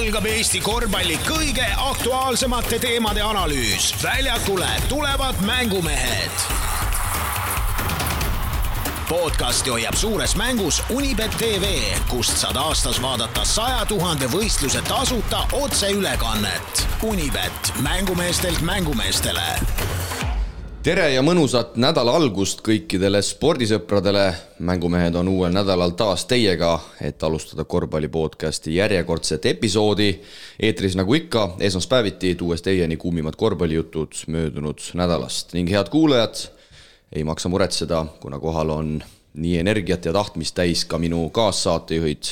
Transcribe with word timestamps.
algab 0.00 0.24
Eesti 0.30 0.60
korvpalli 0.64 1.16
kõige 1.26 1.66
aktuaalsemate 1.76 2.78
teemade 2.80 3.22
analüüs. 3.22 3.94
väljakule 4.02 4.68
tulevad 4.88 5.34
mängumehed. 5.46 6.30
podcasti 9.08 9.70
hoiab 9.70 9.94
suures 9.94 10.36
mängus 10.36 10.82
Unibet 10.90 11.30
tv, 11.38 11.64
kust 12.08 12.36
saad 12.36 12.56
aastas 12.56 13.02
vaadata 13.02 13.44
saja 13.44 13.84
tuhande 13.86 14.26
võistluse 14.26 14.82
tasuta 14.82 15.44
otseülekannet. 15.52 16.86
Unibet, 17.02 17.72
mängumeestelt 17.82 18.60
mängumeestele 18.60 19.99
tere 20.80 21.10
ja 21.12 21.20
mõnusat 21.20 21.74
nädala 21.80 22.14
algust 22.16 22.62
kõikidele 22.64 23.20
spordisõpradele. 23.24 24.32
mängumehed 24.58 25.14
on 25.14 25.28
uuel 25.28 25.52
nädalal 25.52 25.90
taas 25.92 26.24
teiega, 26.24 26.80
et 27.00 27.22
alustada 27.22 27.64
korvpalli 27.64 28.08
podcasti 28.08 28.74
järjekordset 28.74 29.46
episoodi. 29.46 30.20
eetris 30.58 30.96
nagu 30.96 31.14
ikka, 31.14 31.56
esmaspäeviti 31.60 32.34
tuues 32.34 32.62
teieni 32.62 32.96
kuumimad 32.96 33.36
korvpallijutud 33.36 34.12
möödunud 34.26 34.80
nädalast 34.94 35.52
ning 35.52 35.70
head 35.70 35.88
kuulajad, 35.88 36.48
ei 37.12 37.24
maksa 37.24 37.48
muretseda, 37.48 38.06
kuna 38.20 38.38
kohal 38.38 38.70
on 38.70 39.02
nii 39.34 39.58
energiat 39.58 40.04
ja 40.04 40.12
tahtmist 40.12 40.54
täis 40.54 40.84
ka 40.84 40.98
minu 40.98 41.30
kaassaatejuhid 41.30 42.24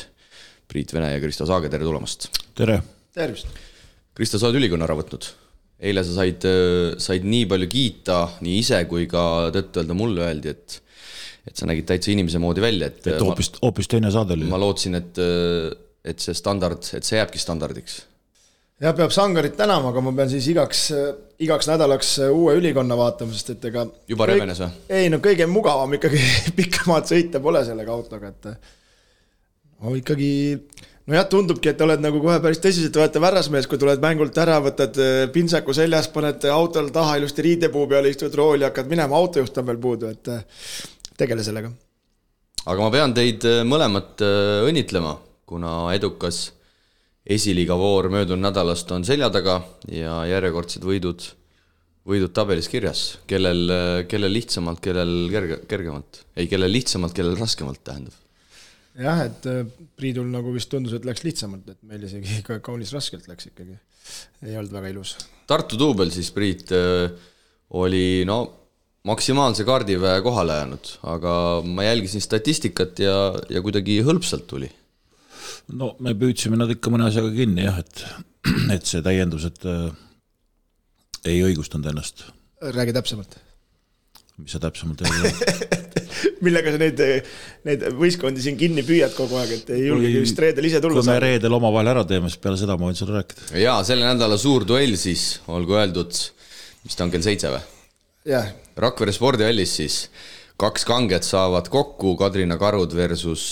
Priit 0.69 0.95
Vene 0.95 1.13
ja 1.13 1.21
Kristo 1.21 1.47
Saage, 1.47 1.69
tere 1.69 1.85
tulemast. 1.85 2.29
tere. 2.55 2.83
tervist. 3.15 3.47
Kristo, 4.15 4.39
sa 4.39 4.47
oled 4.47 4.57
ülikonna 4.57 4.85
ära 4.85 4.97
võtnud 4.97 5.48
eile 5.79 6.03
sa 6.03 6.17
said, 6.17 6.45
said 6.99 7.27
nii 7.27 7.47
palju 7.51 7.71
kiita 7.71 8.19
nii 8.43 8.59
ise 8.63 8.83
kui 8.91 9.07
ka 9.11 9.23
tõtt-öelda 9.55 9.97
mulle 9.99 10.27
öeldi, 10.27 10.55
et 10.55 10.81
et 11.49 11.57
sa 11.57 11.69
nägid 11.69 11.87
täitsa 11.89 12.13
inimese 12.13 12.41
moodi 12.43 12.61
välja, 12.61 12.91
et 12.91 13.07
et 13.09 13.23
hoopis, 13.25 13.55
hoopis 13.63 13.89
teine 13.89 14.11
saade 14.13 14.37
oli. 14.37 14.49
ma 14.51 14.61
lootsin, 14.61 14.99
et, 14.99 15.21
et 16.05 16.21
see 16.21 16.37
standard, 16.37 16.83
et 16.99 17.07
see 17.07 17.17
jääbki 17.17 17.41
standardiks. 17.41 18.03
jah, 18.83 18.95
peab 18.99 19.15
Sangarit 19.15 19.57
tänama, 19.59 19.93
aga 19.95 20.03
ma 20.05 20.13
pean 20.19 20.29
siis 20.33 20.51
igaks, 20.53 20.83
igaks 21.47 21.71
nädalaks 21.71 22.13
uue 22.29 22.59
ülikonna 22.61 22.99
vaatama, 22.99 23.33
sest 23.37 23.55
et 23.57 23.71
ega 23.71 23.87
juba 24.11 24.27
kõik, 24.27 24.35
revenes 24.35 24.61
või? 24.65 24.83
ei 25.01 25.09
no 25.13 25.23
kõige 25.25 25.49
mugavam 25.51 25.97
ikkagi 25.99 26.21
pikka 26.59 26.85
maad 26.91 27.09
sõita 27.09 27.41
pole 27.45 27.65
sellega 27.67 27.97
autoga, 27.97 28.35
et 28.35 28.51
no 29.79 29.97
ikkagi 29.97 30.31
nojah, 31.09 31.27
tundubki, 31.31 31.71
et 31.73 31.81
oled 31.85 32.03
nagu 32.05 32.21
kohe 32.23 32.37
päris 32.45 32.61
tõsiseltvõetav 32.63 33.25
härrasmees, 33.29 33.69
kui 33.71 33.81
tuled 33.81 34.03
mängult 34.03 34.37
ära, 34.41 34.59
võtad 34.65 34.99
äh, 35.01 35.23
pintsaku 35.33 35.75
seljas, 35.77 36.11
paned 36.13 36.45
autol 36.53 36.91
taha 36.95 37.17
ilusti 37.21 37.45
riidepuu 37.47 37.87
peale, 37.91 38.13
istud 38.13 38.35
rooli, 38.37 38.67
hakkad 38.69 38.91
minema, 38.91 39.17
autojuht 39.17 39.61
on 39.61 39.71
veel 39.71 39.81
puudu, 39.83 40.13
et 40.13 40.33
äh, 40.33 40.45
tegele 41.19 41.47
sellega. 41.47 41.73
aga 42.69 42.85
ma 42.85 42.93
pean 42.93 43.17
teid 43.17 43.49
äh, 43.49 43.65
mõlemat 43.65 44.21
õnnitlema, 44.69 45.17
kuna 45.49 45.81
edukas 45.97 46.51
esiliiga 47.29 47.77
voor 47.77 48.11
möödunud 48.13 48.45
nädalast 48.45 48.93
on 48.93 49.05
selja 49.05 49.29
taga 49.33 49.63
ja 49.93 50.21
järjekordsed 50.29 50.85
võidud, 50.85 51.25
võidud 52.09 52.33
tabelis 52.37 52.69
kirjas, 52.73 53.09
kellel, 53.29 53.69
kellel 54.09 54.33
lihtsamalt, 54.33 54.81
kellel 54.85 55.29
kerge, 55.33 55.61
kergemalt, 55.69 56.25
ei, 56.37 56.49
kellel 56.49 56.73
lihtsamalt, 56.73 57.17
kellel 57.17 57.37
raskemalt, 57.41 57.85
tähendab 57.85 58.28
jah, 58.99 59.25
et 59.27 59.49
äh, 59.51 59.65
Priidul 59.99 60.29
nagu 60.33 60.53
vist 60.55 60.71
tundus, 60.73 60.95
et 60.97 61.07
läks 61.07 61.25
lihtsamalt, 61.27 61.69
et 61.73 61.81
meil 61.87 62.05
isegi 62.09 62.41
ikka 62.41 62.61
kaunis 62.65 62.93
raskelt 62.97 63.29
läks 63.31 63.51
ikkagi. 63.51 63.77
ei 64.47 64.57
olnud 64.57 64.73
väga 64.73 64.93
ilus. 64.95 65.17
Tartu 65.49 65.79
duubel 65.81 66.13
siis, 66.15 66.31
Priit, 66.35 66.71
äh, 66.75 67.11
oli 67.79 68.25
no 68.29 68.41
maksimaalse 69.09 69.65
kaardiväe 69.69 70.21
kohale 70.25 70.59
jäänud, 70.61 70.91
aga 71.13 71.35
ma 71.65 71.87
jälgisin 71.87 72.25
statistikat 72.25 72.99
ja, 73.03 73.17
ja 73.51 73.63
kuidagi 73.65 74.01
hõlpsalt 74.07 74.49
tuli. 74.51 74.71
no 75.73 75.95
me 76.01 76.15
püüdsime 76.17 76.57
nad 76.57 76.71
ikka 76.73 76.91
mõne 76.93 77.09
asjaga 77.09 77.31
kinni 77.35 77.67
jah, 77.67 77.79
et, 77.85 78.05
et 78.77 78.89
see 78.89 79.05
täiendused 79.05 79.67
äh, 79.69 79.91
ei 81.29 81.43
õigustanud 81.45 81.91
ennast. 81.93 82.27
räägi 82.63 82.97
täpsemalt. 82.97 83.39
mis 84.39 84.55
sa 84.55 84.63
täpsemalt 84.63 85.05
ei 85.05 85.15
tea 85.15 85.85
millega 86.45 86.75
sa 86.75 86.81
neid, 86.81 87.03
neid 87.69 87.85
võistkondi 87.99 88.43
siin 88.45 88.59
kinni 88.61 88.85
püüad 88.87 89.15
kogu 89.17 89.39
aeg, 89.41 89.55
et 89.59 89.73
ei 89.77 89.87
julgegi 89.89 90.23
vist 90.25 90.41
reedel 90.43 90.69
ise 90.71 90.83
tulla. 90.85 91.01
kui 91.01 91.11
me 91.11 91.19
reedel 91.23 91.59
omavahel 91.59 91.93
ära 91.95 92.05
teeme, 92.09 92.31
siis 92.33 92.43
peale 92.43 92.61
seda 92.61 92.79
ma 92.79 92.91
võin 92.91 92.99
sulle 92.99 93.19
rääkida. 93.19 93.53
jaa, 93.63 93.79
selle 93.87 94.09
nädala 94.09 94.39
suur 94.41 94.67
duell 94.69 94.97
siis, 95.01 95.39
olgu 95.51 95.79
öeldud, 95.79 96.23
mis 96.85 96.99
ta 96.99 97.07
on, 97.07 97.15
kell 97.15 97.27
seitse 97.27 97.53
või? 97.55 97.63
jah. 98.29 98.51
Rakvere 98.79 99.15
spordihallis 99.15 99.79
siis 99.81 100.03
kaks 100.59 100.85
kanget 100.87 101.27
saavad 101.27 101.71
kokku, 101.71 102.17
Kadrina 102.19 102.59
karud 102.61 102.93
versus, 102.95 103.51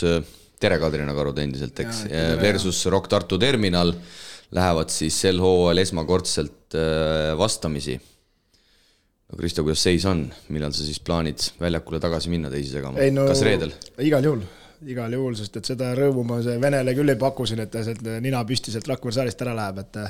tere 0.62 0.78
Kadrina 0.82 1.14
karud 1.16 1.38
endiselt, 1.42 1.78
eks, 1.82 2.04
versus 2.42 2.84
Rock 2.90 3.10
Tartu 3.10 3.38
terminal 3.42 3.94
lähevad 4.54 4.92
siis 4.94 5.16
sel 5.24 5.40
hooajal 5.42 5.82
esmakordselt 5.82 6.76
äh, 6.78 7.32
vastamisi 7.38 7.96
no 9.30 9.38
Kristo, 9.40 9.64
kuidas 9.66 9.82
seis 9.82 10.04
on, 10.08 10.26
millal 10.54 10.74
sa 10.76 10.86
siis 10.86 11.00
plaanid 11.02 11.48
väljakule 11.60 12.00
tagasi 12.02 12.30
minna 12.32 12.52
teisi 12.52 12.76
segama, 12.76 13.02
no, 13.14 13.26
kas 13.30 13.42
reedel? 13.46 13.74
igal 14.04 14.28
juhul, 14.28 14.44
igal 14.86 15.16
juhul, 15.18 15.34
sest 15.38 15.58
et 15.60 15.72
seda 15.72 15.90
rõõmu 15.98 16.26
ma 16.28 16.38
see 16.44 16.60
Venele 16.62 16.94
küll 16.98 17.14
ei 17.14 17.18
paku 17.20 17.48
siin, 17.48 17.64
et 17.64 17.72
ta 17.72 17.82
sealt 17.86 18.04
nina 18.24 18.44
püsti 18.46 18.74
sealt 18.74 18.88
Rakvere 18.92 19.18
saalist 19.18 19.42
ära 19.42 19.56
läheb, 19.58 19.82
et 19.82 20.00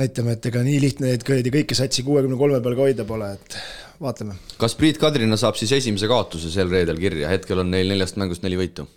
näitame, 0.00 0.38
et 0.38 0.50
ega 0.52 0.64
nii 0.64 0.80
lihtne 0.86 1.10
neid 1.10 1.26
kuradi 1.26 1.52
kõiki 1.52 1.76
satsi 1.76 2.06
kuuekümne 2.06 2.38
kolme 2.40 2.62
peal 2.64 2.78
ka 2.78 2.86
hoida 2.88 3.06
pole, 3.08 3.32
et 3.36 3.58
vaatame. 4.00 4.38
kas 4.60 4.76
Priit 4.78 5.00
Kadrina 5.02 5.36
saab 5.40 5.60
siis 5.60 5.74
esimese 5.76 6.08
kaotuse 6.10 6.52
sel 6.52 6.72
reedel 6.72 7.00
kirja, 7.02 7.28
hetkel 7.32 7.60
on 7.60 7.72
neil 7.74 7.92
neljast 7.92 8.20
mängust 8.20 8.46
neli 8.46 8.58
võitu? 8.60 8.88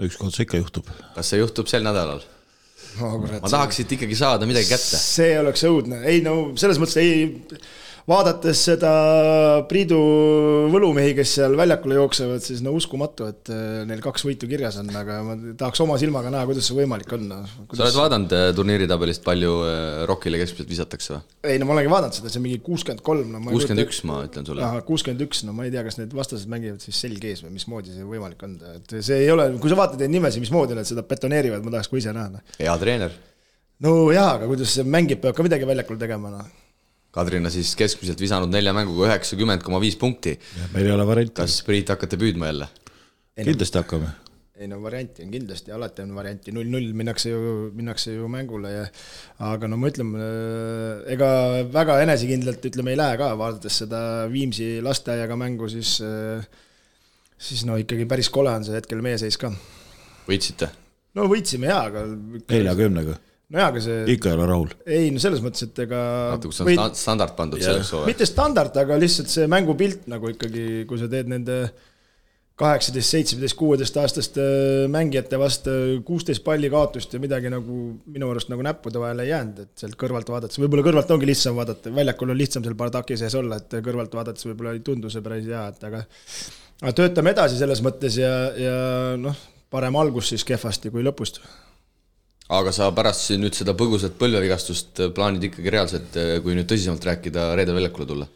ükskord 0.00 0.32
see 0.32 0.46
ikka 0.46 0.60
juhtub. 0.62 0.88
kas 1.16 1.34
see 1.34 1.42
juhtub 1.42 1.68
sel 1.68 1.84
nädalal? 1.84 2.24
kurat, 2.96 3.42
ma 3.42 3.50
tahaks 3.52 3.76
siit 3.80 3.92
ikkagi 3.98 4.16
saada 4.18 4.48
midagi 4.48 4.70
kätte. 4.70 4.96
see 4.96 5.36
oleks 5.40 5.66
õudne, 5.68 6.00
ei 6.08 6.24
no 6.24 6.54
selles 6.58 6.80
mõttes 6.80 6.96
ei 7.02 7.28
vaadates 8.10 8.60
seda 8.70 8.90
Priidu 9.70 9.98
võlumehi, 10.72 11.12
kes 11.18 11.34
seal 11.38 11.54
väljakule 11.58 11.96
jooksevad, 11.98 12.42
siis 12.44 12.62
no 12.64 12.72
uskumatu, 12.76 13.28
et 13.30 13.50
äh, 13.52 13.82
neil 13.88 14.02
kaks 14.04 14.24
võitu 14.26 14.48
kirjas 14.50 14.78
on, 14.80 14.90
aga 14.96 15.18
ma 15.26 15.36
tahaks 15.58 15.82
oma 15.84 15.98
silmaga 16.00 16.32
näha, 16.32 16.46
kuidas 16.48 16.68
see 16.68 16.78
võimalik 16.78 17.12
on 17.16 17.26
no.. 17.30 17.40
Kuidas... 17.62 17.80
sa 17.80 17.86
oled 17.86 17.98
vaadanud 18.00 18.34
äh, 18.36 18.46
turniiritabelist, 18.56 19.24
palju 19.26 19.54
äh, 19.66 20.02
Rockile 20.10 20.40
keskmiselt 20.40 20.70
visatakse 20.72 21.14
või? 21.16 21.24
ei 21.52 21.60
no 21.60 21.68
ma 21.68 21.76
olengi 21.76 21.92
vaadanud 21.92 22.18
seda, 22.18 22.32
see 22.32 22.40
on 22.42 22.46
mingi 22.48 22.60
kuuskümmend 22.66 23.04
kolm, 23.06 23.34
no 23.34 23.42
kuuskümmend 23.46 23.84
üks, 23.86 24.02
ma 24.10 24.22
ütlen 24.26 24.48
sulle. 24.48 24.70
kuuskümmend 24.88 25.26
üks, 25.26 25.44
no 25.48 25.54
ma 25.56 25.68
ei 25.68 25.74
tea, 25.74 25.84
kas 25.86 26.00
need 26.00 26.16
vastased 26.16 26.50
mängivad 26.50 26.82
siis 26.84 27.02
selg 27.04 27.26
ees 27.30 27.44
või 27.46 27.54
mismoodi 27.58 27.94
see 27.94 28.06
võimalik 28.06 28.46
on, 28.46 28.56
et 28.76 28.96
see 28.98 29.22
ei 29.26 29.34
ole, 29.34 29.50
kui 29.62 29.72
sa 29.72 29.78
vaatad 29.78 30.02
neid 30.02 30.16
nimesid, 30.16 30.42
mismoodi 30.42 30.78
nad 30.78 30.88
seda 30.88 31.06
betoneerivad, 31.06 31.62
ma 31.66 31.76
tahaks 31.76 31.92
ka 31.92 32.00
ise 32.00 32.16
näha. 32.16 32.32
Noh. 32.34 32.56
hea 32.58 32.74
treener. 32.82 33.14
no 33.86 33.94
jaa, 34.14 34.34
aga 34.38 34.50
kuidas 34.50 34.74
see 34.78 34.86
mängib, 34.86 35.22
peab 35.22 35.38
ka 35.38 35.46
midagi 35.46 35.68
väljakul 35.68 36.00
tegema, 36.00 36.34
noh 36.34 36.50
Kadrina 37.10 37.50
siis 37.50 37.72
keskmiselt 37.78 38.20
visanud 38.22 38.52
nelja 38.52 38.72
mänguga 38.76 39.08
üheksakümmend 39.08 39.64
koma 39.66 39.80
viis 39.82 39.96
punkti. 39.98 40.36
meil 40.74 40.86
ei 40.86 40.94
ole 40.94 41.06
varianti. 41.06 41.40
kas 41.42 41.60
Priit 41.66 41.90
hakkate 41.90 42.18
püüdma 42.20 42.50
jälle? 42.52 42.68
kindlasti 43.40 43.80
hakkame. 43.80 44.10
ei 44.60 44.68
no 44.70 44.78
varianti 44.82 45.24
on 45.24 45.30
kindlasti, 45.32 45.72
alati 45.72 46.04
on 46.04 46.12
varianti, 46.14 46.52
null-null 46.52 46.92
minnakse 46.94 47.32
ju, 47.32 47.70
minnakse 47.74 48.12
ju 48.12 48.28
mängule 48.30 48.70
ja 48.74 48.82
aga 49.48 49.70
no 49.72 49.78
ma 49.80 49.88
ütlen, 49.88 50.12
äh, 50.20 51.14
ega 51.14 51.30
väga 51.72 51.96
enesekindlalt 52.04 52.68
ütleme 52.68 52.92
ei 52.92 53.00
lähe 53.00 53.16
ka, 53.18 53.32
vaadates 53.40 53.80
seda 53.82 54.02
Viimsi 54.30 54.76
lasteaiaga 54.84 55.38
mängu, 55.40 55.70
siis 55.72 55.96
äh, 56.04 56.44
siis 57.40 57.64
no 57.66 57.78
ikkagi 57.80 58.06
päris 58.06 58.30
kole 58.30 58.52
on 58.52 58.68
see 58.68 58.76
hetkel 58.76 59.02
meie 59.02 59.18
seis 59.18 59.40
ka. 59.40 59.50
võitsite? 60.28 60.70
no 61.18 61.26
võitsime 61.32 61.72
jaa, 61.72 61.88
aga 61.88 62.04
neljakümnega 62.52 63.16
nojah, 63.50 63.70
aga 63.72 63.82
see. 63.84 64.00
ikka 64.14 64.30
ei 64.30 64.38
ole 64.38 64.48
rahul. 64.50 64.72
ei 64.86 65.12
no 65.14 65.22
selles 65.22 65.42
mõttes, 65.44 65.66
et 65.66 65.84
ega. 65.86 66.00
natuke 66.36 66.56
see 66.56 66.64
on 66.64 66.70
võid... 66.70 66.98
standard 66.98 67.36
pandud 67.38 67.62
selleks 67.62 67.92
hooajaks. 67.94 68.10
mitte 68.12 68.28
standard, 68.28 68.82
aga 68.84 68.98
lihtsalt 69.00 69.32
see 69.32 69.46
mängupilt 69.50 70.10
nagu 70.10 70.32
ikkagi, 70.34 70.66
kui 70.90 71.00
sa 71.00 71.08
teed 71.10 71.30
nende 71.32 71.62
kaheksateist, 72.60 73.14
seitsmeteist, 73.14 73.56
kuueteist 73.56 73.94
aastaste 73.96 74.42
mängijate 74.92 75.38
vastu 75.40 75.72
kuusteist 76.04 76.44
palli 76.44 76.68
kaotust 76.72 77.14
ja 77.16 77.20
midagi 77.22 77.48
nagu 77.52 77.76
minu 78.04 78.28
arust 78.28 78.50
nagu 78.52 78.64
näppude 78.66 79.00
vahele 79.00 79.24
ei 79.24 79.32
jäänud, 79.32 79.62
et 79.64 79.80
sealt 79.80 79.96
kõrvalt 80.00 80.28
vaadates, 80.28 80.60
võib-olla 80.60 80.84
kõrvalt 80.84 81.14
ongi 81.16 81.30
lihtsam 81.30 81.56
vaadata, 81.56 81.92
väljakul 81.96 82.34
on 82.34 82.38
lihtsam 82.40 82.66
seal 82.66 82.76
Bardaki 82.76 83.16
sees 83.16 83.36
olla, 83.40 83.62
et 83.62 83.78
kõrvalt 83.80 84.12
vaadates 84.18 84.44
võib-olla 84.50 84.76
ei 84.76 84.84
tundu 84.84 85.12
see 85.12 85.24
päris 85.24 85.48
hea, 85.48 85.64
et 85.72 85.88
aga 85.88 86.04
aga 86.82 86.92
töötame 87.00 87.32
edasi 87.32 87.56
selles 87.60 87.80
mõttes 87.84 88.20
ja, 88.20 88.34
ja 88.60 88.76
noh, 89.20 89.40
parem 89.72 89.96
algus 89.96 90.28
siis 90.34 90.44
kehvasti 90.44 90.92
kui 90.92 91.04
lõpust 91.06 91.40
aga 92.50 92.74
sa 92.74 92.90
pärast 92.94 93.32
nüüd 93.38 93.54
seda 93.56 93.76
põgusat 93.78 94.18
põlvevigastust 94.20 95.06
plaanid 95.14 95.48
ikkagi 95.50 95.72
reaalselt, 95.72 96.20
kui 96.44 96.58
nüüd 96.58 96.68
tõsisemalt 96.70 97.06
rääkida, 97.12 97.52
reedel 97.58 97.78
väljakule 97.78 98.08
tulla? 98.10 98.30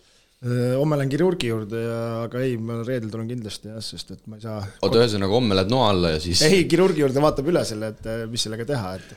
homme 0.44 0.98
lähen 0.98 1.08
kirurgi 1.08 1.48
juurde 1.48 1.78
ja, 1.80 2.00
aga 2.26 2.40
ei, 2.44 2.58
ma 2.60 2.82
reedel 2.84 3.08
tulen 3.08 3.28
kindlasti 3.30 3.70
jah, 3.70 3.80
sest 3.80 4.10
et 4.12 4.26
ma 4.28 4.36
ei 4.36 4.42
saa. 4.44 4.58
oota, 4.82 4.98
ühesõnaga 5.00 5.32
homme 5.32 5.56
lähed 5.56 5.72
noa 5.72 5.86
alla 5.94 6.10
ja 6.12 6.18
siis? 6.20 6.42
ei, 6.44 6.66
kirurgi 6.68 7.00
juurde 7.00 7.22
vaatab 7.24 7.48
üle 7.48 7.62
selle, 7.64 7.94
et 7.94 8.28
mis 8.28 8.44
sellega 8.44 8.66
teha, 8.68 8.90
et, 8.98 9.14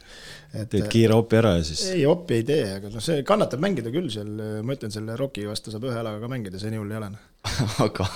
et. 0.53 0.69
teed 0.71 0.87
kiire 0.93 1.17
opi 1.17 1.39
ära 1.41 1.57
ja 1.57 1.65
siis? 1.67 1.83
ei, 1.91 2.05
opi 2.07 2.39
ei 2.39 2.47
tee, 2.47 2.63
aga 2.77 2.93
noh, 2.93 3.03
see 3.03 3.25
kannatab 3.27 3.63
mängida 3.65 3.91
küll 3.91 4.07
seal, 4.13 4.31
ma 4.63 4.77
ütlen, 4.77 4.93
selle 4.93 5.19
Rocki 5.19 5.43
vastu 5.49 5.73
saab 5.73 5.89
ühe 5.89 5.97
jalaga 5.99 6.23
ka 6.23 6.31
mängida, 6.31 6.63
see 6.63 6.71
nii 6.71 6.79
hull 6.79 6.95
ei 6.95 7.01
ole. 7.01 7.11
Noh. 7.17 7.27
aga 7.89 8.07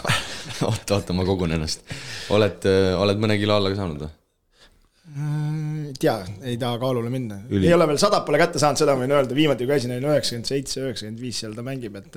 oota, 0.69 1.01
oota, 1.01 1.18
ma 1.18 1.27
kogun 1.27 1.57
ennast. 1.57 1.84
oled, 2.31 2.72
oled 3.01 3.27
mõne 3.27 3.39
kilo 3.42 3.60
alla 3.60 3.75
ka 3.75 3.81
saanud 3.81 4.06
või? 4.06 4.16
Äh, 5.12 5.90
ei 5.90 5.96
tea, 6.00 6.13
ei 6.48 6.56
taha 6.60 6.78
kaalule 6.80 7.10
minna 7.12 7.42
ei 7.52 7.74
ole 7.75 7.88
veel 7.90 8.00
sadat 8.00 8.24
pole 8.24 8.40
kätte 8.40 8.62
saanud, 8.62 8.80
seda 8.80 8.94
ma 8.96 9.04
võin 9.04 9.12
öelda, 9.18 9.36
viimati 9.36 9.66
kui 9.66 9.74
käisin, 9.74 9.92
oli 9.98 10.08
üheksakümmend 10.08 10.48
seitse, 10.48 10.86
üheksakümmend 10.86 11.19
viis 11.19 11.42
seal 11.44 11.58
ta 11.58 11.66
mängib, 11.68 11.98
et 12.00 12.16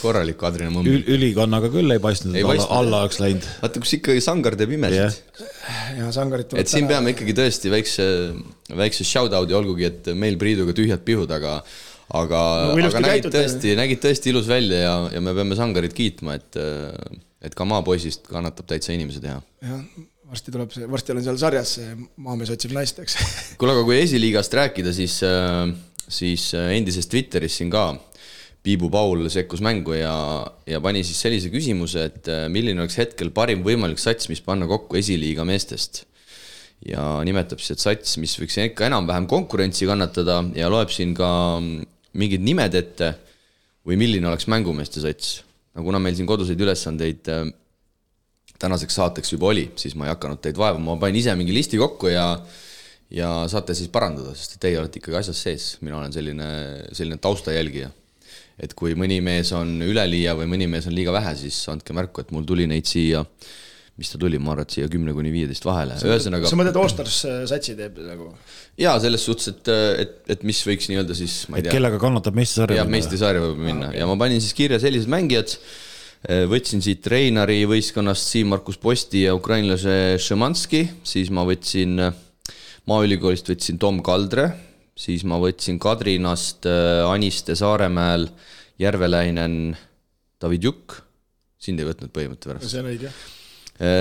korralik 0.00 0.42
Adrian 0.48 0.72
Mõmm. 0.74 0.88
Ül, 0.90 1.04
ülikonnaga 1.14 1.70
küll 1.70 1.94
ei 1.94 2.02
paistnud, 2.02 2.34
et 2.34 2.48
alla, 2.48 2.66
alla 2.80 3.02
oleks 3.04 3.20
läinud. 3.22 3.46
vaata, 3.60 3.84
kus 3.84 3.94
ikkagi 3.98 4.24
Sangar 4.24 4.56
teeb 4.58 4.74
imesid 4.74 4.98
tuleb 6.50 6.64
et 6.64 6.72
siin 6.72 6.90
peame 6.90 7.14
ikkagi 7.14 7.36
tõesti 7.36 7.72
väikse, 7.76 8.08
väikse 8.82 9.06
shout-out'i, 9.06 9.56
olgugi 9.60 9.86
et 9.90 10.10
meil 10.18 10.40
Priiduga 10.40 10.74
tühjad 10.76 11.06
pihud, 11.06 11.30
aga 11.36 11.60
aga 12.10 12.38
No, 12.72 12.74
aga 12.74 13.04
nägid 13.04 13.28
käitute. 13.28 13.36
tõesti, 13.38 13.74
nägid 13.78 14.00
tõesti 14.02 14.32
ilus 14.32 14.48
välja 14.50 14.82
ja, 14.82 14.94
ja 15.14 15.22
me 15.22 15.36
peame 15.36 15.58
Sangarit 15.58 15.94
kiitma, 15.94 16.40
et 16.40 16.58
et 17.40 17.54
ka 17.56 17.64
maapoisist 17.64 18.26
kannatab 18.28 18.66
täitsa 18.68 18.92
inimese 18.96 19.22
teha. 19.22 19.38
jah, 19.62 19.84
varsti 20.30 20.54
tuleb 20.54 20.74
see, 20.74 20.86
varsti 20.90 21.14
olen 21.14 21.26
seal 21.26 21.40
sarjas, 21.40 21.76
see 21.78 21.96
maamees 22.22 22.52
otsib 22.54 22.74
naist, 22.76 23.00
eks. 23.02 23.16
kuule, 23.60 23.74
aga 23.74 23.86
kui 23.86 23.98
esiliigast 23.98 24.54
rääkida, 24.54 24.94
siis, 24.94 25.18
siis 26.06 26.50
endises 26.60 27.10
Twitteris 27.10 27.58
siin 27.60 27.72
ka 27.72 27.88
Piibu 28.60 28.90
Paul 28.92 29.24
sekkus 29.32 29.62
mängu 29.64 29.94
ja, 29.96 30.12
ja 30.68 30.80
pani 30.84 31.00
siis 31.06 31.20
sellise 31.22 31.48
küsimuse, 31.52 32.04
et 32.10 32.28
äh, 32.28 32.44
milline 32.52 32.82
oleks 32.82 32.98
hetkel 33.00 33.32
parim 33.32 33.64
võimalik 33.64 34.00
sats, 34.00 34.28
mis 34.28 34.42
panna 34.44 34.68
kokku 34.68 35.00
esiliiga 35.00 35.46
meestest. 35.48 36.04
ja 36.84 37.00
nimetab 37.24 37.60
siis, 37.60 37.74
et 37.74 37.82
sats, 37.82 38.16
mis 38.20 38.32
võiks 38.40 38.56
ikka 38.60 38.86
enam-vähem 38.88 39.26
konkurentsi 39.28 39.88
kannatada 39.88 40.38
ja 40.56 40.68
loeb 40.72 40.92
siin 40.92 41.12
ka 41.16 41.28
mm, 41.58 41.88
mingid 42.20 42.44
nimed 42.44 42.76
ette 42.76 43.10
või 43.84 43.98
milline 44.00 44.28
oleks 44.28 44.48
mängumeeste 44.48 45.00
sats. 45.00 45.40
no 45.76 45.84
kuna 45.84 46.00
meil 46.00 46.16
siin 46.16 46.28
koduseid 46.28 46.60
ülesandeid 46.60 47.32
äh, 47.32 47.48
tänaseks 48.60 48.98
saateks 49.00 49.32
juba 49.34 49.50
oli, 49.52 49.70
siis 49.80 49.96
ma 49.96 50.08
ei 50.08 50.14
hakanud 50.14 50.42
teid 50.44 50.58
vaevama, 50.60 50.92
ma 50.94 51.00
panin 51.00 51.20
ise 51.22 51.34
mingi 51.38 51.54
listi 51.56 51.80
kokku 51.80 52.12
ja 52.12 52.26
ja 53.10 53.30
saate 53.50 53.74
siis 53.74 53.90
parandada, 53.92 54.34
sest 54.38 54.58
teie 54.62 54.78
olete 54.78 55.00
ikkagi 55.00 55.18
asjas 55.18 55.40
sees, 55.46 55.70
mina 55.84 55.98
olen 55.98 56.12
selline, 56.14 56.50
selline 56.94 57.18
taustajälgija. 57.22 57.90
et 58.60 58.74
kui 58.76 58.92
mõni 58.92 59.22
mees 59.24 59.50
on 59.56 59.80
üleliia 59.82 60.34
või 60.36 60.46
mõni 60.52 60.66
mees 60.68 60.86
on 60.86 60.92
liiga 60.92 61.14
vähe, 61.16 61.32
siis 61.40 61.56
andke 61.72 61.96
märku, 61.96 62.20
et 62.20 62.30
mul 62.30 62.44
tuli 62.44 62.66
neid 62.68 62.84
siia, 62.86 63.22
mis 63.96 64.12
ta 64.12 64.20
tuli, 64.20 64.36
ma 64.38 64.52
arvan, 64.52 64.68
et 64.68 64.76
siia 64.76 64.88
kümne 64.92 65.14
kuni 65.16 65.32
viieteist 65.32 65.64
vahele, 65.64 65.96
ühesõnaga 65.96 66.48
sa 66.48 66.58
mõtled 66.60 66.76
Allstars 66.76 67.22
äh, 67.24 67.38
satsi 67.48 67.74
teeb 67.78 67.98
nagu? 68.04 68.28
jaa, 68.78 68.94
selles 69.00 69.24
suhtes, 69.26 69.48
et, 69.54 69.72
et, 70.04 70.18
et 70.36 70.44
mis 70.46 70.60
võiks 70.68 70.90
nii-öelda 70.92 71.16
siis, 71.16 71.40
ma 71.48 71.56
ei 71.56 71.64
et 71.64 71.70
tea, 71.70 71.78
kellega 71.78 72.00
kannatab 72.04 72.36
meistersarja 72.36 72.82
jah, 72.82 72.92
meistrusarja 72.92 73.46
võib 73.48 73.64
minna. 73.64 73.90
Ja 73.96 74.06
ma 74.08 74.18
panin 74.20 74.44
siis 74.44 74.54
kirja 74.56 74.78
sellised 74.82 75.10
mängijad, 75.10 75.56
võtsin 76.28 76.82
siit 76.84 77.06
Reinari 77.08 77.62
võistkonnast 77.68 78.28
Siim-Markus 78.28 78.76
Posti 78.80 79.22
ja 79.24 79.32
ukrainlase 79.36 80.18
Šemanski, 80.20 80.82
siis 81.06 81.30
ma 81.32 81.46
võtsin 81.48 81.96
Maaülikoolist 82.90 83.48
võtsin 83.48 83.78
Tom 83.80 84.02
Kaldre, 84.04 84.50
siis 84.98 85.24
ma 85.28 85.38
võtsin 85.40 85.78
Kadrinast 85.80 86.68
äh, 86.68 87.00
Aniste 87.08 87.56
Saaremäel 87.56 88.28
Järveläinen 88.80 89.76
David 90.40 90.64
Jukk, 90.64 91.00
sind 91.60 91.80
ei 91.80 91.88
võtnud 91.88 92.12
põhimõtte 92.12 92.50
pärast. 92.50 92.68
see 92.68 92.80
on 92.80 92.92
õige. 92.92 93.12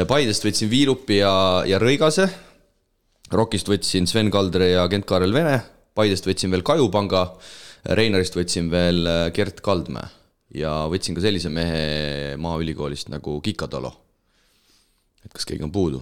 Paidest 0.08 0.44
võtsin 0.44 0.68
Viilupi 0.68 1.22
ja, 1.22 1.32
ja 1.68 1.80
Rõigase, 1.80 2.26
Rokist 3.32 3.70
võtsin 3.72 4.10
Sven 4.12 4.28
Kaldre 4.32 4.74
ja 4.74 4.84
Kent-Kaarel 4.92 5.32
Vene, 5.36 5.60
Paidest 5.96 6.28
võtsin 6.28 6.52
veel 6.52 6.66
Kajupanga, 6.68 7.26
Reinarist 7.96 8.36
võtsin 8.36 8.68
veel 8.72 9.06
äh, 9.08 9.28
Gert 9.36 9.64
Kaldmäe 9.64 10.19
ja 10.56 10.72
võtsin 10.90 11.18
ka 11.18 11.24
sellise 11.24 11.52
mehe 11.54 12.38
Maaülikoolist 12.42 13.12
nagu 13.14 13.40
Kikatalo. 13.46 13.92
et 15.26 15.34
kas 15.34 15.46
keegi 15.46 15.66
on 15.66 15.74
puudu? 15.74 16.02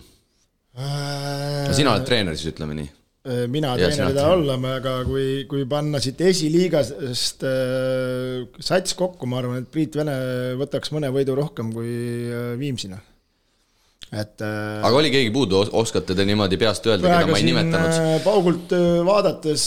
no 0.78 1.74
sina 1.74 1.96
oled 1.96 2.06
treener 2.08 2.38
siis, 2.38 2.54
ütleme 2.54 2.78
nii. 2.78 2.90
Äh, 3.28 3.44
mina 3.52 3.74
treener 3.76 4.12
ei 4.12 4.16
taha 4.16 4.36
olla, 4.38 4.58
aga 4.78 4.94
kui, 5.08 5.44
kui 5.50 5.66
panna 5.70 6.00
siit 6.04 6.22
esiliigast 6.22 7.44
äh, 7.44 8.46
sats 8.64 8.96
kokku, 9.00 9.28
ma 9.28 9.42
arvan, 9.42 9.64
et 9.64 9.72
Priit 9.74 9.98
Vene 9.98 10.16
võtaks 10.60 10.94
mõne 10.96 11.12
võidu 11.14 11.36
rohkem 11.40 11.74
kui 11.76 11.92
äh, 12.30 12.54
Viimsina. 12.62 13.02
Et 14.08 14.40
äh, 14.40 14.80
aga 14.88 14.96
oli 15.02 15.10
keegi 15.12 15.32
puudu, 15.36 15.60
oskate 15.76 16.16
te 16.16 16.24
niimoodi 16.24 16.56
peast 16.62 16.86
öelda, 16.88 17.10
keda 17.12 17.32
ma 17.34 17.40
ei 17.42 17.44
nimetanud? 17.44 17.98
äh, 18.00 18.12
paugult 18.24 18.72
äh, 18.72 18.84
vaadates 19.04 19.66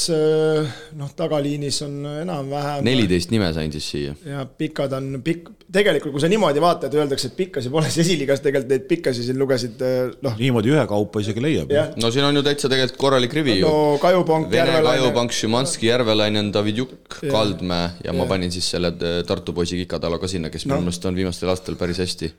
noh, 0.96 1.10
tagaliinis 1.16 1.82
on 1.84 1.98
enam-vähem 2.22 2.84
neliteist 2.86 3.34
nime 3.34 3.50
sain 3.52 3.72
siis 3.74 3.88
siia. 3.92 4.14
ja 4.24 4.46
pikad 4.46 4.94
on 4.96 5.18
pikk, 5.24 5.50
tegelikult 5.68 6.14
kui 6.14 6.22
sa 6.24 6.30
niimoodi 6.32 6.62
vaatad, 6.64 6.94
öeldakse, 6.96 7.28
et 7.28 7.36
pikkasi 7.36 7.72
pole 7.74 7.88
siis 7.92 8.06
esiliigas, 8.06 8.40
tegelikult 8.46 8.72
neid 8.72 8.86
pikkasi 8.88 9.26
siin 9.26 9.38
lugesid 9.42 9.84
noh, 10.24 10.38
niimoodi 10.40 10.72
ühekaupa 10.72 11.20
isegi 11.20 11.44
leiab. 11.44 11.74
no 12.00 12.10
siin 12.14 12.24
on 12.30 12.40
ju 12.40 12.44
täitsa 12.46 12.70
tegelikult 12.72 13.00
korralik 13.02 13.36
rivi 13.36 13.58
ju 13.60 13.68
no 13.68 13.98
Kajupank, 14.00 14.48
Vene 14.50 14.64
Järvelaine 14.72 15.02
Kajupank, 15.04 15.36
Šimanski, 15.36 15.90
Järvelainen, 15.92 16.48
David 16.54 16.80
Jukk, 16.80 17.18
Jah. 17.20 17.34
Kaldmäe 17.36 17.90
ja 18.06 18.14
ma 18.16 18.24
Jah. 18.24 18.32
panin 18.32 18.52
siis 18.56 18.70
selle 18.72 18.94
Tartu 19.28 19.52
poisi 19.52 19.76
Kikatalo 19.82 20.16
ka 20.18 20.28
sinna, 20.32 20.48
kes 20.48 20.64
minu 20.64 20.78
No. 20.80 20.86
meelest 20.88 21.04
on 21.04 21.16
viimastel 21.18 21.52
aastatel 21.52 21.76
päris 21.76 21.98
hästi, 22.00 22.32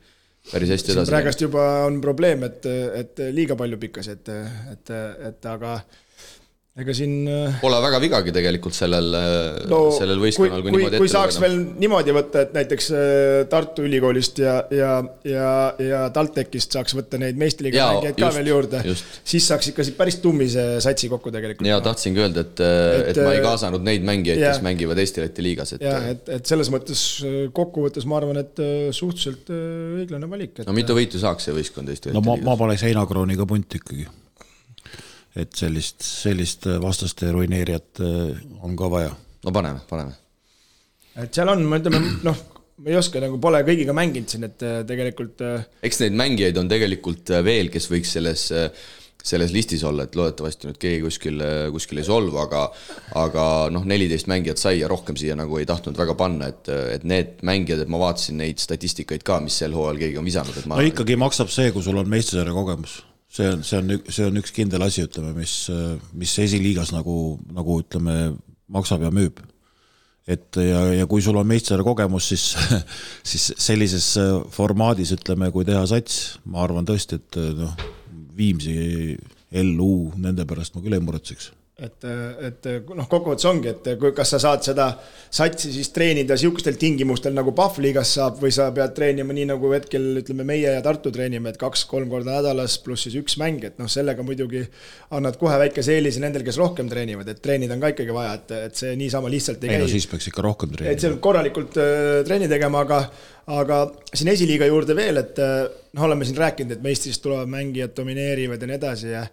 päris 0.49 0.71
hästi 0.73 0.93
edasi 0.93 0.97
läinud. 0.97 1.11
praegust 1.11 1.43
juba 1.45 1.65
on 1.87 1.99
probleem, 2.03 2.45
et, 2.47 2.65
et 2.97 3.21
liiga 3.35 3.57
palju 3.59 3.77
pikkasi, 3.81 4.17
et, 4.17 4.31
et, 4.73 4.93
et 5.29 5.49
aga 5.51 5.75
ega 6.79 6.93
siin 6.95 7.25
äh, 7.27 7.57
Pole 7.59 7.81
väga 7.83 7.97
vigagi 7.99 8.31
tegelikult 8.31 8.75
sellel 8.75 9.09
no,, 9.67 9.79
sellel 9.91 10.21
võistkonnal, 10.23 10.61
kui, 10.63 10.71
kui, 10.71 10.79
niimoodi 10.79 11.01
kui 11.01 11.09
saaks 11.11 11.39
veel 11.43 11.57
niimoodi 11.81 12.13
võtta, 12.15 12.45
et 12.45 12.53
näiteks 12.55 12.87
äh, 12.95 13.41
Tartu 13.51 13.83
Ülikoolist 13.83 14.39
ja, 14.39 14.53
ja, 14.71 14.93
ja, 15.27 15.49
ja 15.83 15.99
TalTechist 16.15 16.77
saaks 16.77 16.95
võtta 16.95 17.19
neid 17.19 17.39
meistriliiga 17.41 17.75
Jaa, 17.75 17.97
mängijaid 17.97 18.21
ka 18.23 18.29
veel 18.37 18.51
juurde 18.53 18.83
siis 18.95 19.49
saaks 19.51 19.73
ikka 19.73 19.83
siit 19.83 19.97
päris 19.99 20.21
tummise 20.23 20.63
satsi 20.83 21.11
kokku 21.11 21.33
tegelikult. 21.35 21.67
ja 21.67 21.81
tahtsingi 21.83 22.23
öelda, 22.23 22.47
et, 22.47 22.63
et, 22.63 23.11
et 23.11 23.19
ma 23.19 23.35
ei 23.35 23.43
äh, 23.43 23.45
kaasanud 23.49 23.83
neid 23.91 24.07
mängijaid, 24.07 24.39
kes 24.39 24.63
mängivad 24.63 25.03
Eesti-Läti 25.03 25.43
liigas, 25.43 25.75
et 25.75 25.83
jah, 25.83 26.07
et, 26.15 26.23
et 26.39 26.55
selles 26.55 26.71
mõttes 26.71 27.03
äh, 27.27 27.37
kokkuvõttes 27.51 28.07
ma 28.07 28.21
arvan, 28.21 28.39
et 28.45 28.63
äh, 28.63 28.87
suhteliselt 28.95 29.51
äh, 29.51 29.99
õiglane 30.05 30.31
valik, 30.31 30.55
et 30.61 30.71
no 30.71 30.77
mitu 30.77 30.95
võitu 30.95 31.19
saaks 31.19 31.49
see 31.49 31.59
võistkond 31.59 31.91
Eesti-Läti 31.91 32.15
no 32.15 32.23
ma, 32.23 32.37
ma 32.37 32.39
liigas? 32.55 32.63
paneks 32.63 32.87
heinakrooniga 32.87 33.49
punti 33.49 33.83
ikkagi. 33.83 34.07
Et 35.35 35.53
sellist, 35.55 36.01
sellist 36.03 36.67
vastaste 36.83 37.31
ruineerijat 37.31 38.01
äh, 38.03 38.41
on 38.61 38.75
ka 38.79 38.89
vaja. 38.91 39.13
no 39.45 39.51
paneme, 39.55 39.83
paneme. 39.89 40.17
et 41.15 41.33
seal 41.33 41.53
on, 41.53 41.63
me 41.67 41.79
ütleme 41.81 42.01
noh, 42.27 42.47
ma 42.81 42.89
ei 42.89 42.97
oska 42.97 43.21
nagu, 43.21 43.37
pole 43.41 43.61
kõigiga 43.67 43.93
mänginud 43.95 44.31
siin, 44.31 44.47
et 44.47 44.65
äh, 44.65 44.81
tegelikult 44.87 45.43
äh, 45.45 45.67
eks 45.85 46.01
neid 46.03 46.17
mängijaid 46.17 46.57
on 46.61 46.71
tegelikult 46.71 47.29
äh, 47.35 47.43
veel, 47.45 47.69
kes 47.73 47.87
võiks 47.91 48.15
selles, 48.17 48.47
selles 49.21 49.53
listis 49.53 49.83
olla, 49.85 50.07
et 50.07 50.17
loodetavasti 50.17 50.69
nüüd 50.69 50.79
keegi 50.81 51.03
kuskil, 51.03 51.43
kuskil 51.75 52.01
ei 52.01 52.07
solvu, 52.07 52.39
aga 52.41 52.63
aga 53.21 53.45
noh, 53.73 53.85
neliteist 53.85 54.29
mängijat 54.31 54.61
sai 54.61 54.79
ja 54.79 54.89
rohkem 54.89 55.19
siia 55.19 55.37
nagu 55.37 55.59
ei 55.61 55.67
tahtnud 55.69 55.99
väga 55.99 56.17
panna, 56.17 56.49
et, 56.49 56.71
et 56.97 57.05
need 57.05 57.45
mängijad, 57.45 57.83
et 57.83 57.91
ma 57.91 58.01
vaatasin 58.01 58.41
neid 58.41 58.61
statistikaid 58.63 59.25
ka, 59.27 59.37
mis 59.45 59.61
sel 59.61 59.77
hooajal 59.77 60.01
keegi 60.01 60.17
on 60.21 60.25
visanud, 60.25 60.57
et 60.57 60.69
ma 60.69 60.81
no 60.81 60.89
ikkagi 60.89 61.19
maksab 61.21 61.53
see, 61.53 61.69
kui 61.75 61.85
sul 61.85 62.01
on 62.01 62.09
meistrasarja 62.09 62.57
kogemus. 62.57 63.01
See 63.31 63.47
on, 63.47 63.63
see 63.63 63.79
on, 63.79 63.93
see 64.11 64.27
on 64.27 64.41
üks 64.41 64.53
kindel 64.55 64.83
asi, 64.85 65.05
ütleme, 65.07 65.33
mis, 65.37 65.55
mis 66.17 66.35
esiliigas 66.43 66.91
nagu, 66.95 67.15
nagu 67.55 67.79
ütleme, 67.83 68.35
maksab 68.71 69.05
ja 69.07 69.11
müüb. 69.13 69.39
et 70.31 70.55
ja, 70.61 70.83
ja 70.93 71.07
kui 71.09 71.23
sul 71.23 71.39
on 71.39 71.47
meistrasarja 71.49 71.87
kogemus, 71.87 72.27
siis, 72.31 72.51
siis 73.31 73.51
sellises 73.59 74.13
formaadis 74.53 75.15
ütleme, 75.17 75.49
kui 75.51 75.65
teha 75.67 75.81
sats, 75.89 76.37
ma 76.45 76.61
arvan 76.65 76.87
tõesti, 76.87 77.19
et 77.19 77.41
noh, 77.57 77.73
Viimsi, 78.31 79.17
LU, 79.51 80.13
nende 80.23 80.45
pärast 80.47 80.73
ma 80.73 80.81
küll 80.83 80.95
ei 80.95 81.03
muretseks 81.03 81.49
et, 81.81 82.05
et 82.47 82.67
noh, 82.93 83.07
kokkuvõttes 83.09 83.47
ongi, 83.49 83.71
et 83.71 83.87
kui, 83.99 84.11
kas 84.15 84.35
sa 84.35 84.39
saad 84.41 84.61
seda 84.65 84.87
satsi 85.31 85.71
siis 85.73 85.89
treenida 85.95 86.35
niisugustel 86.37 86.77
tingimustel 86.79 87.33
nagu 87.33 87.53
Pahvliigas 87.57 88.13
saab 88.17 88.41
või 88.41 88.51
sa 88.53 88.67
pead 88.75 88.93
treenima 88.97 89.33
nii 89.35 89.47
nagu 89.49 89.71
hetkel 89.73 90.21
ütleme 90.21 90.45
meie 90.47 90.75
ja 90.75 90.83
Tartu 90.85 91.13
treenime, 91.13 91.53
et 91.53 91.59
kaks-kolm 91.61 92.11
korda 92.11 92.37
nädalas 92.37 92.77
pluss 92.83 93.07
siis 93.07 93.17
üks 93.21 93.37
mäng, 93.41 93.63
et 93.65 93.79
noh, 93.81 93.89
sellega 93.91 94.25
muidugi 94.25 94.63
annad 95.17 95.39
kohe 95.41 95.57
väikese 95.63 95.95
eelise 95.97 96.21
nendel, 96.23 96.45
kes 96.45 96.59
rohkem 96.61 96.89
treenivad, 96.91 97.31
et 97.31 97.41
treenida 97.43 97.77
on 97.77 97.83
ka 97.83 97.93
ikkagi 97.95 98.15
vaja, 98.15 98.35
et, 98.37 98.53
et 98.69 98.83
see 98.83 98.93
niisama 98.99 99.31
lihtsalt 99.31 99.63
ei 99.65 99.73
ei 99.75 99.81
no 99.81 99.87
käi 99.89 99.95
siis 99.95 100.09
peaks 100.11 100.29
ikka 100.29 100.45
rohkem 100.45 100.73
et 100.73 100.77
treenima. 100.79 101.03
seal 101.05 101.17
korralikult 101.23 101.79
äh, 101.81 102.19
trenni 102.27 102.49
tegema, 102.51 102.83
aga, 102.85 103.01
aga 103.61 103.81
siin 104.13 104.33
esiliiga 104.35 104.69
juurde 104.69 104.97
veel, 104.97 105.23
et 105.23 105.41
äh, 105.41 105.63
noh, 105.95 106.05
oleme 106.09 106.27
siin 106.27 106.37
rääkinud, 106.37 106.77
et 106.77 106.85
meistrist 106.85 107.23
tulevad 107.25 107.49
mängijad 107.51 107.95
domineerivad 107.97 108.61
ja 108.61 108.69
nii 108.69 108.79
edasi 108.79 109.11
ja 109.15 109.25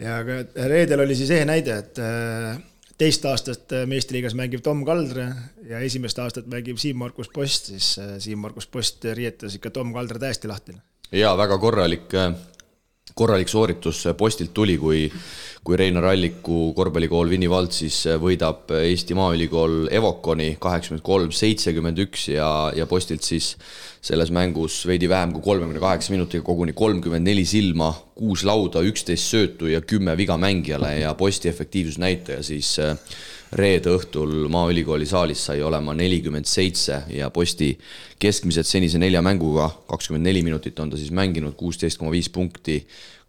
ja 0.00 0.20
ka 0.24 0.68
reedel 0.68 1.04
oli 1.04 1.16
siis 1.18 1.30
ehe 1.34 1.44
näide, 1.48 1.78
et 1.82 1.98
äh, 2.02 2.56
teist 2.98 3.24
aastat 3.28 3.74
äh, 3.76 3.84
meistriliigas 3.88 4.36
mängib 4.38 4.62
Tom 4.64 4.84
Kaldre 4.88 5.28
ja 5.68 5.82
esimest 5.84 6.18
aastat 6.22 6.48
mängib 6.52 6.80
Siim-Markus 6.80 7.30
Post, 7.34 7.72
siis 7.72 7.94
äh, 7.98 8.16
Siim-Markus 8.22 8.66
Post 8.66 9.04
riietas 9.04 9.58
ikka 9.58 9.70
Tom 9.70 9.92
Kaldre 9.94 10.22
täiesti 10.22 10.48
lahti. 10.48 10.76
jaa, 11.12 11.36
väga 11.38 11.58
korralik, 11.58 12.08
korralik 13.14 13.48
sooritus 13.48 14.04
postilt 14.18 14.54
tuli, 14.54 14.78
kui 14.78 15.06
kui 15.62 15.76
Reinar 15.78 16.08
Alliku 16.10 16.72
korvpallikool 16.74 17.28
Vinni 17.30 17.46
Vald 17.50 17.70
siis 17.70 18.00
võidab 18.18 18.72
Eesti 18.80 19.14
Maaülikool 19.14 19.86
Evoconi 19.94 20.56
kaheksakümmend 20.58 21.04
kolm, 21.06 21.30
seitsekümmend 21.38 22.00
üks 22.02 22.24
ja, 22.32 22.48
ja 22.74 22.86
postilt 22.90 23.22
siis 23.22 23.52
selles 24.02 24.32
mängus 24.34 24.80
veidi 24.90 25.06
vähem 25.10 25.30
kui 25.36 25.44
kolmekümne 25.44 25.78
kaheksa 25.82 26.10
minutiga 26.16 26.42
koguni 26.48 26.74
kolmkümmend 26.74 27.30
neli 27.30 27.44
silma, 27.46 27.92
kuus 28.18 28.42
lauda, 28.42 28.82
üksteist 28.82 29.30
söötu 29.30 29.70
ja 29.70 29.84
kümme 29.86 30.16
viga 30.18 30.34
mängijale 30.34 30.96
ja 31.04 31.14
posti 31.14 31.52
efektiivsusnäitaja 31.52 32.42
siis 32.42 32.74
reede 33.52 33.92
õhtul 33.92 34.48
Maaülikooli 34.52 35.06
saalis 35.08 35.44
sai 35.48 35.62
olema 35.62 35.94
nelikümmend 35.96 36.48
seitse 36.48 37.02
ja 37.12 37.28
posti 37.30 37.72
keskmiselt 38.22 38.68
senise 38.68 39.00
nelja 39.00 39.22
mänguga, 39.24 39.68
kakskümmend 39.90 40.24
neli 40.24 40.42
minutit 40.46 40.78
on 40.80 40.92
ta 40.92 41.00
siis 41.00 41.12
mänginud, 41.14 41.56
kuusteist 41.58 42.00
koma 42.00 42.12
viis 42.14 42.30
punkti, 42.32 42.80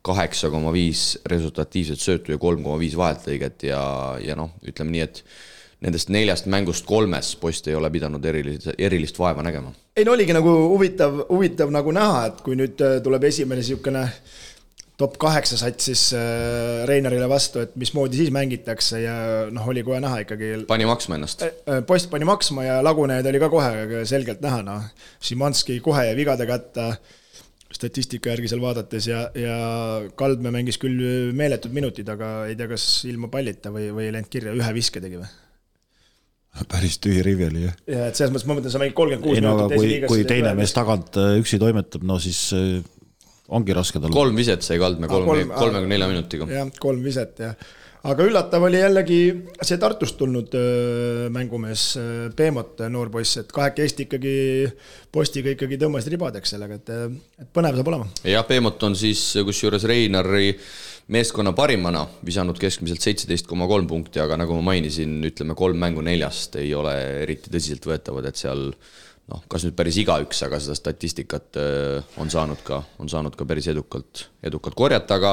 kaheksa 0.03 0.51
koma 0.51 0.71
viis 0.75 1.17
resultatiivset 1.29 1.99
söötu 1.99 2.35
ja 2.35 2.39
kolm 2.39 2.63
koma 2.63 2.79
viis 2.79 2.95
vaheltlõiget 2.99 3.67
ja, 3.67 3.81
ja 4.23 4.37
noh, 4.39 4.55
ütleme 4.67 4.95
nii, 4.95 5.03
et 5.07 5.23
nendest 5.83 6.11
neljast 6.13 6.47
mängust 6.51 6.87
kolmes 6.87 7.33
post 7.39 7.67
ei 7.67 7.75
ole 7.75 7.91
pidanud 7.91 8.23
erilist, 8.25 8.69
erilist 8.77 9.19
vaeva 9.19 9.43
nägema. 9.43 9.73
ei 9.95 10.05
no 10.07 10.15
oligi 10.15 10.35
nagu 10.35 10.53
huvitav, 10.71 11.25
huvitav 11.29 11.71
nagu 11.71 11.91
näha, 11.95 12.25
et 12.31 12.41
kui 12.45 12.55
nüüd 12.59 12.79
äh, 12.83 12.99
tuleb 13.03 13.27
esimene 13.27 13.59
niisugune 13.59 14.07
top 14.97 15.17
kaheksa 15.21 15.57
sats 15.57 15.89
siis 15.89 16.03
äh, 16.17 16.83
Reinarile 16.89 17.25
vastu, 17.29 17.63
et 17.63 17.73
mismoodi 17.79 18.19
siis 18.19 18.29
mängitakse 18.33 19.01
ja 19.01 19.15
noh, 19.53 19.65
oli 19.71 19.83
kohe 19.85 20.00
näha 20.03 20.21
ikkagi. 20.25 20.53
pani 20.69 20.88
maksma 20.89 21.17
ennast? 21.17 21.43
post 21.89 22.12
pani 22.13 22.27
maksma 22.29 22.67
ja 22.67 22.77
lagunejaid 22.85 23.27
oli 23.31 23.41
ka 23.41 23.50
kohe 23.53 24.05
selgelt 24.09 24.43
näha, 24.45 24.62
noh. 24.65 24.88
Šimanski 25.23 25.79
kohe 25.85 26.07
jäi 26.09 26.15
vigade 26.19 26.47
kätte 26.50 26.93
statistika 27.73 28.33
järgi 28.33 28.51
seal 28.51 28.62
vaadates 28.62 29.07
ja, 29.09 29.23
ja 29.38 29.55
Kaldmäe 30.19 30.53
mängis 30.53 30.77
küll 30.81 31.31
meeletud 31.35 31.73
minutid, 31.73 32.09
aga 32.13 32.43
ei 32.50 32.57
tea, 32.59 32.69
kas 32.69 32.85
ilma 33.09 33.31
pallita 33.33 33.73
või, 33.73 33.89
või 33.95 34.09
ei 34.09 34.13
läinud 34.13 34.29
kirja, 34.33 34.53
ühe 34.53 34.75
viske 34.75 35.01
tegi 35.03 35.21
või? 35.21 35.31
päris 36.69 37.00
tühi 37.01 37.23
rivi 37.25 37.47
oli 37.47 37.63
jah. 37.63 37.77
ja 37.89 38.09
et 38.12 38.19
selles 38.19 38.29
mõttes 38.33 38.45
ma 38.45 38.57
mõtlen, 38.59 38.73
sa 38.73 38.81
mängid 38.81 38.97
kolmkümmend 38.97 39.25
kuus 39.25 39.39
minutit. 39.41 39.77
kui, 39.79 39.95
kui 40.12 40.27
teine 40.29 40.53
mees 40.57 40.73
tagant 40.75 41.17
äh, 41.17 41.38
üksi 41.41 41.57
toimetab, 41.62 42.05
no 42.05 42.19
siis 42.21 42.41
äh, 42.53 42.83
ongi 43.51 43.75
raske 43.75 44.00
tal. 44.00 44.13
kolm 44.13 44.38
viset 44.39 44.63
sai 44.65 44.79
Kaldmäe 44.81 45.12
kolme, 45.12 45.47
kolmekümne 45.51 45.95
nelja 45.95 46.12
minutiga. 46.12 46.47
jah, 46.51 46.69
kolm 46.79 47.03
viset 47.03 47.41
jah. 47.43 47.57
aga 48.07 48.27
üllatav 48.27 48.67
oli 48.69 48.79
jällegi 48.79 49.19
see 49.59 49.79
Tartust 49.81 50.17
tulnud 50.19 50.55
mängumees 51.33 51.85
Peemot, 52.38 52.85
noor 52.93 53.12
poiss, 53.12 53.41
et 53.43 53.51
kahekesti 53.51 54.07
ikkagi 54.07 54.38
postiga 55.12 55.53
ikkagi 55.55 55.79
tõmbasid 55.81 56.15
ribadeks 56.15 56.55
sellega, 56.55 56.79
et, 56.79 57.21
et 57.43 57.53
põnev 57.55 57.79
saab 57.79 57.93
olema. 57.93 58.09
jah, 58.27 58.47
Peemot 58.47 58.89
on 58.89 58.97
siis 59.00 59.29
kusjuures 59.43 59.88
Reinari 59.89 60.53
meeskonna 61.12 61.51
parimana 61.51 62.05
visanud 62.25 62.59
keskmiselt 62.59 63.03
seitseteist 63.03 63.47
koma 63.50 63.67
kolm 63.67 63.88
punkti, 63.89 64.21
aga 64.23 64.38
nagu 64.39 64.55
ma 64.59 64.71
mainisin, 64.71 65.17
ütleme 65.27 65.55
kolm 65.59 65.79
mängu 65.79 66.03
neljast 66.05 66.55
ei 66.62 66.71
ole 66.75 66.93
eriti 67.25 67.51
tõsiseltvõetavad, 67.51 68.29
et 68.29 68.39
seal 68.39 68.69
noh, 69.31 69.39
kas 69.47 69.63
nüüd 69.63 69.75
päris 69.77 69.95
igaüks, 70.01 70.41
aga 70.45 70.57
seda 70.59 70.75
statistikat 70.75 71.59
äh, 71.59 72.15
on 72.19 72.31
saanud 72.31 72.59
ka, 72.65 72.81
on 72.99 73.09
saanud 73.11 73.37
ka 73.39 73.45
päris 73.47 73.69
edukalt, 73.71 74.25
edukalt 74.43 74.75
korjata, 74.75 75.15
aga 75.15 75.31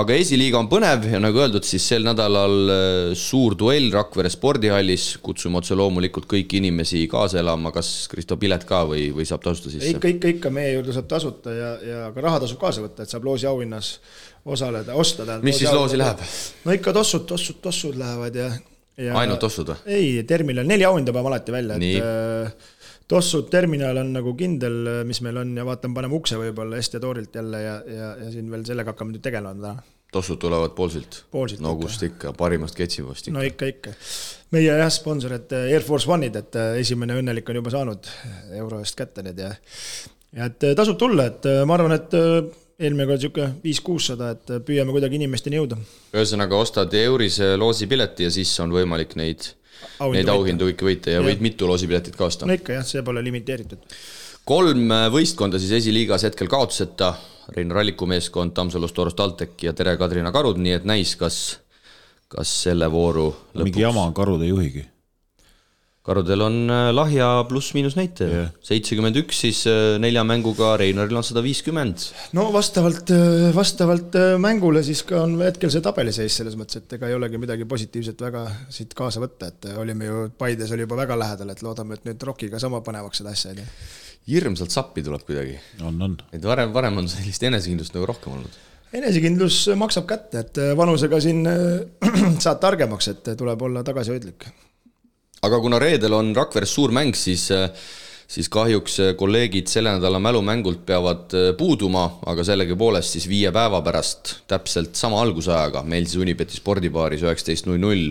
aga 0.00 0.18
esiliiga 0.20 0.60
on 0.60 0.68
põnev 0.70 1.08
ja 1.10 1.18
nagu 1.22 1.42
öeldud, 1.42 1.66
siis 1.66 1.86
sel 1.90 2.06
nädalal 2.06 2.54
äh, 2.70 3.14
suur 3.18 3.56
duell 3.58 3.90
Rakvere 3.94 4.30
spordihallis, 4.30 5.08
kutsume 5.24 5.58
otse 5.58 5.74
loomulikult 5.78 6.28
kõiki 6.30 6.60
inimesi 6.62 7.04
kaasa 7.10 7.40
elama, 7.42 7.72
kas 7.74 7.92
Kristo 8.12 8.38
pilet 8.40 8.66
ka 8.68 8.84
või, 8.90 9.08
või 9.16 9.26
saab 9.28 9.42
tasuta 9.46 9.72
sisse? 9.72 9.90
ikka, 9.96 10.14
ikka, 10.14 10.34
ikka 10.36 10.52
meie 10.54 10.76
juurde 10.76 10.94
saab 10.94 11.10
tasuta 11.10 11.56
ja, 11.56 11.72
ja 11.82 12.04
ka 12.14 12.24
raha 12.28 12.44
tasub 12.44 12.62
kaasa 12.62 12.84
võtta, 12.86 13.02
et 13.02 13.14
saab 13.14 13.26
loosi 13.26 13.50
auhinnas 13.50 13.96
osaleda, 14.44 14.94
osta 14.94 15.24
tähendab. 15.24 15.48
mis 15.48 15.58
siis 15.58 15.74
loosi 15.74 15.98
läheb? 15.98 16.22
no 16.68 16.78
ikka 16.78 16.94
tossud, 16.94 17.26
tossud, 17.26 17.58
tossud 17.64 17.98
lähevad 17.98 18.38
ja, 18.38 18.52
ja 19.08 19.18
ainult 19.18 19.42
tossud 19.42 19.74
või? 19.74 19.82
ei, 19.90 20.22
terminal, 20.28 20.70
neli 20.70 20.86
auhinda 20.86 21.10
paneme 21.16 21.34
alati 21.34 21.58
välja, 21.58 21.80
et 21.82 22.70
äh, 23.04 23.08
tossud 23.08 23.50
terminal 23.52 24.00
on 24.02 24.12
nagu 24.16 24.34
kindel, 24.38 25.04
mis 25.08 25.20
meil 25.24 25.40
on 25.42 25.52
ja 25.56 25.66
vaatame, 25.66 25.96
paneme 25.98 26.16
ukse 26.16 26.38
võib-olla 26.40 26.80
Estia 26.80 27.02
toorilt 27.02 27.34
jälle 27.34 27.60
ja, 27.62 27.74
ja, 27.86 28.14
ja 28.24 28.30
siin 28.32 28.50
veel 28.52 28.64
sellega 28.66 28.94
hakkame 28.94 29.14
nüüd 29.14 29.24
tegelema 29.24 29.54
täna. 29.54 29.90
tossud 30.14 30.38
tulevad 30.38 30.74
Poolsilt? 30.78 31.24
No 31.60 31.74
kust 31.76 32.02
ikka, 32.06 32.32
parimast 32.38 32.78
ketsipost 32.78 33.28
ikka. 33.28 33.36
no 33.38 33.44
ikka, 33.44 33.70
ikka. 33.74 33.94
meie 34.56 34.72
jah, 34.80 34.90
sponsor, 34.92 35.36
et 35.36 35.52
Air 35.52 35.86
Force 35.86 36.10
One'id, 36.10 36.36
et 36.36 36.60
esimene 36.80 37.20
õnnelik 37.20 37.48
on 37.50 37.62
juba 37.62 37.74
saanud 37.74 38.10
euro 38.58 38.82
eest 38.84 38.98
kätte 38.98 39.24
need 39.26 39.40
ja 39.42 39.54
ja 40.34 40.50
et 40.50 40.70
tasub 40.76 40.98
tulla, 40.98 41.28
et 41.30 41.46
ma 41.66 41.76
arvan, 41.78 41.94
et 41.94 42.14
eelmine 42.78 43.06
kord 43.06 43.20
niisugune 43.20 43.50
viis-kuussada, 43.62 44.30
et 44.34 44.54
püüame 44.66 44.94
kuidagi 44.94 45.18
inimesteni 45.20 45.60
jõuda. 45.60 45.78
ühesõnaga, 46.14 46.58
ostad 46.58 46.94
eurise 46.98 47.54
loosipileti 47.60 48.26
ja 48.26 48.32
siis 48.34 48.50
on 48.62 48.74
võimalik 48.74 49.14
neid, 49.20 49.52
neid 50.12 50.30
auhindu 50.32 50.70
kõiki 50.70 50.88
võita 50.88 51.12
ja, 51.12 51.20
ja 51.20 51.26
võid 51.26 51.42
mitu 51.44 51.68
loosipiletit 51.70 52.16
ka 52.18 52.28
osta. 52.28 52.48
no 52.48 52.56
ikka 52.56 52.78
jah, 52.78 52.86
see 52.86 53.02
pole 53.06 53.22
limiteeritud. 53.24 53.84
kolm 54.48 54.94
võistkonda 55.14 55.60
siis 55.62 55.74
esiliigas 55.80 56.26
hetkel 56.28 56.50
kaotuseta, 56.52 57.14
Rein 57.56 57.70
Ralliku 57.74 58.08
meeskond, 58.08 58.54
Tammsalust, 58.56 58.96
Torost, 58.96 59.18
TalTech 59.20 59.66
ja 59.66 59.74
Tere 59.76 59.98
Kadrina 60.00 60.32
Karud, 60.32 60.56
nii 60.60 60.78
et 60.78 60.88
näis, 60.88 61.12
kas, 61.20 61.42
kas 62.32 62.56
selle 62.68 62.88
vooru 62.92 63.28
lõpuks 63.30 63.68
mingi 63.68 63.84
jama 63.84 64.08
on 64.08 64.16
Karud 64.16 64.42
ei 64.42 64.52
juhigi 64.54 64.86
karudel 66.04 66.42
on 66.44 66.56
äh, 66.68 66.90
lahja 66.92 67.26
pluss-miinus 67.48 67.94
näitaja 67.96 68.28
yeah., 68.28 68.48
seitsekümmend 68.64 69.16
üks, 69.22 69.38
siis 69.46 69.62
äh, 69.70 69.96
nelja 70.02 70.20
mänguga 70.28 70.74
Reinaril 70.80 71.16
on 71.16 71.24
sada 71.24 71.40
viiskümmend. 71.44 72.08
no 72.36 72.50
vastavalt, 72.52 73.08
äh, 73.14 73.48
vastavalt 73.56 74.18
mängule 74.42 74.82
siis 74.84 75.00
ka 75.08 75.22
on 75.24 75.38
hetkel 75.40 75.72
see 75.72 75.84
tabeliseis 75.84 76.36
selles 76.40 76.58
mõttes, 76.60 76.82
et 76.82 76.96
ega 76.98 77.08
ei 77.08 77.16
olegi 77.16 77.40
midagi 77.40 77.64
positiivset 77.68 78.20
väga 78.26 78.44
siit 78.68 78.92
kaasa 78.96 79.22
võtta, 79.24 79.48
et 79.48 79.70
olime 79.80 80.10
ju, 80.10 80.26
Paides 80.38 80.74
oli 80.76 80.84
juba 80.84 80.98
väga 81.00 81.16
lähedal, 81.20 81.54
et 81.54 81.64
loodame, 81.64 81.96
et 81.96 82.04
nüüd 82.10 82.28
Rockiga 82.28 82.60
sama 82.60 82.82
põnevaks 82.84 83.22
seda 83.22 83.32
asja 83.32 83.54
ei 83.54 83.62
tee. 83.62 83.88
hirmsalt 84.34 84.76
sappi 84.76 85.04
tuleb 85.06 85.24
kuidagi. 85.24 85.56
on, 85.80 85.96
on. 86.04 86.18
et 86.36 86.44
varem, 86.44 86.72
varem 86.76 87.00
on 87.00 87.08
sellist 87.08 87.48
enesekindlust 87.48 87.96
nagu 87.96 88.10
rohkem 88.12 88.36
olnud 88.36 88.60
enesekindlus 88.94 89.62
maksab 89.80 90.04
kätte, 90.06 90.44
et 90.44 90.60
vanusega 90.76 91.18
siin 91.24 91.40
saad 92.44 92.60
targemaks, 92.62 93.10
et 93.10 93.32
tuleb 93.40 93.64
olla 93.66 93.82
tagasihoidlik 93.88 94.46
aga 95.44 95.60
kuna 95.60 95.78
reedel 95.82 96.16
on 96.16 96.32
Rakveres 96.36 96.72
suur 96.74 96.94
mäng, 96.94 97.14
siis 97.16 97.50
siis 98.34 98.48
kahjuks 98.48 98.96
kolleegid 99.20 99.68
selle 99.68 99.92
nädala 99.94 100.18
mälumängult 100.22 100.80
peavad 100.86 101.34
äh, 101.36 101.50
puuduma, 101.58 102.06
aga 102.26 102.44
sellegipoolest 102.44 103.16
siis 103.16 103.28
viie 103.28 103.52
päeva 103.52 103.82
pärast 103.84 104.38
täpselt 104.50 104.96
sama 104.96 105.20
algusajaga 105.22 105.84
meil 105.86 106.08
siis 106.08 106.22
Unibeti 106.22 106.56
spordibaaris 106.56 107.22
üheksateist 107.24 107.68
null 107.68 107.82
null 107.82 108.10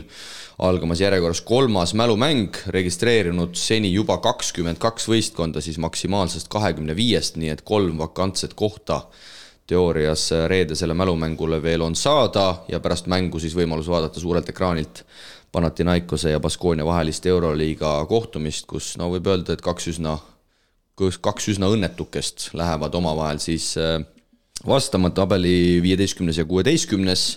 algamas 0.63 1.01
järjekorras 1.01 1.41
kolmas 1.41 1.95
mälumäng, 1.97 2.53
registreerinud 2.75 3.57
seni 3.57 3.89
juba 3.93 4.19
kakskümmend 4.21 4.77
kaks 4.81 5.09
võistkonda 5.09 5.63
siis 5.65 5.79
maksimaalsest 5.81 6.47
kahekümne 6.53 6.95
viiest, 6.95 7.39
nii 7.41 7.49
et 7.55 7.63
kolm 7.65 7.97
vakantset 7.97 8.53
kohta 8.53 9.01
teoorias 9.67 10.27
reedesele 10.47 10.93
mälumängule 10.93 11.61
veel 11.63 11.81
on 11.81 11.95
saada 11.95 12.63
ja 12.69 12.79
pärast 12.83 13.07
mängu 13.09 13.39
siis 13.39 13.55
võimalus 13.57 13.89
vaadata 13.89 14.21
suurelt 14.21 14.49
ekraanilt 14.51 15.03
Panathinaikose 15.53 16.33
ja 16.33 16.39
Baskonia 16.41 16.85
vahelist 16.85 17.25
Euroliiga 17.29 17.99
kohtumist, 18.09 18.65
kus 18.69 18.95
no 18.97 19.11
võib 19.13 19.27
öelda, 19.29 19.53
et 19.53 19.61
kaks 19.61 19.91
üsna, 19.93 20.17
kaks 20.97 21.51
üsna 21.53 21.69
õnnetukest 21.69 22.49
lähevad 22.57 22.95
omavahel 22.97 23.41
siis 23.43 23.75
äh, 23.77 23.99
vastama, 24.65 25.13
tabeli 25.13 25.79
viieteistkümnes 25.83 26.41
ja 26.41 26.47
kuueteistkümnes 26.49 27.27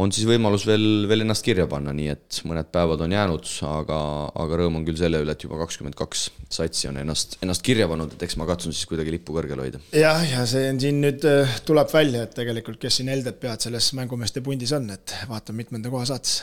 on 0.00 0.12
siis 0.14 0.26
võimalus 0.28 0.64
veel, 0.68 1.06
veel 1.10 1.24
ennast 1.24 1.44
kirja 1.44 1.66
panna, 1.70 1.92
nii 1.96 2.10
et 2.12 2.40
mõned 2.46 2.68
päevad 2.72 3.02
on 3.04 3.14
jäänud, 3.14 3.48
aga, 3.66 3.98
aga 4.44 4.58
rõõm 4.60 4.78
on 4.78 4.84
küll 4.86 4.98
selle 5.00 5.20
üle, 5.24 5.34
et 5.34 5.44
juba 5.44 5.58
kakskümmend 5.60 5.96
kaks 5.98 6.28
satsi 6.52 6.88
on 6.90 7.00
ennast, 7.00 7.38
ennast 7.44 7.64
kirja 7.66 7.88
pannud, 7.90 8.14
et 8.14 8.24
eks 8.26 8.38
ma 8.40 8.46
katsun 8.48 8.76
siis 8.76 8.88
kuidagi 8.90 9.16
lippu 9.16 9.34
kõrgel 9.36 9.60
hoida. 9.64 9.82
jah, 9.96 10.22
ja 10.30 10.44
see 10.50 10.68
on 10.70 10.80
siin 10.82 11.00
nüüd, 11.04 11.26
äh, 11.28 11.56
tuleb 11.68 11.90
välja, 11.92 12.24
et 12.26 12.36
tegelikult, 12.38 12.80
kes 12.82 13.00
siin 13.00 13.10
helded 13.12 13.40
pead 13.42 13.66
selles 13.66 13.90
mängumeeste 13.98 14.44
pundis 14.46 14.74
on, 14.76 14.88
et 14.94 15.16
vaatame, 15.30 15.64
mitmenda 15.64 15.92
koha 15.92 16.06
saates 16.12 16.40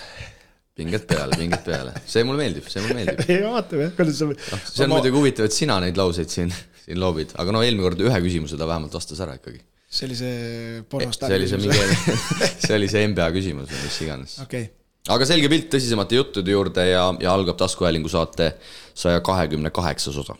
pinged 0.78 1.06
peale, 1.10 1.38
pinged 1.38 1.64
peale, 1.66 1.94
see 2.06 2.26
mulle 2.28 2.44
meeldib, 2.44 2.68
see 2.70 2.84
mulle 2.84 3.00
meeldib. 3.00 3.24
ei 3.34 3.42
vaatame 3.44 3.88
jah, 3.88 3.94
kuidas 3.98 4.20
sa 4.20 4.30
no,. 4.30 4.38
see 4.38 4.86
on 4.86 4.92
ma... 4.92 5.00
muidugi 5.00 5.18
huvitav, 5.18 5.50
et 5.50 5.56
sina 5.56 5.80
neid 5.84 5.98
lauseid 5.98 6.34
siin, 6.34 6.54
siin 6.84 7.02
loobid, 7.02 7.34
aga 7.42 7.56
no 7.56 7.64
eelmine 7.66 7.88
kord 7.88 8.04
ühe 8.06 8.22
küsimuse 8.28 8.60
ta 8.60 8.70
vähemalt 8.70 8.94
vastas 8.98 9.22
ära 9.26 9.38
ikkagi. 9.40 9.62
see 9.98 10.10
oli 10.10 10.18
see 10.20 10.82
pornostaar 10.92 11.32
see 11.34 11.40
oli 11.40 11.50
see 11.50 11.62
mingi, 11.64 12.18
see 12.66 12.76
oli 12.78 12.92
see 12.92 13.06
NBA 13.14 13.30
küsimus 13.38 13.72
või 13.74 13.86
mis 13.86 14.02
iganes 14.06 14.36
okay.. 14.44 14.70
aga 15.16 15.30
selge 15.30 15.50
pilt 15.54 15.72
tõsisemate 15.74 16.20
juttude 16.20 16.54
juurde 16.54 16.86
ja, 16.92 17.08
ja 17.24 17.34
algab 17.34 17.58
taskuhäälingu 17.64 18.12
saate 18.12 18.54
saja 18.94 19.24
kahekümne 19.26 19.74
kaheksas 19.74 20.20
osa 20.26 20.38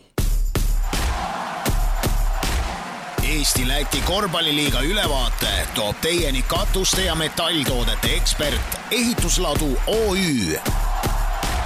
Eesti-Läti 3.38 4.00
korvpalliliiga 4.06 4.80
ülevaate 4.82 5.50
toob 5.74 5.96
teieni 6.02 6.42
katuste 6.42 7.04
ja 7.04 7.14
metalltoodete 7.14 8.08
ekspert 8.16 8.78
Ehitusladu 8.90 9.68
OÜ. 9.86 10.56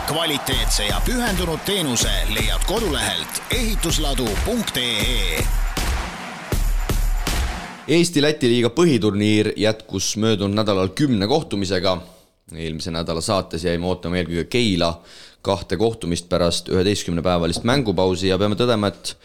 kvaliteetse 0.06 0.84
ja 0.84 1.00
pühendunud 1.06 1.58
teenuse 1.64 2.10
leiad 2.34 2.60
kodulehelt 2.66 3.42
ehitusladu.ee. 3.50 5.44
Eesti-Läti 7.88 8.50
liiga 8.52 8.68
põhiturniir 8.68 9.52
jätkus 9.56 10.16
möödunud 10.16 10.54
nädalal 10.54 10.88
kümne 10.88 11.26
kohtumisega. 11.26 11.98
eelmise 12.56 12.90
nädala 12.90 13.20
saates 13.20 13.64
jäime 13.64 13.86
ootama 13.86 14.16
eelkõige 14.20 14.44
Keila 14.44 15.00
kahte 15.42 15.76
kohtumist 15.76 16.28
pärast 16.28 16.68
üheteistkümnepäevalist 16.68 17.64
mängupausi 17.64 18.28
ja 18.28 18.38
peame 18.38 18.60
tõdema, 18.60 18.92
et 18.92 19.16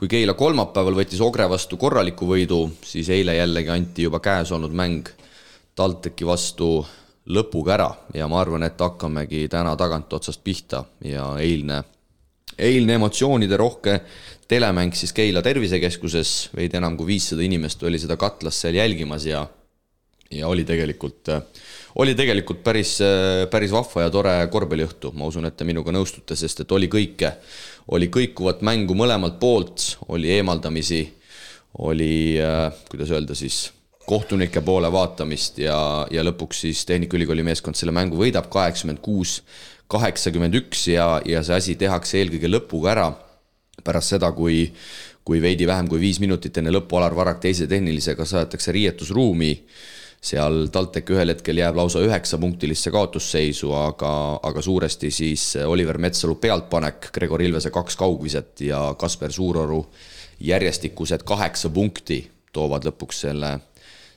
kui 0.00 0.08
Keila 0.08 0.32
kolmapäeval 0.32 0.94
võttis 0.96 1.20
Ogre 1.20 1.44
vastu 1.50 1.76
korraliku 1.76 2.24
võidu, 2.30 2.62
siis 2.88 3.10
eile 3.12 3.34
jällegi 3.36 3.68
anti 3.68 4.06
juba 4.06 4.16
käes 4.24 4.48
olnud 4.56 4.72
mäng 4.72 5.10
TalTechi 5.76 6.24
vastu 6.24 6.70
lõpuga 7.28 7.74
ära 7.74 7.88
ja 8.16 8.24
ma 8.30 8.38
arvan, 8.40 8.64
et 8.64 8.80
hakkamegi 8.80 9.44
täna 9.52 9.74
tagantotsast 9.76 10.40
pihta 10.40 10.86
ja 11.04 11.26
eilne, 11.44 11.82
eilne 12.56 12.96
emotsioonide 12.96 13.60
rohke 13.60 13.98
telemäng 14.48 14.96
siis 14.96 15.12
Keila 15.12 15.44
tervisekeskuses, 15.44 16.34
veidi 16.56 16.80
enam 16.80 16.96
kui 16.96 17.12
viissada 17.12 17.44
inimest 17.44 17.84
oli 17.84 18.00
seda 18.00 18.16
katlas 18.16 18.56
seal 18.64 18.80
jälgimas 18.80 19.28
ja 19.28 19.44
ja 20.30 20.48
oli 20.48 20.64
tegelikult, 20.64 21.28
oli 21.98 22.14
tegelikult 22.14 22.62
päris, 22.62 22.98
päris 23.50 23.72
vahva 23.74 24.06
ja 24.06 24.12
tore 24.14 24.34
korvpalliõhtu, 24.52 25.12
ma 25.18 25.26
usun, 25.26 25.48
et 25.48 25.56
te 25.58 25.66
minuga 25.66 25.92
nõustute, 25.94 26.36
sest 26.38 26.62
et 26.62 26.72
oli 26.72 26.86
kõike. 26.90 27.32
Oli 27.90 28.08
kõikuvat 28.12 28.62
mängu 28.66 28.94
mõlemalt 28.94 29.40
poolt, 29.42 29.96
oli 30.08 30.30
eemaldamisi, 30.36 31.02
oli, 31.82 32.38
kuidas 32.90 33.10
öelda 33.14 33.34
siis, 33.38 33.70
kohtunike 34.06 34.62
poole 34.66 34.90
vaatamist 34.92 35.60
ja, 35.62 35.76
ja 36.10 36.22
lõpuks 36.26 36.64
siis 36.64 36.82
Tehnikaülikooli 36.88 37.44
meeskond 37.46 37.78
selle 37.78 37.94
mängu 37.94 38.18
võidab 38.18 38.48
kaheksakümmend 38.50 39.02
kuus, 39.04 39.40
kaheksakümmend 39.90 40.56
üks 40.62 40.88
ja, 40.90 41.20
ja 41.26 41.42
see 41.46 41.58
asi 41.58 41.76
tehakse 41.78 42.18
eelkõige 42.18 42.50
lõpuga 42.50 42.94
ära. 42.94 43.06
Pärast 43.84 44.12
seda, 44.12 44.28
kui, 44.36 44.64
kui 45.24 45.40
veidi 45.42 45.66
vähem 45.68 45.88
kui 45.88 46.02
viis 46.02 46.18
minutit 46.20 46.58
enne 46.58 46.72
lõppu 46.74 46.98
Alar 46.98 47.14
Varrak 47.16 47.40
teise 47.42 47.68
tehnilisega 47.70 48.26
saadetakse 48.28 48.74
riietusruumi 48.76 49.54
seal 50.20 50.66
TalTech 50.72 51.14
ühel 51.14 51.32
hetkel 51.32 51.60
jääb 51.62 51.78
lausa 51.78 52.02
üheksapunktilisse 52.04 52.92
kaotusseisu, 52.92 53.72
aga, 53.72 54.12
aga 54.44 54.62
suuresti 54.62 55.10
siis 55.10 55.54
Oliver 55.64 55.98
Metsalu 55.98 56.36
pealtpanek, 56.42 57.08
Gregor 57.14 57.42
Ilvese 57.42 57.72
kaks 57.72 57.96
kaugviset 57.96 58.60
ja 58.68 58.82
Kasper 59.00 59.32
Suuroru 59.32 59.80
järjestikused 60.40 61.24
kaheksa 61.28 61.70
punkti 61.72 62.20
toovad 62.52 62.84
lõpuks 62.88 63.24
selle, 63.26 63.54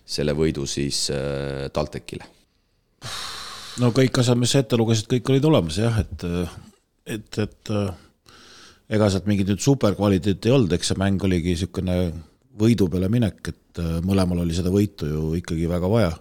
selle 0.06 0.36
võidu 0.36 0.68
siis 0.68 1.06
äh, 1.14 1.70
TalTechile. 1.74 2.28
no 3.80 3.92
kõik 3.96 4.20
asjad, 4.20 4.40
mis 4.40 4.52
sa 4.52 4.64
ette 4.64 4.80
lugesid, 4.80 5.08
kõik 5.12 5.32
olid 5.32 5.48
olemas 5.48 5.80
jah, 5.80 6.04
et, 6.04 6.28
et, 7.16 7.40
et 7.48 7.72
äh, 7.72 7.96
ega 8.92 9.10
sealt 9.10 9.28
mingit 9.30 9.48
nüüd 9.48 9.64
superkvaliteeti 9.64 10.52
ei 10.52 10.56
olnud, 10.58 10.76
eks 10.76 10.92
see 10.92 11.00
mäng 11.00 11.24
oligi 11.24 11.56
niisugune 11.56 11.98
võidu 12.60 12.88
peale 12.92 13.10
minek, 13.12 13.42
et 13.50 13.82
äh, 13.82 13.98
mõlemal 14.06 14.44
oli 14.44 14.56
seda 14.56 14.72
võitu 14.74 15.10
ju 15.10 15.24
ikkagi 15.40 15.68
väga 15.70 15.90
vaja. 15.90 16.14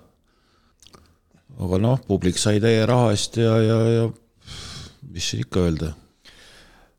aga 1.62 1.78
noh, 1.78 1.98
publik 2.08 2.38
sai 2.40 2.60
täie 2.60 2.86
raha 2.88 3.10
eest 3.12 3.36
ja, 3.36 3.56
ja, 3.60 3.78
ja 3.92 4.06
mis 5.12 5.28
siin 5.28 5.44
ikka 5.44 5.66
öelda. 5.66 5.92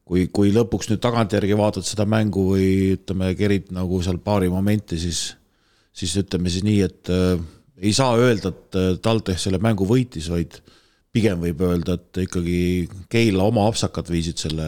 kui, 0.06 0.28
kui 0.28 0.52
lõpuks 0.54 0.92
nüüd 0.92 1.02
tagantjärgi 1.02 1.58
vaatad 1.58 1.86
seda 1.88 2.06
mängu 2.06 2.44
või 2.52 2.70
ütleme, 2.98 3.32
kerid 3.40 3.72
nagu 3.74 4.02
seal 4.04 4.20
paari 4.22 4.50
momenti, 4.52 5.00
siis, 5.00 5.30
siis 5.96 6.16
ütleme 6.20 6.52
siis 6.52 6.66
nii, 6.68 6.82
et 6.84 7.12
äh, 7.14 7.40
ei 7.84 7.94
saa 7.96 8.18
öelda, 8.20 8.52
et 8.52 8.80
äh, 8.80 8.90
TalTech 9.02 9.42
selle 9.42 9.62
mängu 9.64 9.88
võitis, 9.90 10.30
vaid 10.30 10.60
pigem 11.14 11.42
võib 11.46 11.62
öelda, 11.64 11.98
et 11.98 12.26
ikkagi 12.26 12.58
Keila 13.10 13.48
oma 13.50 13.68
apsakad 13.70 14.10
viisid 14.12 14.42
selle, 14.42 14.68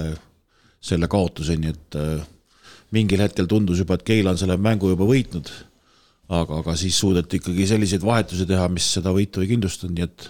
selle 0.82 1.10
kaotuseni, 1.12 1.74
et 1.74 2.00
äh, 2.00 2.24
mingil 2.94 3.24
hetkel 3.26 3.48
tundus 3.50 3.82
juba, 3.82 3.98
et 3.98 4.06
Keila 4.06 4.34
on 4.34 4.40
selle 4.42 4.58
mängu 4.62 4.92
juba 4.92 5.08
võitnud. 5.10 5.52
aga, 6.30 6.62
aga 6.62 6.74
siis 6.78 6.98
suudeti 6.98 7.38
ikkagi 7.38 7.68
selliseid 7.70 8.02
vahetusi 8.06 8.48
teha, 8.50 8.68
mis 8.74 8.88
seda 8.98 9.14
võitu 9.14 9.44
ei 9.44 9.52
kindlustanud, 9.52 9.94
nii 9.94 10.08
et 10.08 10.30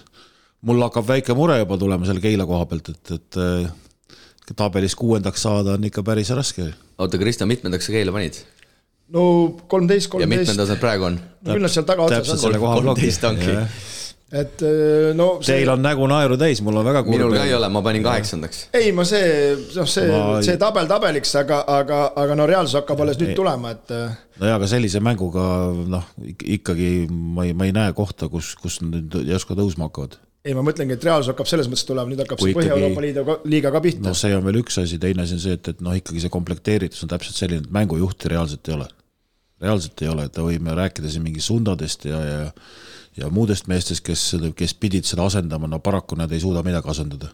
mul 0.68 0.82
hakkab 0.84 1.08
väike 1.08 1.36
mure 1.38 1.58
juba 1.62 1.78
tulema 1.80 2.08
selle 2.08 2.24
Keila 2.24 2.48
koha 2.50 2.66
pealt, 2.68 2.90
et, 2.92 3.14
et 3.16 3.40
äh, 3.40 3.70
tabelis 4.56 4.96
kuuendaks 5.00 5.46
saada 5.48 5.78
on 5.78 5.88
ikka 5.88 6.04
päris 6.04 6.34
raske. 6.36 6.74
oota, 6.98 7.18
Kristjan, 7.18 7.48
mitmendaks 7.48 7.88
sa 7.88 7.96
Keila 7.96 8.12
panid? 8.16 8.42
no 9.16 9.24
kolmteist, 9.68 10.10
kolmteist. 10.10 10.32
ja 10.32 10.40
mitmendas 10.42 10.74
nad 10.74 10.82
praegu 10.82 11.08
on? 11.12 11.20
no 11.20 11.54
küll 11.54 11.64
nad 11.64 11.74
seal 11.74 11.88
tagaotsas 11.88 12.44
on. 12.44 12.60
kolmteist 12.60 13.24
ongi 13.30 13.56
et 14.32 14.64
äh, 14.66 15.14
no 15.18 15.28
see... 15.42 15.60
Teil 15.60 15.72
on 15.74 15.84
nägu 15.86 16.08
naeru 16.10 16.38
täis, 16.40 16.62
mul 16.66 16.80
on 16.82 16.88
väga 16.88 17.04
kurb. 17.06 17.16
minul 17.18 17.36
ka 17.38 17.46
ei 17.46 17.54
ole, 17.58 17.70
ma 17.72 17.82
panin 17.86 18.06
kaheksandaks. 18.06 18.66
ei, 18.76 18.92
ma 18.96 19.06
see, 19.08 19.56
noh, 19.76 19.90
see 19.90 20.10
ma..., 20.10 20.42
see 20.46 20.58
tabel 20.62 20.90
tabeliks, 20.90 21.36
aga, 21.42 21.62
aga, 21.78 22.02
aga 22.24 22.38
no 22.40 22.50
reaalsus 22.50 22.80
hakkab 22.82 23.06
alles 23.06 23.20
nüüd 23.22 23.34
ei. 23.36 23.40
tulema, 23.40 23.76
et. 23.78 23.96
Äh, 23.96 24.16
nojah, 24.42 24.60
aga 24.60 24.70
sellise 24.72 25.02
mänguga 25.06 25.48
noh, 25.96 26.08
ikkagi 26.58 26.92
ma 27.10 27.48
ei, 27.48 27.58
ma 27.58 27.70
ei 27.70 27.76
näe 27.76 27.96
kohta, 27.98 28.30
kus, 28.32 28.56
kus 28.60 28.82
nüüd 28.86 29.22
järsku 29.30 29.58
tõusma 29.58 29.90
hakkavad 29.90 30.20
ei, 30.46 30.54
ma 30.54 30.62
mõtlengi, 30.66 30.94
et 30.94 31.06
reaalsus 31.06 31.32
hakkab 31.34 31.50
selles 31.50 31.70
mõttes 31.72 31.88
tulema, 31.88 32.12
nüüd 32.12 32.22
hakkab 32.22 32.38
Kui 32.38 32.52
see 32.52 32.58
Põhja-Euroopa 32.60 33.02
liidu 33.02 33.38
liiga 33.50 33.72
ka 33.74 33.82
pihta. 33.82 34.04
no 34.06 34.14
see 34.18 34.36
on 34.38 34.46
veel 34.46 34.60
üks 34.62 34.78
asi, 34.82 35.00
teine 35.02 35.26
asi 35.26 35.38
on 35.38 35.42
see, 35.42 35.58
et, 35.58 35.72
et 35.74 35.82
noh, 35.86 35.96
ikkagi 35.98 36.22
see 36.22 36.34
komplekteeritus 36.34 37.02
on 37.06 37.10
täpselt 37.10 37.40
selline, 37.40 37.66
et 37.66 37.74
mängujuhti 37.74 38.30
reaalselt 38.30 38.70
ei 38.70 38.76
ole. 38.78 38.88
Reaalselt 39.66 40.06
ei 40.06 40.12
ole, 40.12 40.28
et 40.30 40.38
võime 40.42 40.76
rääkida 40.78 41.12
siin 41.12 41.26
mingi 41.26 41.44
sundadest 41.44 42.08
ja, 42.10 42.22
ja 42.26 42.44
ja 43.16 43.30
muudest 43.32 43.70
meestest, 43.72 44.04
kes, 44.04 44.34
kes 44.60 44.74
pidid 44.76 45.08
seda 45.08 45.24
asendama, 45.24 45.70
no 45.72 45.80
paraku 45.80 46.18
nad 46.20 46.32
ei 46.36 46.42
suuda 46.44 46.64
midagi 46.66 46.92
asendada 46.92 47.30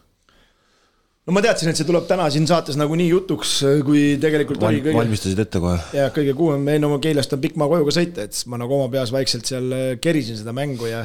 no 1.26 1.36
ma 1.36 1.42
teadsin, 1.44 1.70
et 1.70 1.78
see 1.78 1.86
tuleb 1.86 2.06
täna 2.08 2.26
siin 2.34 2.48
saates 2.50 2.78
nagunii 2.78 3.08
jutuks, 3.12 3.54
kui 3.86 4.02
tegelikult 4.22 4.62
Val, 4.62 4.72
oli 4.72 4.82
kõige. 4.82 4.98
valmistasid 4.98 5.42
ette 5.44 5.62
kohe? 5.62 5.78
ja 5.94 6.08
kõige 6.14 6.34
kuumem, 6.38 6.66
ei 6.72 6.82
no 6.82 6.90
ma 6.92 6.98
Keilast 7.02 7.34
on 7.36 7.42
pikk 7.42 7.58
maa 7.60 7.70
koju 7.70 7.86
ka 7.88 7.96
sõita, 7.98 8.26
et 8.26 8.38
ma 8.50 8.58
nagu 8.62 8.76
oma 8.78 8.90
peas 8.92 9.14
vaikselt 9.14 9.48
seal 9.50 9.74
äh, 9.76 9.88
kerisin 10.02 10.38
seda 10.40 10.54
mängu 10.56 10.90
ja. 10.90 11.04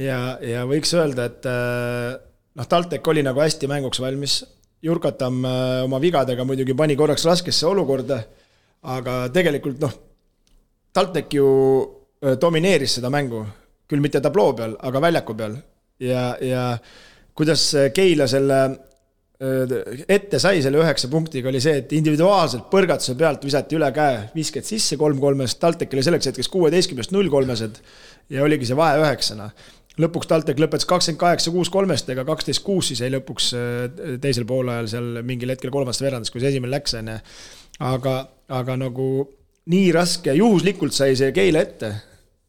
ja, 0.00 0.20
ja 0.40 0.64
võiks 0.68 0.94
öelda, 0.96 1.28
et 1.28 1.48
äh, 1.50 2.14
noh, 2.60 2.68
TalTech 2.68 3.12
oli 3.12 3.24
nagu 3.26 3.42
hästi 3.42 3.68
mänguks 3.70 4.00
valmis. 4.02 4.42
Jurkatam 4.82 5.44
äh, 5.46 5.82
oma 5.84 6.00
vigadega 6.02 6.46
muidugi 6.48 6.74
pani 6.74 6.96
korraks 6.98 7.28
raskesse 7.28 7.68
olukorda. 7.68 8.22
aga 8.82 9.28
tegelikult 9.30 9.78
noh, 9.78 9.92
TalTech 10.92 11.34
ju 11.34 11.48
domineeris 12.40 12.98
seda 12.98 13.10
mängu 13.10 13.42
küll 13.88 14.02
mitte 14.04 14.20
tabloo 14.24 14.54
peal, 14.56 14.76
aga 14.80 15.00
väljaku 15.02 15.36
peal. 15.36 15.56
ja, 16.00 16.32
ja 16.40 16.64
kuidas 17.36 17.64
Keila 17.94 18.26
selle 18.30 18.62
ette 19.42 20.38
sai 20.38 20.60
selle 20.62 20.78
üheksa 20.78 21.08
punktiga, 21.10 21.50
oli 21.50 21.60
see, 21.62 21.80
et 21.80 21.92
individuaalselt 21.96 22.68
põrgatuse 22.70 23.16
pealt 23.18 23.42
visati 23.42 23.74
üle 23.74 23.88
käe 23.94 24.20
visked 24.36 24.66
sisse 24.66 24.98
kolm 25.00 25.18
kolmest, 25.22 25.58
TalTech 25.62 25.96
oli 25.96 26.04
selleks 26.06 26.30
hetkeks 26.30 26.50
kuueteistkümnest 26.52 27.14
null 27.14 27.30
kolmesed 27.32 27.80
ja 28.30 28.44
oligi 28.46 28.68
see 28.68 28.78
vahe 28.78 29.00
üheksana. 29.02 29.50
lõpuks 29.98 30.30
TalTech 30.30 30.62
lõpetas 30.62 30.86
kakskümmend 30.88 31.20
kaheksa 31.20 31.50
kuus 31.52 31.70
kolmestega, 31.74 32.24
kaksteist 32.24 32.62
kuus 32.64 32.92
siis 32.92 33.02
jäi 33.02 33.10
lõpuks 33.16 33.50
teisel 34.22 34.46
poolajal 34.48 34.88
seal 34.94 35.22
mingil 35.26 35.50
hetkel 35.52 35.74
kolmandas 35.74 36.00
veerandas, 36.04 36.30
kui 36.30 36.40
see 36.40 36.54
esimene 36.54 36.76
läks, 36.76 36.94
on 37.00 37.10
ju. 37.10 37.18
aga, 37.90 38.16
aga 38.62 38.78
nagu 38.78 39.08
nii 39.70 39.92
raske, 39.94 40.34
juhuslikult 40.34 40.94
sai 40.96 41.14
see 41.18 41.30
Keila 41.36 41.62
ette 41.62 41.92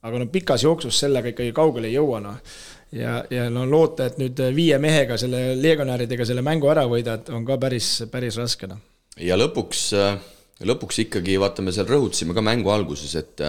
aga 0.03 0.19
no 0.19 0.29
pikas 0.31 0.63
jooksus 0.65 0.99
sellega 1.05 1.31
ikkagi 1.31 1.53
kaugele 1.55 1.89
ei 1.89 1.97
jõua, 1.97 2.19
noh. 2.23 2.55
ja, 2.95 3.21
ja 3.31 3.47
no 3.53 3.65
loota, 3.69 4.09
et 4.09 4.19
nüüd 4.21 4.39
viie 4.55 4.79
mehega 4.81 5.17
selle 5.19 5.53
legionäridega 5.59 6.27
selle 6.27 6.43
mängu 6.45 6.69
ära 6.71 6.85
võidad, 6.89 7.31
on 7.35 7.47
ka 7.47 7.57
päris, 7.61 7.95
päris 8.11 8.39
raske, 8.41 8.67
noh. 8.69 8.81
ja 9.23 9.37
lõpuks, 9.39 9.85
lõpuks 10.67 11.03
ikkagi 11.05 11.39
vaata, 11.41 11.63
me 11.63 11.75
seal 11.75 11.87
rõhutasime 11.89 12.35
ka 12.35 12.45
mängu 12.45 12.73
alguses, 12.73 13.15
et 13.19 13.47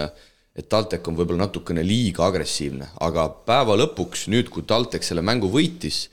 et 0.55 0.69
TalTech 0.71 1.03
on 1.11 1.17
võib-olla 1.17 1.49
natukene 1.49 1.81
liiga 1.83 2.23
agressiivne, 2.29 2.85
aga 3.03 3.25
päeva 3.43 3.75
lõpuks, 3.75 4.29
nüüd 4.31 4.47
kui 4.47 4.63
TalTech 4.63 5.03
selle 5.03 5.19
mängu 5.19 5.49
võitis, 5.51 6.05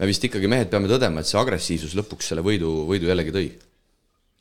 me 0.00 0.08
vist 0.08 0.24
ikkagi 0.24 0.48
mehed 0.48 0.70
peame 0.72 0.88
tõdema, 0.88 1.20
et 1.20 1.28
see 1.28 1.36
agressiivsus 1.36 1.92
lõpuks 1.98 2.30
selle 2.32 2.40
võidu, 2.40 2.70
võidu 2.88 3.10
jällegi 3.12 3.34
tõi 3.34 3.50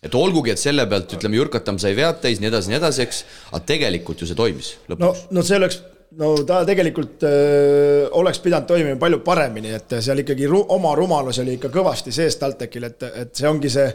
et 0.03 0.15
olgugi, 0.15 0.53
et 0.53 0.61
selle 0.61 0.85
pealt 0.89 1.13
ütleme, 1.17 1.39
Jürkatam 1.39 1.79
sai 1.81 1.95
vead 1.97 2.21
täis, 2.23 2.39
nii 2.39 2.49
edasi, 2.51 2.71
nii 2.71 2.79
edasi, 2.79 3.05
eks, 3.05 3.23
aga 3.51 3.63
tegelikult 3.73 4.21
ju 4.21 4.29
see 4.29 4.37
toimis 4.37 4.75
lõpuks. 4.87 5.03
no, 5.03 5.09
no 5.35 5.43
see 5.43 5.57
oleks, 5.59 5.81
no 6.21 6.29
ta 6.47 6.61
tegelikult 6.67 7.25
öö, 7.27 8.05
oleks 8.21 8.39
pidanud 8.43 8.69
toimima 8.69 8.95
palju 9.01 9.19
paremini, 9.25 9.73
et 9.75 9.97
seal 9.99 10.23
ikkagi 10.23 10.47
ru 10.49 10.61
oma 10.75 10.93
rumalus 10.97 11.41
oli 11.43 11.57
ikka 11.57 11.71
kõvasti 11.73 12.13
sees 12.15 12.39
TalTechil, 12.39 12.87
et, 12.87 13.05
et 13.25 13.33
see 13.41 13.49
ongi 13.49 13.71
see 13.73 13.89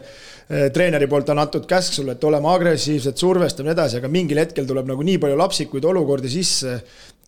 treeneri 0.75 1.09
poolt 1.09 1.33
on 1.33 1.41
antud 1.41 1.65
käsk 1.69 1.97
sulle, 1.97 2.13
et 2.13 2.29
olema 2.29 2.53
agressiivsed, 2.53 3.17
survestama 3.17 3.71
ja 3.71 3.73
nii 3.73 3.79
edasi, 3.79 3.99
aga 4.03 4.13
mingil 4.13 4.43
hetkel 4.43 4.69
tuleb 4.69 4.93
nagu 4.93 5.09
nii 5.09 5.17
palju 5.25 5.41
lapsikuid 5.41 5.89
olukordi 5.89 6.29
sisse, 6.31 6.77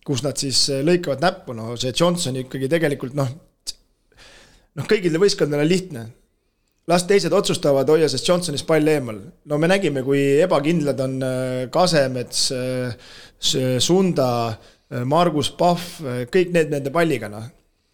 kus 0.06 0.22
nad 0.24 0.38
siis 0.38 0.68
lõikavad 0.86 1.26
näppu, 1.26 1.58
no 1.58 1.74
see 1.76 1.90
Johnson 1.90 2.38
ikkagi 2.44 2.70
tegelikult 2.70 3.18
noh, 3.18 3.34
noh, 4.78 4.86
kõigile 4.86 5.18
võistkondadele 5.18 5.66
lihtne 5.66 6.06
las 6.88 7.04
teised 7.08 7.34
otsustavad, 7.36 7.88
hoia 7.92 8.08
sellest 8.08 8.28
Johnsonist 8.28 8.66
pall 8.68 8.88
eemal. 8.88 9.20
no 9.44 9.58
me 9.60 9.68
nägime, 9.68 10.02
kui 10.06 10.22
ebakindlad 10.40 11.04
on 11.04 11.20
äh, 11.22 11.60
Kasemets, 11.72 12.48
äh, 12.52 13.78
Sunda, 13.78 14.30
äh, 14.48 15.04
Margus 15.04 15.52
Pahv, 15.54 16.00
kõik 16.32 16.52
need 16.54 16.72
nende 16.72 16.92
palliga, 16.94 17.28
noh. 17.32 17.44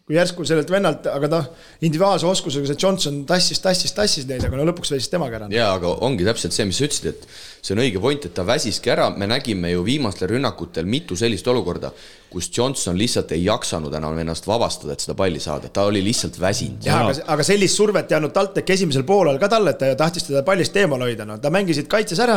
kui 0.05 0.13
järsku 0.19 0.45
sellelt 0.45 0.69
vennalt, 0.69 1.07
aga 1.09 1.27
noh, 1.31 1.45
individuaalse 1.81 2.27
oskusega 2.29 2.69
see 2.69 2.77
Johnson 2.77 3.23
tassis, 3.25 3.57
tassis, 3.57 3.89
tassis 3.97 4.27
neid, 4.29 4.43
aga 4.45 4.59
no 4.59 4.67
lõpuks 4.69 4.93
võitis 4.93 5.09
temaga 5.09 5.39
ära. 5.39 5.47
jaa, 5.49 5.71
aga 5.79 5.95
ongi 6.05 6.27
täpselt 6.27 6.53
see, 6.53 6.67
mis 6.69 6.77
sa 6.77 6.85
ütlesid, 6.85 7.09
et 7.09 7.25
see 7.65 7.73
on 7.73 7.81
õige 7.81 8.01
point, 8.03 8.27
et 8.29 8.35
ta 8.37 8.45
väsiski 8.47 8.93
ära, 8.93 9.09
me 9.17 9.27
nägime 9.27 9.73
ju 9.73 9.81
viimastel 9.87 10.29
rünnakutel 10.35 10.85
mitu 10.85 11.17
sellist 11.17 11.49
olukorda, 11.49 11.89
kus 12.35 12.49
Johnson 12.57 12.97
lihtsalt 12.99 13.31
ei 13.31 13.45
jaksanud 13.45 13.93
enam 13.95 14.17
ennast 14.19 14.47
vabastada, 14.47 14.91
et 14.91 15.03
seda 15.05 15.13
palli 15.15 15.39
saada, 15.39 15.69
ta 15.71 15.85
oli 15.87 16.01
lihtsalt 16.03 16.35
väsinud. 16.41 16.83
jah, 16.83 17.05
aga, 17.05 17.13
aga 17.31 17.45
sellist 17.47 17.79
survet 17.79 18.11
ei 18.11 18.17
andnud 18.17 18.33
TalTech 18.35 18.73
esimesel 18.75 19.05
poolel 19.07 19.39
ka 19.39 19.47
talle, 19.53 19.71
et 19.71 19.79
ta 19.79 19.93
tahtis 20.01 20.27
teda 20.27 20.41
pallist 20.47 20.75
eemal 20.81 21.05
hoida, 21.05 21.27
no 21.29 21.37
ta 21.39 21.51
mängisid 21.55 21.87
kaitses 21.91 22.19
ära, 22.25 22.35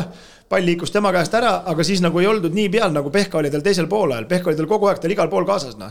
pall 0.49 0.63
liikus 0.71 0.95
tema 0.95 1.11
käest 1.17 1.35
ära, 1.35 1.57
aga 1.73 1.87
siis 1.87 2.03
nagu 2.05 2.23
ei 2.23 2.29
oldud 2.31 2.55
nii 2.55 2.69
peal, 2.77 2.95
nagu 2.95 3.11
Pehka 3.15 3.41
oli 3.41 3.51
tal 3.51 3.65
teisel 3.67 3.91
poolel, 3.91 4.29
Pehka 4.31 4.53
oli 4.53 4.61
tal 4.61 4.71
kogu 4.71 4.87
aeg 4.87 5.03
tal 5.03 5.17
igal 5.17 5.33
pool 5.33 5.49
kaasas, 5.49 5.75
noh. 5.81 5.91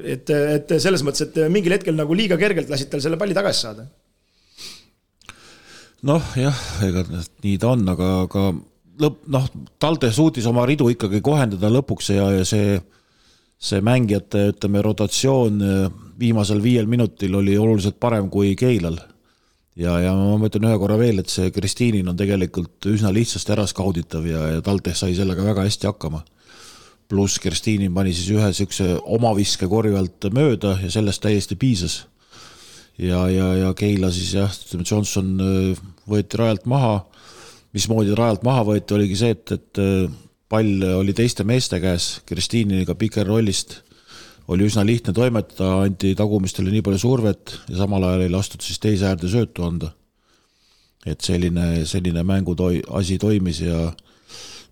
et, 0.00 0.32
et 0.32 0.72
selles 0.80 1.04
mõttes, 1.04 1.28
et 1.28 1.42
mingil 1.52 1.76
hetkel 1.76 1.98
nagu 1.98 2.16
liiga 2.16 2.40
kergelt 2.40 2.72
lasid 2.72 2.88
tal 2.88 3.04
selle 3.04 3.20
palli 3.20 3.36
tagasi 3.36 3.66
saada 3.66 3.84
noh, 6.08 6.32
jah, 6.40 6.64
ega 6.88 7.04
nii 7.44 7.58
ta 7.60 7.74
on, 7.76 7.84
aga, 7.92 8.10
aga 8.24 8.48
lõpp, 9.04 9.22
noh, 9.32 9.46
Talde 9.82 10.12
suutis 10.14 10.46
oma 10.48 10.64
ridu 10.68 10.88
ikkagi 10.92 11.20
kohendada 11.24 11.70
lõpuks 11.72 12.12
ja, 12.14 12.28
ja 12.38 12.48
see, 12.48 12.76
see 13.62 13.82
mängijate, 13.84 14.48
ütleme, 14.52 14.82
rotatsioon 14.82 15.62
äh, 15.62 15.86
viimasel 16.18 16.62
viiel 16.62 16.88
minutil 16.90 17.34
oli 17.38 17.56
oluliselt 17.58 18.00
parem 18.02 18.28
kui 18.30 18.56
Keilal. 18.58 18.98
ja, 19.76 19.94
ja 20.02 20.12
ma 20.14 20.48
ütlen 20.50 20.66
ühe 20.68 20.78
korra 20.82 20.98
veel, 21.00 21.22
et 21.22 21.32
see 21.32 21.50
Kristiinin 21.54 22.08
on 22.10 22.18
tegelikult 22.18 22.90
üsna 22.90 23.12
lihtsasti 23.14 23.54
ära 23.54 23.66
skauditav 23.70 24.26
ja, 24.28 24.48
ja 24.56 24.64
Talde 24.64 24.94
sai 24.98 25.14
sellega 25.16 25.44
väga 25.46 25.64
hästi 25.68 25.88
hakkama. 25.88 26.24
pluss 27.08 27.38
Kristiinin 27.38 27.94
pani 27.94 28.12
siis 28.12 28.30
ühe 28.34 28.50
niisuguse 28.50 28.96
omaviske 29.04 29.68
korvi 29.68 29.96
alt 29.96 30.28
mööda 30.32 30.78
ja 30.82 30.90
sellest 30.90 31.22
täiesti 31.22 31.56
piisas 31.56 32.02
ja, 32.98 33.28
ja, 33.30 33.54
ja 33.54 33.74
Keila 33.74 34.10
siis 34.10 34.34
jah, 34.34 34.50
ütleme 34.66 34.84
Johnson 34.90 35.32
äh, 35.40 35.82
võeti 36.08 36.40
rajalt 36.40 36.66
maha. 36.66 37.06
mismoodi 37.72 38.14
rajalt 38.14 38.42
maha 38.44 38.66
võeti, 38.68 38.94
oligi 38.94 39.16
see, 39.16 39.32
et, 39.32 39.52
et 39.52 39.80
äh, 39.80 40.10
pall 40.52 40.84
oli 40.98 41.14
teiste 41.16 41.46
meeste 41.48 41.80
käes, 41.80 42.18
Kristiiniga 42.28 42.96
pikerrollist 42.98 43.78
oli 44.52 44.66
üsna 44.68 44.84
lihtne 44.84 45.14
toimetada, 45.16 45.84
anti 45.86 46.12
tagumistele 46.18 46.72
nii 46.72 46.84
palju 46.84 47.00
survet 47.00 47.54
ja 47.70 47.78
samal 47.82 48.04
ajal 48.08 48.24
ei 48.26 48.32
lastud 48.32 48.64
siis 48.64 48.80
teise 48.82 49.06
äärde 49.08 49.30
söötu 49.32 49.64
anda. 49.66 49.92
et 51.06 51.20
selline, 51.20 51.84
selline 51.86 52.22
mängu 52.22 52.54
toi-, 52.54 52.82
asi 52.94 53.16
toimis 53.18 53.60
ja 53.64 53.88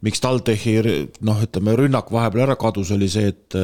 miks 0.06 0.20
TalTechi 0.22 0.76
noh, 1.26 1.40
ütleme 1.42 1.74
rünnak 1.78 2.12
vahepeal 2.12 2.44
ära 2.44 2.56
kadus, 2.56 2.92
oli 2.94 3.08
see, 3.10 3.32
et 3.32 3.56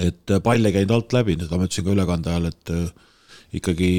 et 0.00 0.32
pall 0.42 0.64
ei 0.64 0.72
käinud 0.74 0.94
alt 0.96 1.12
läbi, 1.12 1.36
seda 1.38 1.58
ma 1.58 1.68
ütlesin 1.68 1.84
ka 1.84 1.92
ülekande 1.92 2.32
ajal, 2.32 2.48
et 2.48 2.72
ikkagi 3.60 3.90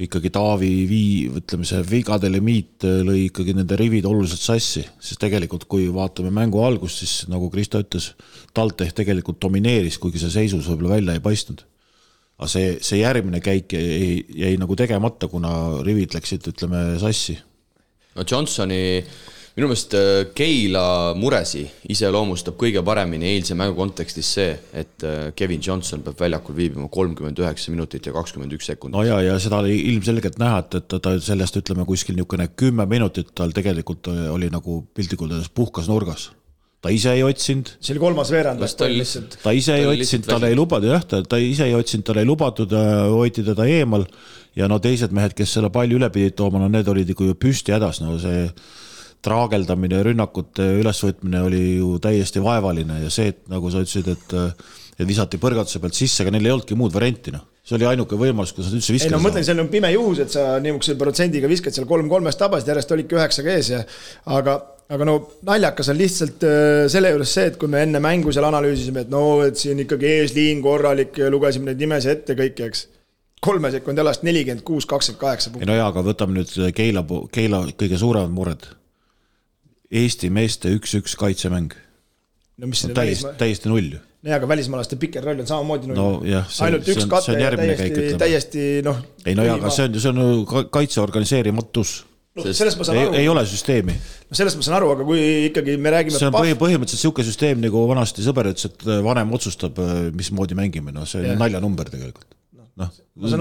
ikkagi 0.00 0.30
Taavi 0.32 0.70
vii-, 0.88 1.32
ütleme 1.42 1.66
see 1.68 1.82
vigade 1.84 2.30
limiit 2.32 2.86
lõi 3.04 3.26
ikkagi 3.26 3.54
nende 3.56 3.76
rivid 3.76 4.06
oluliselt 4.08 4.40
sassi, 4.40 4.84
sest 5.02 5.20
tegelikult 5.20 5.66
kui 5.70 5.90
vaatame 5.92 6.32
mängu 6.32 6.62
algust, 6.64 7.02
siis 7.02 7.28
nagu 7.32 7.50
Kristo 7.52 7.82
ütles, 7.82 8.12
TalTech 8.56 8.96
tegelikult 8.96 9.40
domineeris, 9.42 10.00
kuigi 10.00 10.22
see 10.22 10.32
seisus 10.32 10.70
võib-olla 10.70 10.96
välja 10.96 11.18
ei 11.18 11.24
paistnud. 11.24 11.66
aga 12.40 12.48
see, 12.48 12.72
see 12.82 13.02
järgmine 13.02 13.42
käik 13.44 13.76
jäi, 13.76 14.24
jäi 14.46 14.56
nagu 14.58 14.76
tegemata, 14.76 15.28
kuna 15.28 15.82
rivid 15.84 16.16
läksid, 16.16 16.48
ütleme, 16.54 16.98
sassi. 17.02 17.36
no 18.16 18.24
Johnsoni 18.24 18.82
minu 19.56 19.68
meelest 19.68 19.94
äh, 19.96 20.10
Keila 20.36 21.12
muresi 21.18 21.64
iseloomustab 21.92 22.56
kõige 22.60 22.82
paremini 22.86 23.28
eilse 23.34 23.56
mängu 23.58 23.76
kontekstis 23.76 24.30
see, 24.38 24.52
et 24.72 25.04
äh, 25.04 25.30
Kevin 25.36 25.60
Johnson 25.64 26.04
peab 26.06 26.20
väljakul 26.20 26.56
viibima 26.56 26.88
kolmkümmend 26.92 27.40
üheksa 27.42 27.74
minutit 27.74 28.08
ja 28.08 28.14
kakskümmend 28.16 28.54
üks 28.56 28.70
sekundit. 28.72 28.96
no 28.96 29.04
ja, 29.06 29.20
ja 29.24 29.38
seda 29.42 29.60
oli 29.60 29.76
ilmselgelt 29.92 30.38
näha, 30.40 30.62
et, 30.64 30.78
et 30.80 31.00
ta 31.04 31.16
sellest 31.20 31.60
ütleme 31.60 31.84
kuskil 31.88 32.16
niisugune 32.16 32.48
kümme 32.56 32.86
minutit 32.88 33.34
tal 33.36 33.52
tegelikult 33.52 34.08
oli 34.08 34.48
nagu 34.52 34.82
piltlikult 34.96 35.34
öeldes 35.34 35.52
puhkas 35.52 35.90
nurgas 35.92 36.30
ta 36.82 36.90
ise 36.90 37.12
ei 37.14 37.22
otsinud. 37.22 37.76
see 37.78 37.94
oli 37.94 38.02
kolmas 38.02 38.30
veerand. 38.32 38.62
ta, 38.64 38.88
ta 39.42 39.52
ise 39.54 39.76
ei 39.78 39.86
otsinud, 39.86 40.26
talle 40.26 40.48
ei 40.50 40.56
lubatud 40.58 40.88
jah, 40.90 41.04
ta, 41.06 41.20
ta 41.22 41.38
ise 41.38 41.68
ei 41.68 41.76
otsinud, 41.78 42.06
talle 42.08 42.24
ei 42.24 42.28
lubatud, 42.28 42.72
hoiti 43.12 43.44
teda 43.46 43.68
eemal 43.70 44.06
ja 44.58 44.68
no 44.68 44.80
teised 44.82 45.12
mehed, 45.14 45.36
kes 45.36 45.58
selle 45.58 45.70
palli 45.74 45.96
üle 45.98 46.08
pidid 46.12 46.34
tooma, 46.40 46.60
no 46.62 46.70
need 46.72 46.88
olid 46.88 47.12
ikka 47.12 47.28
ju 47.28 47.36
püsti 47.38 47.76
hädas, 47.76 48.00
no 48.02 48.16
see 48.22 48.48
traageldamine, 49.22 50.02
rünnakute 50.02 50.66
ülesvõtmine 50.80 51.42
oli 51.46 51.62
ju 51.78 51.96
täiesti 52.02 52.42
vaevaline 52.42 53.04
ja 53.04 53.10
see, 53.12 53.30
et 53.32 53.44
nagu 53.52 53.70
sa 53.70 53.84
ütlesid, 53.84 54.10
et 54.16 54.38
et 54.98 55.08
visati 55.08 55.40
põrgatuse 55.40 55.80
pealt 55.82 55.96
sisse, 55.96 56.22
aga 56.24 56.34
neil 56.34 56.46
ei 56.46 56.54
olnudki 56.54 56.76
muud 56.78 56.92
varianti, 56.94 57.32
noh. 57.34 57.46
see 57.64 57.76
oli 57.78 57.86
ainuke 57.88 58.18
võimalus, 58.18 58.52
kuidas 58.54 58.70
nad 58.70 58.80
üldse 58.80 58.94
viskada 58.94 59.12
ei 59.12 59.14
no 59.14 59.22
ma 59.22 59.28
mõtlen, 59.28 59.46
see 59.46 59.56
on 59.62 59.70
pime 59.72 59.90
juhus, 59.94 60.20
et 60.24 60.34
sa 60.34 60.44
niisuguse 60.62 60.96
protsendiga 61.00 61.50
viskad 61.50 61.74
seal 61.76 61.86
kolm 61.90 62.10
kolmest 62.10 62.40
tabasid, 62.42 62.68
järjest 62.72 62.94
olidki 62.96 63.18
üheksaga 63.18 63.54
ees 63.54 63.70
ja 63.72 63.80
aga, 64.36 64.56
aga 64.92 65.06
no 65.08 65.16
naljakas 65.48 65.92
on 65.94 66.00
lihtsalt 66.00 66.46
äh, 66.48 66.64
selle 66.92 67.14
juures 67.14 67.36
see, 67.38 67.46
et 67.52 67.56
kui 67.60 67.70
me 67.72 67.84
enne 67.86 68.02
mängu 68.02 68.34
seal 68.34 68.48
analüüsisime, 68.50 69.06
et 69.06 69.14
no, 69.14 69.24
et 69.46 69.60
siin 69.60 69.80
ikkagi 69.86 70.10
eesliin 70.18 70.60
korralik, 70.64 71.22
lugesime 71.32 71.70
neid 71.70 71.86
nimesid 71.86 72.18
ette 72.18 72.36
kõiki, 72.38 72.68
eks 72.68 72.84
kolme 73.42 73.72
sekundi 73.74 74.04
alast 74.04 74.26
nelikümmend 74.26 74.66
kuus, 74.66 74.86
kakskümmend 74.90 75.22
kaheksa. 75.22 75.56
ei 75.62 75.70
no 75.70 75.78
jaa, 75.78 75.88
aga 75.94 76.04
võtame 76.12 76.40
nüüd 76.40 76.52
Keila, 76.76 77.06
Keila 77.32 77.64
kõige 77.72 77.98
suuremad 78.02 78.34
mured 78.34 78.70
Eesti 79.92 80.30
meeste 80.32 80.72
üks-üks 80.72 81.16
kaitsemäng. 81.20 81.74
no 82.58 82.70
mis 82.70 82.84
no, 82.86 82.94
täiesti, 82.96 83.34
täiesti 83.40 83.68
null 83.68 83.96
ju. 83.96 84.00
nojah, 84.22 84.38
aga 84.38 84.48
välismaalaste 84.48 84.96
piker 85.00 85.24
roll 85.24 85.42
on 85.42 85.48
samamoodi 85.48 85.90
null 85.90 85.98
no,. 85.98 86.44
ainult 86.66 86.88
üks 86.94 87.08
kate 87.10 87.36
ja 87.40 87.50
täiesti, 87.58 88.14
täiesti 88.20 88.64
noh. 88.86 89.02
ei 89.26 89.36
no 89.36 89.46
jaa, 89.48 89.58
aga 89.60 89.74
see 89.74 89.88
on 89.88 89.98
ju, 89.98 90.02
see 90.04 90.14
on 90.14 90.22
ju 90.22 90.64
kaitse 90.72 91.02
organiseerimatus 91.04 91.94
no 92.38 92.44
sellest 92.48 92.80
ma 92.80 92.88
saan 92.88 93.00
aru. 93.02 93.16
ei 93.20 93.28
ole 93.28 93.44
süsteemi. 93.48 93.96
no 94.28 94.38
sellest 94.38 94.60
ma 94.60 94.68
saan 94.68 94.78
aru, 94.80 94.92
aga 94.96 95.08
kui 95.08 95.24
ikkagi 95.48 95.76
me 95.76 95.92
räägime. 95.92 96.18
see 96.18 96.30
on 96.30 96.36
põhi, 96.36 96.54
põhimõtteliselt 96.60 97.02
niisugune 97.02 97.28
süsteem, 97.28 97.64
nagu 97.64 97.88
vanasti 97.90 98.24
sõber 98.24 98.52
ütles, 98.52 98.70
et 98.70 98.86
vanem 99.08 99.34
otsustab, 99.36 99.80
mismoodi 100.16 100.56
mängime, 100.58 100.94
no 100.94 101.08
see 101.08 101.20
on 101.20 101.32
yeah. 101.32 101.42
naljanumber 101.42 101.92
tegelikult 101.92 102.30
noh, 102.80 102.92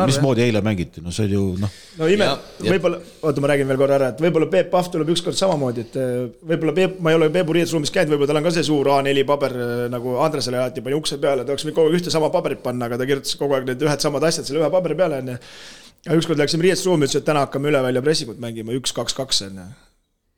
mismoodi 0.08 0.44
eile 0.44 0.60
mängiti, 0.64 1.02
no 1.04 1.12
see 1.16 1.28
oli 1.30 1.36
ju 1.38 1.44
noh. 1.62 1.76
no 2.00 2.08
ime, 2.12 2.28
võib-olla, 2.66 2.98
oota, 3.24 3.44
ma 3.44 3.50
räägin 3.52 3.70
veel 3.70 3.80
korra 3.80 3.96
ära, 3.96 4.10
et 4.12 4.24
võib-olla 4.24 4.50
Peep 4.52 4.72
Pahv 4.74 4.90
tuleb 4.92 5.12
ükskord 5.14 5.38
samamoodi, 5.40 5.86
et 5.88 5.96
eh, 6.02 6.26
võib-olla 6.52 6.74
Peep, 6.76 6.98
ma 7.04 7.14
ei 7.14 7.20
ole 7.20 7.30
Peebu 7.34 7.56
riietusruumis 7.56 7.94
käinud, 7.96 8.12
võib-olla 8.12 8.34
tal 8.34 8.42
on 8.42 8.48
ka 8.50 8.54
see 8.58 8.68
suur 8.68 8.90
A4 8.92 9.24
paber 9.30 9.56
eh, 9.56 9.86
nagu 9.94 10.18
Andresele 10.26 10.60
alati 10.60 10.84
pani 10.84 11.00
ukse 11.00 11.20
peale, 11.24 11.46
ta 11.48 11.56
oleks 11.56 11.68
võinud 11.68 11.78
kogu 11.80 11.94
aeg 11.94 12.02
ühte 12.02 12.14
sama 12.14 12.32
paberit 12.34 12.64
panna, 12.66 12.92
aga 12.92 13.00
ta 13.00 13.08
kirjutas 13.08 13.40
kogu 13.40 13.56
aeg 13.56 13.72
need 13.72 13.88
ühed 13.88 14.04
samad 14.04 14.28
asjad 14.28 14.52
selle 14.52 14.66
ühe 14.66 14.70
paberi 14.74 15.00
peale, 15.00 15.24
onju. 15.24 15.40
ja 16.10 16.20
ükskord 16.20 16.44
läksime 16.44 16.68
riietusruumi, 16.68 17.08
ütles, 17.08 17.24
et 17.24 17.30
täna 17.32 17.48
hakkame 17.48 17.72
üle 17.72 17.86
välja 17.88 18.04
pressikut 18.04 18.44
mängima, 18.44 18.76
üks, 18.76 18.92
kaks, 18.98 19.16
kaks, 19.16 19.46
onju. 19.48 19.72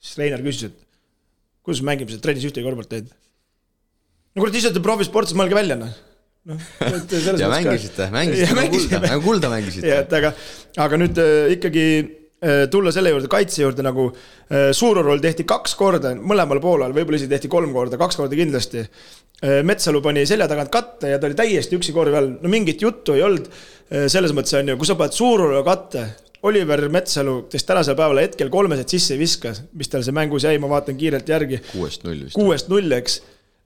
siis 0.05 0.21
treener 0.21 0.45
küsis, 0.45 0.69
et 0.69 1.65
kuidas 1.65 1.81
me 1.81 1.95
mängime, 1.95 2.13
sa 2.13 2.21
trennis 2.21 2.45
ühtegi 2.45 2.69
korvpalli 2.69 2.93
teinud. 2.93 3.13
no 4.35 4.45
kurat, 4.45 4.61
ise 4.61 4.69
olete 4.69 4.85
profisportlased, 4.85 5.39
mõelge 5.39 5.63
välja, 5.63 5.81
noh 5.81 6.12
noh, 6.49 6.65
et 6.87 7.13
selles 7.13 7.41
ja 7.43 7.49
mängisite, 7.51 8.09
mängisite 8.13 8.57
nagu 8.57 8.73
kulda, 8.75 8.99
nagu 9.05 9.23
kulda 9.23 9.51
mängisite. 9.53 9.89
jah, 9.89 10.03
et 10.03 10.15
aga, 10.19 10.33
aga 10.85 10.99
nüüd 10.99 11.19
äh, 11.23 11.51
ikkagi 11.55 11.85
äh, 11.99 12.63
tulla 12.73 12.93
selle 12.95 13.13
juurde, 13.13 13.29
kaitse 13.31 13.63
juurde 13.63 13.85
nagu 13.85 14.09
äh, 14.11 14.71
Suuroroll 14.75 15.23
tehti 15.23 15.47
kaks 15.49 15.77
korda 15.79 16.13
mõlemal 16.19 16.61
poolel, 16.63 16.95
võib-olla 16.95 17.21
isegi 17.21 17.35
tehti 17.35 17.51
kolm 17.51 17.75
korda, 17.75 17.99
kaks 18.01 18.19
korda 18.21 18.39
kindlasti. 18.39 18.87
Metsalu 19.67 19.99
pani 19.99 20.21
selja 20.23 20.45
tagant 20.47 20.69
katte 20.71 21.09
ja 21.11 21.17
ta 21.19 21.27
oli 21.27 21.35
täiesti 21.35 21.75
üksi 21.75 21.91
korvi 21.91 22.15
all, 22.15 22.29
no 22.39 22.47
mingit 22.47 22.79
juttu 22.79 23.11
ei 23.17 23.25
olnud. 23.25 23.49
selles 24.07 24.31
mõttes 24.31 24.55
on 24.55 24.69
ju, 24.71 24.77
kui 24.79 24.87
sa 24.87 24.95
paned 24.95 25.17
Suurorolle 25.17 25.65
katte, 25.67 26.03
Oliver 26.47 26.85
Metsalu, 26.91 27.33
kes 27.51 27.67
tänasel 27.67 27.97
päeval 27.99 28.21
hetkel 28.21 28.47
kolmesed 28.53 28.87
sisse 28.93 29.17
ei 29.17 29.19
viska, 29.19 29.51
mis 29.75 29.91
tal 29.91 30.05
see 30.05 30.15
mängus 30.15 30.45
jäi, 30.47 30.55
ma 30.63 30.69
vaatan 30.71 30.95
kiirelt 30.95 31.27
järgi. 31.27 31.59
kuuest 31.73 32.07
null 32.07 32.23
vist. 32.23 32.37
kuuest 32.39 32.71
null, 32.71 32.95
eks 32.95 33.19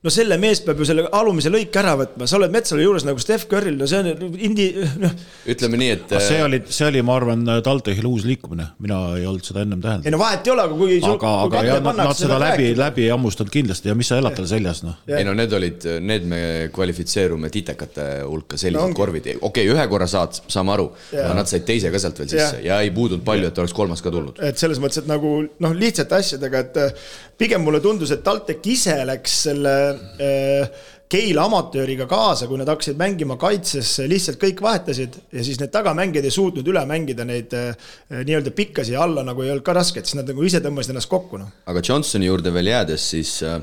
no 0.05 0.11
selle 0.13 0.37
mees 0.37 0.59
peab 0.61 0.77
ju 0.77 0.85
selle 0.85 1.07
alumise 1.17 1.49
lõike 1.49 1.79
ära 1.81 1.95
võtma, 1.97 2.27
sa 2.29 2.37
oled 2.37 2.51
Metsalu 2.53 2.83
juures 2.83 3.05
nagu 3.07 3.17
Steph 3.21 3.47
Curry'l, 3.49 3.79
no 3.79 3.87
see 3.89 4.01
on 4.03 4.35
indi, 4.45 4.67
noh. 5.01 5.13
ütleme 5.49 5.79
nii, 5.81 5.95
et. 5.95 6.13
see 6.21 6.37
oli, 6.45 6.59
see 6.69 6.85
oli, 6.91 7.01
ma 7.05 7.15
arvan, 7.17 7.41
TalTechil 7.65 8.05
uus 8.05 8.27
liikumine, 8.29 8.67
mina 8.83 8.99
ei 9.17 9.25
olnud 9.25 9.47
seda 9.47 9.63
ennem 9.65 9.81
täheldanud. 9.81 10.05
ei 10.05 10.13
no 10.13 10.19
vahet 10.21 10.45
ei 10.45 10.53
ole, 10.53 10.65
aga 10.67 10.77
kui. 10.77 10.99
aga, 11.01 11.31
aga 11.47 11.63
jah, 11.65 11.81
nad, 11.87 11.97
nad 12.03 12.19
seda 12.19 12.37
läbi, 12.43 12.69
läbi 12.77 13.07
ei 13.07 13.13
hammustanud 13.15 13.53
kindlasti 13.53 13.89
ja 13.89 13.97
mis 13.97 14.11
sa 14.13 14.21
elad 14.21 14.37
tal 14.37 14.49
seljas, 14.49 14.83
noh. 14.85 14.99
ei 15.09 15.25
no 15.25 15.33
need 15.37 15.57
olid, 15.57 15.89
need 16.05 16.29
me 16.29 16.41
kvalifitseerume 16.77 17.49
titekate 17.53 18.07
hulka, 18.27 18.61
sellised 18.61 18.93
no, 18.93 18.99
korvid, 19.01 19.31
okei 19.33 19.49
okay,, 19.49 19.73
ühe 19.73 19.87
korra 19.89 20.05
saad, 20.13 20.37
saame 20.45 20.75
aru, 20.77 20.91
aga 21.15 21.33
nad 21.41 21.49
said 21.49 21.65
teise 21.65 21.89
ka 21.93 22.03
sealt 22.03 22.21
veel 22.21 22.29
sisse 22.35 22.61
ja, 22.61 22.75
ja 22.75 22.79
ei 22.85 22.93
puudunud 22.93 23.25
palju, 23.25 23.49
et 23.49 23.65
oleks 23.65 23.73
kolmas 23.73 24.05
ka 24.05 24.13
tulnud. 24.13 24.45
et 24.45 24.61
selles 24.61 24.77
mõttes, 24.83 25.01
et 25.01 25.09
nagu 25.09 25.39
noh, 25.41 25.77
lihtsate 25.81 26.21
asjadega, 26.21 26.67
et 26.67 27.26
pigem 27.37 27.63
mulle 27.65 27.81
tundus, 27.83 28.11
et 28.13 28.23
TalTech 28.25 28.69
ise 28.73 28.99
läks 29.07 29.41
selle 29.47 29.73
äh, 30.21 30.85
Keila 31.07 31.45
amatööriga 31.47 32.03
kaasa, 32.03 32.49
kui 32.49 32.59
nad 32.59 32.67
hakkasid 32.67 32.97
mängima 32.99 33.37
kaitses, 33.39 33.93
lihtsalt 34.11 34.41
kõik 34.41 34.59
vahetasid 34.63 35.13
ja 35.31 35.43
siis 35.45 35.61
need 35.61 35.71
tagamängijad 35.71 36.25
ei 36.27 36.33
suutnud 36.35 36.67
üle 36.67 36.83
mängida 36.89 37.23
neid 37.27 37.53
äh, 37.55 37.77
nii-öelda 38.11 38.51
pikkasi 38.57 38.97
alla 38.99 39.23
nagu 39.23 39.45
ei 39.45 39.53
olnud 39.53 39.63
ka 39.63 39.77
raske, 39.77 40.03
et 40.03 40.09
siis 40.09 40.19
nad 40.19 40.27
nagu 40.27 40.43
ise 40.43 40.59
tõmbasid 40.65 40.91
ennast 40.91 41.11
kokku, 41.11 41.39
noh. 41.39 41.53
aga 41.71 41.83
Johnsoni 41.85 42.27
juurde 42.27 42.51
veel 42.51 42.73
jäädes, 42.73 43.07
siis 43.13 43.37
äh, 43.47 43.61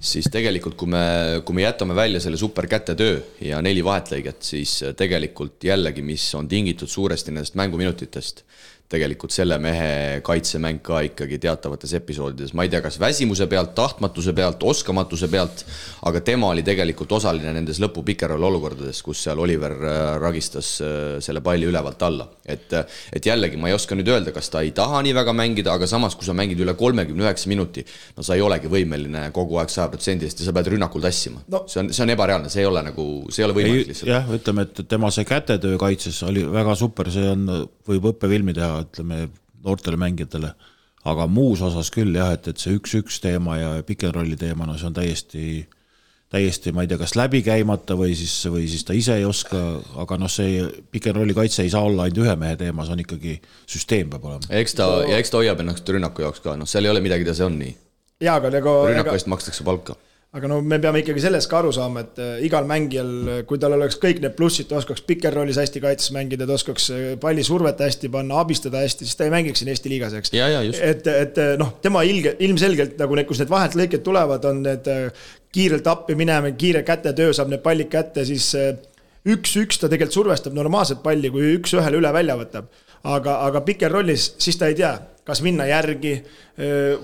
siis 0.00 0.28
tegelikult, 0.32 0.76
kui 0.76 0.90
me, 0.92 1.02
kui 1.46 1.56
me 1.56 1.64
jätame 1.64 1.96
välja 1.96 2.20
selle 2.20 2.36
superkätetöö 2.40 3.18
ja 3.48 3.60
neli 3.64 3.84
vahetlõiget, 3.84 4.42
siis 4.44 4.78
tegelikult 4.98 5.64
jällegi, 5.64 6.04
mis 6.04 6.28
on 6.36 6.48
tingitud 6.48 6.90
suuresti 6.90 7.32
nendest 7.32 7.56
mänguminutitest, 7.58 8.44
tegelikult 8.90 9.34
selle 9.34 9.58
mehe 9.58 10.20
kaitsemäng 10.26 10.78
ka 10.86 11.00
ikkagi 11.08 11.40
teatavates 11.42 11.92
episoodides, 11.98 12.52
ma 12.54 12.66
ei 12.66 12.70
tea, 12.70 12.80
kas 12.84 13.00
väsimuse 13.02 13.48
pealt, 13.50 13.72
tahtmatuse 13.74 14.34
pealt, 14.36 14.62
oskamatuse 14.62 15.28
pealt, 15.32 15.64
aga 16.06 16.22
tema 16.26 16.52
oli 16.54 16.62
tegelikult 16.66 17.16
osaline 17.18 17.50
nendes 17.56 17.80
lõpu 17.82 18.04
pikerall 18.06 18.46
olukordades, 18.46 19.00
kus 19.02 19.24
seal 19.26 19.42
Oliver 19.42 19.74
äh, 19.74 20.02
ragistas 20.22 20.76
äh, 20.84 21.16
selle 21.24 21.42
palli 21.42 21.66
ülevalt 21.66 22.02
alla. 22.06 22.28
et, 22.46 22.70
et 23.12 23.26
jällegi, 23.26 23.58
ma 23.58 23.72
ei 23.72 23.74
oska 23.74 23.96
nüüd 23.98 24.06
öelda, 24.12 24.30
kas 24.34 24.52
ta 24.54 24.62
ei 24.62 24.70
taha 24.70 25.00
nii 25.02 25.14
väga 25.16 25.34
mängida, 25.34 25.74
aga 25.74 25.88
samas, 25.90 26.14
kui 26.14 26.26
sa 26.28 26.34
mängid 26.36 26.60
üle 26.62 26.76
kolmekümne 26.78 27.26
üheksa 27.26 27.50
minuti, 27.50 27.82
no 28.14 28.22
sa 28.22 28.36
ei 28.38 28.44
olegi 28.44 28.70
võimeline 28.70 29.26
kogu 29.34 29.58
aeg 29.58 29.72
sajaprotsendiliselt 29.72 30.44
ja 30.44 30.46
sa 30.46 30.54
pead 30.54 30.70
rünnakul 30.76 31.02
tassima 31.02 31.42
no.. 31.50 31.64
see 31.66 31.82
on, 31.82 31.90
see 31.90 32.06
on 32.06 32.14
ebareaalne, 32.14 32.52
see 32.52 32.62
ei 32.62 32.70
ole 32.70 32.84
nagu, 32.86 33.08
see 33.34 33.42
ei 33.42 33.48
ole 33.48 33.58
võimalik 33.58 33.90
lihtsalt. 33.90 34.12
jah, 34.12 34.30
ütleme, 34.38 34.68
et 34.68 34.82
tema 34.86 35.10
see 35.10 35.26
kätetöö 35.26 35.74
kaitses 35.82 36.22
oli 36.28 36.46
väga 36.54 36.78
super, 36.78 37.10
see 37.10 37.26
on, 37.34 37.50
võib 37.90 38.12
õppefilmi 38.12 38.54
teha 38.54 38.75
ütleme, 38.84 39.28
noortele 39.64 39.98
mängijatele, 40.00 40.52
aga 41.06 41.26
muus 41.30 41.62
osas 41.64 41.90
küll 41.94 42.18
jah, 42.18 42.34
et, 42.36 42.50
et 42.50 42.60
see 42.60 42.76
üks-üks 42.76 43.20
teema 43.22 43.56
ja 43.60 43.72
pick 43.86 44.04
n 44.04 44.14
rolli 44.14 44.36
teema, 44.38 44.66
no 44.68 44.76
see 44.78 44.90
on 44.90 44.96
täiesti 44.96 45.46
täiesti, 46.32 46.72
ma 46.74 46.82
ei 46.82 46.90
tea, 46.90 46.98
kas 46.98 47.14
läbi 47.14 47.38
käimata 47.46 47.94
või 47.98 48.16
siis, 48.18 48.34
või 48.50 48.64
siis 48.70 48.82
ta 48.86 48.96
ise 48.98 49.14
ei 49.20 49.24
oska, 49.24 49.60
aga 50.02 50.18
noh, 50.18 50.30
see 50.30 50.64
pick 50.90 51.06
n 51.12 51.20
rolli 51.20 51.36
kaitse 51.36 51.62
ei 51.62 51.70
saa 51.70 51.84
olla 51.86 52.06
ainult 52.06 52.24
ühe 52.24 52.34
mehe 52.40 52.56
teema, 52.58 52.86
see 52.86 52.96
on 52.96 53.02
ikkagi, 53.04 53.36
süsteem 53.70 54.10
peab 54.10 54.26
olema. 54.26 54.50
eks 54.60 54.74
ta, 54.78 54.88
ja 55.06 55.20
eks 55.22 55.30
ta 55.30 55.38
hoiab 55.42 55.62
ennast 55.62 55.94
rünnaku 55.94 56.26
jaoks 56.26 56.42
ka, 56.42 56.56
noh, 56.58 56.68
seal 56.70 56.88
ei 56.88 56.92
ole 56.94 57.04
midagi 57.04 57.28
teha, 57.28 57.38
see 57.38 57.46
on 57.46 57.60
nii. 57.60 57.76
jaa, 58.26 58.40
aga 58.40 58.50
nagu 58.58 58.74
rünnaku 58.90 59.14
eest 59.14 59.30
makstakse 59.30 59.66
palka 59.66 59.94
aga 60.36 60.48
no 60.50 60.58
me 60.60 60.78
peame 60.82 61.00
ikkagi 61.00 61.22
sellest 61.24 61.48
ka 61.50 61.60
aru 61.62 61.70
saama, 61.72 62.02
et 62.04 62.20
äh, 62.20 62.32
igal 62.44 62.66
mängijal, 62.68 63.12
kui 63.48 63.60
tal 63.60 63.76
oleks 63.76 63.96
kõik 64.02 64.20
need 64.22 64.34
plussid, 64.36 64.68
ta 64.68 64.78
oskaks 64.80 65.04
pikerrollis 65.08 65.58
hästi 65.60 65.80
kaitses 65.84 66.12
mängida, 66.16 66.48
ta 66.48 66.58
oskaks 66.58 66.88
äh, 66.92 67.06
palli 67.20 67.44
survet 67.46 67.80
hästi 67.80 68.10
panna, 68.12 68.42
abistada 68.42 68.82
hästi, 68.84 69.08
siis 69.08 69.16
ta 69.16 69.26
ei 69.26 69.32
mängiks 69.32 69.62
siin 69.62 69.72
Eesti 69.72 69.92
liigas, 69.92 70.16
eks. 70.18 70.34
et, 70.76 71.08
et 71.08 71.40
äh, 71.42 71.54
noh, 71.60 71.72
tema 71.84 72.04
ilge, 72.08 72.36
ilmselgelt 72.44 73.00
nagu 73.00 73.16
need, 73.16 73.28
kus 73.30 73.40
need 73.42 73.52
vaheltlõiked 73.52 74.04
tulevad, 74.06 74.44
on 74.50 74.62
need 74.66 74.92
kiirelt 75.56 75.88
appi 75.88 76.18
minema, 76.18 76.52
kiire 76.58 76.84
kätetöö, 76.86 77.32
saab 77.36 77.52
need 77.52 77.64
pallid 77.64 77.88
kätte, 77.92 78.26
siis 78.28 78.52
üks-üks 79.26 79.80
ta 79.80 79.88
tegelikult 79.88 80.20
survestab 80.20 80.56
normaalset 80.56 81.00
palli, 81.02 81.32
kui 81.32 81.56
üks-ühele 81.56 81.98
üle 82.02 82.12
välja 82.12 82.36
võtab. 82.38 82.68
aga, 83.06 83.40
aga 83.46 83.60
pikerrollis, 83.62 84.34
siis 84.42 84.58
ta 84.58 84.68
ei 84.68 84.74
tea 84.76 84.96
kas 85.26 85.42
minna 85.42 85.66
järgi, 85.68 86.20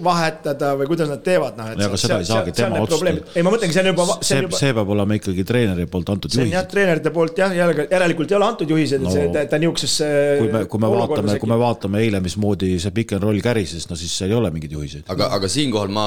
vahetada 0.01 0.71
või 0.81 0.87
kuidas 0.89 1.11
nad 1.13 1.21
teevad, 1.25 1.59
noh. 1.59 1.67
aga 1.75 1.97
seda 2.01 2.17
ei 2.23 2.25
saagi 2.25 2.55
tema 2.57 2.79
otsustada. 2.81 3.21
ei, 3.37 3.43
ma 3.45 3.51
mõtlengi, 3.53 3.75
see 3.77 3.83
on 3.83 3.89
juba. 3.91 4.07
see, 4.25 4.39
juba... 4.47 4.57
see 4.57 4.71
peab 4.79 4.93
olema 4.95 5.19
ikkagi 5.19 5.45
treeneri 5.45 5.85
poolt 5.93 6.13
antud 6.15 6.33
see 6.33 6.47
on 6.47 6.55
jah, 6.55 6.65
treenerite 6.71 7.13
poolt 7.13 7.37
jah, 7.37 7.53
järelikult 7.53 8.33
ei 8.33 8.39
ole 8.39 8.47
antud 8.49 8.73
juhised 8.73 9.05
no,, 9.05 9.11
et 9.13 9.19
see, 9.19 9.27
ta, 9.35 9.43
ta 9.51 9.59
niisugusesse. 9.61 10.09
kui 10.41 10.49
me, 10.55 10.63
kui 10.73 10.81
me 10.81 10.91
vaatame, 10.95 11.35
kui 11.43 11.53
me 11.53 11.59
vaatame 11.61 12.01
eile, 12.01 12.23
mismoodi 12.25 12.71
see 12.81 12.95
pick 12.97 13.13
n 13.19 13.21
roll 13.27 13.43
kärises, 13.45 13.85
no 13.91 13.99
siis 14.01 14.15
ei 14.25 14.33
ole 14.33 14.49
mingeid 14.55 14.73
juhiseid. 14.73 15.05
aga, 15.13 15.29
aga 15.37 15.53
siinkohal 15.53 15.93
ma, 15.93 16.07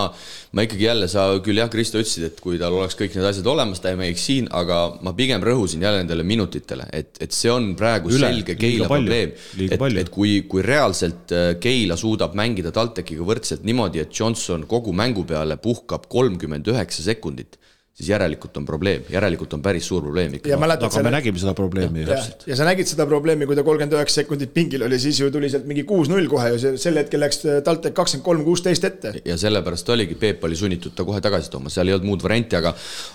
ma 0.57 0.65
ikkagi 0.65 0.89
jälle, 0.89 1.11
sa 1.11 1.27
küll 1.45 1.61
jah, 1.61 1.69
Kristo 1.69 2.01
ütlesid, 2.01 2.25
et 2.31 2.41
kui 2.41 2.57
tal 2.61 2.73
oleks 2.79 2.97
kõik 2.97 3.13
need 3.13 3.29
asjad 3.29 3.51
olemas, 3.53 3.83
ta 3.83 3.93
ei 3.93 4.01
mängiks 4.01 4.25
siin, 4.25 4.49
aga 4.57 4.81
ma 5.05 5.13
pigem 5.13 5.45
rõhusin 5.45 5.85
jälle 5.85 6.01
nendele 6.01 6.25
minutitele, 6.25 6.89
et, 6.89 7.13
et 7.21 7.37
see 7.37 7.53
on 7.53 7.75
praegu 7.77 8.09
Üle, 8.09 8.25
selge 8.25 8.57
Keila 8.57 8.89
probleem. 8.89 9.37
et, 9.69 9.87
et 10.01 10.13
kui, 10.17 10.39
kui 10.49 10.65
reaalselt 10.65 11.37
äh, 11.37 11.47
Keila 11.61 12.01
suudab 12.05 12.35
mängida 12.37 12.73
TalTechiga 12.75 13.25
võrdselt 13.25 13.65
niimoodi, 13.65 14.03
et 14.03 14.13
Johnson 14.13 14.65
kogu 14.69 14.93
mängu 14.93 15.25
peale 15.25 15.57
puhkab 15.61 16.05
kolmkümmend 16.11 16.67
üheksa 16.69 17.05
sekundit 17.05 17.57
siis 17.95 18.09
järelikult 18.11 18.57
on 18.59 18.65
probleem, 18.67 19.05
järelikult 19.07 19.53
on 19.55 19.61
päris 19.63 19.85
suur 19.87 20.01
probleem 20.03 20.33
ikka. 20.35 20.51
aga 20.59 20.89
selle... 20.91 21.05
me 21.07 21.11
nägime 21.15 21.39
seda 21.39 21.53
probleemi 21.55 22.01
ju. 22.03 22.15
ja 22.49 22.57
sa 22.59 22.65
nägid 22.67 22.89
seda 22.89 23.05
probleemi, 23.07 23.47
kui 23.47 23.55
ta 23.55 23.63
kolmkümmend 23.63 23.95
üheksa 23.95 24.19
sekundit 24.19 24.51
pingil 24.55 24.83
oli, 24.83 24.97
siis 24.99 25.21
ju 25.21 25.29
tuli 25.31 25.47
sealt 25.51 25.63
mingi 25.69 25.85
kuus-null 25.87 26.27
kohe 26.27 26.49
ju, 26.51 26.73
sel 26.81 26.99
hetkel 26.99 27.23
läks 27.23 27.45
TalTech 27.63 27.95
kakskümmend 27.95 28.25
kolm, 28.25 28.41
kuusteist 28.43 28.87
ette. 28.89 29.13
ja 29.23 29.37
sellepärast 29.39 29.91
oligi, 29.95 30.17
Peep 30.19 30.43
oli 30.43 30.59
sunnitud 30.59 30.91
ta 30.97 31.05
kohe 31.07 31.21
tagasi 31.23 31.53
tooma, 31.53 31.71
seal 31.71 31.87
ei 31.87 31.95
olnud 31.95 32.09
muud 32.09 32.25
varianti, 32.25 32.57
aga 32.59 32.73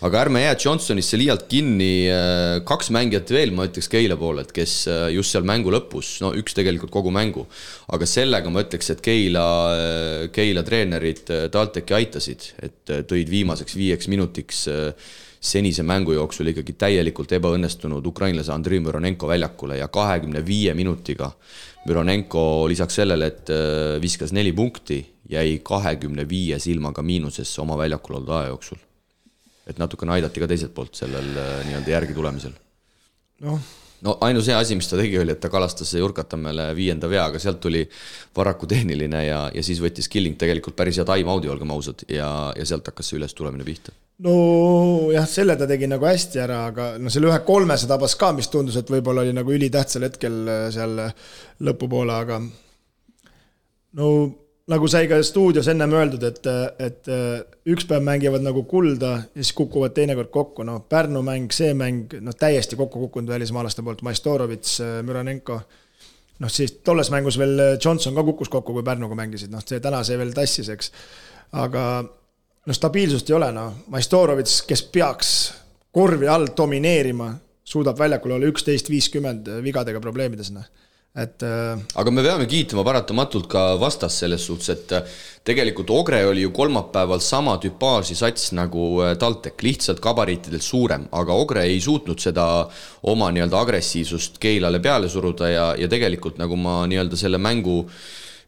aga 0.09 0.23
ärme 0.23 0.47
jää 0.47 0.57
Johnsonisse 0.65 1.21
liialt 1.21 1.45
kinni, 1.53 2.09
kaks 2.65 2.89
mängijat 2.97 3.35
veel, 3.37 3.53
ma 3.53 3.69
ütleks 3.69 3.91
Keila 3.93 4.17
poolelt, 4.17 4.57
kes 4.57 4.79
äh, 4.89 5.03
just 5.13 5.37
seal 5.37 5.45
mängu 5.45 5.75
lõpus, 5.77 6.15
no 6.25 6.33
üks 6.41 6.57
tegelikult 6.57 6.93
kogu 6.95 7.13
mängu, 7.13 7.45
aga 7.93 8.09
sellega 8.09 8.49
ma 8.49 8.65
ütleks, 8.65 8.95
et 8.97 9.05
Keila, 9.05 9.47
äh, 9.77 10.27
Keila 10.33 10.65
treenerid 10.65 11.37
äh, 11.37 11.47
TalTechi 11.53 12.01
aitasid, 12.01 12.51
et 12.65 12.97
tõid 13.13 13.29
viimaseks 13.29 13.77
viieks 13.77 14.09
minutiks 14.09 14.70
Äh, 14.70 14.70
senise 15.41 15.83
mängu 15.83 16.13
jooksul 16.13 16.53
ikkagi 16.53 16.75
täielikult 16.77 17.33
ebaõnnestunud 17.33 18.07
ukrainlase 18.07 18.53
Andrei 18.53 18.81
Müronenko 18.81 19.29
väljakule 19.31 19.79
ja 19.81 19.89
kahekümne 19.89 20.43
viie 20.47 20.75
minutiga 20.77 21.31
Müronenko 21.89 22.69
lisaks 22.69 23.01
sellele, 23.01 23.31
et 23.33 23.51
äh, 23.55 23.97
viskas 24.03 24.35
neli 24.37 24.53
punkti, 24.53 25.01
jäi 25.33 25.61
kahekümne 25.65 26.27
viie 26.29 26.59
silmaga 26.61 27.03
miinusesse 27.03 27.63
oma 27.63 27.79
väljakul 27.81 28.21
oldud 28.21 28.37
aja 28.37 28.53
jooksul. 28.53 28.87
et 29.71 29.79
natukene 29.79 30.17
aidati 30.17 30.41
ka 30.43 30.49
teiselt 30.51 30.73
poolt 30.75 30.99
sellel 30.99 31.37
äh, 31.39 31.61
nii-öelda 31.69 31.97
järgi 31.97 32.17
tulemisel. 32.17 32.57
noh 33.47 33.80
no 34.07 34.17
ainus 34.25 34.49
hea 34.51 34.59
asi, 34.59 34.77
mis 34.79 34.89
ta 34.89 34.99
tegi, 35.01 35.19
oli, 35.21 35.35
et 35.35 35.41
ta 35.43 35.51
kalastas 35.53 35.93
Jurkatamäele 35.99 36.71
viienda 36.77 37.09
vea, 37.11 37.27
aga 37.31 37.41
sealt 37.43 37.61
tuli 37.63 37.83
varaku 38.37 38.69
tehniline 38.71 39.25
ja, 39.27 39.41
ja 39.55 39.65
siis 39.67 39.81
võttis 39.83 40.09
Killing 40.11 40.39
tegelikult 40.41 40.77
päris 40.79 41.01
hea 41.01 41.07
time-out'i, 41.09 41.51
olgem 41.53 41.73
ausad, 41.75 42.05
ja, 42.09 42.31
ja 42.57 42.69
sealt 42.69 42.89
hakkas 42.91 43.11
see 43.11 43.21
ülestulemine 43.21 43.67
pihta. 43.67 43.95
Nojah, 44.25 45.29
selle 45.29 45.57
ta 45.57 45.69
tegi 45.69 45.89
nagu 45.89 46.05
hästi 46.05 46.43
ära, 46.43 46.65
aga 46.73 46.91
no 47.01 47.13
selle 47.13 47.31
ühe 47.31 47.39
kolmese 47.47 47.89
tabas 47.89 48.17
ka, 48.21 48.33
mis 48.37 48.51
tundus, 48.53 48.77
et 48.81 48.93
võib-olla 48.93 49.25
oli 49.25 49.37
nagu 49.37 49.53
ülitähtsal 49.57 50.09
hetkel 50.09 50.43
seal 50.75 50.99
lõpupoole, 51.65 52.19
aga 52.25 52.41
no 54.01 54.11
nagu 54.71 54.89
sai 54.91 55.09
ka 55.11 55.19
stuudios 55.27 55.69
ennem 55.71 55.93
öeldud, 55.99 56.23
et, 56.29 56.47
et 56.79 57.11
äh, 57.11 57.41
üks 57.73 57.87
päev 57.91 58.05
mängivad 58.07 58.45
nagu 58.45 58.63
kulda 58.71 59.13
ja 59.19 59.43
siis 59.43 59.53
kukuvad 59.59 59.95
teinekord 59.97 60.31
kokku, 60.35 60.65
noh, 60.67 60.83
Pärnu 60.89 61.23
mäng, 61.27 61.51
see 61.55 61.73
mäng, 61.77 62.15
noh, 62.23 62.37
täiesti 62.39 62.79
kokku 62.79 63.07
kukkunud 63.07 63.33
välismaalaste 63.33 63.85
poolt, 63.87 64.05
Maistorovitš, 64.07 64.77
Müranenko. 65.07 65.61
noh, 66.41 66.53
siis 66.53 66.79
tolles 66.87 67.11
mängus 67.13 67.39
veel 67.39 67.59
Johnson 67.85 68.15
ka 68.15 68.25
kukkus 68.31 68.49
kokku, 68.53 68.77
kui 68.77 68.87
Pärnuga 68.87 69.19
mängisid, 69.19 69.51
noh, 69.53 69.65
see 69.67 69.83
täna 69.83 70.05
see 70.07 70.19
veel 70.21 70.33
tassis, 70.37 70.71
eks. 70.73 70.93
aga 71.53 71.87
no 72.67 72.77
stabiilsust 72.77 73.31
ei 73.31 73.39
ole, 73.41 73.51
noh, 73.57 73.83
Maistorovitš, 73.91 74.61
kes 74.69 74.85
peaks 74.95 75.33
korvi 75.91 76.31
all 76.31 76.53
domineerima, 76.57 77.33
suudab 77.65 77.99
väljakul 77.99 78.37
olla 78.37 78.51
üksteist 78.51 78.91
viiskümmend 78.91 79.51
vigadega 79.65 80.01
probleemides, 80.03 80.55
noh 80.55 80.69
et 81.19 81.43
äh.... 81.43 81.75
aga 81.99 82.13
me 82.15 82.23
peame 82.23 82.47
kiitma 82.47 82.85
paratamatult 82.87 83.49
ka 83.51 83.65
vastast 83.81 84.23
selles 84.23 84.45
suhtes, 84.47 84.71
et 84.71 84.93
äh, 84.95 85.17
tegelikult 85.47 85.91
Ogre 85.91 86.21
oli 86.29 86.45
ju 86.45 86.53
kolmapäeval 86.55 87.23
sama 87.25 87.57
tüpaaži 87.59 88.15
sats 88.15 88.53
nagu 88.55 89.03
äh, 89.03 89.17
TalTech, 89.19 89.59
lihtsalt 89.67 90.03
gabariitidelt 90.05 90.63
suurem, 90.63 91.09
aga 91.11 91.35
Ogre 91.35 91.65
ei 91.67 91.81
suutnud 91.83 92.23
seda 92.23 92.47
oma 93.11 93.31
nii-öelda 93.35 93.59
agressiivsust 93.59 94.39
Keilale 94.43 94.79
peale 94.85 95.11
suruda 95.11 95.51
ja, 95.51 95.69
ja 95.75 95.91
tegelikult 95.91 96.39
nagu 96.39 96.59
ma 96.59 96.85
nii-öelda 96.91 97.19
selle 97.19 97.43
mängu 97.43 97.83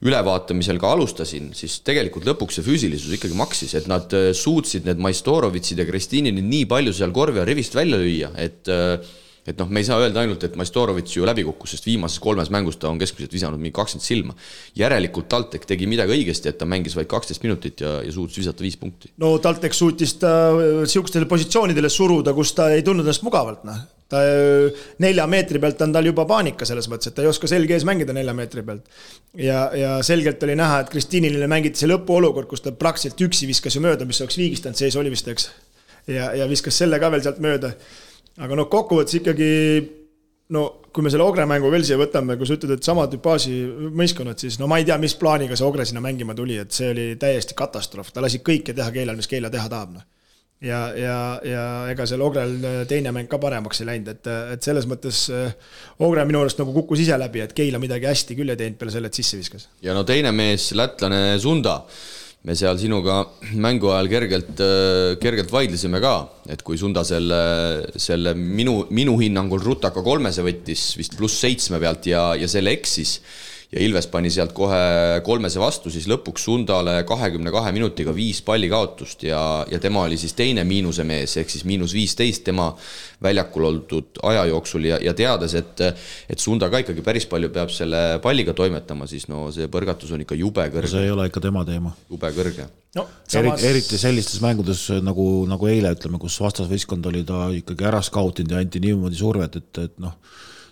ülevaatamisel 0.02 0.78
ka 0.82 0.92
alustasin, 0.94 1.52
siis 1.54 1.80
tegelikult 1.86 2.26
lõpuks 2.26 2.58
see 2.58 2.66
füüsilisus 2.66 3.14
ikkagi 3.14 3.36
maksis, 3.38 3.74
et 3.78 3.86
nad 3.90 4.10
suutsid 4.34 4.86
need 4.86 5.02
Maistorovitšid 5.02 5.78
ja 5.78 5.86
Kristinini 5.86 6.42
nii 6.42 6.66
palju 6.70 6.94
seal 6.94 7.14
korvi 7.14 7.38
ja 7.38 7.46
rivist 7.46 7.74
välja 7.78 7.98
lüüa, 8.02 8.32
et 8.38 8.70
äh, 8.70 9.12
et 9.46 9.58
noh, 9.58 9.70
me 9.70 9.82
ei 9.82 9.86
saa 9.88 9.98
öelda 10.02 10.22
ainult, 10.22 10.44
et 10.46 10.58
Maistorovitš 10.58 11.16
ju 11.16 11.26
läbi 11.26 11.42
kukkus, 11.46 11.74
sest 11.74 11.86
viimases 11.88 12.22
kolmes 12.22 12.50
mängus 12.54 12.78
ta 12.78 12.90
on 12.90 13.00
keskmiselt 13.00 13.32
visanud 13.34 13.58
mingi 13.58 13.74
kakskümmend 13.74 14.06
silma. 14.06 14.36
järelikult 14.78 15.28
TalTech 15.32 15.66
tegi 15.66 15.88
midagi 15.90 16.14
õigesti, 16.14 16.52
et 16.52 16.60
ta 16.60 16.68
mängis 16.68 16.94
vaid 16.98 17.10
kaksteist 17.10 17.42
minutit 17.42 17.82
ja, 17.82 17.96
ja 18.06 18.12
suutis 18.12 18.38
visata 18.38 18.62
viis 18.62 18.78
punkti. 18.78 19.10
no 19.22 19.34
TalTech 19.42 19.74
suutis 19.74 20.14
ta 20.22 20.36
äh, 20.52 20.84
sihukestele 20.86 21.26
positsioonidele 21.30 21.90
suruda, 21.90 22.36
kus 22.36 22.54
ta 22.54 22.70
ei 22.70 22.86
tundnud 22.86 23.08
ennast 23.08 23.26
mugavalt, 23.26 23.66
noh 23.66 23.82
ta 24.12 24.20
nelja 25.02 25.24
meetri 25.30 25.60
pealt 25.62 25.80
on 25.86 25.94
tal 25.94 26.06
juba 26.08 26.26
paanika 26.28 26.68
selles 26.68 26.88
mõttes, 26.92 27.08
et 27.08 27.16
ta 27.16 27.24
ei 27.24 27.30
oska 27.30 27.48
selge 27.50 27.76
ees 27.76 27.86
mängida 27.88 28.14
nelja 28.16 28.34
meetri 28.36 28.64
pealt. 28.66 28.84
ja, 29.38 29.64
ja 29.78 29.94
selgelt 30.04 30.42
oli 30.44 30.56
näha, 30.58 30.82
et 30.82 30.92
Kristiinile 30.92 31.48
mängiti 31.50 31.80
see 31.80 31.90
lõpuolukord, 31.90 32.50
kus 32.50 32.64
ta 32.64 32.74
praktiliselt 32.76 33.24
üksi 33.28 33.48
viskas 33.48 33.78
ju 33.78 33.84
mööda, 33.84 34.06
mis 34.08 34.20
oleks 34.24 34.36
viigistanud 34.40 34.78
sees 34.78 34.98
oli 35.00 35.12
vist, 35.12 35.28
eks. 35.32 35.48
ja, 36.12 36.32
ja 36.36 36.48
viskas 36.50 36.82
selle 36.84 37.00
ka 37.00 37.10
veel 37.14 37.24
sealt 37.24 37.40
mööda. 37.44 37.72
Aga 38.38 38.56
noh, 38.58 38.68
kokkuvõttes 38.72 39.18
ikkagi 39.20 39.50
no 40.52 40.64
kui 40.92 41.04
me 41.04 41.10
selle 41.12 41.24
Ogre 41.24 41.44
mängu 41.48 41.70
veel 41.72 41.84
siia 41.88 41.96
võtame, 42.00 42.36
kui 42.36 42.48
sa 42.48 42.56
ütled, 42.58 42.76
et 42.76 42.86
sama 42.86 43.06
tüpaaži 43.10 43.54
mõistkonnad, 43.96 44.40
siis 44.40 44.58
no 44.60 44.68
ma 44.68 44.80
ei 44.80 44.88
tea, 44.88 44.98
mis 45.00 45.16
plaaniga 45.16 45.56
see 45.56 45.66
Ogre 45.66 45.86
sinna 45.88 46.02
mängima 46.04 46.36
tuli, 46.36 46.58
et 46.60 46.72
see 46.76 46.90
oli 46.92 47.06
täiesti 47.20 47.56
katastroof, 47.56 48.12
ta 48.12 48.24
lasi 48.24 48.42
kõike 48.44 48.76
teha 48.76 48.92
Keilal, 48.92 49.16
mis 49.16 49.30
Keila 49.30 49.52
teha 49.52 49.70
tahab, 49.72 49.94
noh 49.96 50.08
ja, 50.62 50.80
ja, 50.96 51.16
ja 51.46 51.62
ega 51.92 52.06
seal 52.08 52.22
Ogrel 52.24 52.54
teine 52.90 53.12
mäng 53.14 53.28
ka 53.30 53.38
paremaks 53.42 53.82
ei 53.82 53.88
läinud, 53.88 54.10
et, 54.14 54.30
et 54.54 54.64
selles 54.64 54.86
mõttes 54.90 55.24
äh, 55.34 55.54
Ogre 56.06 56.24
minu 56.28 56.42
arust 56.42 56.60
nagu 56.62 56.74
kukkus 56.76 57.02
ise 57.02 57.18
läbi, 57.18 57.42
et 57.44 57.54
Keila 57.56 57.80
midagi 57.82 58.08
hästi 58.08 58.38
küll 58.38 58.54
ei 58.54 58.60
teinud 58.60 58.78
peale 58.80 58.94
selle, 58.94 59.10
et 59.10 59.18
sisse 59.18 59.38
viskas. 59.40 59.68
ja 59.84 59.96
no 59.96 60.04
teine 60.08 60.32
mees, 60.36 60.70
lätlane 60.78 61.38
Sunda, 61.42 61.80
me 62.42 62.56
seal 62.58 62.78
sinuga 62.80 63.20
mängu 63.54 63.92
ajal 63.94 64.08
kergelt, 64.10 64.60
äh, 64.64 65.14
kergelt 65.22 65.52
vaidlesime 65.54 66.00
ka, 66.02 66.14
et 66.50 66.64
kui 66.66 66.78
Sunda 66.80 67.04
selle, 67.06 67.38
selle 67.94 68.34
minu, 68.34 68.82
minu 68.90 69.14
hinnangul 69.20 69.62
rutaka 69.62 70.02
kolmese 70.02 70.42
võttis 70.46 70.92
vist 70.98 71.14
pluss 71.18 71.38
seitsme 71.44 71.78
pealt 71.82 72.10
ja, 72.10 72.32
ja 72.38 72.50
selle 72.50 72.74
eksis 72.74 73.20
ja 73.72 73.80
Ilves 73.80 74.06
pani 74.12 74.30
sealt 74.32 74.52
kohe 74.52 75.20
kolmese 75.24 75.60
vastu, 75.60 75.90
siis 75.92 76.04
lõpuks 76.10 76.44
Sundale 76.44 76.98
kahekümne 77.08 77.52
kahe 77.54 77.72
minutiga 77.72 78.12
viis 78.14 78.42
palli 78.44 78.68
kaotust 78.68 79.24
ja, 79.24 79.40
ja 79.70 79.80
tema 79.80 80.04
oli 80.04 80.18
siis 80.20 80.36
teine 80.36 80.64
miinuse 80.68 81.06
mees, 81.08 81.38
ehk 81.40 81.50
siis 81.50 81.64
miinus 81.68 81.94
viisteist 81.96 82.44
tema 82.44 82.68
väljakul 83.22 83.68
oldud 83.70 84.20
aja 84.28 84.44
jooksul 84.50 84.90
ja, 84.90 85.00
ja 85.00 85.16
teades, 85.16 85.56
et 85.56 85.80
et 85.82 86.42
Sunda 86.42 86.68
ka 86.70 86.82
ikkagi 86.82 87.04
päris 87.06 87.26
palju 87.30 87.48
peab 87.54 87.72
selle 87.72 88.02
palliga 88.22 88.52
toimetama, 88.56 89.08
siis 89.08 89.24
no 89.32 89.46
see 89.54 89.70
põrgatus 89.72 90.12
on 90.12 90.26
ikka 90.26 90.36
jube 90.36 90.68
kõrge. 90.74 90.92
see 90.92 91.08
ei 91.08 91.16
ole 91.16 91.30
ikka 91.30 91.40
tema 91.40 91.64
teema. 91.64 91.96
jube 92.12 92.32
kõrge. 92.36 92.68
no 92.98 93.08
samas... 93.24 93.56
eriti, 93.56 93.68
eriti 93.72 94.04
sellistes 94.04 94.44
mängudes 94.44 94.84
nagu, 95.00 95.46
nagu 95.48 95.72
eile, 95.72 95.96
ütleme, 95.96 96.20
kus 96.20 96.36
vastasvõistkond 96.44 97.08
oli 97.08 97.24
ta 97.24 97.46
ikkagi 97.56 97.88
ära 97.88 98.04
skautinud 98.04 98.52
ja 98.52 98.60
anti 98.60 98.84
niimoodi 98.84 99.16
survet, 99.16 99.62
et, 99.62 99.86
et 99.88 100.00
noh 100.02 100.18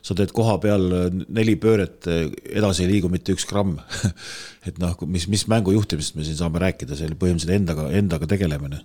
sa 0.02 0.16
teed 0.16 0.32
koha 0.36 0.56
peal 0.62 0.86
neli 1.28 1.56
pööret, 1.60 2.08
edasi 2.08 2.84
ei 2.86 2.94
liigu 2.94 3.10
mitte 3.12 3.34
üks 3.36 3.46
gramm 3.48 3.76
et 4.68 4.80
noh, 4.80 4.96
mis, 5.06 5.26
mis 5.32 5.46
mängu 5.50 5.74
juhtimisest 5.76 6.18
me 6.18 6.26
siin 6.26 6.38
saame 6.38 6.62
rääkida, 6.62 6.96
see 6.96 7.10
oli 7.10 7.18
põhimõtteliselt 7.20 7.56
endaga, 7.56 7.86
endaga 7.96 8.28
tegelemine. 8.30 8.82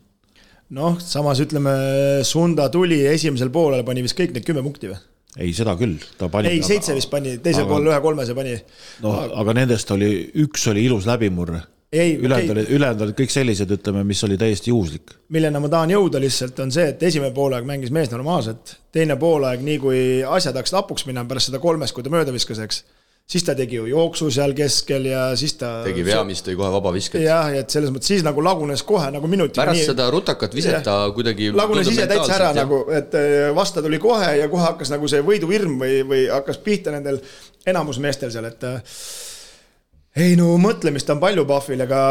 noh, 0.75 0.99
samas 1.01 1.41
ütleme, 1.43 1.75
Sunda 2.27 2.69
tuli 2.73 3.01
esimesel 3.11 3.51
poolel, 3.53 3.85
pani 3.87 4.05
vist 4.05 4.17
kõik 4.17 4.35
need 4.35 4.47
kümme 4.47 4.63
punkti 4.65 4.91
või? 4.91 4.99
ei, 5.37 5.53
seda 5.55 5.75
küll, 5.79 5.99
ta 6.19 6.29
pani. 6.31 6.51
ei, 6.53 6.63
seitse 6.65 6.95
vist 6.97 7.11
pani, 7.11 7.37
teisel 7.43 7.67
poolel 7.69 7.93
ühe 7.93 8.01
kolmese 8.03 8.35
pani. 8.37 8.57
no 9.03 9.15
aga, 9.19 9.39
aga 9.43 9.57
nendest 9.61 9.95
oli, 9.95 10.11
üks 10.45 10.67
oli 10.71 10.85
ilus 10.87 11.07
läbimurre 11.09 11.63
ülejäänud 11.95 12.53
olid, 12.55 12.71
ülejäänud 12.77 13.05
olid 13.05 13.17
kõik 13.19 13.33
sellised, 13.33 13.71
ütleme, 13.77 14.03
mis 14.07 14.23
oli 14.27 14.37
täiesti 14.41 14.71
juhuslik. 14.73 15.15
millena 15.35 15.61
ma 15.63 15.71
tahan 15.71 15.93
jõuda 15.95 16.21
lihtsalt, 16.21 16.59
on 16.63 16.73
see, 16.75 16.89
et 16.93 17.03
esimene 17.03 17.33
poolaeg 17.35 17.65
mängis 17.67 17.93
mees 17.95 18.11
normaalselt, 18.11 18.75
teine 18.95 19.17
poolaeg, 19.21 19.63
nii 19.65 19.79
kui 19.81 20.03
asjad 20.23 20.57
hakkasid 20.57 20.81
hapuks 20.81 21.07
minema 21.09 21.29
pärast 21.29 21.51
seda 21.51 21.61
kolmest, 21.63 21.95
kui 21.95 22.05
ta 22.05 22.13
mööda 22.13 22.35
viskas, 22.35 22.61
eks, 22.65 22.83
siis 23.25 23.45
ta 23.45 23.55
tegi 23.57 23.79
ju 23.79 23.87
jooksu 23.89 24.29
seal 24.33 24.53
keskel 24.57 25.07
ja 25.09 25.23
siis 25.39 25.55
ta 25.57 25.71
tegi 25.85 26.03
vea, 26.05 26.21
mis 26.27 26.43
tõi 26.45 26.57
kohe 26.59 26.69
vabavisket. 26.75 27.23
jah, 27.25 27.49
et 27.57 27.73
selles 27.73 27.93
mõttes 27.93 28.11
siis 28.13 28.25
nagu 28.25 28.43
lagunes 28.45 28.83
kohe 28.85 29.09
nagu 29.13 29.29
minuti 29.31 29.57
pärast 29.57 29.81
nii... 29.81 29.87
seda 29.89 30.09
rutakat 30.13 30.53
viset 30.55 30.83
ta 30.85 30.99
kuidagi 31.15 31.49
lagunes 31.55 31.89
ise 31.89 32.05
täitsa 32.11 32.37
ära 32.37 32.51
ja. 32.51 32.59
nagu, 32.61 32.83
et 32.93 33.17
eh, 33.17 33.49
vasta 33.57 33.81
tuli 33.85 33.99
kohe 34.01 34.35
ja 34.41 34.49
kohe 34.51 34.67
hakkas 34.67 34.93
nagu 34.93 35.09
see 35.09 35.25
võiduhirm 35.25 35.79
või, 35.81 36.01
või 36.05 36.25
hakkas 36.29 36.61
pihta 36.65 36.93
nendel 36.93 37.17
enamus 37.65 37.97
meestel 38.03 38.33
seal, 38.33 38.45
et 38.51 38.67
ei 40.15 40.35
no 40.39 40.53
mõtlemist 40.61 41.09
on 41.11 41.19
palju 41.19 41.43
Pahvil, 41.49 41.83
ega, 41.85 42.01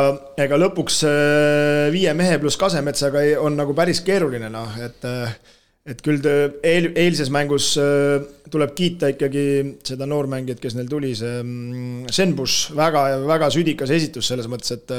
ega 0.40 0.60
lõpuks 0.60 1.02
äh, 1.08 1.90
viie 1.94 2.12
mehe 2.16 2.38
pluss 2.42 2.60
Kasemetsaga 2.60 3.24
on 3.40 3.56
nagu 3.56 3.76
päris 3.76 4.02
keeruline 4.04 4.50
noh, 4.52 4.76
et 4.84 5.06
äh, 5.08 5.36
et 5.84 6.00
küll 6.00 6.24
eel, 6.24 6.86
eilses 6.96 7.28
mängus 7.32 7.74
äh, 7.80 8.22
tuleb 8.52 8.72
kiita 8.76 9.10
ikkagi 9.12 9.44
seda 9.84 10.06
noormängijat, 10.08 10.60
kes 10.62 10.76
neil 10.78 10.88
tuli, 10.88 11.10
see 11.16 11.42
mm, 11.42 12.12
Senbus, 12.12 12.70
väga, 12.76 13.02
väga 13.28 13.50
südikas 13.52 13.92
esitus 13.92 14.30
selles 14.30 14.48
mõttes, 14.48 14.72
et 14.76 14.94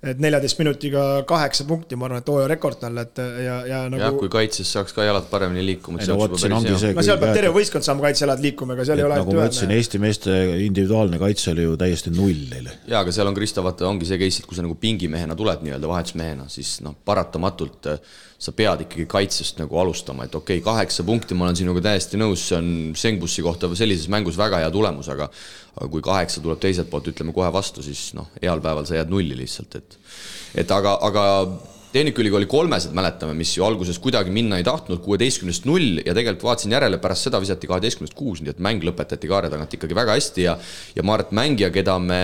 et 0.00 0.20
neljateist 0.22 0.56
minutiga 0.56 1.02
kaheksa 1.28 1.66
punkti, 1.68 1.96
ma 2.00 2.06
arvan, 2.08 2.22
et 2.22 2.30
hooaja 2.32 2.46
rekord 2.48 2.78
talle, 2.80 3.02
et 3.04 3.20
ja, 3.44 3.56
ja 3.68 3.80
nagu 3.92 4.00
jah, 4.00 4.14
kui 4.16 4.30
kaitses 4.32 4.70
saaks 4.72 4.96
ka 4.96 5.04
jalad 5.04 5.26
paremini 5.28 5.64
liikuma, 5.66 6.00
siis 6.00 6.14
oleks 6.14 6.46
juba 6.46 6.60
päris 6.62 6.86
hea. 6.86 6.94
no 6.96 7.04
seal 7.04 7.20
peab 7.20 7.36
terve 7.36 7.52
võistkond 7.58 7.84
saama 7.84 8.06
kaitsejalad 8.06 8.40
liikuma, 8.44 8.78
ega 8.78 8.86
seal 8.88 8.96
et 8.96 9.04
ei 9.04 9.08
ole 9.10 9.18
nagu 9.20 9.36
ma 9.36 9.44
ütlesin, 9.50 9.74
Eesti 9.76 10.00
meeste 10.00 10.38
individuaalne 10.64 11.20
kaitse 11.20 11.52
oli 11.52 11.68
ju 11.68 11.76
täiesti 11.80 12.14
null 12.16 12.48
neile. 12.54 12.78
jaa, 12.88 13.04
aga 13.04 13.12
seal 13.12 13.28
on 13.28 13.36
Kristo, 13.36 13.64
vaata, 13.66 13.90
ongi 13.90 14.08
see 14.08 14.20
case, 14.24 14.40
et 14.40 14.48
kui 14.48 14.56
sa 14.56 14.64
nagu 14.64 14.78
pingimehena 14.80 15.36
tuled 15.36 15.68
nii-öelda 15.68 15.92
vahetusmehena, 15.92 16.48
siis 16.48 16.78
noh, 16.86 16.96
paratamatult 17.04 17.92
äh, 17.92 18.00
sa 18.40 18.54
pead 18.56 18.86
ikkagi 18.86 19.04
kaitsest 19.10 19.58
nagu 19.60 19.76
alustama, 19.82 20.24
et 20.24 20.34
okei 20.34 20.62
okay,, 20.62 20.64
kaheksa 20.64 21.04
punkti, 21.04 21.36
ma 21.36 21.50
olen 21.50 21.58
sinuga 21.60 21.82
täiesti 21.84 22.16
nõus, 22.20 22.46
see 22.48 22.56
on 22.56 22.70
Sengbussi 22.96 23.44
kohta 23.44 23.68
sellises 23.76 24.08
mängus 24.12 24.38
väga 24.40 24.62
hea 24.62 24.70
tulemus, 24.72 25.10
aga 25.12 25.28
aga 25.76 25.88
kui 25.92 26.02
kaheksa 26.04 26.42
tuleb 26.44 26.60
teiselt 26.62 26.90
poolt, 26.90 27.10
ütleme 27.12 27.34
kohe 27.36 27.50
vastu, 27.52 27.84
siis 27.84 28.10
noh, 28.18 28.30
heal 28.42 28.62
päeval 28.64 28.88
sa 28.88 28.98
jääd 28.98 29.12
nulli 29.12 29.38
lihtsalt, 29.38 29.76
et 29.80 29.98
et 30.64 30.72
aga, 30.74 30.96
aga 31.06 31.26
Tehnikaülikooli 31.90 32.46
kolmesed 32.46 32.92
mäletame, 32.94 33.34
mis 33.34 33.50
ju 33.56 33.64
alguses 33.66 33.96
kuidagi 33.98 34.30
minna 34.30 34.60
ei 34.60 34.66
tahtnud, 34.66 35.00
kuueteistkümnest 35.02 35.64
null 35.66 35.98
ja 36.04 36.14
tegelikult 36.14 36.44
vaatasin 36.46 36.76
järele, 36.76 37.00
pärast 37.02 37.26
seda 37.26 37.40
visati 37.42 37.66
kaheteistkümnest 37.66 38.14
kuus, 38.14 38.44
nii 38.44 38.52
et 38.52 38.62
mäng 38.62 38.84
lõpetati 38.86 39.30
kaare 39.30 39.50
tagant 39.50 39.74
ikkagi 39.74 39.98
väga 39.98 40.14
hästi 40.14 40.44
ja 40.46 40.54
ja 40.94 41.02
ma 41.02 41.16
arvan, 41.16 41.26
et 41.26 41.34
mängija, 41.40 41.72
keda 41.74 41.98
me 41.98 42.20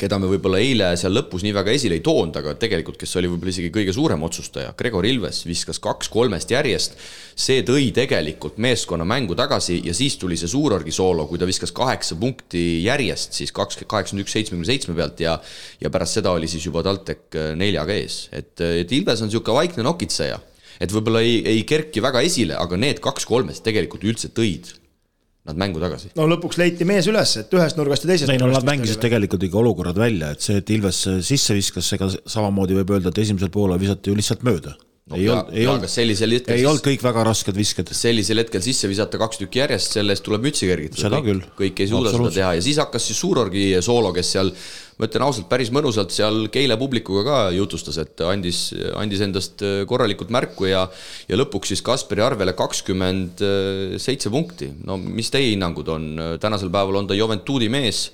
keda 0.00 0.18
me 0.20 0.28
võib-olla 0.30 0.60
eile 0.62 0.90
seal 0.98 1.12
lõpus 1.14 1.44
nii 1.44 1.52
väga 1.54 1.74
esile 1.76 1.98
ei 1.98 2.04
toonud, 2.04 2.36
aga 2.40 2.54
tegelikult, 2.60 2.98
kes 3.00 3.12
oli 3.20 3.28
võib-olla 3.30 3.52
isegi 3.52 3.72
kõige 3.74 3.94
suurem 3.94 4.22
otsustaja, 4.26 4.72
Gregor 4.78 5.06
Ilves 5.08 5.42
viskas 5.48 5.80
kaks-kolmest 5.82 6.54
järjest. 6.54 6.96
see 7.40 7.62
tõi 7.64 7.88
tegelikult 7.96 8.58
meeskonna 8.60 9.04
mängu 9.08 9.36
tagasi 9.36 9.80
ja 9.84 9.94
siis 9.96 10.18
tuli 10.20 10.36
see 10.36 10.50
Suurorgi 10.50 10.92
soolo, 10.92 11.26
kui 11.26 11.38
ta 11.40 11.48
viskas 11.48 11.72
kaheksa 11.72 12.18
punkti 12.20 12.82
järjest, 12.84 13.32
siis 13.38 13.52
kaks, 13.52 13.80
kaheksakümmend 13.86 14.26
üks, 14.26 14.34
seitsmekümne 14.36 14.68
seitsme 14.68 14.96
pealt 14.98 15.20
ja 15.20 15.38
ja 15.80 15.90
pärast 15.90 16.18
seda 16.18 16.34
oli 16.36 16.48
siis 16.48 16.66
juba 16.66 16.82
TalTech 16.84 17.36
äh, 17.36 17.54
neljaga 17.56 17.96
ees, 17.96 18.28
et, 18.32 18.56
et 18.60 18.92
Ilves 18.92 19.22
on 19.22 19.30
niisugune 19.30 19.56
vaikne 19.62 19.86
nokitseja 19.86 20.40
et 20.80 20.92
võib-olla 20.92 21.22
ei, 21.24 21.40
ei 21.44 21.64
kerki 21.68 22.02
väga 22.02 22.22
esile, 22.24 22.56
aga 22.56 22.78
need 22.80 23.00
kaks-kolmest 23.04 23.64
tegelikult 23.66 24.04
üldse 24.08 24.32
tõid 24.32 24.79
nad 25.48 25.56
mängu 25.56 25.80
tagasi. 25.82 26.12
no 26.18 26.26
lõpuks 26.28 26.60
leiti 26.60 26.86
mees 26.88 27.08
üles, 27.10 27.36
et 27.40 27.56
ühest 27.56 27.78
nurgast 27.80 28.04
ja 28.04 28.12
teisest 28.12 28.34
ei 28.34 28.42
no 28.42 28.50
nad 28.52 28.66
mängisid 28.66 29.00
tegelikult 29.02 29.46
ikka 29.48 29.62
olukorrad 29.62 29.98
välja, 30.00 30.34
et 30.34 30.44
see, 30.44 30.60
et 30.60 30.76
Ilves 30.76 31.00
sisse 31.26 31.56
viskas, 31.56 31.88
ega 31.96 32.10
samamoodi 32.10 32.76
võib 32.80 32.94
öelda, 32.96 33.12
et 33.12 33.24
esimesel 33.24 33.52
poolel 33.54 33.80
visati 33.80 34.12
ju 34.12 34.18
lihtsalt 34.18 34.44
mööda 34.46 34.76
no, 35.10 35.18
ei 35.18 35.28
olnud, 35.28 35.48
ei 35.54 35.66
olnud, 35.66 36.50
ei 36.54 36.66
olnud 36.68 36.84
kõik 36.84 37.02
väga 37.02 37.24
rasked 37.26 37.56
visked. 37.56 37.90
sellisel 37.96 38.42
hetkel 38.42 38.62
sisse 38.64 38.90
visata 38.90 39.18
kaks 39.20 39.42
tükki 39.42 39.62
järjest, 39.62 39.96
selle 39.98 40.14
eest 40.14 40.24
tuleb 40.26 40.44
mütsi 40.46 40.68
kergitada. 40.70 41.02
seda 41.08 41.20
küll. 41.24 41.42
kõik 41.58 41.82
ei 41.82 41.90
suuda 41.90 42.14
seda 42.14 42.30
teha 42.36 42.52
ja 42.58 42.62
siis 42.64 42.78
hakkas 42.82 43.10
siis 43.10 43.18
Suurorgi 43.20 43.64
soolo, 43.84 44.12
kes 44.16 44.32
seal 44.36 44.52
ma 45.00 45.08
ütlen 45.08 45.24
ausalt, 45.24 45.48
päris 45.50 45.70
mõnusalt 45.74 46.12
seal 46.14 46.44
Keila 46.52 46.76
publikuga 46.80 47.24
ka 47.26 47.38
jutustas, 47.56 47.96
et 48.02 48.20
andis, 48.28 48.66
andis 49.00 49.22
endast 49.24 49.64
korralikult 49.90 50.32
märku 50.34 50.68
ja 50.70 50.84
ja 51.28 51.38
lõpuks 51.40 51.72
siis 51.72 51.82
Kasperi 51.84 52.22
arvele 52.24 52.54
kakskümmend 52.58 53.42
seitse 54.02 54.30
punkti. 54.30 54.70
no 54.84 55.00
mis 55.00 55.32
teie 55.32 55.54
hinnangud 55.54 55.88
on, 55.90 56.12
tänasel 56.40 56.70
päeval 56.70 57.02
on 57.02 57.10
ta 57.10 57.18
Juventudi 57.18 57.70
mees 57.72 58.10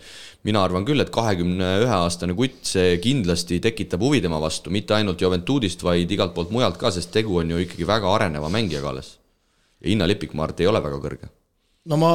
mina 0.47 0.63
arvan 0.63 0.87
küll, 0.87 1.03
et 1.03 1.13
kahekümne 1.15 1.71
ühe 1.85 1.97
aastane 1.97 2.37
kutt, 2.39 2.61
see 2.71 2.97
kindlasti 3.03 3.59
tekitab 3.65 4.03
huvi 4.07 4.23
tema 4.25 4.39
vastu, 4.43 4.73
mitte 4.75 4.95
ainult 4.97 5.23
Juventudist, 5.23 5.83
vaid 5.87 6.13
igalt 6.13 6.37
poolt 6.37 6.53
mujalt 6.55 6.79
ka, 6.81 6.93
sest 6.95 7.13
tegu 7.15 7.41
on 7.43 7.51
ju 7.55 7.65
ikkagi 7.65 7.89
väga 7.89 8.13
areneva 8.15 8.51
mängijaga 8.53 8.93
alles. 8.95 9.17
ja 9.83 9.91
hinnalipik, 9.91 10.33
ma 10.33 10.47
arvan, 10.47 10.57
et 10.57 10.63
ei 10.65 10.71
ole 10.71 10.83
väga 10.85 11.01
kõrge. 11.03 11.33
no 11.91 11.99
ma 12.01 12.13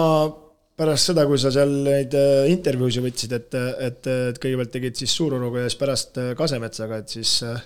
pärast 0.82 1.12
seda, 1.12 1.28
kui 1.30 1.38
sa 1.42 1.52
seal 1.54 1.74
neid 1.86 2.16
äh, 2.18 2.48
intervjuusid 2.54 3.06
võtsid, 3.06 3.36
et, 3.38 3.60
et, 3.90 4.10
et 4.32 4.42
kõigepealt 4.42 4.74
tegid 4.74 4.98
siis 4.98 5.14
Suururuga 5.18 5.66
ja 5.66 5.70
siis 5.70 5.80
pärast 5.82 6.18
äh, 6.22 6.32
Kasemetsaga, 6.38 7.02
et 7.04 7.14
siis 7.14 7.36
äh, 7.46 7.60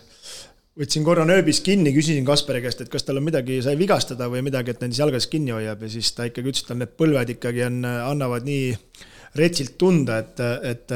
võtsin 0.76 1.06
korra 1.08 1.24
nööbis 1.28 1.62
kinni, 1.64 1.94
küsisin 1.96 2.28
Kasperi 2.28 2.64
käest, 2.66 2.82
et 2.84 2.92
kas 2.92 3.08
tal 3.08 3.22
on 3.22 3.28
midagi, 3.28 3.62
sai 3.64 3.78
vigastada 3.80 4.28
või 4.32 4.44
midagi, 4.46 4.74
et 4.74 4.84
nendest 4.84 5.04
jalgades 5.04 5.30
kinni 5.32 5.56
hoiab 5.56 5.86
ja 5.86 5.92
siis 5.94 6.12
ta 6.18 6.28
ikkagi 6.28 6.52
ütles, 6.52 6.66
et 6.66 6.72
tal 6.74 6.82
need 6.82 6.96
põlved 7.00 7.36
ikkagi 7.38 7.64
on, 7.70 7.84
annavad 7.86 8.48
nii 8.50 8.74
retsilt 9.36 9.76
tunda, 9.78 10.18
et, 10.24 10.40
et, 10.64 10.92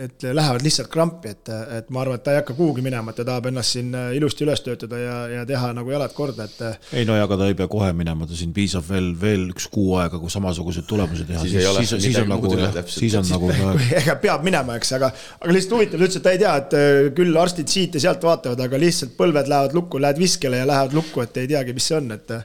et 0.00 0.24
lähevad 0.32 0.62
lihtsalt 0.64 0.88
krampi, 0.92 1.32
et, 1.34 1.50
et 1.76 1.90
ma 1.92 2.00
arvan, 2.02 2.16
et 2.16 2.24
ta 2.24 2.32
ei 2.32 2.38
hakka 2.40 2.54
kuhugi 2.56 2.84
minema, 2.84 3.12
et 3.12 3.18
ta 3.20 3.26
tahab 3.28 3.50
ennast 3.50 3.76
siin 3.76 3.92
ilusti 4.16 4.46
üles 4.46 4.62
töötada 4.64 5.00
ja, 5.00 5.16
ja 5.34 5.44
teha 5.48 5.72
nagu 5.76 5.92
jalad 5.92 6.14
korda, 6.16 6.46
et. 6.48 6.80
ei 6.96 7.04
no 7.08 7.18
ja 7.18 7.26
aga 7.28 7.36
ta 7.42 7.50
ei 7.50 7.56
pea 7.58 7.68
kohe 7.70 7.90
minema, 7.96 8.28
ta 8.28 8.38
siin 8.38 8.54
piisab 8.56 8.86
veel, 8.88 9.12
veel 9.20 9.46
üks 9.52 9.68
kuu 9.72 9.98
aega, 10.00 10.20
kui 10.22 10.32
samasugused 10.32 10.88
tulemused 10.88 11.28
teha, 11.28 11.44
siis, 11.44 11.58
siis, 11.60 11.92
siis, 11.92 12.04
siis 12.08 12.20
on 12.22 12.32
nagu, 12.32 12.54
siis 12.88 13.18
on 13.20 13.28
nagu. 13.28 13.52
ega 14.02 14.16
peab 14.24 14.46
minema, 14.46 14.80
eks, 14.80 14.96
aga, 14.98 15.12
aga 15.40 15.56
lihtsalt 15.56 15.76
huvitav, 15.76 16.00
ta 16.00 16.06
ütles, 16.08 16.20
et 16.20 16.28
ta 16.28 16.36
ei 16.36 16.44
tea, 16.44 16.54
et 16.64 17.16
küll 17.20 17.42
arstid 17.44 17.72
siit 17.72 17.98
ja 18.00 18.06
sealt 18.08 18.24
vaatavad, 18.24 18.64
aga 18.68 18.80
lihtsalt 18.80 19.18
põlved 19.20 19.52
lähevad 19.52 19.76
lukku, 19.76 20.00
lähed 20.00 20.22
viskele 20.22 20.62
ja 20.64 20.68
lähevad 20.70 20.96
lukku, 20.96 21.26
et 21.26 21.42
ei 21.44 21.50
teagi, 21.50 21.76
mis 21.76 21.92
see 21.92 22.00
on, 22.00 22.14
et 22.16 22.38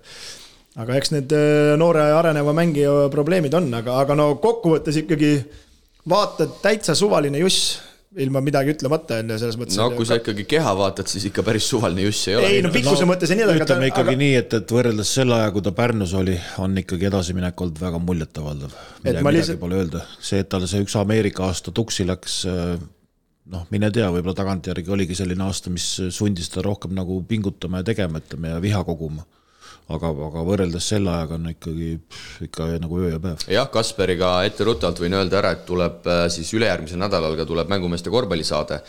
aga 0.81 0.99
eks 0.99 1.13
need 1.15 1.35
äh, 1.35 1.73
noore 1.79 2.09
areneva 2.15 2.53
mängija 2.55 3.09
probleemid 3.13 3.53
on, 3.57 3.71
aga, 3.79 3.99
aga 4.03 4.17
no 4.19 4.31
kokkuvõttes 4.43 5.03
ikkagi 5.03 5.37
vaatad 6.09 6.59
täitsa 6.63 6.95
suvaline 6.97 7.39
juss 7.41 7.77
ilma 8.15 8.39
midagi 8.43 8.71
ütlemata, 8.71 9.17
on 9.19 9.33
ju, 9.33 9.37
selles 9.41 9.57
mõttes. 9.59 9.77
no 9.79 9.89
kui 9.95 10.07
sa 10.07 10.17
ikkagi 10.19 10.45
keha 10.47 10.71
vaatad, 10.77 11.09
siis 11.11 11.27
ikka 11.29 11.43
päris 11.47 11.67
suvaline 11.67 12.05
juss 12.05 12.29
ei 12.29 12.37
ole. 12.39 12.51
ei 12.53 12.63
no 12.63 12.71
pikkuse 12.71 13.03
no, 13.03 13.11
mõttes 13.11 13.31
ja 13.31 13.37
nii 13.37 13.45
edasi. 13.47 13.63
ütleme 13.65 13.89
ikkagi 13.91 14.13
aga... 14.13 14.21
nii, 14.21 14.33
et, 14.39 14.55
et 14.59 14.73
võrreldes 14.77 15.11
selle 15.17 15.35
aja, 15.35 15.51
kui 15.55 15.65
ta 15.65 15.73
Pärnus 15.75 16.15
oli, 16.15 16.35
on 16.63 16.79
ikkagi 16.79 17.09
edasiminek 17.11 17.63
olnud 17.65 17.81
väga 17.83 18.01
muljetavaldav. 18.03 18.75
midagi, 19.03 19.19
midagi 19.19 19.39
lihtsalt... 19.39 19.61
pole 19.63 19.79
öelda, 19.81 20.03
see, 20.19 20.43
et 20.45 20.51
tal 20.51 20.67
see 20.71 20.83
üks 20.85 20.95
Ameerika 21.01 21.49
aasta 21.49 21.75
tuksi 21.75 22.07
läks, 22.07 22.37
äh, 22.51 22.75
noh, 23.51 23.67
mine 23.75 23.91
tea, 23.95 24.07
võib-olla 24.15 24.37
tagantjärgi 24.37 24.95
oligi 24.95 25.19
selline 25.19 25.47
aasta, 25.49 25.73
mis 25.73 25.89
sundis 26.15 26.51
teda 26.53 26.69
rohkem 26.69 26.95
nagu 26.95 27.19
pingutama 27.27 27.83
ja 27.83 27.91
tegema, 27.91 28.23
ütleme, 28.23 28.55
ja 28.55 28.63
viha 28.63 28.83
koguma 28.87 29.27
aga, 29.93 30.11
aga 30.27 30.43
võrreldes 30.45 30.87
selle 30.93 31.11
ajaga 31.13 31.37
on 31.37 31.49
ikkagi, 31.51 31.89
ikka 32.47 32.69
nagu 32.81 32.99
öö 33.01 33.11
ja 33.13 33.19
päev. 33.21 33.45
jah, 33.51 33.69
Kasperiga 33.71 34.31
etteruttavalt 34.47 35.01
võin 35.03 35.17
öelda 35.17 35.39
ära, 35.41 35.53
et 35.55 35.65
tuleb 35.67 36.07
äh, 36.09 36.25
siis 36.33 36.51
ülejärgmisel 36.57 37.01
nädalal 37.01 37.37
ka 37.37 37.45
tuleb 37.49 37.69
mängumeeste 37.71 38.13
korvpallisaade 38.13 38.79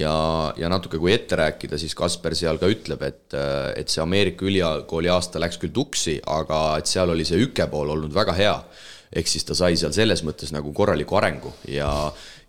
ja, 0.00 0.16
ja 0.60 0.72
natuke 0.72 1.00
kui 1.00 1.14
ette 1.14 1.38
rääkida, 1.40 1.80
siis 1.80 1.96
Kasper 1.96 2.36
seal 2.36 2.60
ka 2.60 2.70
ütleb, 2.70 3.04
et, 3.08 3.26
äh, 3.36 3.70
et 3.80 3.92
see 3.92 4.04
Ameerika 4.04 4.46
ülikooli 4.48 5.12
aasta 5.12 5.42
läks 5.42 5.60
küll 5.62 5.74
tuksi, 5.74 6.18
aga 6.26 6.66
et 6.80 6.90
seal 6.90 7.14
oli 7.14 7.26
see 7.28 7.40
üke 7.46 7.68
pool 7.72 7.96
olnud 7.96 8.12
väga 8.14 8.36
hea 8.36 8.58
ehk 9.14 9.30
siis 9.30 9.46
ta 9.46 9.54
sai 9.56 9.76
seal 9.78 9.92
selles 9.94 10.24
mõttes 10.26 10.50
nagu 10.54 10.72
korraliku 10.74 11.16
arengu 11.20 11.52
ja 11.70 11.88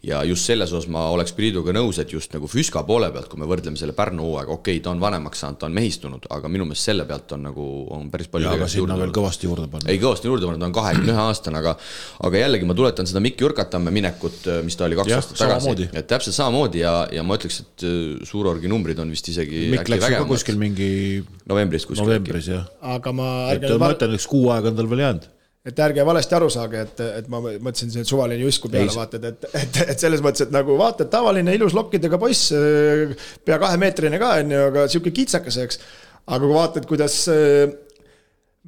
ja 0.05 0.21
just 0.23 0.45
selles 0.45 0.71
osas 0.73 0.87
ma 0.91 1.07
oleks 1.13 1.33
Priiduga 1.35 1.73
nõus, 1.75 1.97
et 2.01 2.11
just 2.13 2.33
nagu 2.35 2.47
Füska 2.49 2.83
poole 2.87 3.09
pealt, 3.13 3.27
kui 3.31 3.41
me 3.41 3.47
võrdleme 3.49 3.79
selle 3.79 3.95
Pärnu 3.97 4.25
hooaega, 4.27 4.53
okei 4.53 4.77
okay,, 4.77 4.83
ta 4.83 4.91
on 4.93 5.01
vanemaks 5.01 5.41
saanud, 5.43 5.59
ta 5.61 5.69
on 5.69 5.75
mehistunud, 5.75 6.27
aga 6.35 6.51
minu 6.51 6.67
meelest 6.69 6.89
selle 6.91 7.07
pealt 7.09 7.33
on 7.35 7.45
nagu, 7.47 7.65
on 7.95 8.09
päris 8.13 8.29
palju 8.31 8.51
aga 8.51 8.69
sinna 8.71 8.97
veel 8.99 9.13
kõvasti 9.15 9.49
juurde 9.49 9.67
panna. 9.71 9.89
ei, 9.91 9.99
kõvasti 10.01 10.29
juurde 10.29 10.49
panna, 10.49 10.61
ta 10.61 10.69
on 10.69 10.77
kahekümne 10.77 11.13
ühe 11.15 11.25
aastane, 11.25 11.61
aga 11.63 11.75
aga 12.29 12.43
jällegi 12.43 12.69
ma 12.69 12.77
tuletan 12.77 13.09
seda 13.09 13.23
Mikk 13.25 13.45
Jurkatamme 13.45 13.93
minekut, 13.95 14.49
mis 14.67 14.77
ta 14.77 14.87
oli 14.89 14.99
kaks 15.01 15.15
aastat 15.19 15.41
tagasi, 15.41 15.89
et 15.91 16.09
täpselt 16.11 16.37
samamoodi 16.37 16.83
ja, 16.83 16.95
ja 17.15 17.25
ma 17.25 17.39
ütleks, 17.39 17.61
et 17.65 17.87
äh, 17.89 18.01
Suurorgi 18.29 18.71
numbrid 18.71 18.99
on 19.01 19.13
vist 19.13 19.29
isegi 19.33 19.67
Mikk 19.73 19.93
läks 19.95 20.09
ka 20.15 20.25
kuskil 20.29 20.59
mingi 20.61 20.89
novembris 21.49 21.87
kuskil. 21.89 22.05
novembris, 22.05 22.51
jah. 22.53 22.67
aga 22.95 23.15
ma 23.15 23.31
et 23.55 23.65
ma 23.81 23.93
ütlen, 23.95 24.19
üks 24.19 24.29
kuu 24.29 24.51
aega 24.53 24.71
on 24.73 24.77
tal 24.77 24.91
veel 24.91 25.07
jäänud 25.07 25.31
et 25.66 25.80
ärge 25.82 26.05
valesti 26.05 26.38
aru 26.38 26.49
saage, 26.53 26.84
et, 26.86 26.99
et 27.22 27.30
ma 27.32 27.41
mõtlesin, 27.41 27.89
see 27.93 28.05
suvaline 28.05 28.43
justkui 28.45 28.74
peale 28.74 28.93
vaatad, 28.93 29.24
et, 29.32 29.47
et, 29.57 29.80
et 29.95 30.01
selles 30.01 30.22
mõttes, 30.26 30.45
et 30.45 30.53
nagu 30.53 30.78
vaata, 30.78 31.07
et 31.07 31.13
tavaline 31.13 31.55
ilus 31.57 31.74
lokkidega 31.78 32.20
poiss, 32.22 32.51
pea 33.45 33.61
kahemeetrine 33.61 34.22
ka, 34.22 34.36
on 34.43 34.53
ju, 34.53 34.68
aga 34.70 34.86
sihuke 34.91 35.16
kitsakas, 35.16 35.57
eks. 35.66 35.82
aga 36.28 36.43
kui 36.45 36.53
vaatad, 36.53 36.86
kuidas 36.89 37.18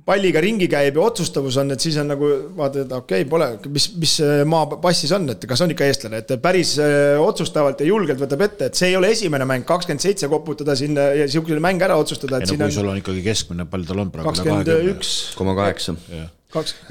palliga 0.07 0.41
ringi 0.41 0.67
käib 0.69 0.97
ja 0.97 1.03
otsustavus 1.05 1.55
on, 1.57 1.73
et 1.73 1.81
siis 1.81 1.95
on 2.01 2.09
nagu 2.09 2.27
vaatad, 2.57 2.85
et 2.85 2.95
okei 2.97 3.23
okay,, 3.23 3.29
pole, 3.29 3.47
mis, 3.73 3.87
mis 3.97 4.13
maa 4.49 4.79
passis 4.81 5.13
on, 5.13 5.25
et 5.33 5.45
kas 5.49 5.61
on 5.65 5.73
ikka 5.73 5.89
eestlane, 5.89 6.21
et 6.21 6.33
päris 6.41 6.75
otsustavalt 7.21 7.81
ja 7.81 7.89
julgelt 7.89 8.21
võtab 8.21 8.45
ette, 8.45 8.69
et 8.71 8.77
see 8.77 8.91
ei 8.91 8.97
ole 8.97 9.11
esimene 9.13 9.45
mäng, 9.49 9.65
kakskümmend 9.69 10.05
seitse 10.05 10.29
koputada 10.31 10.77
sinna 10.77 11.09
ja 11.17 11.29
sihukene 11.29 11.61
mäng 11.61 11.85
ära 11.85 11.97
otsustada. 12.01 12.41
ei 12.41 12.49
no 12.49 12.57
kui 12.57 12.69
on... 12.69 12.75
sul 12.79 12.89
on 12.93 13.01
ikkagi 13.01 13.25
keskmine, 13.25 13.69
palju 13.69 13.89
tal 13.89 14.03
on 14.05 14.13
praegu? 14.13 14.33
kakskümmend 14.33 14.73
üks. 14.95 15.13
koma 15.37 15.57
kaheksa 15.57 15.97
Kaks. 15.97 16.36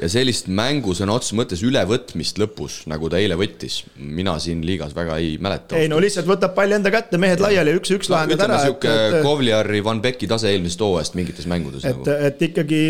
Ja 0.01 0.11
sellist 0.13 0.51
mängu 0.53 0.95
sõna 0.97 1.17
otseses 1.17 1.37
mõttes 1.39 1.65
ülevõtmist 1.67 2.39
lõpus, 2.43 2.79
nagu 2.91 3.11
ta 3.13 3.21
eile 3.23 3.39
võttis, 3.39 3.81
mina 3.97 4.37
siin 4.43 4.63
liigas 4.67 4.95
väga 4.97 5.19
ei 5.23 5.35
mäleta. 5.43 5.79
ei 5.81 5.91
no 5.93 6.01
lihtsalt 6.03 6.29
võtab 6.29 6.55
palli 6.57 6.79
enda 6.79 6.93
kätte, 6.95 7.21
mehed 7.23 7.43
laiali 7.43 7.77
üks-üks 7.81 8.11
no, 8.11 8.17
lahendad 8.17 8.47
ära. 8.49 8.63
sihuke 8.67 8.95
et... 9.09 9.21
Kovliari, 9.27 9.83
Van 9.85 10.01
Becki 10.05 10.31
tase 10.31 10.53
eelmisest 10.53 10.87
hooajast 10.87 11.19
mingites 11.19 11.51
mängudes. 11.51 11.85
et 11.85 11.99
nagu., 11.99 12.17
et 12.31 12.49
ikkagi 12.51 12.81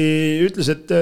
ütles, 0.47 0.73
et 0.73 0.97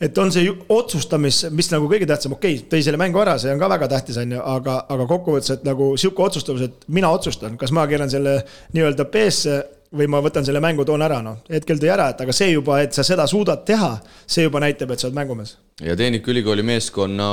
et 0.00 0.18
on 0.20 0.30
see 0.32 0.50
otsustamis, 0.72 1.46
mis 1.56 1.70
nagu 1.72 1.88
kõige 1.88 2.08
tähtsam, 2.08 2.34
okei 2.36 2.58
okay,, 2.58 2.66
tõi 2.72 2.82
selle 2.84 3.00
mängu 3.00 3.20
ära, 3.22 3.38
see 3.40 3.52
on 3.52 3.60
ka 3.62 3.70
väga 3.72 3.88
tähtis, 3.94 4.18
on 4.20 4.34
ju, 4.36 4.42
aga, 4.56 4.82
aga 4.92 5.06
kokkuvõttes, 5.08 5.54
et 5.56 5.64
nagu 5.64 5.94
sihuke 6.00 6.26
otsustavus, 6.26 6.66
et 6.66 6.84
mina 6.92 7.08
otsustan, 7.16 7.56
kas 7.60 7.72
ma 7.72 7.86
keeran 7.88 8.12
selle 8.12 8.42
nii-öelda 8.76 9.08
B-sse 9.12 9.56
või 9.96 10.10
ma 10.12 10.20
võtan 10.24 10.44
selle 10.46 10.60
mängu, 10.62 10.84
toon 10.86 11.04
ära, 11.06 11.22
noh. 11.24 11.40
hetkel 11.52 11.80
tõi 11.82 11.92
ära, 11.92 12.10
et 12.12 12.20
aga 12.24 12.34
see 12.36 12.52
juba, 12.52 12.80
et 12.84 12.96
sa 12.96 13.04
seda 13.06 13.26
suudad 13.30 13.64
teha, 13.68 13.96
see 14.26 14.46
juba 14.46 14.62
näitab, 14.64 14.92
et 14.92 15.02
sa 15.02 15.08
oled 15.08 15.18
mängumees. 15.18 15.56
ja 15.84 15.96
Tehnikaülikooli 15.96 16.64
meeskonna 16.66 17.30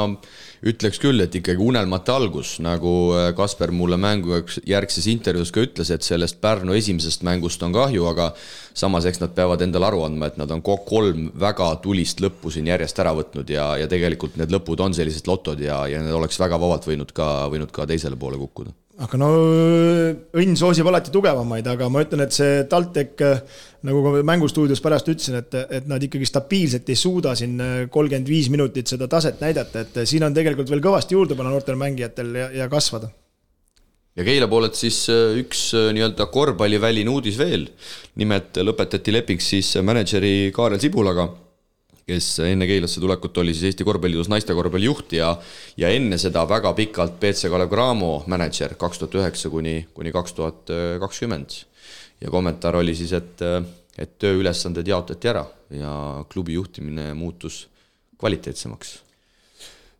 ütleks 0.63 0.99
küll, 1.03 1.19
et 1.23 1.35
ikkagi 1.35 1.59
unelmate 1.59 2.11
algus, 2.13 2.55
nagu 2.63 2.91
äh, 3.17 3.29
Kasper 3.35 3.73
mulle 3.75 3.97
mängu 3.99 4.39
järgses 4.67 5.07
intervjuus 5.11 5.51
ka 5.51 5.63
ütles, 5.63 5.91
et 5.91 6.05
sellest 6.07 6.39
Pärnu 6.43 6.75
esimesest 6.77 7.25
mängust 7.27 7.63
on 7.63 7.75
kahju, 7.75 8.05
aga 8.11 8.29
samas 8.73 9.07
eks 9.09 9.19
nad 9.23 9.35
peavad 9.35 9.63
endale 9.65 9.89
aru 9.89 10.05
andma, 10.07 10.31
et 10.31 10.39
nad 10.39 10.51
on 10.55 10.63
kolm 10.63 11.29
väga 11.39 11.69
tulist 11.83 12.23
lõppu 12.23 12.51
siin 12.53 12.71
järjest 12.71 13.03
ära 13.03 13.15
võtnud 13.17 13.51
ja, 13.51 13.73
ja 13.81 13.89
tegelikult 13.91 14.39
need 14.39 14.55
lõpud 14.55 14.87
on 14.87 14.95
sellised 14.95 15.27
lotod 15.27 15.59
ja, 15.63 15.83
ja 15.91 16.03
need 16.03 16.15
oleks 16.15 16.39
väga 16.39 16.59
vabalt 16.61 16.87
võinud 16.87 17.11
ka, 17.15 17.33
võinud 17.51 17.75
ka 17.75 17.87
teisele 17.89 18.19
poole 18.19 18.39
kukkuda 18.39 18.75
aga 19.01 19.17
no 19.17 19.29
õnn 20.37 20.57
soosib 20.59 20.87
alati 20.89 21.11
tugevamaid, 21.13 21.65
aga 21.71 21.87
ma 21.89 22.03
ütlen, 22.05 22.21
et 22.25 22.35
see 22.35 22.61
TalTech, 22.69 23.23
nagu 23.87 24.03
ka 24.05 24.21
mängustuudios 24.29 24.83
pärast 24.83 25.09
ütlesin, 25.09 25.39
et, 25.41 25.57
et 25.79 25.89
nad 25.89 26.03
ikkagi 26.03 26.27
stabiilselt 26.29 26.91
ei 26.93 26.99
suuda 26.99 27.33
siin 27.37 27.57
kolmkümmend 27.93 28.29
viis 28.29 28.51
minutit 28.53 28.91
seda 28.91 29.09
taset 29.09 29.41
näidata, 29.41 29.83
et 29.83 30.03
siin 30.09 30.25
on 30.27 30.35
tegelikult 30.35 30.69
veel 30.69 30.83
kõvasti 30.85 31.17
juurde 31.17 31.37
panna 31.39 31.53
noortel 31.55 31.79
mängijatel 31.79 32.33
ja, 32.37 32.49
ja 32.61 32.69
kasvada. 32.69 33.09
ja 34.13 34.27
Keila 34.27 34.47
poolelt 34.51 34.77
siis 34.77 35.07
äh, 35.09 35.39
üks 35.41 35.71
äh, 35.73 35.89
nii-öelda 35.97 36.29
korvpalliväline 36.29 37.09
uudis 37.09 37.39
veel. 37.41 37.71
nimelt 38.15 38.61
lõpetati 38.61 39.15
leping 39.15 39.41
siis 39.41 39.73
mänedžeri 39.81 40.51
Kaarel 40.53 40.79
Sibulaga 40.79 41.31
kes 42.07 42.27
enne 42.43 42.67
Keilasse 42.67 43.01
tulekut 43.01 43.37
oli 43.37 43.53
siis 43.55 43.71
Eesti 43.71 43.85
Korvpalliliidus 43.87 44.29
naiste 44.31 44.55
korvpalli 44.55 44.89
juht 44.89 45.13
ja 45.15 45.33
ja 45.77 45.91
enne 45.93 46.17
seda 46.19 46.43
väga 46.49 46.73
pikalt 46.75 47.15
BC 47.19 47.51
Kalev 47.51 47.71
Cramo 47.71 48.11
mänedžer 48.27 48.75
kaks 48.79 48.99
tuhat 48.99 49.15
üheksa 49.21 49.51
kuni, 49.53 49.77
kuni 49.93 50.11
kaks 50.11 50.33
tuhat 50.33 50.73
kakskümmend. 50.99 51.63
ja 52.21 52.31
kommentaar 52.31 52.75
oli 52.75 52.95
siis, 52.95 53.13
et, 53.13 53.41
et 53.97 54.17
tööülesanded 54.19 54.87
jaotati 54.87 55.27
ära 55.31 55.45
ja 55.71 55.93
klubi 56.29 56.53
juhtimine 56.53 57.13
muutus 57.13 57.67
kvaliteetsemaks. 58.19 58.99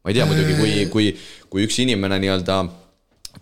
ma 0.04 0.12
ei 0.12 0.20
tea 0.20 0.28
muidugi, 0.28 0.56
kui, 0.60 0.86
kui, 0.92 1.10
kui 1.50 1.68
üks 1.68 1.80
inimene 1.80 2.20
nii-öelda 2.20 2.64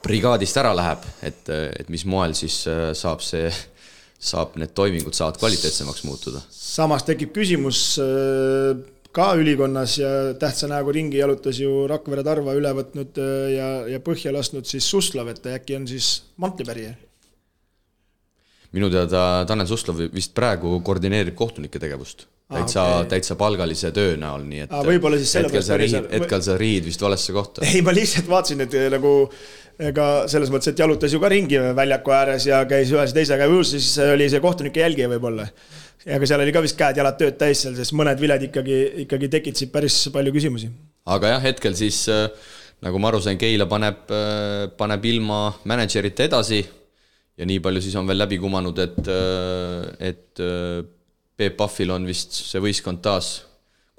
brigaadist 0.01 0.57
ära 0.57 0.71
läheb, 0.75 1.03
et, 1.25 1.49
et 1.49 1.89
mis 1.89 2.05
moel 2.05 2.33
siis 2.37 2.61
saab 2.95 3.25
see 3.25 3.49
saab 4.21 4.55
need 4.61 4.73
toimingud 4.77 5.17
saavad 5.17 5.39
kvaliteetsemaks 5.41 6.03
muutuda. 6.05 6.41
samas 6.53 7.05
tekib 7.07 7.33
küsimus 7.33 7.81
äh, 8.01 8.77
ka 9.11 9.31
ülikonnas 9.35 9.97
ja 9.99 10.11
tähtsa 10.39 10.69
näoga 10.71 10.93
ringi 10.95 11.17
jalutas 11.19 11.59
ju 11.59 11.87
Rakvere 11.89 12.23
Tarva 12.23 12.53
üle 12.57 12.73
võtnud 12.77 13.17
äh, 13.17 13.47
ja, 13.57 13.69
ja 13.95 14.01
põhja 14.03 14.33
lasknud 14.35 14.69
siis 14.69 14.87
Suslov, 14.87 15.31
et 15.33 15.47
äkki 15.55 15.79
on 15.79 15.87
siis 15.89 16.21
mantlipärija? 16.37 16.93
minu 18.71 18.91
teada 18.93 19.43
Tanel 19.49 19.67
Suslov 19.67 20.05
vist 20.13 20.35
praegu 20.37 20.77
koordineerib 20.85 21.35
kohtunike 21.35 21.81
tegevust 21.81 22.27
täitsa 22.51 22.83
okay. 22.83 23.09
täitsa 23.15 23.37
palgalise 23.39 23.91
töö 23.95 24.15
näol, 24.19 24.43
nii 24.47 24.65
et. 24.65 24.75
võib-olla 24.87 25.19
siis 25.21 25.33
hetkel 25.39 25.63
sa 25.65 25.77
riid, 25.79 25.97
hetkel 26.11 26.43
sa 26.45 26.57
riid 26.59 26.87
vist 26.87 27.01
valesse 27.03 27.35
kohta. 27.35 27.63
ei, 27.69 27.81
ma 27.85 27.93
lihtsalt 27.95 28.29
vaatasin, 28.31 28.65
et 28.65 28.77
nagu 28.93 29.13
ega 29.91 30.07
selles 30.31 30.51
mõttes, 30.53 30.71
et 30.71 30.81
jalutas 30.81 31.13
ju 31.13 31.21
ka 31.21 31.29
ringi 31.31 31.59
väljaku 31.77 32.13
ääres 32.15 32.47
ja 32.49 32.61
käis 32.69 32.91
ühes 32.93 33.15
teisega 33.15 33.47
ja 33.47 33.63
siis 33.67 33.93
oli 34.03 34.27
see 34.29 34.43
kohtunike 34.43 34.83
jälgija 34.83 35.09
võib-olla. 35.11 35.47
aga 36.05 36.27
seal 36.27 36.43
oli 36.43 36.53
ka 36.53 36.63
vist 36.65 36.77
käed-jalad 36.79 37.17
tööd 37.19 37.37
täis 37.39 37.63
seal, 37.63 37.75
sest 37.77 37.95
mõned 37.97 38.19
viled 38.21 38.47
ikkagi, 38.49 38.79
ikkagi 39.05 39.29
tekitasid 39.37 39.71
päris 39.73 40.03
palju 40.13 40.33
küsimusi. 40.35 40.71
aga 41.05 41.35
jah, 41.35 41.43
hetkel 41.47 41.77
siis 41.77 42.03
äh, 42.11 42.27
nagu 42.85 43.01
ma 43.01 43.09
aru 43.11 43.21
sain, 43.23 43.39
Keila 43.41 43.69
paneb, 43.69 44.05
äh, 44.11 44.67
paneb 44.77 45.05
ilma 45.05 45.43
mänedžerita 45.65 46.27
edasi 46.29 46.61
ja 47.37 47.47
nii 47.47 47.61
palju 47.63 47.81
siis 47.81 47.95
on 47.97 48.09
veel 48.09 48.21
läbi 48.21 48.37
kumanud, 48.41 48.77
et, 48.83 49.07
et 50.11 50.41
Peep 51.41 51.57
Pahvil 51.57 51.89
on 51.95 52.05
vist 52.05 52.35
see 52.37 52.61
võistkond 52.61 53.01
taas 53.01 53.39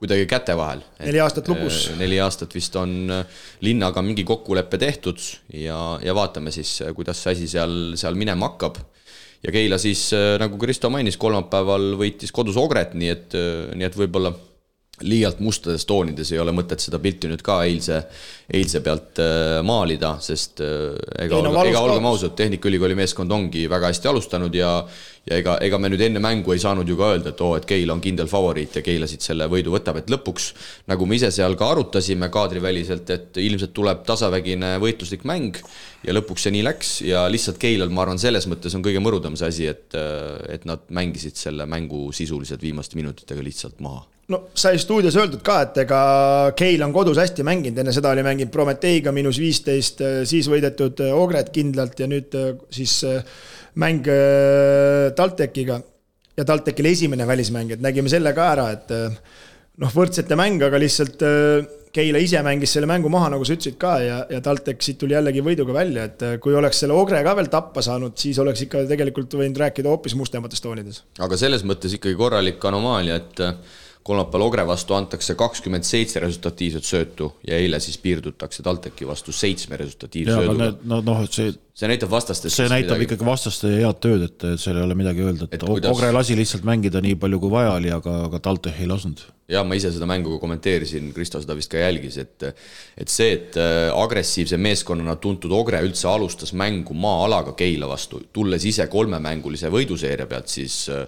kuidagi 0.02 0.26
käte 0.26 0.54
vahel. 0.58 0.82
neli 0.98 1.20
aastat 1.22 1.48
lukus. 1.50 1.84
Äh, 1.92 1.98
neli 2.00 2.18
aastat 2.22 2.54
vist 2.54 2.74
on 2.78 3.10
äh, 3.10 3.42
linnaga 3.62 4.02
mingi 4.02 4.24
kokkulepe 4.26 4.78
tehtud 4.82 5.20
ja, 5.54 5.78
ja 6.02 6.14
vaatame 6.14 6.54
siis, 6.54 6.80
äh, 6.82 6.90
kuidas 6.96 7.22
see 7.22 7.36
asi 7.36 7.50
seal, 7.50 7.94
seal 7.98 8.18
minema 8.18 8.50
hakkab. 8.50 8.80
ja 9.42 9.50
Keila 9.54 9.78
siis, 9.82 10.08
nagu 10.38 10.58
Kristo 10.58 10.90
mainis, 10.90 11.18
kolmapäeval 11.18 11.96
võitis 11.98 12.30
kodus 12.34 12.58
Ogret, 12.58 12.94
nii 12.94 13.08
et, 13.10 13.34
nii 13.74 13.86
et 13.88 13.96
võib-olla 13.98 14.30
liialt 15.02 15.40
mustades 15.44 15.86
toonides 15.88 16.32
ei 16.32 16.40
ole 16.42 16.54
mõtet 16.56 16.82
seda 16.82 17.00
pilti 17.02 17.30
nüüd 17.30 17.42
ka 17.44 17.62
eilse, 17.66 18.02
eilse 18.52 18.82
pealt 18.84 19.20
maalida, 19.66 20.16
sest 20.22 20.62
ega, 20.62 21.40
no, 21.44 21.54
ega 21.64 21.82
olgem 21.82 22.10
ausad, 22.10 22.36
Tehnikaülikooli 22.38 22.96
meeskond 22.98 23.32
ongi 23.32 23.66
väga 23.70 23.92
hästi 23.92 24.10
alustanud 24.12 24.54
ja 24.56 24.76
ja 25.28 25.38
ega, 25.38 25.54
ega 25.62 25.78
me 25.78 25.90
nüüd 25.92 26.02
enne 26.02 26.20
mängu 26.22 26.54
ei 26.54 26.60
saanud 26.62 26.88
ju 26.88 26.96
ka 26.98 27.12
öelda, 27.14 27.30
et 27.32 27.42
oo, 27.44 27.54
et 27.58 27.66
Keila 27.68 27.94
on 27.94 28.02
kindel 28.02 28.28
favoriit 28.30 28.78
ja 28.78 28.82
Keila 28.84 29.06
siit 29.10 29.22
selle 29.22 29.46
võidu 29.50 29.74
võtab, 29.74 30.00
et 30.00 30.10
lõpuks 30.10 30.48
nagu 30.90 31.06
me 31.06 31.18
ise 31.18 31.30
seal 31.34 31.54
ka 31.58 31.70
arutasime 31.74 32.28
kaadriväliselt, 32.32 33.12
et 33.14 33.42
ilmselt 33.42 33.74
tuleb 33.76 34.02
tasavägine 34.08 34.74
võitluslik 34.82 35.26
mäng 35.28 35.60
ja 36.02 36.16
lõpuks 36.16 36.48
see 36.48 36.56
nii 36.56 36.64
läks 36.66 36.94
ja 37.06 37.26
lihtsalt 37.30 37.60
Keilal, 37.62 37.92
ma 37.94 38.02
arvan, 38.06 38.22
selles 38.22 38.48
mõttes 38.50 38.74
on 38.74 38.82
kõige 38.84 39.02
mõrudam 39.04 39.38
see 39.38 39.52
asi, 39.52 39.68
et, 39.70 39.94
et 40.50 40.66
nad 40.68 40.82
mängisid 40.90 41.38
selle 41.38 41.68
mängu 41.70 42.08
sisuliselt 42.16 42.64
viimaste 42.64 42.98
minutitega 42.98 43.46
lihtsalt 43.46 43.78
maha 43.84 44.02
no 44.30 44.38
sai 44.54 44.78
stuudios 44.78 45.16
öeldud 45.18 45.42
ka, 45.44 45.58
et 45.66 45.82
ega 45.82 46.00
Keil 46.56 46.82
on 46.86 46.94
kodus 46.94 47.18
hästi 47.20 47.44
mänginud, 47.46 47.80
enne 47.82 47.94
seda 47.94 48.12
oli 48.14 48.24
mänginud 48.26 48.52
Prometeiga 48.54 49.12
miinus 49.14 49.40
viisteist, 49.42 50.02
siis 50.28 50.48
võidetud 50.50 51.02
Ogret 51.10 51.50
kindlalt 51.54 51.98
ja 52.00 52.08
nüüd 52.10 52.36
siis 52.72 53.00
mäng 53.82 54.06
TalTechiga 55.18 55.80
ja 56.38 56.48
TalTechil 56.48 56.88
esimene 56.92 57.26
välismäng, 57.28 57.74
et 57.74 57.84
nägime 57.84 58.12
selle 58.12 58.32
ka 58.36 58.48
ära, 58.54 58.70
et 58.72 58.92
noh, 59.82 59.92
võrdsete 59.92 60.38
mäng, 60.38 60.62
aga 60.64 60.80
lihtsalt 60.80 61.24
Keila 61.92 62.22
ise 62.24 62.40
mängis 62.40 62.72
selle 62.72 62.88
mängu 62.88 63.10
maha, 63.12 63.26
nagu 63.34 63.44
sa 63.44 63.52
ütlesid 63.52 63.74
ka, 63.80 63.98
ja, 64.00 64.22
ja 64.32 64.38
TalTech 64.40 64.80
siit 64.80 64.96
tuli 65.02 65.12
jällegi 65.12 65.42
võiduga 65.44 65.74
välja, 65.76 66.06
et 66.08 66.22
kui 66.40 66.54
oleks 66.56 66.78
selle 66.80 66.96
Ogre 66.96 67.20
ka 67.26 67.34
veel 67.36 67.50
tappa 67.52 67.84
saanud, 67.84 68.14
siis 68.16 68.38
oleks 68.40 68.64
ikka 68.64 68.86
tegelikult 68.88 69.36
võinud 69.36 69.60
rääkida 69.60 69.92
hoopis 69.92 70.16
mustemates 70.16 70.64
toonides. 70.64 71.02
aga 71.20 71.36
selles 71.36 71.66
mõttes 71.68 71.98
ikkagi 71.98 72.16
korralik 72.16 72.64
anomaalia, 72.64 73.20
et 73.20 73.44
kolmapäeval 74.02 74.46
Ogre 74.46 74.66
vastu 74.66 74.94
antakse 74.94 75.34
kakskümmend 75.38 75.86
seitse 75.86 76.20
resultatiivset 76.20 76.86
söötu 76.86 77.32
ja 77.46 77.58
eile 77.58 77.80
siis 77.80 77.98
piirdutakse 78.02 78.62
TalTechi 78.62 79.06
vastu 79.06 79.32
seitsme 79.32 79.78
resultatiivse 79.80 80.38
sööduga. 80.38 80.72
no 80.84 81.00
noh, 81.06 81.22
et 81.24 81.38
see 81.38 81.52
see 81.72 81.88
näitab 81.88 82.10
vastastest. 82.12 82.56
see 82.56 82.68
näitab 82.68 82.98
midagi. 82.98 83.08
ikkagi 83.08 83.26
vastaste 83.26 83.70
head 83.72 84.00
tööd, 84.04 84.24
et 84.28 84.44
seal 84.60 84.76
ei 84.76 84.84
ole 84.84 84.96
midagi 84.98 85.24
öelda, 85.24 85.48
et, 85.48 85.56
et 85.56 85.64
kuidas... 85.64 85.94
Ogre 85.94 86.10
lasi 86.12 86.36
lihtsalt 86.36 86.66
mängida 86.68 87.00
nii 87.04 87.16
palju, 87.20 87.40
kui 87.42 87.52
vaja 87.52 87.72
oli, 87.78 87.92
aga, 87.94 88.16
aga 88.28 88.40
TalTech 88.44 88.82
ei 88.82 88.90
lasknud. 88.90 89.24
ja 89.52 89.64
ma 89.66 89.76
ise 89.76 89.90
seda 89.94 90.08
mängu 90.08 90.36
kommenteerisin, 90.40 91.10
Kristo 91.16 91.40
seda 91.42 91.56
vist 91.56 91.72
ka 91.72 91.80
jälgis, 91.80 92.18
et 92.20 92.46
et 92.52 93.12
see, 93.12 93.32
et 93.38 93.58
äh, 93.60 93.88
agressiivse 93.96 94.60
meeskonnana 94.60 95.16
tuntud 95.22 95.52
Ogre 95.56 95.80
üldse 95.84 96.10
alustas 96.12 96.52
mängu 96.52 96.96
maa-alaga 96.96 97.56
Keila 97.56 97.88
vastu, 97.88 98.20
tulles 98.32 98.68
ise 98.68 98.86
kolmemängulise 98.92 99.72
võiduseeria 99.72 100.28
pealt, 100.28 100.52
siis 100.52 100.84
äh, 100.92 101.06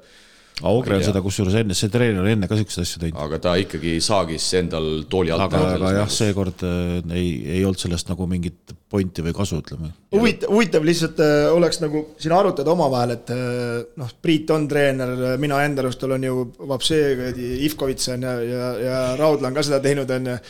Augre 0.62 0.94
on 0.94 1.02
seda 1.02 1.18
kusjuures 1.18 1.56
enne, 1.58 1.74
see 1.74 1.90
treener 1.90 2.22
on 2.22 2.28
enne 2.30 2.46
ka 2.46 2.54
siukseid 2.54 2.84
asju 2.84 3.00
teinud. 3.02 3.18
aga 3.24 3.40
ta 3.42 3.54
ikkagi 3.58 3.96
saagis 4.04 4.44
endal 4.60 4.86
tooli 5.10 5.32
alt. 5.34 5.48
aga, 5.48 5.62
aga 5.74 5.90
jah, 5.96 6.12
seekord 6.14 6.62
äh, 6.68 7.00
ei, 7.10 7.32
ei 7.56 7.64
olnud 7.66 7.82
sellest 7.82 8.12
nagu 8.12 8.28
mingit 8.30 8.70
pointi 8.94 9.24
või 9.26 9.34
kasu, 9.34 9.58
ütleme. 9.64 9.90
huvitav, 10.14 10.54
huvitav 10.54 10.86
lihtsalt 10.86 11.18
äh, 11.26 11.48
oleks 11.50 11.82
nagu 11.82 12.04
siin 12.22 12.36
arutada 12.38 12.70
omavahel, 12.70 13.16
et 13.16 13.34
äh, 13.34 13.82
noh, 13.98 14.14
Priit 14.22 14.54
on 14.54 14.70
treener, 14.70 15.16
mina 15.42 15.58
enda 15.66 15.82
arust 15.82 16.06
olen 16.06 16.30
ju 16.30 16.46
Vapsee, 16.70 17.34
Ivkovits 17.66 18.14
on 18.14 18.30
ja, 18.30 18.38
ja, 18.46 18.72
ja 18.78 19.04
Raudla 19.18 19.50
on 19.50 19.58
ka 19.58 19.66
seda 19.66 19.82
teinud, 19.82 20.14
on 20.14 20.34
ju, 20.36 20.40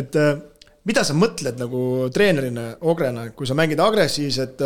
et 0.00 0.22
mida 0.88 1.04
sa 1.04 1.12
mõtled 1.12 1.60
nagu 1.60 1.82
treenerina, 2.16 2.70
Ogrena, 2.88 3.28
kui 3.36 3.44
sa 3.44 3.52
mängid 3.58 3.84
agressiivset 3.84 4.64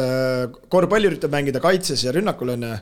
korvpalli, 0.70 1.10
üritad 1.10 1.34
mängida 1.34 1.58
kaitses 1.58 2.06
ja 2.06 2.14
rünnakul, 2.14 2.54
on 2.54 2.70
ju 2.70 2.76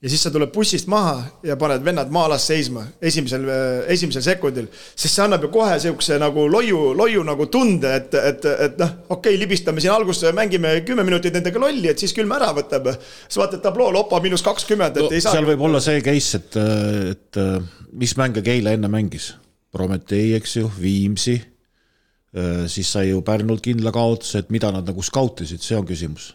ja 0.00 0.08
siis 0.08 0.22
sa 0.24 0.30
tuled 0.32 0.48
bussist 0.52 0.88
maha 0.88 1.18
ja 1.44 1.56
paned 1.60 1.82
vennad 1.84 2.08
maa-alas 2.12 2.46
seisma 2.48 2.86
esimesel, 3.04 3.44
esimesel 3.92 4.24
sekundil. 4.24 4.70
sest 4.72 5.12
see 5.12 5.24
annab 5.24 5.44
ju 5.44 5.50
kohe 5.52 5.76
sihukese 5.82 6.16
nagu 6.22 6.46
loiu, 6.48 6.94
loiu 6.96 7.24
nagu 7.26 7.46
tunde, 7.52 7.90
et, 7.98 8.16
et, 8.16 8.48
et 8.66 8.80
noh, 8.80 8.94
okei 9.08 9.34
okay,, 9.34 9.40
libistame 9.40 9.84
siin 9.84 9.92
alguses, 9.92 10.32
mängime 10.36 10.72
kümme 10.88 11.04
minutit 11.04 11.36
nendega 11.36 11.60
lolli, 11.60 11.90
et 11.92 12.00
siis 12.00 12.16
küll 12.16 12.30
me 12.30 12.38
ära 12.40 12.48
võtab. 12.56 12.88
siis 13.26 13.42
vaatad 13.42 13.60
tabloo, 13.66 13.92
Lopa 13.92 14.22
miinus 14.24 14.44
kakskümmend, 14.46 14.96
et 14.96 15.04
no, 15.04 15.12
ei 15.12 15.20
saa. 15.20 15.36
seal 15.36 15.48
võib 15.52 15.68
olla 15.68 15.84
see 15.84 16.00
case, 16.06 16.40
et, 16.40 16.58
et 17.12 17.42
mis 17.92 18.16
mänge 18.16 18.44
Keila 18.46 18.72
enne 18.76 18.88
mängis. 18.88 19.34
Prometee, 19.70 20.32
eks 20.40 20.56
ju, 20.56 20.70
Viimsi. 20.80 21.36
siis 22.70 22.88
sai 22.90 23.10
ju 23.10 23.20
Pärnult 23.26 23.62
kindla 23.62 23.92
kaotuse, 23.94 24.40
et 24.40 24.50
mida 24.50 24.70
nad 24.72 24.86
nagu 24.86 25.02
skautisid, 25.02 25.60
see 25.62 25.76
on 25.76 25.86
küsimus 25.86 26.32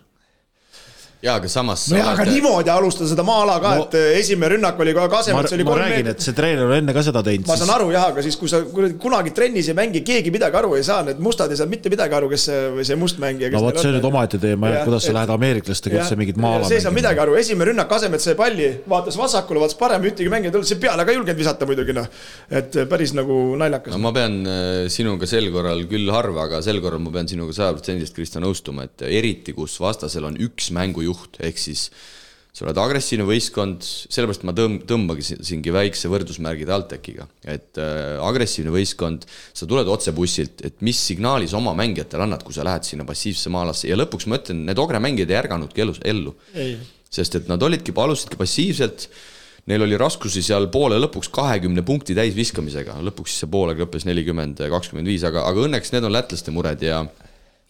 jaa, 1.24 1.36
aga 1.39 1.49
samas. 1.49 1.86
nojah, 1.91 2.09
aga 2.13 2.26
niimoodi 2.28 2.72
alustada 2.74 3.09
seda 3.09 3.24
maa-ala 3.26 3.55
ka 3.63 3.72
no,, 3.78 3.86
et 3.88 3.97
eh, 3.99 4.20
esimene 4.20 4.55
rünnak 4.55 4.80
oli 4.82 4.93
ka 4.95 5.07
Kasemets 5.11 5.55
oli 5.55 5.66
kolm 5.68 5.82
meetrit. 5.84 6.09
et 6.11 6.26
see 6.26 6.36
treener 6.38 6.68
on 6.68 6.76
enne 6.78 6.95
ka 6.95 7.03
seda 7.05 7.24
teinud. 7.26 7.47
ma 7.49 7.57
saan 7.59 7.72
aru 7.76 7.89
jah, 7.93 8.09
aga 8.11 8.24
siis, 8.26 8.38
kui 8.39 8.51
sa 8.51 8.61
kunagi 9.01 9.34
trennis 9.36 9.70
ei 9.72 9.78
mängi, 9.78 10.03
keegi 10.05 10.34
midagi 10.34 10.59
aru 10.59 10.76
ei 10.80 10.86
saa, 10.88 11.01
need 11.07 11.22
mustad 11.24 11.51
ei 11.53 11.59
saa 11.59 11.70
mitte 11.72 11.91
midagi 11.93 12.18
aru, 12.20 12.30
kes 12.34 12.47
see, 12.49 12.59
või 12.76 12.88
see 12.89 12.99
must 12.99 13.22
mängija. 13.24 13.51
no 13.55 13.63
vot, 13.66 13.80
see 13.82 13.91
on 13.91 13.97
nüüd 13.97 14.09
omaette 14.11 14.41
teema 14.41 14.74
kuidas 14.86 15.07
sa 15.07 15.16
lähed 15.18 15.34
ameeriklastega 15.36 16.01
üldse 16.01 16.20
mingit 16.20 16.41
maa-ala. 16.41 16.70
see 16.70 16.80
ei 16.82 16.86
saa 16.86 16.93
midagi 16.95 17.24
aru, 17.26 17.38
esimene 17.41 17.72
rünnak, 17.72 17.89
Kasemets 17.95 18.30
sai 18.30 18.38
palli, 18.38 18.70
vaatas 18.91 19.18
vasakule, 19.20 19.63
vaatas 19.63 19.80
parem, 19.80 20.05
ühtegi 20.11 20.30
mängijat 20.32 20.53
ei 20.53 20.61
olnud, 20.61 20.70
see 20.70 20.82
peale 20.84 21.05
ka 21.07 21.13
ei 21.13 21.20
julgenud 21.20 21.41
visata 21.41 21.70
muidugi 21.70 21.95
noh. 21.95 22.09
et 22.49 22.82
eh, 22.82 22.89
päris 22.89 23.16
nagu 23.18 23.39
naljakas. 23.61 23.95
no 23.95 24.03
ma 24.03 24.13
pean 24.16 24.39
eh, 24.43 24.86
sinuga 24.93 25.30
sel 25.30 25.49
korral 25.53 25.86
küll 25.89 26.11
harva, 26.13 26.49
aga 26.49 26.61
sel 26.66 26.82
korral 26.84 27.01
ma 27.05 27.13
pean 27.16 27.30
sinuga 27.32 27.55
sajaprotsendiliselt, 27.55 28.16
Kristjan, 28.16 28.45
nõustuma, 28.45 28.86
et 28.89 29.05
eriti 29.07 29.55
kus 29.55 29.78
vastasel 29.82 30.28
on 30.28 30.38
üks 30.41 30.72
mängujuht, 30.76 31.14
ehk 31.43 31.61
siis 31.61 31.89
sa 32.55 32.63
oled 32.63 32.78
agressiivne 32.80 33.26
võistkond, 33.28 33.84
sellepärast 33.84 34.45
ma 34.47 34.53
tõmb-, 34.55 34.86
tõmbasingi 34.88 35.74
väikse 35.76 36.07
võrdusmärgi 36.11 36.68
TalTechiga, 36.70 37.28
et 37.51 37.80
äh, 37.82 38.16
agressiivne 38.24 38.72
võistkond, 38.72 39.26
sa 39.28 39.68
tuled 39.68 39.89
otse 39.91 40.13
bussilt, 40.16 40.63
et 40.63 40.80
mis 40.86 41.01
signaali 41.11 41.49
sa 41.51 41.59
oma 41.59 41.76
mängijatele 41.76 42.24
annad, 42.24 42.45
kui 42.47 42.55
sa 42.55 42.63
lähed 42.68 42.88
sinna 42.88 43.07
passiivsesse 43.07 43.51
maa-alasse 43.51 43.91
ja 43.91 43.99
lõpuks 43.99 44.30
ma 44.32 44.39
ütlen, 44.39 44.63
need 44.70 44.80
Ogre 44.80 45.03
mängijad 45.03 45.34
ei 45.34 45.41
ärganudki 45.41 45.84
elus, 45.84 45.99
ellu. 46.07 46.32
sest 47.11 47.36
et 47.41 47.51
nad 47.51 47.61
olidki, 47.63 47.91
alustasidki 47.91 48.39
passiivselt, 48.39 49.09
neil 49.68 49.84
oli 49.84 49.99
raskusi 49.99 50.43
seal 50.45 50.70
poole 50.72 50.95
lõpuks 51.01 51.28
kahekümne 51.36 51.84
punkti 51.84 52.16
täisviskamisega, 52.16 53.01
lõpuks 53.03 53.36
siis 53.36 53.43
see 53.43 53.51
poolega 53.51 53.84
lõppes 53.84 54.07
nelikümmend, 54.07 54.63
kakskümmend 54.72 55.11
viis, 55.11 55.28
aga, 55.28 55.43
aga 55.49 55.68
õnneks 55.68 55.91
need 55.91 56.07
on 56.07 56.16
lätlaste 56.16 56.55
mured 56.55 56.88
ja 56.88 57.03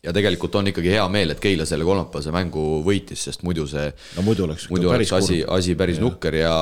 ja 0.05 0.13
tegelikult 0.13 0.55
on 0.59 0.69
ikkagi 0.69 0.93
hea 0.93 1.05
meel, 1.11 1.33
et 1.33 1.41
Keila 1.41 1.65
selle 1.67 1.85
kolmapäevase 1.87 2.33
mängu 2.35 2.63
võitis, 2.85 3.25
sest 3.27 3.43
muidu 3.45 3.65
see 3.69 3.87
no 4.17 4.25
muidu 4.25 4.45
oleks, 4.45 4.67
muidu 4.71 4.91
oleks 4.91 5.13
asi, 5.17 5.41
asi 5.57 5.75
päris 5.77 5.99
ja. 5.99 6.05
nukker 6.05 6.37
ja, 6.39 6.55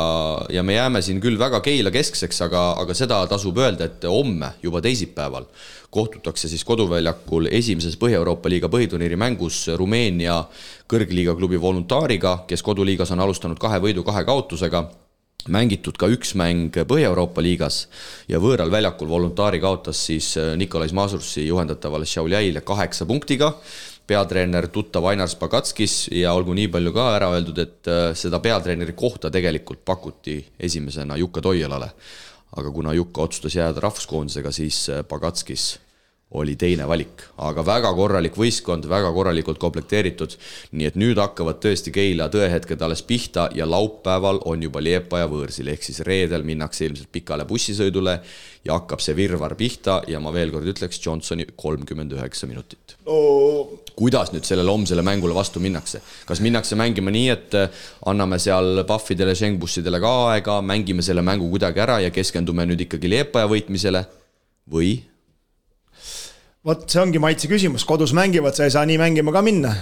ja 0.54 0.64
me 0.64 0.78
jääme 0.78 1.04
siin 1.06 1.22
küll 1.24 1.40
väga 1.40 1.60
Keila 1.66 1.92
keskseks, 1.94 2.42
aga, 2.48 2.66
aga 2.84 2.96
seda 2.98 3.22
tasub 3.32 3.60
öelda, 3.60 3.90
et 3.90 4.08
homme, 4.10 4.54
juba 4.64 4.82
teisipäeval, 4.84 5.48
kohtutakse 5.94 6.50
siis 6.50 6.64
koduväljakul 6.66 7.52
esimeses 7.52 8.00
Põhja-Euroopa 8.02 8.50
liiga 8.50 8.72
põhiturniiri 8.72 9.20
mängus 9.20 9.68
Rumeenia 9.78 10.40
kõrgliiga 10.90 11.36
klubi 11.38 11.60
Voluntaariga, 11.62 12.40
kes 12.50 12.66
koduliigas 12.66 13.12
on 13.14 13.22
alustanud 13.24 13.62
kahe 13.62 13.82
võidu, 13.84 14.06
kahe 14.08 14.26
kaotusega 14.26 14.88
mängitud 15.52 15.98
ka 16.00 16.08
üks 16.12 16.34
mäng 16.40 16.72
Põhja-Euroopa 16.88 17.44
liigas 17.44 17.88
ja 18.32 18.40
võõral 18.40 18.72
väljakul 18.72 19.10
Voluntaari 19.10 19.60
kaotas 19.64 20.00
siis 20.08 20.34
äh, 20.40 20.54
Nikolais 20.60 20.94
Masursi 20.96 21.48
juhendatavale 21.48 22.08
Šiauliaile 22.08 22.62
kaheksa 22.62 23.06
punktiga. 23.06 23.54
peatreener 24.08 24.68
tuttav 24.68 25.06
Ainar 25.06 25.30
Spagatskis 25.32 26.10
ja 26.12 26.34
olgu 26.34 26.54
nii 26.54 26.68
palju 26.68 26.92
ka 26.94 27.06
ära 27.16 27.30
öeldud, 27.32 27.60
et 27.60 27.88
äh, 27.88 28.12
seda 28.16 28.40
peatreeneri 28.40 28.94
kohta 28.94 29.32
tegelikult 29.32 29.86
pakuti 29.86 30.46
esimesena 30.60 31.18
Jukka 31.18 31.42
Toialale. 31.42 31.92
aga 32.58 32.72
kuna 32.72 32.94
Jukka 32.94 33.22
otsustas 33.22 33.56
jääda 33.56 33.80
rahvuskoondisega, 33.80 34.52
siis 34.52 34.90
Pagatskis 35.08 35.74
äh, 35.76 35.93
oli 36.34 36.56
teine 36.58 36.88
valik, 36.90 37.24
aga 37.46 37.64
väga 37.66 37.92
korralik 37.94 38.38
võistkond, 38.38 38.88
väga 38.90 39.12
korralikult 39.14 39.60
komplekteeritud. 39.62 40.38
nii 40.72 40.88
et 40.90 40.96
nüüd 40.98 41.20
hakkavad 41.22 41.60
tõesti 41.62 41.94
Keila 41.94 42.30
tõehetked 42.34 42.82
alles 42.82 43.04
pihta 43.06 43.50
ja 43.54 43.68
laupäeval 43.70 44.42
on 44.50 44.64
juba 44.64 44.82
Liepaja 44.82 45.28
võõrsil, 45.30 45.70
ehk 45.70 45.84
siis 45.84 46.02
reedel 46.08 46.44
minnakse 46.44 46.86
ilmselt 46.86 47.12
pikale 47.12 47.46
bussisõidule 47.46 48.20
ja 48.66 48.80
hakkab 48.80 49.04
see 49.04 49.16
virvarr 49.16 49.56
pihta 49.60 50.02
ja 50.08 50.20
ma 50.24 50.34
veel 50.34 50.52
kord 50.52 50.68
ütleks, 50.74 51.02
Johnsoni 51.06 51.46
kolmkümmend 51.56 52.18
üheksa 52.18 52.50
minutit. 52.50 52.98
No.. 53.06 53.70
kuidas 53.94 54.32
nüüd 54.34 54.48
sellele 54.48 54.72
homsele 54.74 55.04
mängule 55.06 55.36
vastu 55.36 55.62
minnakse, 55.62 56.02
kas 56.26 56.42
minnakse 56.42 56.76
mängima 56.76 57.14
nii, 57.14 57.30
et 57.30 57.58
anname 58.10 58.40
seal 58.42 58.82
Pahvidele, 58.90 59.36
Schengbussidele 59.38 60.00
ka 60.02 60.14
aega, 60.32 60.62
mängime 60.66 61.06
selle 61.06 61.22
mängu 61.22 61.52
kuidagi 61.52 61.84
ära 61.84 62.00
ja 62.02 62.10
keskendume 62.10 62.66
nüüd 62.66 62.88
ikkagi 62.88 63.12
Liepaja 63.12 63.52
võitmisele 63.52 64.08
või 64.74 64.96
vot 66.64 66.84
see 66.88 67.00
ongi 67.02 67.20
maitse 67.20 67.50
küsimus, 67.52 67.84
kodus 67.88 68.14
mängivad, 68.16 68.56
sa 68.56 68.64
ei 68.64 68.72
saa 68.72 68.86
nii 68.88 68.96
mängima 69.02 69.34
ka 69.36 69.42
minna. 69.44 69.74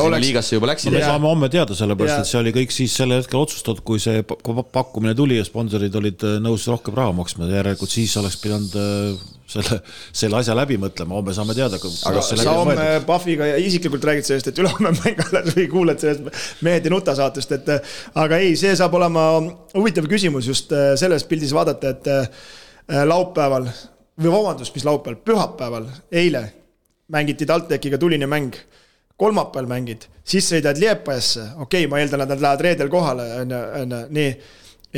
Oleks... 0.00 0.22
liigasse 0.24 0.56
juba 0.56 0.70
läksid 0.70 0.88
no,. 0.88 0.96
me 0.96 1.04
saame 1.04 1.28
homme 1.28 1.50
teada, 1.52 1.76
sellepärast 1.76 2.22
et 2.22 2.30
see 2.30 2.38
oli 2.40 2.54
kõik 2.56 2.72
siis 2.72 2.94
sel 2.96 3.12
hetkel 3.12 3.42
otsustatud, 3.42 3.82
kui 3.84 4.00
see 4.00 4.22
pakkumine 4.24 5.12
tuli 5.18 5.36
ja 5.36 5.44
sponsorid 5.44 5.98
olid 6.00 6.24
äh, 6.24 6.38
nõus 6.40 6.64
rohkem 6.72 6.96
raha 6.96 7.12
maksma, 7.18 7.50
järelikult 7.52 7.92
siis 7.92 8.16
oleks 8.16 8.40
pidanud 8.40 8.78
äh, 8.80 9.20
selle, 9.52 9.82
selle 10.22 10.40
asja 10.40 10.56
läbi 10.56 10.80
mõtlema, 10.80 11.18
homme 11.20 11.36
saame 11.36 11.58
teada. 11.58 11.76
aga 12.08 12.24
sa 12.24 12.56
homme 12.56 12.88
Pahviga 13.04 13.52
ja 13.52 13.60
isiklikult 13.60 14.08
räägid 14.08 14.30
sellest, 14.30 14.48
et 14.48 14.64
ülehomme 14.64 14.96
mäng 15.02 15.22
alles 15.28 15.52
või 15.52 15.68
kuuled 15.76 16.00
sellest 16.00 16.64
Mehed 16.64 16.88
ei 16.88 16.96
nuta 16.96 17.12
saatest, 17.18 17.52
et 17.60 17.72
aga 18.24 18.40
ei, 18.40 18.56
see 18.56 18.72
saab 18.80 18.96
olema 18.96 19.28
huvitav 19.76 20.08
küsimus 20.08 20.48
just 20.48 20.72
äh, 20.72 20.94
selles 20.96 21.28
pildis 21.28 21.52
vaadata, 21.52 21.92
et 21.92 22.14
laupäeval 23.06 23.68
või 24.20 24.32
vabandust, 24.32 24.74
mis 24.74 24.84
laupäeval, 24.84 25.20
pühapäeval, 25.24 25.86
eile 26.12 26.42
mängiti 27.12 27.46
TalTechiga 27.46 27.98
tuline 27.98 28.26
mäng. 28.26 28.56
kolmapäeval 29.22 29.68
mängid, 29.68 30.08
siis 30.24 30.48
sõidad 30.50 30.78
Liepajasse, 30.80 31.42
okei 31.62 31.84
okay,, 31.84 31.86
ma 31.90 32.00
eeldan, 32.00 32.24
et 32.24 32.30
nad 32.32 32.40
lähevad 32.42 32.62
reedel 32.64 32.88
kohale, 32.90 33.26
on 33.42 33.52
ju, 33.52 33.58
on 33.82 33.92
ju, 33.92 33.98
nii. 34.16 34.30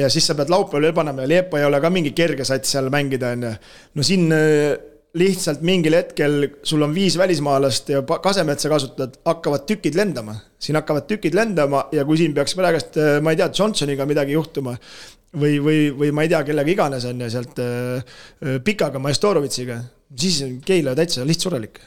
ja 0.01 0.09
siis 0.09 0.27
sa 0.27 0.37
pead 0.39 0.49
laupäeval 0.49 0.87
üle 0.87 0.95
panema 0.97 1.27
ja 1.27 1.29
Liepa 1.29 1.59
ei 1.59 1.67
ole 1.67 1.81
ka 1.83 1.91
mingi 1.93 2.15
kerge 2.17 2.47
sats 2.47 2.73
seal 2.73 2.89
mängida, 2.95 3.35
on 3.35 3.43
ju. 3.45 3.51
no 3.99 4.07
siin 4.07 4.33
äh, 4.33 4.79
lihtsalt 5.19 5.61
mingil 5.67 5.99
hetkel 5.99 6.49
sul 6.63 6.87
on 6.87 6.95
viis 6.95 7.19
välismaalast 7.19 7.91
ja 7.93 8.01
Kasemetsa 8.03 8.71
kasutad, 8.73 9.19
hakkavad 9.27 9.67
tükid 9.69 9.99
lendama. 9.99 10.39
siin 10.59 10.79
hakkavad 10.79 11.11
tükid 11.11 11.35
lendama 11.35 11.89
ja 11.93 12.05
kui 12.05 12.17
siin 12.17 12.35
peaks 12.35 12.55
praegust, 12.55 12.97
äh, 12.97 13.21
ma 13.21 13.35
ei 13.35 13.43
tea, 13.43 13.51
Johnsoniga 13.59 14.07
midagi 14.07 14.39
juhtuma, 14.39 14.79
või, 15.35 15.59
või, 15.63 15.81
või 15.99 16.13
ma 16.15 16.25
ei 16.25 16.33
tea, 16.33 16.43
kellega 16.47 16.73
iganes 16.73 17.09
on 17.09 17.25
ju 17.25 17.31
sealt 17.33 17.59
äh, 17.63 18.15
äh 18.45 18.61
Pikaga, 18.65 19.03
Maestorovitsiga, 19.03 19.81
siis 20.17 20.43
on 20.47 20.61
Keila 20.65 20.95
täitsa 20.99 21.27
lihtsurelik 21.27 21.81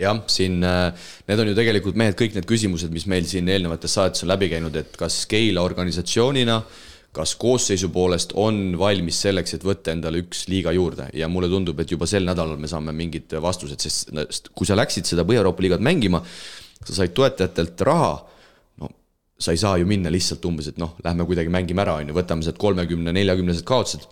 jah, 0.00 0.24
siin 0.30 0.62
äh, 0.66 1.10
need 1.28 1.42
on 1.42 1.52
ju 1.52 1.54
tegelikult 1.56 1.98
mehed, 1.98 2.16
kõik 2.18 2.34
need 2.36 2.48
küsimused, 2.50 2.90
mis 2.94 3.06
meil 3.10 3.28
siin 3.30 3.48
eelnevates 3.50 3.94
saadetes 3.94 4.24
on 4.26 4.32
läbi 4.32 4.50
käinud, 4.52 4.74
et 4.78 4.96
kas 4.98 5.22
Keila 5.30 5.62
organisatsioonina, 5.66 6.58
kas 7.14 7.36
koosseisu 7.38 7.92
poolest 7.94 8.34
on 8.42 8.74
valmis 8.78 9.20
selleks, 9.22 9.54
et 9.54 9.64
võtta 9.66 9.92
endale 9.94 10.24
üks 10.24 10.48
liiga 10.50 10.72
juurde? 10.74 11.06
Ja 11.14 11.28
mulle 11.30 11.50
tundub, 11.52 11.78
et 11.78 11.94
juba 11.94 12.08
sel 12.10 12.26
nädalal 12.26 12.58
me 12.58 12.70
saame 12.70 12.94
mingid 12.96 13.36
vastused, 13.42 13.86
sest 13.86 14.50
kui 14.50 14.66
sa 14.66 14.74
läksid 14.78 15.06
seda 15.06 15.26
Põhja-Euroopa 15.26 15.62
liigat 15.62 15.84
mängima, 15.84 16.24
sa 16.82 16.96
said 16.96 17.14
toetajatelt 17.14 17.86
raha 17.86 18.16
sa 19.44 19.52
ei 19.52 19.60
saa 19.60 19.78
ju 19.80 19.88
minna 19.88 20.12
lihtsalt 20.12 20.44
umbes, 20.48 20.70
et 20.72 20.80
noh, 20.80 20.96
lähme 21.04 21.26
kuidagi 21.28 21.52
mängime 21.52 21.84
ära, 21.84 21.98
on 22.00 22.10
ju, 22.10 22.16
võtame 22.16 22.44
sealt 22.46 22.60
kolmekümne, 22.60 23.14
neljakümnesed 23.16 23.66
kaotused. 23.68 24.08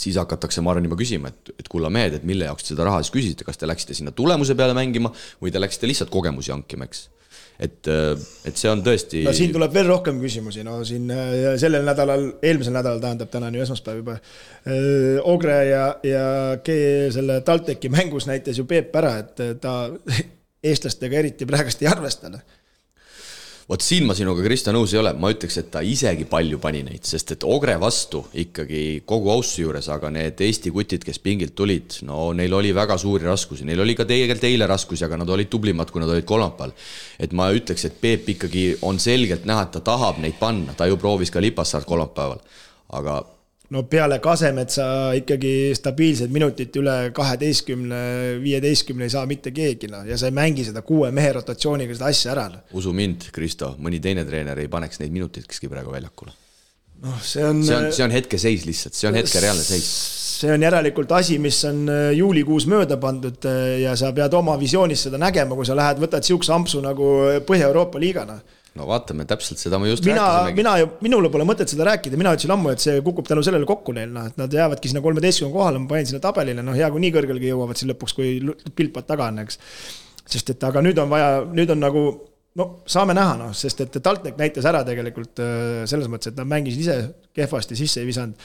siis 0.00 0.16
hakatakse, 0.16 0.62
ma 0.64 0.70
arvan, 0.70 0.84
juba 0.86 0.96
küsima, 0.96 1.28
et, 1.28 1.50
et 1.60 1.66
kulla 1.68 1.90
mehed, 1.92 2.14
et 2.16 2.22
mille 2.24 2.46
jaoks 2.46 2.62
te 2.62 2.70
seda 2.70 2.86
raha 2.86 3.00
siis 3.02 3.12
küsisite, 3.12 3.44
kas 3.44 3.58
te 3.58 3.66
läksite 3.68 3.96
sinna 3.98 4.12
tulemuse 4.16 4.54
peale 4.56 4.72
mängima 4.76 5.10
või 5.42 5.50
te 5.52 5.60
läksite 5.60 5.90
lihtsalt 5.90 6.12
kogemusi 6.14 6.54
hankima, 6.54 6.86
eks. 6.86 7.02
et, 7.66 7.90
et 8.48 8.62
see 8.62 8.70
on 8.70 8.84
tõesti. 8.86 9.24
no 9.26 9.34
siin 9.36 9.52
tuleb 9.52 9.74
veel 9.74 9.90
rohkem 9.90 10.22
küsimusi, 10.22 10.62
no 10.64 10.78
siin 10.88 11.10
äh, 11.12 11.34
sellel 11.60 11.84
nädalal, 11.84 12.28
eelmisel 12.38 12.78
nädalal 12.78 13.02
tähendab, 13.02 13.32
täna 13.34 13.50
on 13.50 13.58
ju 13.58 13.66
esmaspäev 13.66 14.00
juba. 14.00 14.16
Äh, 14.62 15.18
Ogre 15.34 15.58
ja, 15.68 15.84
ja 16.06 16.24
selle 17.18 17.42
TalTechi 17.44 17.90
mängus 17.92 18.30
näitas 18.30 18.62
ju 18.62 18.64
Peep 18.70 18.94
ära, 19.02 19.16
et 19.24 19.44
ta 19.60 19.74
eestlastega 20.70 21.20
eriti 21.20 21.50
praegust 21.50 21.82
ei 21.82 21.90
arvesta 21.90 22.30
noh 22.32 22.46
vot 23.70 23.84
siin 23.84 24.06
ma 24.08 24.16
sinuga, 24.18 24.42
Kristo, 24.42 24.72
nõus 24.74 24.90
ei 24.94 24.98
ole, 24.98 25.12
ma 25.20 25.30
ütleks, 25.30 25.60
et 25.60 25.68
ta 25.70 25.82
isegi 25.86 26.24
palju 26.30 26.58
pani 26.62 26.82
neid, 26.86 27.04
sest 27.06 27.36
et 27.36 27.46
Ogre 27.46 27.76
vastu 27.78 28.24
ikkagi 28.42 29.02
kogu 29.06 29.30
austuse 29.30 29.62
juures, 29.62 29.88
aga 29.94 30.10
need 30.14 30.42
Eesti 30.42 30.72
kutid, 30.74 31.06
kes 31.06 31.20
pingilt 31.22 31.54
tulid, 31.58 32.00
no 32.08 32.30
neil 32.36 32.56
oli 32.58 32.72
väga 32.74 32.98
suuri 32.98 33.28
raskusi, 33.28 33.66
neil 33.68 33.84
oli 33.84 33.94
ka 33.98 34.08
tegelikult 34.08 34.48
eile 34.50 34.66
raskusi, 34.70 35.06
aga 35.06 35.20
nad 35.22 35.30
olid 35.30 35.50
tublimad, 35.52 35.92
kui 35.94 36.02
nad 36.02 36.10
olid 36.10 36.26
kolmapäeval. 36.26 36.74
et 37.20 37.32
ma 37.36 37.50
ütleks, 37.54 37.86
et 37.86 38.00
Peep 38.00 38.28
ikkagi 38.34 38.64
on 38.82 38.98
selgelt 38.98 39.46
näha, 39.46 39.68
et 39.68 39.76
ta 39.76 39.84
tahab 39.86 40.18
neid 40.18 40.38
panna, 40.40 40.74
ta 40.74 40.90
ju 40.90 40.98
proovis 40.98 41.30
ka 41.30 41.42
Lipassaart 41.42 41.86
kolmapäeval, 41.86 42.42
aga 42.98 43.20
no 43.74 43.84
peale 43.90 44.18
Kasemetsa 44.22 44.84
ikkagi 45.18 45.70
stabiilsed 45.78 46.32
minutid 46.34 46.74
üle 46.80 46.96
kaheteistkümne, 47.14 48.02
viieteistkümne 48.42 49.06
ei 49.06 49.14
saa 49.14 49.24
mitte 49.30 49.54
keegi, 49.54 49.90
noh, 49.92 50.04
ja 50.08 50.18
sa 50.18 50.30
ei 50.30 50.36
mängi 50.36 50.66
seda 50.66 50.82
kuue 50.86 51.12
mehe 51.14 51.32
rotatsiooniga 51.38 51.94
seda 51.96 52.10
asja 52.10 52.34
ära. 52.34 52.48
Noh. 52.50 52.64
usu 52.80 52.94
mind, 52.96 53.30
Kristo, 53.34 53.74
mõni 53.82 54.02
teine 54.02 54.26
treener 54.28 54.58
ei 54.58 54.70
paneks 54.70 55.02
neid 55.02 55.14
minutikski 55.14 55.70
praegu 55.70 55.94
väljakule. 55.94 56.34
noh, 57.04 57.20
see 57.24 57.44
on. 57.46 57.62
see 57.64 57.76
on, 57.76 57.90
see 57.94 58.06
on 58.06 58.14
hetkeseis 58.14 58.66
lihtsalt, 58.66 58.98
see 58.98 59.10
on 59.10 59.18
hetke 59.20 59.42
reaalne 59.42 59.64
seis. 59.64 59.90
see 60.40 60.50
on 60.52 60.66
järelikult 60.66 61.12
asi, 61.14 61.38
mis 61.38 61.62
on 61.68 61.84
äh, 61.92 62.06
juulikuus 62.18 62.66
mööda 62.70 62.98
pandud 63.00 63.46
äh, 63.46 63.76
ja 63.84 63.94
sa 63.96 64.10
pead 64.16 64.34
oma 64.34 64.58
visioonis 64.60 65.06
seda 65.06 65.20
nägema, 65.20 65.54
kui 65.54 65.68
sa 65.68 65.78
lähed, 65.78 66.02
võtad 66.02 66.26
sihukese 66.26 66.56
ampsu 66.56 66.82
nagu 66.82 67.12
Põhja-Euroopa 67.46 68.02
liigana 68.02 68.40
no 68.78 68.86
vaatame, 68.86 69.26
täpselt 69.28 69.60
seda 69.60 69.80
ma 69.82 69.88
just 69.90 70.06
mina, 70.06 70.24
mina, 70.54 70.74
minule 71.02 71.30
pole 71.32 71.46
mõtet 71.48 71.70
seda 71.72 71.88
rääkida, 71.88 72.18
mina 72.20 72.34
ütlesin 72.36 72.54
ammu, 72.54 72.70
et 72.74 72.82
see 72.82 73.00
kukub 73.06 73.26
tänu 73.28 73.42
sellele 73.46 73.66
kokku 73.68 73.94
neil, 73.96 74.12
noh, 74.14 74.28
et 74.30 74.38
nad 74.38 74.52
jäävadki 74.54 74.90
sinna 74.90 75.02
kolmeteistkümne 75.04 75.54
kohale, 75.54 75.80
ma 75.82 75.90
panin 75.90 76.06
sinna 76.06 76.22
tabelile, 76.22 76.62
noh, 76.66 76.76
hea 76.78 76.90
kui 76.92 77.02
nii 77.02 77.14
kõrgelegi 77.16 77.50
jõuavad 77.50 77.80
siin 77.80 77.90
lõpuks, 77.90 78.14
kui 78.16 78.36
pilpad 78.78 79.08
taga 79.10 79.30
on, 79.32 79.42
eks. 79.42 79.58
sest 80.36 80.54
et 80.54 80.68
aga 80.68 80.84
nüüd 80.86 81.00
on 81.02 81.10
vaja, 81.10 81.32
nüüd 81.50 81.74
on 81.74 81.82
nagu 81.82 82.04
no 82.60 82.68
saame 82.90 83.16
näha, 83.18 83.34
noh, 83.40 83.56
sest 83.56 83.82
et 83.86 83.98
TalTech 84.02 84.38
näitas 84.38 84.68
ära 84.70 84.84
tegelikult 84.86 85.42
äh, 85.42 85.82
selles 85.90 86.10
mõttes, 86.12 86.30
et 86.30 86.38
nad 86.38 86.50
mängisid 86.50 86.84
ise 86.86 87.00
kehvasti, 87.36 87.78
sisse 87.78 88.04
ei 88.04 88.08
visanud. 88.10 88.38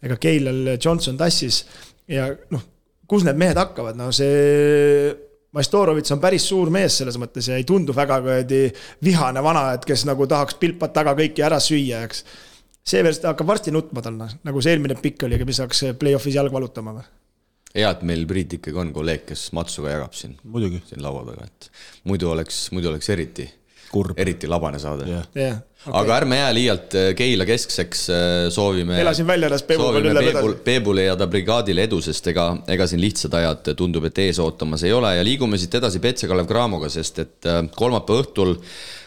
ega 0.00 0.16
Keilal 0.16 0.76
Johnson 0.76 1.16
tassis 1.20 1.64
ja 2.08 2.30
noh, 2.52 2.62
kus 3.08 3.24
need 3.26 3.40
mehed 3.40 3.58
hakkavad, 3.60 3.98
no 4.00 4.08
see 4.16 5.29
Maistorovitš 5.56 6.14
on 6.14 6.20
päris 6.22 6.44
suur 6.46 6.70
mees 6.70 7.00
selles 7.00 7.16
mõttes 7.18 7.48
ja 7.50 7.56
ei 7.58 7.66
tundu 7.66 7.94
väga 7.96 8.20
kuradi 8.22 8.60
vihane 9.02 9.42
vana, 9.42 9.72
et 9.74 9.86
kes 9.86 10.04
nagu 10.06 10.28
tahaks 10.30 10.54
pilpad 10.60 10.94
taga 10.94 11.16
kõiki 11.18 11.42
ära 11.42 11.58
süüa, 11.62 12.04
eks. 12.06 12.22
Seeverst 12.90 13.26
hakkab 13.28 13.50
varsti 13.50 13.74
nutma 13.74 14.02
tal, 14.02 14.14
noh, 14.16 14.30
nagu 14.46 14.62
see 14.62 14.76
eelmine 14.76 14.96
pikk 15.02 15.26
oli, 15.26 15.40
mis 15.44 15.58
hakkas 15.60 15.90
play-off'is 16.00 16.38
jalga 16.38 16.54
valutama 16.56 16.94
või? 17.00 17.08
hea, 17.74 17.90
et 17.90 18.00
meil 18.06 18.24
Priit 18.30 18.56
ikkagi 18.58 18.78
on 18.82 18.92
kolleeg, 18.94 19.24
kes 19.28 19.48
matsu 19.54 19.84
ka 19.84 19.92
jagab 19.92 20.14
siin. 20.18 20.36
siin 20.88 21.02
laua 21.04 21.22
taga, 21.28 21.46
et 21.46 21.70
muidu 22.10 22.30
oleks, 22.32 22.64
muidu 22.74 22.90
oleks 22.90 23.10
eriti 23.14 23.46
kurb. 23.92 24.18
eriti 24.18 24.50
labane 24.50 24.78
saade 24.82 25.06
yeah.. 25.08 25.26
Yeah, 25.36 25.60
okay. 25.86 26.00
aga 26.00 26.16
ärme 26.16 26.36
jää 26.36 26.54
liialt 26.54 26.94
äh, 26.94 27.14
Keila 27.16 27.46
keskseks, 27.46 28.10
äh, 28.10 28.50
soovime. 28.52 29.00
elasin 29.00 29.26
väljaras 29.26 29.62
Peebu 29.62 29.88
peal 29.92 30.04
üle 30.04 30.14
vedada. 30.14 30.54
Peebule 30.64 31.06
ja 31.06 31.16
ta 31.16 31.26
brigaadile 31.30 31.86
edu, 31.88 32.00
sest 32.04 32.26
ega, 32.32 32.50
ega 32.68 32.86
siin 32.90 33.00
lihtsad 33.00 33.34
ajad 33.40 33.72
tundub, 33.78 34.04
et 34.10 34.22
ees 34.26 34.38
ootamas 34.42 34.84
ei 34.84 34.92
ole 34.92 35.14
ja 35.16 35.24
liigume 35.26 35.58
siit 35.58 35.74
edasi 35.80 36.02
Petse 36.02 36.28
Kalev 36.28 36.48
Cramoga, 36.50 36.90
sest 36.92 37.22
et 37.24 37.48
äh, 37.48 37.62
kolmapäeva 37.76 38.26
õhtul 38.26 38.56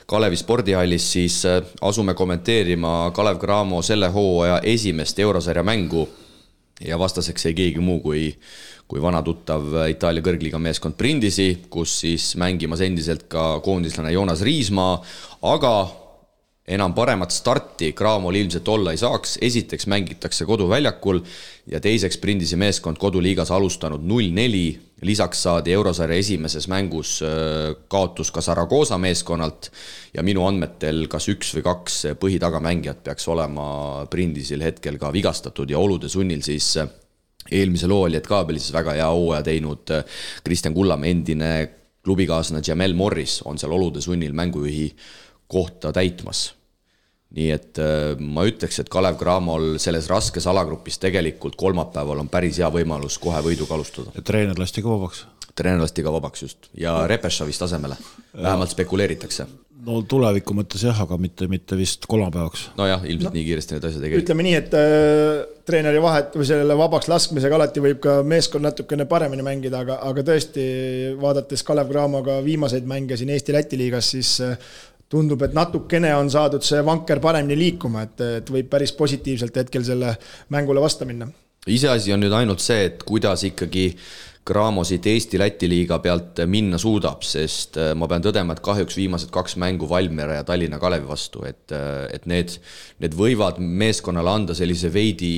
Kalevi 0.09 0.35
spordihallis 0.35 1.05
siis 1.13 1.37
asume 1.81 2.13
kommenteerima 2.13 3.13
Kalev 3.15 3.39
Cramo 3.39 3.79
selle 3.81 4.09
hooaja 4.11 4.59
esimest 4.67 5.19
eurosarja 5.23 5.63
mängu 5.63 6.03
ja 6.83 6.99
vastaseks 6.99 7.47
ei 7.47 7.55
keegi 7.55 7.79
muu 7.79 8.01
kui 8.03 8.27
kui 8.87 8.99
vana 9.01 9.21
tuttav 9.23 9.63
Itaalia 9.89 10.21
kõrgliiga 10.21 10.59
meeskond 10.59 10.97
Brindisi, 10.99 11.47
kus 11.71 11.95
siis 12.03 12.33
mängimas 12.37 12.83
endiselt 12.83 13.23
ka 13.31 13.61
koondislane 13.63 14.11
Joonas 14.11 14.43
Riismaa, 14.43 14.97
aga 15.49 15.71
enam 16.67 16.93
paremat 16.95 17.31
starti 17.31 17.91
Cramol 17.93 18.37
ilmselt 18.39 18.67
olla 18.71 18.93
ei 18.93 18.99
saaks, 18.99 19.37
esiteks 19.41 19.87
mängitakse 19.91 20.45
koduväljakul 20.47 21.19
ja 21.67 21.79
teiseks 21.83 22.17
Brindisi 22.17 22.55
meeskond 22.55 22.97
koduliigas 23.01 23.51
alustanud 23.51 24.03
null-neli, 24.07 24.79
lisaks 25.03 25.43
saadi 25.43 25.73
eurosarja 25.75 26.17
esimeses 26.23 26.69
mängus 26.71 27.17
äh, 27.25 27.73
kaotus 27.91 28.31
ka 28.31 28.41
Saragosa 28.41 28.97
meeskonnalt 28.97 29.71
ja 30.13 30.23
minu 30.23 30.47
andmetel 30.47 31.07
kas 31.11 31.27
üks 31.33 31.51
või 31.57 31.65
kaks 31.67 31.99
põhitagamängijat 32.21 33.03
peaks 33.03 33.27
olema 33.27 33.65
Brindisil 34.09 34.63
hetkel 34.63 34.99
ka 35.01 35.11
vigastatud 35.11 35.69
ja 35.69 35.83
olude 35.83 36.09
sunnil 36.09 36.45
siis 36.47 36.77
eelmisel 37.51 37.91
hooajal 37.91 38.21
jäid 38.21 38.29
ka 38.29 38.43
veel 38.47 38.61
siis 38.61 38.71
väga 38.71 38.95
hea 38.95 39.09
hooaja 39.11 39.43
teinud 39.43 39.91
äh, 39.91 40.05
Kristjan 40.43 40.73
Kullamäe, 40.73 41.11
endine 41.11 41.51
klubikaaslane 42.03 42.63
Jamel 42.67 42.95
Morris 42.95 43.41
on 43.43 43.59
seal 43.59 43.75
olude 43.75 44.01
sunnil 44.03 44.31
mängujuhi 44.35 44.87
kohta 45.53 45.93
täitmas. 45.95 46.51
nii 47.33 47.49
et 47.49 47.79
äh, 47.81 48.13
ma 48.19 48.45
ütleks, 48.45 48.77
et 48.81 48.89
Kalev 48.93 49.17
Cramol 49.17 49.77
selles 49.81 50.09
raskes 50.11 50.45
alagrupis 50.49 50.99
tegelikult 51.01 51.57
kolmapäeval 51.57 52.21
on 52.21 52.29
päris 52.29 52.59
hea 52.61 52.69
võimalus 52.69 53.17
kohe 53.21 53.41
võiduga 53.45 53.77
alustada. 53.77 54.13
ja 54.15 54.21
treener 54.21 54.59
lasti 54.59 54.85
ka 54.85 54.89
vabaks? 54.89 55.25
treener 55.55 55.81
lasti 55.81 56.05
ka 56.05 56.13
vabaks 56.13 56.45
just 56.45 56.69
ja 56.77 56.95
Repešov 57.09 57.49
vist 57.49 57.61
asemele, 57.65 57.97
vähemalt 58.33 58.73
spekuleeritakse 58.73 59.47
no 59.83 59.99
tuleviku 60.07 60.55
mõttes 60.55 60.83
jah, 60.85 60.97
aga 61.03 61.17
mitte, 61.19 61.47
mitte 61.51 61.77
vist 61.79 62.07
kolmapäevaks. 62.09 62.69
nojah, 62.79 63.03
ilmselt 63.07 63.31
no, 63.31 63.35
nii 63.37 63.45
kiiresti 63.47 63.75
need 63.75 63.87
asjad 63.89 64.05
ei 64.05 64.13
käi. 64.13 64.21
ütleme 64.23 64.45
nii, 64.47 64.55
et 64.59 64.77
äh, 64.79 65.41
treeneri 65.67 66.01
vahet 66.03 66.37
või 66.39 66.47
selle 66.47 66.77
vabaks 66.79 67.09
laskmisega 67.11 67.57
alati 67.59 67.83
võib 67.83 67.99
ka 68.03 68.17
meeskond 68.27 68.65
natukene 68.67 69.07
paremini 69.09 69.45
mängida, 69.45 69.83
aga, 69.83 69.99
aga 70.09 70.25
tõesti, 70.31 70.65
vaadates 71.19 71.65
Kalev 71.67 71.91
Cramoga 71.91 72.39
viimaseid 72.45 72.87
mänge 72.89 73.19
siin 73.19 73.33
Eesti-Läti 73.35 73.79
liigas, 73.79 74.13
siis 74.15 74.35
äh, 74.43 74.71
tundub, 75.13 75.45
et 75.45 75.55
natukene 75.55 76.11
on 76.17 76.31
saadud 76.33 76.65
see 76.65 76.81
vanker 76.85 77.21
paremini 77.23 77.59
liikuma, 77.59 78.07
et, 78.07 78.25
et 78.41 78.51
võib 78.57 78.69
päris 78.71 78.93
positiivselt 78.97 79.63
hetkel 79.63 79.85
selle 79.85 80.17
mängule 80.53 80.83
vastu 80.83 81.07
minna. 81.09 81.29
iseasi 81.67 82.13
on 82.13 82.23
nüüd 82.25 82.33
ainult 82.35 82.63
see, 82.63 82.89
et 82.89 83.03
kuidas 83.07 83.45
ikkagi 83.47 83.91
Cramo 84.43 84.81
siit 84.83 85.05
Eesti-Läti 85.07 85.69
liiga 85.71 86.01
pealt 86.03 86.41
minna 86.51 86.75
suudab, 86.81 87.21
sest 87.23 87.77
äh, 87.79 87.93
ma 87.95 88.09
pean 88.11 88.25
tõdema, 88.25 88.51
et 88.51 88.63
kahjuks 88.63 88.97
viimased 88.99 89.31
kaks 89.31 89.55
mängu 89.61 89.87
Valmiera 89.87 90.35
ja 90.35 90.43
Tallinna 90.43 90.81
Kalevi 90.81 91.07
vastu, 91.07 91.45
et, 91.47 91.71
äh, 91.71 92.09
et 92.11 92.27
need, 92.27 92.57
need 92.99 93.15
võivad 93.15 93.61
meeskonnale 93.63 94.33
anda 94.33 94.57
sellise 94.57 94.91
veidi, 94.91 95.31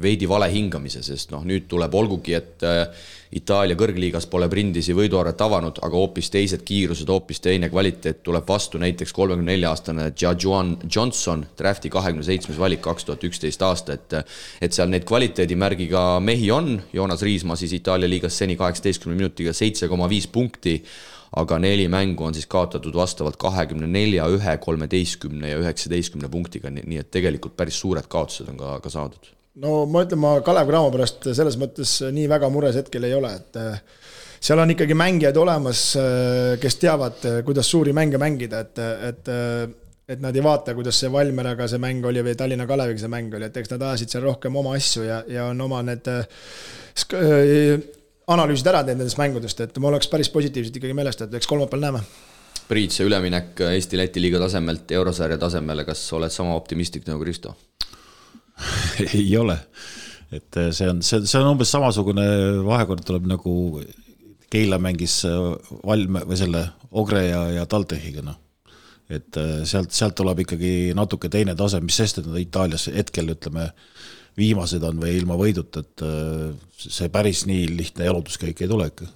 veidi 0.00 0.28
vale 0.30 0.48
hingamise, 0.54 1.04
sest 1.04 1.34
noh, 1.34 1.44
nüüd 1.44 1.68
tuleb, 1.68 1.92
olgugi 2.00 2.38
et 2.40 2.64
äh, 2.64 3.04
Itaalia 3.36 3.76
kõrgliigas 3.76 4.24
pole 4.30 4.46
Brindisi 4.48 4.94
võiduarvet 4.96 5.42
avanud, 5.44 5.80
aga 5.84 6.00
hoopis 6.00 6.30
teised 6.32 6.62
kiirused, 6.64 7.10
hoopis 7.12 7.42
teine 7.44 7.68
kvaliteet 7.68 8.22
tuleb 8.24 8.48
vastu, 8.48 8.80
näiteks 8.80 9.12
kolmekümne 9.12 9.52
nelja 9.52 9.72
aastane 9.74 10.06
Jajuan 10.20 10.76
Johnson, 10.88 11.44
drafti 11.58 11.92
kahekümne 11.92 12.24
seitsmes 12.24 12.56
valik 12.58 12.80
kaks 12.86 13.04
tuhat 13.04 13.28
üksteist 13.28 13.62
aasta, 13.66 13.98
et 13.98 14.18
et 14.64 14.72
seal 14.72 14.88
neid 14.88 15.04
kvaliteedimärgiga 15.08 16.06
mehi 16.24 16.50
on, 16.50 16.78
Joonas 16.92 17.22
Riismaa 17.22 17.56
siis 17.60 17.76
Itaalia 17.76 18.08
liigas 18.08 18.38
seni 18.38 18.56
kaheksateistkümne 18.56 19.16
minutiga 19.16 19.52
seitse 19.52 19.88
koma 19.88 20.08
viis 20.08 20.26
punkti, 20.26 20.78
aga 21.36 21.58
neli 21.60 21.84
mängu 21.92 22.24
on 22.24 22.34
siis 22.34 22.48
kaotatud 22.48 22.96
vastavalt 22.96 23.36
kahekümne 23.36 23.86
nelja, 23.86 24.28
ühe, 24.32 24.56
kolmeteistkümne 24.64 25.52
ja 25.52 25.58
üheksateistkümne 25.60 26.32
punktiga, 26.32 26.72
nii 26.72 27.02
et 27.02 27.10
tegelikult 27.12 27.56
päris 27.56 27.80
suured 27.80 28.08
kaotused 28.08 28.48
on 28.48 28.56
ka, 28.56 28.78
ka 28.80 28.92
saadud 28.92 29.37
no 29.62 29.82
ma 29.90 30.04
ütlen, 30.06 30.20
ma 30.22 30.36
Kalev 30.44 30.70
Cramo 30.70 30.92
pärast 30.94 31.28
selles 31.36 31.58
mõttes 31.60 31.98
nii 32.14 32.28
väga 32.30 32.50
mures 32.52 32.78
hetkel 32.78 33.08
ei 33.08 33.16
ole, 33.16 33.32
et 33.40 33.58
äh, 33.60 33.82
seal 34.40 34.62
on 34.62 34.74
ikkagi 34.74 34.96
mängijaid 34.98 35.40
olemas, 35.40 35.82
äh, 35.98 36.54
kes 36.62 36.78
teavad, 36.82 37.20
äh, 37.28 37.42
kuidas 37.46 37.70
suuri 37.70 37.94
mänge 37.96 38.20
mängida, 38.20 38.64
et, 38.66 38.82
et 39.10 39.36
et 40.08 40.22
nad 40.24 40.32
ei 40.32 40.40
vaata, 40.40 40.72
kuidas 40.72 40.96
see 40.96 41.10
Valmieraga 41.12 41.66
see 41.68 41.80
mäng 41.82 42.06
oli 42.08 42.22
või 42.24 42.32
Tallinna 42.38 42.64
Kaleviga 42.64 43.02
see 43.02 43.10
mäng 43.12 43.34
oli, 43.36 43.44
et 43.50 43.56
eks 43.60 43.74
nad 43.74 43.82
ajasid 43.90 44.14
seal 44.14 44.24
rohkem 44.24 44.54
oma 44.56 44.72
asju 44.78 45.04
ja, 45.04 45.18
ja 45.28 45.50
on 45.50 45.60
oma 45.60 45.82
need 45.84 46.08
analüüsid 48.32 48.70
ära 48.72 48.80
teinud 48.86 49.02
nendest 49.02 49.20
mängudest, 49.20 49.60
et 49.60 49.76
ma 49.84 49.90
oleks 49.90 50.08
päris 50.08 50.32
positiivselt 50.32 50.80
ikkagi 50.80 50.96
meelestatud, 50.96 51.36
eks 51.36 51.50
kolmapäeval 51.50 51.84
näeme. 51.84 52.02
Priit, 52.68 52.96
see 52.96 53.04
üleminek 53.04 53.60
Eesti-Läti 53.68 54.20
liiga 54.24 54.40
tasemelt 54.40 54.96
eurosarja 54.96 55.36
tasemele, 55.40 55.84
kas 55.88 56.06
oled 56.16 56.32
sama 56.32 56.56
optimistlik 56.56 57.04
nagu 57.08 57.20
Kristo? 57.20 57.52
ei 59.14 59.30
ole. 59.36 59.58
et 60.32 60.56
äh, 60.60 60.70
see 60.76 60.88
on, 60.90 61.00
see, 61.02 61.24
see 61.24 61.40
on 61.40 61.54
umbes 61.54 61.70
samasugune 61.72 62.26
vahekord 62.66 63.04
tuleb 63.06 63.28
nagu 63.30 63.54
Keila 64.52 64.78
mängis 64.80 65.22
äh, 65.28 65.38
Valme 65.84 66.24
või 66.28 66.40
selle 66.40 66.64
Ogre 66.96 67.26
ja, 67.26 67.42
ja 67.52 67.66
TalTechiga, 67.68 68.24
noh. 68.24 68.38
et 69.12 69.36
äh, 69.40 69.62
sealt, 69.68 69.92
sealt 69.96 70.16
tuleb 70.18 70.44
ikkagi 70.44 70.94
natuke 70.96 71.30
teine 71.32 71.56
tase, 71.56 71.80
mis 71.84 71.96
sest, 72.00 72.20
et 72.20 72.28
nad 72.28 72.40
Itaalias 72.40 72.88
hetkel 72.92 73.34
ütleme, 73.34 73.70
viimased 74.38 74.84
on 74.86 75.00
või 75.02 75.16
ilma 75.18 75.34
võiduta, 75.34 75.82
et 75.82 76.02
see 76.78 77.08
päris 77.10 77.42
nii 77.48 77.64
lihtne 77.74 78.06
jalutuskäik 78.06 78.60
ei 78.62 78.68
tule 78.70 78.86
ikka 78.92 79.08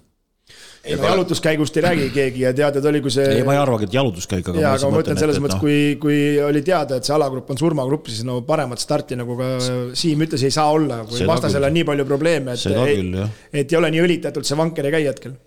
ei 0.82 0.96
no 0.98 1.06
jalutuskäigust 1.06 1.76
ei 1.78 1.82
räägi 1.84 2.08
keegi 2.14 2.42
ja 2.42 2.52
teada 2.56 2.82
oli, 2.88 3.00
kui 3.04 3.12
see. 3.14 3.26
ei, 3.36 3.44
ma 3.46 3.54
ei 3.54 3.60
arvagi, 3.62 3.86
et 3.86 3.94
jalutuskäik, 3.94 4.48
aga. 4.50 4.64
jaa, 4.64 4.72
aga 4.78 4.90
ma 4.90 4.98
mõtlen 4.98 5.20
selles 5.20 5.38
mõttes 5.42 5.60
no., 5.60 5.62
kui, 5.62 5.76
kui 6.02 6.18
oli 6.42 6.64
teada, 6.66 6.98
et 6.98 7.06
see 7.06 7.14
alagrupp 7.14 7.52
on 7.54 7.60
surmagrupp, 7.60 8.10
siis 8.10 8.26
no 8.26 8.40
paremat 8.46 8.82
starti 8.82 9.18
nagu 9.18 9.36
ka 9.38 9.52
Siim 9.98 10.26
ütles, 10.26 10.42
ei 10.42 10.54
saa 10.54 10.72
olla, 10.74 11.02
kui 11.06 11.22
vastasel 11.28 11.68
on 11.68 11.76
nii 11.76 11.86
palju 11.86 12.06
probleeme, 12.08 12.56
et. 12.56 12.66
Küll, 12.66 13.22
et 13.52 13.72
ei 13.72 13.78
ole 13.78 13.92
nii 13.94 14.02
õlitatult, 14.08 14.48
see 14.48 14.58
vanker 14.58 14.90
ei 14.90 14.96
käi 14.98 15.06
hetkel 15.06 15.38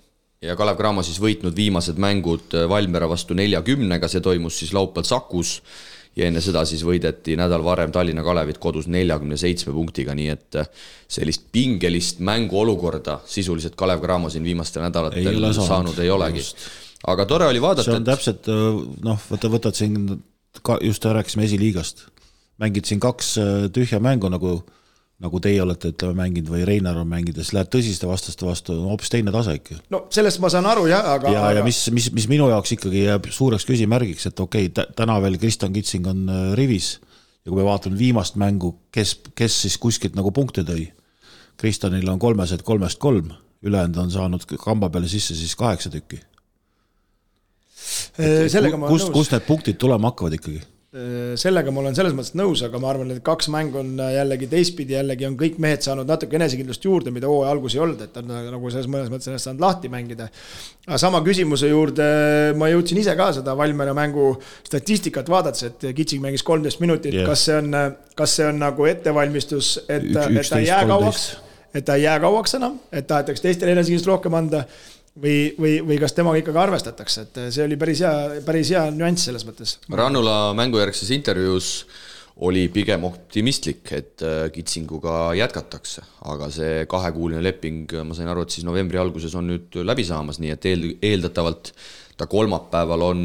ja 0.46 0.56
Kalev 0.60 0.78
Cramo 0.78 1.04
siis 1.06 1.18
võitnud 1.22 1.56
viimased 1.58 2.00
mängud 2.02 2.56
Valmiera 2.70 3.08
vastu 3.10 3.36
neljakümnega, 3.38 4.08
see 4.12 4.24
toimus 4.24 4.60
siis 4.62 4.74
laupäeval 4.76 5.08
Sakus 5.08 5.58
ja 6.16 6.30
enne 6.30 6.42
seda 6.44 6.64
siis 6.68 6.84
võideti 6.88 7.36
nädal 7.40 7.64
varem 7.66 7.92
Tallinna 7.94 8.24
Kalevit 8.24 8.60
kodus 8.64 8.88
neljakümne 8.92 9.38
seitsme 9.40 9.74
punktiga, 9.76 10.16
nii 10.16 10.30
et 10.32 10.60
äh, 10.62 10.70
sellist 11.12 11.50
pingelist 11.56 12.22
mänguolukorda 12.26 13.20
sisuliselt 13.30 13.76
Kalev 13.80 14.04
Cramo 14.04 14.32
siin 14.34 14.46
viimastel 14.48 14.86
nädalatel 14.86 15.28
ei 15.28 15.42
saanud, 15.42 15.68
saanud 15.68 16.00
ei 16.04 16.12
olegi. 16.14 16.46
aga 17.12 17.26
tore 17.30 17.50
oli 17.52 17.62
vaadata. 17.62 17.90
see 17.90 18.00
on 18.00 18.06
et... 18.06 18.12
täpselt 18.14 18.50
äh, 18.52 18.80
noh, 19.10 19.28
vaata, 19.32 19.52
võtad 19.52 19.78
siin 19.78 20.00
just 20.82 21.06
rääkisime 21.06 21.46
esiliigast, 21.50 22.08
mängid 22.64 22.88
siin 22.88 23.04
kaks 23.04 23.36
äh, 23.42 23.54
tühja 23.76 24.00
mängu 24.00 24.32
nagu 24.32 24.62
nagu 25.24 25.40
teie 25.40 25.62
olete, 25.64 25.94
ütleme, 25.94 26.18
mänginud 26.20 26.52
või 26.52 26.66
Reinar 26.68 26.98
on 27.00 27.08
mänginud 27.08 27.40
ja 27.40 27.46
siis 27.46 27.56
lähed 27.56 27.70
tõsiste 27.72 28.08
vastaste 28.10 28.44
vastu, 28.48 28.76
no 28.76 28.92
hoopis 28.92 29.12
teine 29.14 29.32
tase 29.32 29.56
ikka. 29.56 29.78
no 29.94 30.06
sellest 30.14 30.42
ma 30.44 30.52
saan 30.52 30.68
aru 30.68 30.90
jah, 30.92 31.08
aga. 31.16 31.32
ja 31.32 31.46
aga..., 31.48 31.62
ja 31.62 31.64
mis, 31.68 31.80
mis, 31.96 32.10
mis 32.16 32.28
minu 32.32 32.50
jaoks 32.52 32.76
ikkagi 32.76 33.06
jääb 33.06 33.30
suureks 33.32 33.68
küsimärgiks, 33.70 34.28
et 34.28 34.44
okei 34.44 34.68
okay,, 34.68 34.92
täna 34.98 35.16
veel 35.24 35.40
Kristjan 35.40 35.74
Kitsing 35.76 36.12
on 36.12 36.28
äh, 36.28 36.44
rivis 36.60 36.98
ja 37.46 37.52
kui 37.52 37.62
me 37.62 37.68
vaatame 37.68 37.98
viimast 38.00 38.36
mängu, 38.42 38.74
kes, 38.92 39.16
kes 39.38 39.62
siis 39.66 39.80
kuskilt 39.80 40.18
nagu 40.18 40.34
punkte 40.36 40.66
tõi. 40.68 40.90
Kristjanil 41.62 42.10
on 42.12 42.20
kolmesed 42.20 42.66
kolmest 42.68 43.00
kolm, 43.00 43.30
ülejäänud 43.64 44.02
on 44.02 44.12
saanud 44.12 44.44
kamba 44.60 44.90
peale 44.92 45.08
sisse 45.08 45.38
siis 45.38 45.56
kaheksa 45.56 45.94
tükki. 45.94 46.20
Äh, 48.20 48.48
sellega 48.52 48.80
ma 48.80 48.90
olen 48.90 49.06
nõus. 49.06 49.14
kust 49.14 49.32
need 49.36 49.46
punktid 49.48 49.80
tulema 49.80 50.12
hakkavad 50.12 50.36
ikkagi? 50.40 50.64
Äh, 50.96 51.34
sellega 51.36 51.74
ma 51.76 51.82
olen 51.82 51.96
selles 51.98 52.14
mõttes 52.16 52.38
nõus, 52.40 52.62
aga 52.64 52.80
ma 52.80 52.88
arvan, 52.88 53.10
et 53.12 53.20
kaks 53.26 53.50
mängu 53.52 53.82
on 53.82 53.90
äh, 54.00 54.14
jällegi 54.16 54.48
teistpidi, 54.48 54.94
jällegi 54.96 55.26
on 55.28 55.34
kõik 55.36 55.58
mehed 55.60 55.84
saanud 55.84 56.08
natuke 56.08 56.38
enesekindlust 56.40 56.88
juurde, 56.88 57.12
mida 57.12 57.28
hooaja 57.28 57.52
alguses 57.52 57.76
ei 57.76 57.82
olnud, 57.84 58.04
et 58.06 58.16
on 58.22 58.32
äh, 58.32 58.46
nagu 58.54 58.72
selles 58.72 58.88
mõnes 58.88 59.12
mõttes 59.12 59.28
ennast 59.28 59.50
saanud 59.50 59.66
lahti 59.66 59.92
mängida. 59.92 60.30
aga 60.86 61.02
sama 61.02 61.20
küsimuse 61.26 61.68
juurde 61.68 62.08
ma 62.56 62.72
jõudsin 62.72 63.02
ise 63.02 63.18
ka 63.20 63.28
seda 63.36 63.58
Valmiera 63.60 63.92
mängu 63.98 64.30
statistikat 64.64 65.28
vaadates, 65.34 65.68
et 65.68 65.84
Kitsing 65.98 66.24
mängis 66.24 66.48
kolmteist 66.48 66.80
minutit. 66.80 67.12
Yeah., 67.12 67.28
kas 67.28 67.44
see 67.50 67.60
on, 67.60 67.76
kas 68.16 68.40
see 68.40 68.48
on 68.48 68.64
nagu 68.64 68.88
ettevalmistus, 68.88 69.76
et, 69.90 70.08
et 70.16 70.48
ta 70.48 70.64
ei 70.64 70.70
jää 70.70 70.86
kauaks, 70.88 71.28
et 71.76 71.84
ta 71.84 72.00
ei 72.00 72.08
jää 72.08 72.22
kauaks 72.24 72.56
enam, 72.56 72.80
et 72.96 73.12
tahetakse 73.12 73.50
teistele 73.50 73.76
enesekindlust 73.76 74.14
rohkem 74.14 74.40
anda 74.40 74.64
või, 75.22 75.38
või, 75.60 75.76
või 75.86 76.00
kas 76.02 76.16
temaga 76.16 76.42
ikkagi 76.42 76.62
arvestatakse, 76.62 77.28
et 77.28 77.40
see 77.56 77.64
oli 77.66 77.78
päris 77.80 78.02
hea, 78.04 78.42
päris 78.46 78.74
hea 78.74 78.84
nüanss 78.96 79.30
selles 79.30 79.46
mõttes. 79.48 79.78
Rannula 79.92 80.54
mängujärgses 80.58 81.14
intervjuus 81.16 81.72
oli 82.46 82.66
pigem 82.68 83.06
optimistlik, 83.08 83.86
et 83.96 84.24
äh, 84.26 84.50
Kitsinguga 84.52 85.30
jätkatakse, 85.40 86.04
aga 86.32 86.50
see 86.52 86.84
kahekuuline 86.92 87.40
leping, 87.44 87.94
ma 88.04 88.18
sain 88.18 88.28
aru, 88.32 88.44
et 88.44 88.58
siis 88.58 88.68
novembri 88.68 89.00
alguses 89.00 89.38
on 89.40 89.48
nüüd 89.54 89.80
läbi 89.88 90.04
saamas, 90.08 90.42
nii 90.44 90.52
et 90.52 90.68
eel-, 90.68 90.92
eeldatavalt 91.00 91.72
ta 92.20 92.28
kolmapäeval 92.32 93.06
on, 93.08 93.24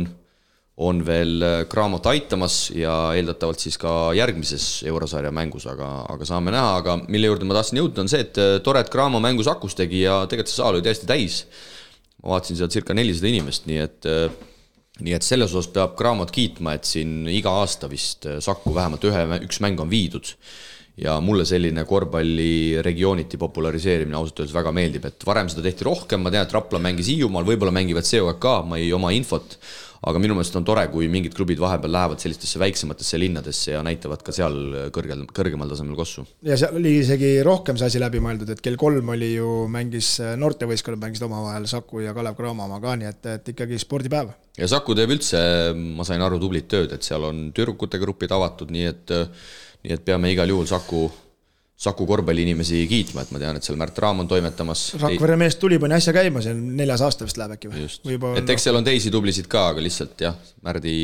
on 0.81 1.03
veel 1.05 1.43
Cramot 1.73 2.07
äh, 2.07 2.15
aitamas 2.15 2.61
ja 2.71 2.95
eeldatavalt 3.19 3.67
siis 3.67 3.75
ka 3.83 4.13
järgmises 4.15 4.85
eurosarja 4.87 5.35
mängus, 5.35 5.67
aga, 5.71 5.91
aga 6.15 6.31
saame 6.31 6.55
näha, 6.55 6.71
aga 6.79 6.97
mille 7.11 7.33
juurde 7.33 7.51
ma 7.51 7.59
tahtsin 7.59 7.83
jõuda, 7.83 8.05
on 8.05 8.15
see, 8.15 8.23
et 8.29 8.39
äh, 8.39 8.55
tore, 8.63 8.87
et 8.87 8.95
Cramo 8.95 9.19
mängus 9.19 9.51
akus 9.51 9.75
tegi 9.75 10.05
ja 10.07 10.23
tegelikult 10.31 10.55
see 10.55 10.63
saal 10.63 10.79
oli 10.79 10.87
täiesti 10.87 11.11
täis 11.11 11.43
ma 12.23 12.35
vaatasin 12.35 12.59
seal 12.59 12.73
circa 12.73 12.97
nelisada 12.97 13.31
inimest, 13.31 13.69
nii 13.71 13.81
et 13.83 14.09
äh, 14.09 14.29
nii 15.01 15.17
et 15.17 15.27
selles 15.27 15.53
osas 15.55 15.71
peab 15.73 15.97
Cramot 15.99 16.33
kiitma, 16.35 16.75
et 16.77 16.89
siin 16.89 17.25
iga 17.31 17.53
aasta 17.63 17.89
vist 17.91 18.29
äh, 18.29 18.41
Saku 18.45 18.75
vähemalt 18.77 19.05
ühe, 19.09 19.25
üks 19.47 19.61
mäng 19.65 19.81
on 19.81 19.91
viidud. 19.93 20.35
Ja 21.01 21.17
mulle 21.25 21.47
selline 21.49 21.85
korvpalli 21.89 22.81
regiooniti 22.85 23.41
populariseerimine 23.41 24.19
ausalt 24.19 24.43
öeldes 24.43 24.57
väga 24.57 24.73
meeldib, 24.77 25.07
et 25.09 25.27
varem 25.27 25.49
seda 25.49 25.65
tehti 25.65 25.87
rohkem, 25.89 26.25
ma 26.25 26.33
tean, 26.33 26.49
et 26.49 26.57
Rapla 26.57 26.83
mängis 26.83 27.09
Hiiumaal, 27.13 27.47
võib-olla 27.49 27.75
mängivad 27.75 28.09
ka, 28.41 28.61
ma 28.67 28.81
ei 28.81 28.93
oma 28.93 29.15
infot 29.17 29.57
aga 30.01 30.21
minu 30.23 30.37
meelest 30.37 30.57
on 30.57 30.65
tore, 30.65 30.87
kui 30.93 31.09
mingid 31.13 31.35
klubid 31.37 31.61
vahepeal 31.61 31.93
lähevad 31.93 32.23
sellistesse 32.23 32.61
väiksematesse 32.61 33.19
linnadesse 33.21 33.75
ja 33.75 33.83
näitavad 33.85 34.23
ka 34.25 34.33
seal 34.33 34.57
kõrgel, 34.95 35.27
kõrgemal 35.37 35.69
tasemel 35.69 35.99
kossu. 35.99 36.25
ja 36.47 36.57
seal 36.61 36.79
oli 36.81 36.95
isegi 37.03 37.35
rohkem 37.45 37.77
see 37.81 37.91
asi 37.91 38.01
läbi 38.01 38.23
mõeldud, 38.25 38.49
et 38.55 38.63
kell 38.65 38.81
kolm 38.81 39.13
oli 39.13 39.35
ju, 39.35 39.51
mängis 39.73 40.15
noortevõistkonnad 40.41 41.05
mängisid 41.05 41.29
omavahel 41.29 41.69
Saku 41.71 42.05
ja 42.07 42.17
Kalev 42.17 42.39
Cramo 42.39 42.65
oma 42.65 42.81
ka, 42.81 42.97
nii 43.01 43.11
et, 43.11 43.33
et 43.35 43.53
ikkagi 43.53 43.81
spordipäev. 43.83 44.33
ja 44.57 44.71
Saku 44.73 44.97
teeb 44.97 45.13
üldse, 45.13 45.43
ma 45.77 46.09
sain 46.09 46.25
aru, 46.25 46.41
tublit 46.41 46.71
tööd, 46.73 46.97
et 46.97 47.05
seal 47.05 47.29
on 47.29 47.51
tüdrukute 47.57 48.01
grupid 48.01 48.33
avatud, 48.33 48.73
nii 48.73 48.89
et 48.89 49.19
nii 49.85 49.97
et 49.97 50.05
peame 50.05 50.33
igal 50.33 50.51
juhul 50.51 50.69
Saku 50.69 51.09
Saku 51.81 52.05
korvpalliinimesi 52.05 52.83
kiitma, 52.91 53.23
et 53.25 53.31
ma 53.33 53.41
tean, 53.41 53.57
et 53.57 53.65
seal 53.65 53.79
Märt 53.81 53.97
Raam 54.03 54.19
on 54.21 54.27
toimetamas. 54.29 54.83
Rakvere 55.01 55.39
mees 55.41 55.55
tuli, 55.57 55.79
pani 55.81 55.97
äsja 55.97 56.13
käima, 56.13 56.43
see 56.45 56.53
on 56.53 56.61
neljas 56.77 57.01
aasta 57.07 57.25
vist 57.25 57.41
läheb 57.41 57.55
äkki 57.55 57.71
või? 57.73 57.87
Juba... 58.13 58.35
et 58.37 58.53
eks 58.53 58.67
seal 58.69 58.77
on 58.77 58.85
teisi 58.85 59.13
tublisid 59.15 59.49
ka, 59.49 59.71
aga 59.73 59.85
lihtsalt 59.87 60.21
jah, 60.27 60.37
Märdi, 60.67 60.99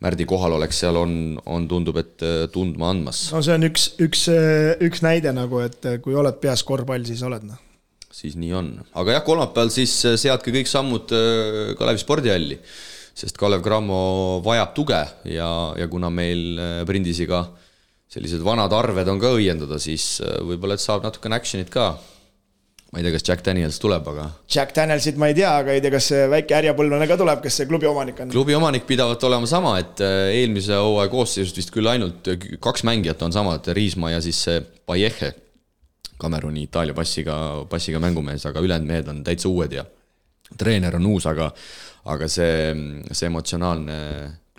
Märdi 0.00 0.24
kohalolek 0.30 0.72
seal 0.72 0.96
on, 0.96 1.12
on, 1.44 1.68
tundub, 1.68 2.00
et 2.00 2.24
äh, 2.24 2.46
tundma 2.54 2.94
andmas. 2.94 3.26
no 3.34 3.44
see 3.44 3.58
on 3.60 3.68
üks, 3.68 3.90
üks, 4.00 4.24
äh, 4.32 4.72
üks 4.88 5.04
näide 5.04 5.36
nagu, 5.36 5.60
et 5.66 5.84
äh, 5.84 6.00
kui 6.00 6.16
oled 6.16 6.40
peas 6.40 6.64
korvpall, 6.64 7.04
siis 7.04 7.20
oled 7.28 7.44
noh. 7.44 7.60
siis 8.08 8.40
nii 8.40 8.56
on, 8.56 8.74
aga 9.04 9.18
jah, 9.18 9.26
kolmapäeval 9.28 9.76
siis 9.76 10.00
seadke 10.24 10.56
kõik 10.56 10.72
sammud 10.72 11.12
Kalevi 11.76 12.00
spordihalli, 12.00 12.62
sest 13.12 13.36
Kalev 13.36 13.60
Cramo 13.68 14.02
vajab 14.48 14.72
tuge 14.80 15.04
ja, 15.28 15.50
ja 15.76 15.92
kuna 15.92 16.08
meil 16.08 16.54
Prindisiga 16.88 17.44
ka 17.44 17.59
sellised 18.10 18.42
vanad 18.44 18.72
arved 18.74 19.08
on 19.10 19.20
ka 19.22 19.34
õiendada, 19.36 19.78
siis 19.82 20.16
äh, 20.24 20.40
võib-olla, 20.46 20.76
et 20.76 20.82
saab 20.82 21.04
natukene 21.06 21.38
action'it 21.38 21.70
ka. 21.72 21.92
ma 22.90 22.98
ei 22.98 23.04
tea, 23.06 23.12
kas 23.14 23.26
Jack 23.28 23.44
Daniels 23.46 23.76
tuleb, 23.78 24.08
aga. 24.10 24.24
Jack 24.50 24.74
Danielsit 24.74 25.18
ma 25.20 25.28
ei 25.30 25.36
tea, 25.38 25.50
aga 25.62 25.76
ei 25.76 25.82
tea, 25.82 25.92
kas 25.94 26.08
see 26.10 26.24
väike 26.32 26.56
härjapõlvlane 26.56 27.06
ka 27.06 27.18
tuleb, 27.20 27.42
kes 27.44 27.60
see 27.60 27.68
klubi 27.70 27.86
omanik 27.86 28.18
on? 28.24 28.32
klubi 28.34 28.56
omanik 28.58 28.88
pidavat 28.88 29.22
olema 29.28 29.46
sama, 29.50 29.76
et 29.82 30.02
äh, 30.02 30.32
eelmise 30.40 30.74
hooaja 30.74 31.12
koosseisust 31.12 31.62
vist 31.62 31.70
küll 31.74 31.90
ainult 31.92 32.32
äh, 32.32 32.50
kaks 32.58 32.82
mängijat 32.88 33.22
on 33.22 33.36
samad, 33.36 33.70
Riisma 33.78 34.10
ja 34.16 34.18
siis 34.24 34.42
see 34.48 34.58
Paiehe. 34.90 35.34
Kameruni 36.20 36.66
Itaalia 36.66 36.92
passiga, 36.92 37.34
passiga 37.70 38.02
mängumees, 38.02 38.42
aga 38.44 38.60
ülejäänud 38.60 38.90
mehed 38.90 39.06
on 39.08 39.22
täitsa 39.24 39.48
uued 39.48 39.72
ja 39.72 39.86
treener 40.58 40.96
on 40.98 41.08
uus, 41.12 41.26
aga, 41.30 41.50
aga 42.10 42.28
see, 42.30 42.74
see 43.12 43.30
emotsionaalne 43.30 43.98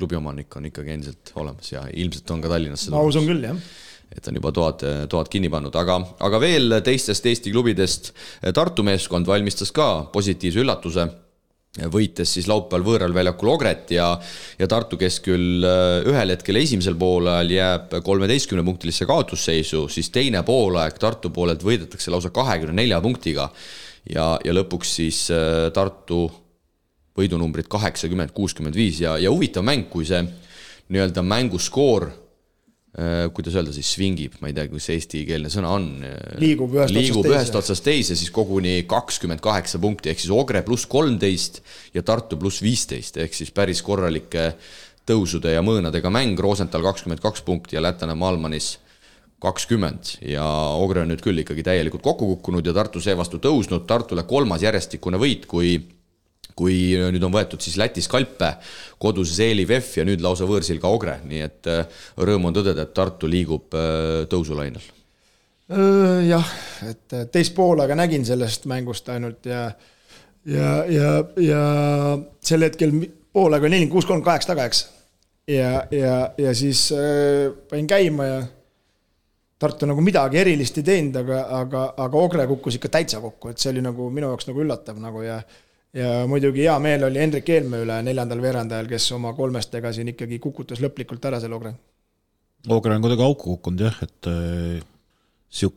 klubi 0.02 0.18
omanik 0.18 0.58
on 0.58 0.68
ikkagi 0.72 0.96
endiselt 0.96 1.32
olemas 1.38 1.72
ja 1.74 1.86
ilmselt 1.92 2.34
on 2.34 2.44
ka 2.44 2.52
Tallinnas 2.52 2.88
ma 2.94 3.06
usun 3.06 3.28
küll, 3.30 3.46
jah. 3.46 3.58
Et 4.12 4.26
on 4.28 4.36
juba 4.36 4.52
toad, 4.52 4.82
toad 5.08 5.30
kinni 5.32 5.48
pannud, 5.48 5.76
aga, 5.80 5.96
aga 6.28 6.39
veel 6.44 6.82
teistest 6.84 7.30
Eesti 7.32 7.54
klubidest. 7.54 8.10
Tartu 8.52 8.84
meeskond 8.84 9.30
valmistas 9.30 9.72
ka 9.72 9.86
positiivse 10.12 10.60
üllatuse, 10.60 11.06
võites 11.88 12.34
siis 12.36 12.50
laupäeval 12.52 12.84
võõral 12.84 13.14
väljakul 13.16 13.54
Ogret 13.54 13.94
ja, 13.96 14.10
ja 14.60 14.68
Tartu, 14.68 14.98
kes 15.00 15.22
küll 15.24 15.64
äh, 15.64 16.02
ühel 16.12 16.34
hetkel 16.34 16.60
esimesel 16.60 16.98
poolajal 17.00 17.54
jääb 17.56 17.96
kolmeteistkümnepunktilisse 18.04 19.08
kaotusseisu, 19.08 19.86
siis 19.88 20.12
teine 20.12 20.44
poolaeg 20.44 21.00
Tartu 21.00 21.32
poolelt 21.32 21.64
võidetakse 21.64 22.12
lausa 22.12 22.34
kahekümne 22.36 22.76
nelja 22.82 23.00
punktiga 23.00 23.48
ja, 24.10 24.38
ja 24.43 24.56
lõpuks 24.56 24.95
siis 25.02 25.26
äh, 25.34 25.70
Tartu 25.74 26.26
võidunumbrid 27.18 27.68
kaheksakümmend, 27.72 28.34
kuuskümmend 28.36 28.78
viis 28.78 29.02
ja, 29.04 29.18
ja 29.20 29.32
huvitav 29.34 29.66
mäng, 29.68 29.89
kui 29.91 30.08
see 30.08 30.22
nii-öelda 30.91 31.24
mänguskoor 31.28 32.08
äh, 32.08 33.26
kuidas 33.36 33.58
öelda 33.60 33.74
siis, 33.76 33.91
svingib, 33.95 34.38
ma 34.41 34.52
ei 34.52 34.58
tea, 34.58 34.68
kus 34.72 34.89
eestikeelne 34.95 35.52
sõna 35.54 35.74
on. 35.78 35.89
liigub 36.41 36.78
ühest 36.78 36.95
liigub 36.95 37.26
otsast 37.26 37.36
ühest 37.36 37.60
otsast 37.62 37.88
teise, 37.88 38.18
siis 38.20 38.32
koguni 38.34 38.80
kakskümmend 38.89 39.43
kaheksa 39.43 39.82
punkti, 39.84 40.14
ehk 40.14 40.24
siis 40.24 40.36
Ogre 40.36 40.64
pluss 40.68 40.88
kolmteist 40.91 41.62
ja 41.95 42.06
Tartu 42.06 42.39
pluss 42.41 42.64
viisteist, 42.64 43.20
ehk 43.22 43.36
siis 43.38 43.54
päris 43.56 43.84
korralike 43.86 44.54
tõusude 45.08 45.54
ja 45.54 45.64
mõõnadega 45.66 46.12
mäng, 46.14 46.39
Rosenthal 46.39 46.84
kakskümmend 46.86 47.22
kaks 47.24 47.43
punkti 47.45 47.78
ja 47.78 47.84
lätlane 47.84 48.16
Malmanis 48.16 48.76
kakskümmend 49.42 50.16
ja 50.30 50.46
Ogre 50.78 51.02
on 51.02 51.10
nüüd 51.12 51.24
küll 51.24 51.42
ikkagi 51.42 51.66
täielikult 51.66 52.04
kokku 52.06 52.28
kukkunud 52.36 52.68
ja 52.68 52.76
Tartu 52.78 53.02
seevastu 53.02 53.42
tõusnud, 53.42 53.88
Tartule 53.89 54.24
kolmas 54.30 54.64
järjestikune 54.66 55.20
võit, 55.22 55.48
kui 55.50 55.80
kui 56.58 56.98
nüüd 57.14 57.24
on 57.24 57.32
võetud 57.34 57.62
siis 57.64 57.78
Läti 57.80 58.04
skalpe 58.04 58.50
koduses 59.02 59.39
Eeliv 59.42 59.72
F 59.78 60.02
ja 60.02 60.06
nüüd 60.06 60.22
lausa 60.22 60.46
võõrsil 60.50 60.82
ka 60.84 60.92
Ogre, 60.92 61.16
nii 61.26 61.46
et 61.46 61.70
äh, 61.72 62.02
rõõm 62.20 62.50
on 62.50 62.58
tõdeda, 62.58 62.86
et 62.86 62.94
Tartu 62.98 63.30
liigub 63.32 63.78
äh, 63.78 64.26
tõusulainel. 64.32 64.84
jah, 66.28 66.48
et 66.84 67.14
teist 67.32 67.54
poolaega 67.56 67.96
nägin 67.96 68.26
sellest 68.28 68.66
mängust 68.68 69.08
ainult 69.10 69.46
ja 69.48 69.70
ja, 70.46 70.72
ja, 70.89 71.12
ja 71.39 71.62
sel 72.44 72.66
hetkel 72.66 72.92
poolaeg 73.32 73.64
oli 73.64 73.78
nelikümmend 73.78 73.94
kuus, 73.94 74.08
kolmkümmend 74.10 74.28
kaheksa 74.28 74.52
taga, 74.52 74.66
eks. 74.68 74.82
ja, 75.48 75.86
ja, 75.96 76.16
ja 76.38 76.56
siis 76.58 76.89
äh, 76.92 77.54
panin 77.70 77.88
käima 77.88 78.28
ja 78.28 78.42
Tartu 79.62 79.86
nagu 79.86 80.01
midagi 80.01 80.39
erilist 80.41 80.80
ei 80.82 80.86
teinud, 80.88 81.18
aga, 81.22 81.41
aga, 81.59 81.82
aga 82.05 82.18
Ogre 82.18 82.47
kukkus 82.49 82.80
ikka 82.80 82.89
täitsa 82.95 83.20
kokku, 83.22 83.51
et 83.51 83.62
see 83.62 83.70
oli 83.70 83.84
nagu 83.86 84.07
minu 84.14 84.32
jaoks 84.32 84.49
nagu 84.49 84.64
üllatav 84.64 84.97
nagu 85.01 85.22
ja 85.22 85.38
ja 85.93 86.12
muidugi 86.28 86.64
hea 86.64 86.78
meel 86.80 87.03
oli 87.03 87.20
Hendrik 87.20 87.49
Eelmäe 87.51 87.84
üle 87.86 87.97
neljandal 88.05 88.41
veerandajal, 88.41 88.88
kes 88.89 89.09
oma 89.18 89.34
kolmestega 89.38 89.91
siin 89.93 90.14
ikkagi 90.14 90.39
kukutas 90.39 90.80
lõplikult 90.84 91.26
ära 91.28 91.41
selle 91.43 91.57
Ogre. 91.57 91.74
Ogre 92.72 92.95
on 92.95 93.03
kuidagi 93.03 93.26
auku 93.26 93.57
kukkunud 93.57 93.84
jah, 93.86 93.97
et 94.05 94.30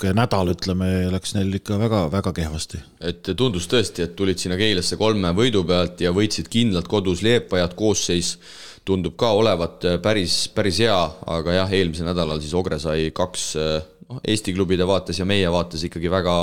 äh, 0.05 0.15
nädal, 0.15 0.53
ütleme, 0.55 0.91
läks 1.13 1.35
neil 1.35 1.55
ikka 1.59 1.79
väga-väga 1.81 2.33
kehvasti. 2.37 2.81
et 3.01 3.31
tundus 3.37 3.67
tõesti, 3.71 4.05
et 4.07 4.15
tulid 4.17 4.39
sinna 4.39 4.59
Keilasse 4.61 4.97
kolme 5.01 5.33
võidu 5.35 5.65
pealt 5.67 6.01
ja 6.01 6.13
võitsid 6.15 6.49
kindlalt 6.49 6.89
kodus 6.89 7.23
Liepajat, 7.27 7.75
koosseis 7.75 8.37
tundub 8.85 9.17
ka 9.17 9.33
olevat 9.35 9.85
äh, 9.85 9.99
päris, 10.03 10.47
päris 10.55 10.79
hea, 10.85 11.01
aga 11.27 11.59
jah, 11.59 11.73
eelmisel 11.73 12.07
nädalal 12.07 12.41
siis 12.43 12.55
Ogre 12.55 12.79
sai 12.79 13.11
kaks 13.15 13.49
äh, 13.57 13.81
noh, 14.09 14.21
Eesti 14.23 14.55
klubide 14.55 14.87
vaates 14.87 15.19
ja 15.19 15.27
meie 15.27 15.51
vaates 15.51 15.87
ikkagi 15.89 16.13
väga 16.13 16.37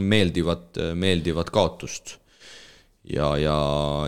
meeldivat, 0.00 0.80
meeldivat 0.94 1.50
kaotust 1.52 2.16
ja, 3.04 3.36
ja, 3.36 3.56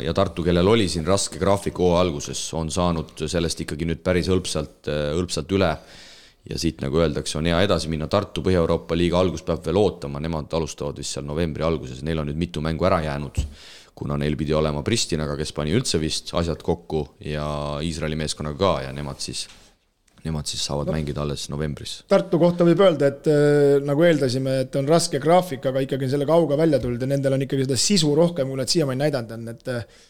ja 0.04 0.14
Tartu, 0.14 0.44
kellel 0.46 0.68
oli 0.68 0.88
siin 0.88 1.06
raske 1.06 1.40
graafik 1.40 1.78
hooaja 1.80 2.06
alguses, 2.06 2.40
on 2.56 2.70
saanud 2.70 3.26
sellest 3.26 3.64
ikkagi 3.64 3.88
nüüd 3.88 4.02
päris 4.04 4.30
hõlpsalt, 4.30 4.88
hõlpsalt 4.88 5.54
üle. 5.56 5.72
Ja 6.51 6.59
siit, 6.59 6.80
nagu 6.82 6.99
öeldakse, 6.99 7.38
on 7.38 7.47
hea 7.51 7.61
edasi 7.66 7.90
minna, 7.93 8.09
Tartu 8.11 8.43
Põhja-Euroopa 8.45 8.99
liiga 8.99 9.20
algus 9.22 9.45
peab 9.47 9.62
veel 9.66 9.78
ootama, 9.78 10.20
nemad 10.22 10.53
alustavad 10.59 10.99
vist 10.99 11.16
seal 11.16 11.26
novembri 11.28 11.64
alguses, 11.66 12.03
neil 12.03 12.22
on 12.22 12.30
nüüd 12.30 12.40
mitu 12.40 12.64
mängu 12.64 12.88
ära 12.88 13.03
jäänud. 13.05 13.47
kuna 13.95 14.16
neil 14.16 14.34
pidi 14.40 14.55
olema 14.57 14.80
Pristinaga, 14.82 15.36
kes 15.36 15.53
pani 15.53 15.74
üldse 15.76 15.99
vist 16.01 16.32
asjad 16.34 16.62
kokku 16.64 17.03
ja 17.28 17.45
Iisraeli 17.84 18.16
meeskonnaga 18.16 18.59
ka 18.59 18.70
ja 18.86 18.93
nemad 18.93 19.20
siis 19.20 19.45
nemad 20.24 20.47
siis 20.47 20.62
saavad 20.64 20.88
no, 20.88 20.95
mängida 20.95 21.22
alles 21.22 21.49
novembris. 21.51 21.97
Tartu 22.11 22.38
kohta 22.40 22.66
võib 22.66 22.80
öelda, 22.84 23.11
et 23.11 23.28
äh, 23.30 23.82
nagu 23.84 24.05
eeldasime, 24.07 24.61
et 24.64 24.76
on 24.78 24.88
raske 24.88 25.20
graafik, 25.22 25.66
aga 25.70 25.82
ikkagi 25.84 26.07
on 26.07 26.12
selle 26.14 26.28
kauga 26.28 26.59
välja 26.59 26.80
tulnud 26.82 27.03
ja 27.03 27.11
nendel 27.11 27.36
on 27.36 27.45
ikkagi 27.47 27.66
seda 27.66 27.78
sisu 27.80 28.14
rohkem, 28.16 28.51
kui 28.51 28.61
nad 28.61 28.70
siiamaani 28.70 29.03
näidanud 29.03 29.34
on, 29.36 29.49
et 29.53 29.72
äh, 29.72 30.03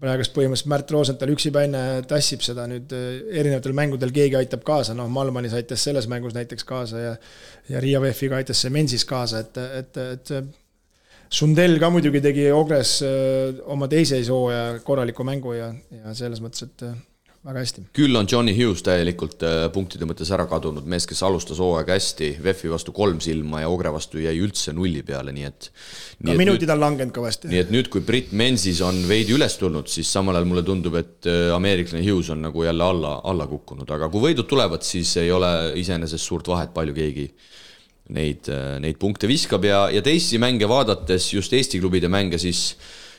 praegust 0.00 0.34
põhimõtteliselt 0.36 0.70
Märt 0.72 0.92
Rosenthal 0.92 1.32
üksipäine 1.32 1.82
tassib 2.08 2.44
seda 2.44 2.66
nüüd 2.70 2.92
äh, 2.96 3.08
erinevatel 3.40 3.74
mängudel, 3.76 4.12
keegi 4.14 4.38
aitab 4.40 4.66
kaasa, 4.66 4.94
noh, 4.96 5.08
Malmanis 5.12 5.56
aitas 5.56 5.84
selles 5.86 6.08
mängus 6.10 6.36
näiteks 6.36 6.68
kaasa 6.68 7.02
ja 7.02 7.16
ja 7.70 7.82
Riia 7.82 8.00
VEF-iga 8.04 8.38
aitas 8.38 8.60
see 8.62 8.70
Mensis 8.70 9.04
kaasa, 9.08 9.42
et, 9.42 9.58
et, 9.80 10.00
et 10.14 10.34
Sundell 11.32 11.80
ka 11.82 11.90
muidugi 11.90 12.20
tegi 12.22 12.46
Ogres 12.54 13.00
oma 13.66 13.88
teise 13.90 14.20
hooaja 14.28 14.78
korraliku 14.86 15.26
mängu 15.26 15.56
ja, 15.56 15.72
ja 15.90 16.14
selles 16.14 16.42
mõttes, 16.44 16.68
et 16.68 16.84
väga 17.46 17.62
hästi. 17.62 17.84
küll 17.94 18.18
on 18.18 18.26
Johnny 18.30 18.52
Hughes 18.56 18.82
täielikult 18.86 19.42
äh, 19.46 19.66
punktide 19.74 20.06
mõttes 20.08 20.30
ära 20.34 20.48
kadunud, 20.50 20.86
mees, 20.90 21.06
kes 21.06 21.22
alustas 21.26 21.60
hooaega 21.62 21.94
hästi, 21.94 22.32
VEF-i 22.42 22.70
vastu 22.72 22.94
kolm 22.96 23.20
silma 23.22 23.62
ja 23.62 23.70
Ogre 23.70 23.92
vastu 23.94 24.20
jäi 24.22 24.34
üldse 24.42 24.74
nulli 24.76 25.04
peale, 25.06 25.34
nii 25.36 25.46
et 25.46 25.68
no 26.26 26.36
minutid 26.38 26.70
on 26.74 26.82
langenud 26.82 27.14
kõvasti. 27.14 27.50
nii 27.52 27.62
et 27.62 27.72
nüüd, 27.74 27.90
kui 27.92 28.02
Brit 28.06 28.32
Mensis 28.36 28.82
on 28.84 28.98
veidi 29.08 29.36
üles 29.36 29.58
tulnud, 29.60 29.90
siis 29.92 30.10
samal 30.10 30.38
ajal 30.38 30.50
mulle 30.50 30.64
tundub, 30.66 30.98
et 30.98 31.30
äh, 31.30 31.52
ameeriklane 31.54 32.02
Hughes 32.06 32.32
on 32.34 32.42
nagu 32.48 32.66
jälle 32.66 32.86
alla, 32.86 33.20
alla 33.24 33.46
kukkunud, 33.50 33.90
aga 33.94 34.10
kui 34.12 34.28
võidud 34.30 34.50
tulevad, 34.50 34.82
siis 34.86 35.14
ei 35.22 35.30
ole 35.34 35.52
iseenesest 35.78 36.26
suurt 36.26 36.50
vahet, 36.50 36.74
palju 36.74 36.96
keegi 36.96 37.30
neid, 38.16 38.50
äh, 38.50 38.76
neid 38.82 38.98
punkte 39.02 39.30
viskab 39.30 39.64
ja, 39.66 39.86
ja 39.94 40.02
teisi 40.04 40.42
mänge 40.42 40.66
vaadates, 40.70 41.30
just 41.34 41.54
Eesti 41.54 41.78
klubide 41.82 42.10
mänge, 42.10 42.42
siis 42.42 42.72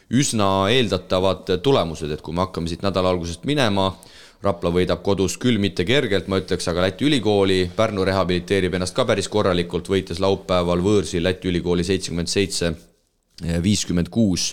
üsna 0.07 0.69
eeldatavad 0.71 1.57
tulemused, 1.63 2.11
et 2.11 2.21
kui 2.23 2.35
me 2.35 2.45
hakkame 2.45 2.69
siit 2.71 2.83
nädala 2.85 3.11
algusest 3.11 3.43
minema, 3.47 3.89
Rapla 4.43 4.69
võidab 4.69 5.01
kodus 5.01 5.33
küll 5.41 5.57
mitte 5.57 5.85
kergelt, 5.85 6.27
ma 6.29 6.37
ütleks, 6.37 6.67
aga 6.69 6.83
Läti 6.85 7.07
ülikooli, 7.07 7.71
Pärnu 7.75 8.03
rehabiliteerib 8.05 8.75
ennast 8.77 8.93
ka 8.95 9.05
päris 9.09 9.29
korralikult, 9.33 9.89
võites 9.89 10.21
laupäeval 10.21 10.83
võõrsil 10.85 11.25
Läti 11.25 11.49
ülikooli 11.49 11.85
seitsekümmend 11.87 12.29
seitse, 12.29 12.73
viiskümmend 13.63 14.09
kuus 14.13 14.51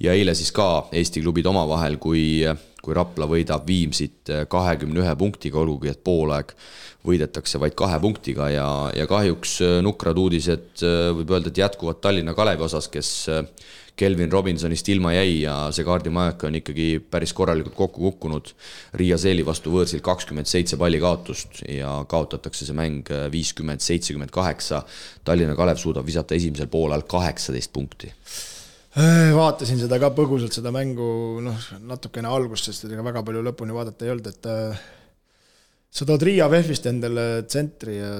ja 0.00 0.14
eile 0.16 0.34
siis 0.36 0.52
ka 0.52 0.88
Eesti 0.92 1.20
klubid 1.24 1.46
omavahel, 1.48 1.98
kui, 2.00 2.40
kui 2.88 2.96
Rapla 2.96 3.28
võidab 3.28 3.66
Viimsit 3.68 4.32
kahekümne 4.48 5.02
ühe 5.04 5.16
punktiga, 5.20 5.60
olgugi 5.60 5.92
et 5.92 6.00
poolaeg 6.04 6.54
võidetakse 7.04 7.60
vaid 7.60 7.76
kahe 7.76 7.98
punktiga 8.00 8.48
ja, 8.50 8.68
ja 8.96 9.04
kahjuks 9.08 9.58
nukrad 9.84 10.16
uudised 10.18 10.80
võib 10.80 11.36
öelda, 11.36 11.52
et 11.52 11.60
jätkuvad 11.60 12.00
Tallinna 12.00 12.32
Kalevi 12.36 12.64
osas, 12.64 12.88
kes 12.92 13.28
Kelvin 13.98 14.30
Robinsonist 14.32 14.88
ilma 14.92 15.12
jäi 15.16 15.40
ja 15.42 15.54
see 15.74 15.84
kaardimajaka 15.84 16.46
on 16.48 16.58
ikkagi 16.60 16.86
päris 17.10 17.32
korralikult 17.34 17.74
kokku 17.74 18.04
kukkunud. 18.06 18.52
Riia 19.00 19.18
Seeli 19.18 19.42
vastu 19.46 19.72
võõrsil 19.74 20.02
kakskümmend 20.06 20.48
seitse 20.48 20.78
palli 20.78 21.00
kaotust 21.02 21.64
ja 21.66 21.96
kaotatakse 22.08 22.68
see 22.68 22.78
mäng 22.78 23.10
viiskümmend, 23.32 23.82
seitsekümmend 23.82 24.30
kaheksa. 24.34 24.84
Tallinna 25.26 25.58
Kalev 25.58 25.82
suudab 25.82 26.06
visata 26.06 26.38
esimesel 26.38 26.70
poolel 26.70 27.02
kaheksateist 27.10 27.74
punkti 27.74 28.14
vaatasin 29.36 29.80
seda 29.82 29.98
ka 30.02 30.10
põgusalt, 30.16 30.54
seda 30.54 30.72
mängu 30.74 31.08
noh, 31.44 31.66
natukene 31.86 32.30
algust, 32.30 32.68
sest 32.68 32.88
ega 32.88 33.04
väga 33.06 33.24
palju 33.26 33.42
lõpuni 33.46 33.76
vaadata 33.76 34.06
ei 34.06 34.14
olnud, 34.14 34.30
et 34.32 34.48
äh, 34.50 34.84
sa 35.90 36.06
tood 36.08 36.24
Riia 36.26 36.48
VEF-ist 36.52 36.88
endale 36.90 37.28
tsentri 37.46 37.98
ja 37.98 38.12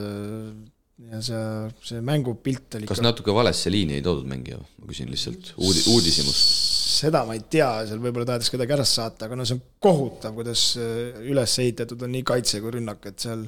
ja 1.09 1.21
see, 1.23 1.43
see 1.87 2.01
mängupilt 2.03 2.75
oli 2.75 2.89
kas 2.89 2.99
ikka... 2.99 3.07
natuke 3.07 3.35
valesse 3.35 3.71
liini 3.71 3.99
ei 3.99 4.03
toodud 4.03 4.27
mängija, 4.27 4.59
ma 4.59 4.89
küsin 4.91 5.11
lihtsalt 5.13 5.53
uudi-, 5.55 5.85
uudishimust? 5.93 6.57
seda 6.99 7.23
ma 7.29 7.37
ei 7.39 7.45
tea, 7.47 7.69
seal 7.87 8.01
võib-olla 8.03 8.27
tahetakse 8.33 8.57
kedagi 8.57 8.75
ära 8.75 8.87
saata, 8.89 9.29
aga 9.29 9.39
no 9.39 9.47
see 9.47 9.55
on 9.55 9.63
kohutav, 9.87 10.35
kuidas 10.39 10.73
äh, 10.81 11.21
üles 11.31 11.55
ehitatud 11.63 12.03
on 12.03 12.13
nii 12.17 12.25
kaitse 12.27 12.63
kui 12.65 12.75
rünnak, 12.79 13.07
et 13.11 13.29
seal 13.29 13.47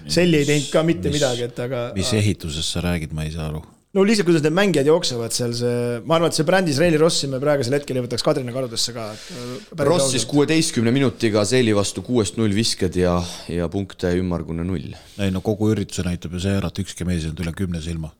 Selli 0.00 0.38
ei 0.38 0.46
teinud 0.48 0.70
ka 0.72 0.80
mitte 0.86 1.10
mis, 1.10 1.18
midagi, 1.18 1.44
et 1.50 1.58
aga 1.60 1.80
mis 1.92 2.08
ehitusest 2.16 2.72
sa 2.72 2.80
räägid, 2.86 3.12
ma 3.12 3.26
ei 3.26 3.34
saa 3.34 3.50
aru 3.50 3.60
no 3.96 4.04
lihtsalt, 4.06 4.28
kuidas 4.28 4.44
need 4.44 4.54
mängijad 4.54 4.88
jooksevad 4.90 5.34
seal, 5.34 5.54
see, 5.56 5.78
ma 6.06 6.16
arvan, 6.18 6.30
et 6.30 6.38
see 6.38 6.46
brändis 6.46 6.78
Reili 6.82 7.00
Rossi 7.00 7.30
me 7.30 7.40
praegusel 7.42 7.74
hetkel 7.78 7.98
ei 7.98 8.04
võtaks 8.04 8.24
Kadrina 8.26 8.54
karudesse 8.54 8.94
ka. 8.96 9.08
Äh, 9.14 9.82
Ross 9.86 10.12
siis 10.14 10.26
kuueteistkümne 10.30 10.92
minutiga 10.94 11.42
Seeli 11.48 11.74
vastu 11.76 12.04
kuuest 12.06 12.38
null 12.40 12.54
visked 12.56 13.00
ja, 13.00 13.16
ja 13.50 13.66
punkte 13.72 14.12
ümmargune 14.20 14.66
null. 14.66 14.94
ei 15.18 15.34
no 15.34 15.42
kogu 15.44 15.72
ürituse 15.74 16.06
näitab 16.06 16.36
ju 16.36 16.44
see 16.46 16.54
ära, 16.60 16.70
et 16.70 16.84
ükski 16.84 17.08
mees 17.08 17.24
ei 17.24 17.32
olnud 17.32 17.44
üle 17.46 17.56
kümne 17.56 17.82
silma. 17.84 18.14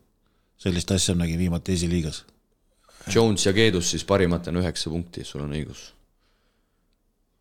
sellist 0.61 0.91
asja 0.93 1.15
nägin 1.17 1.39
viimati 1.39 1.73
esiliigas. 1.73 2.25
Jones 3.09 3.47
ja 3.47 3.53
Keedus 3.53 3.95
siis 3.95 4.03
parimatena 4.05 4.61
üheksa 4.61 4.91
punkti, 4.93 5.23
sul 5.25 5.41
on 5.47 5.55
õigus 5.57 5.87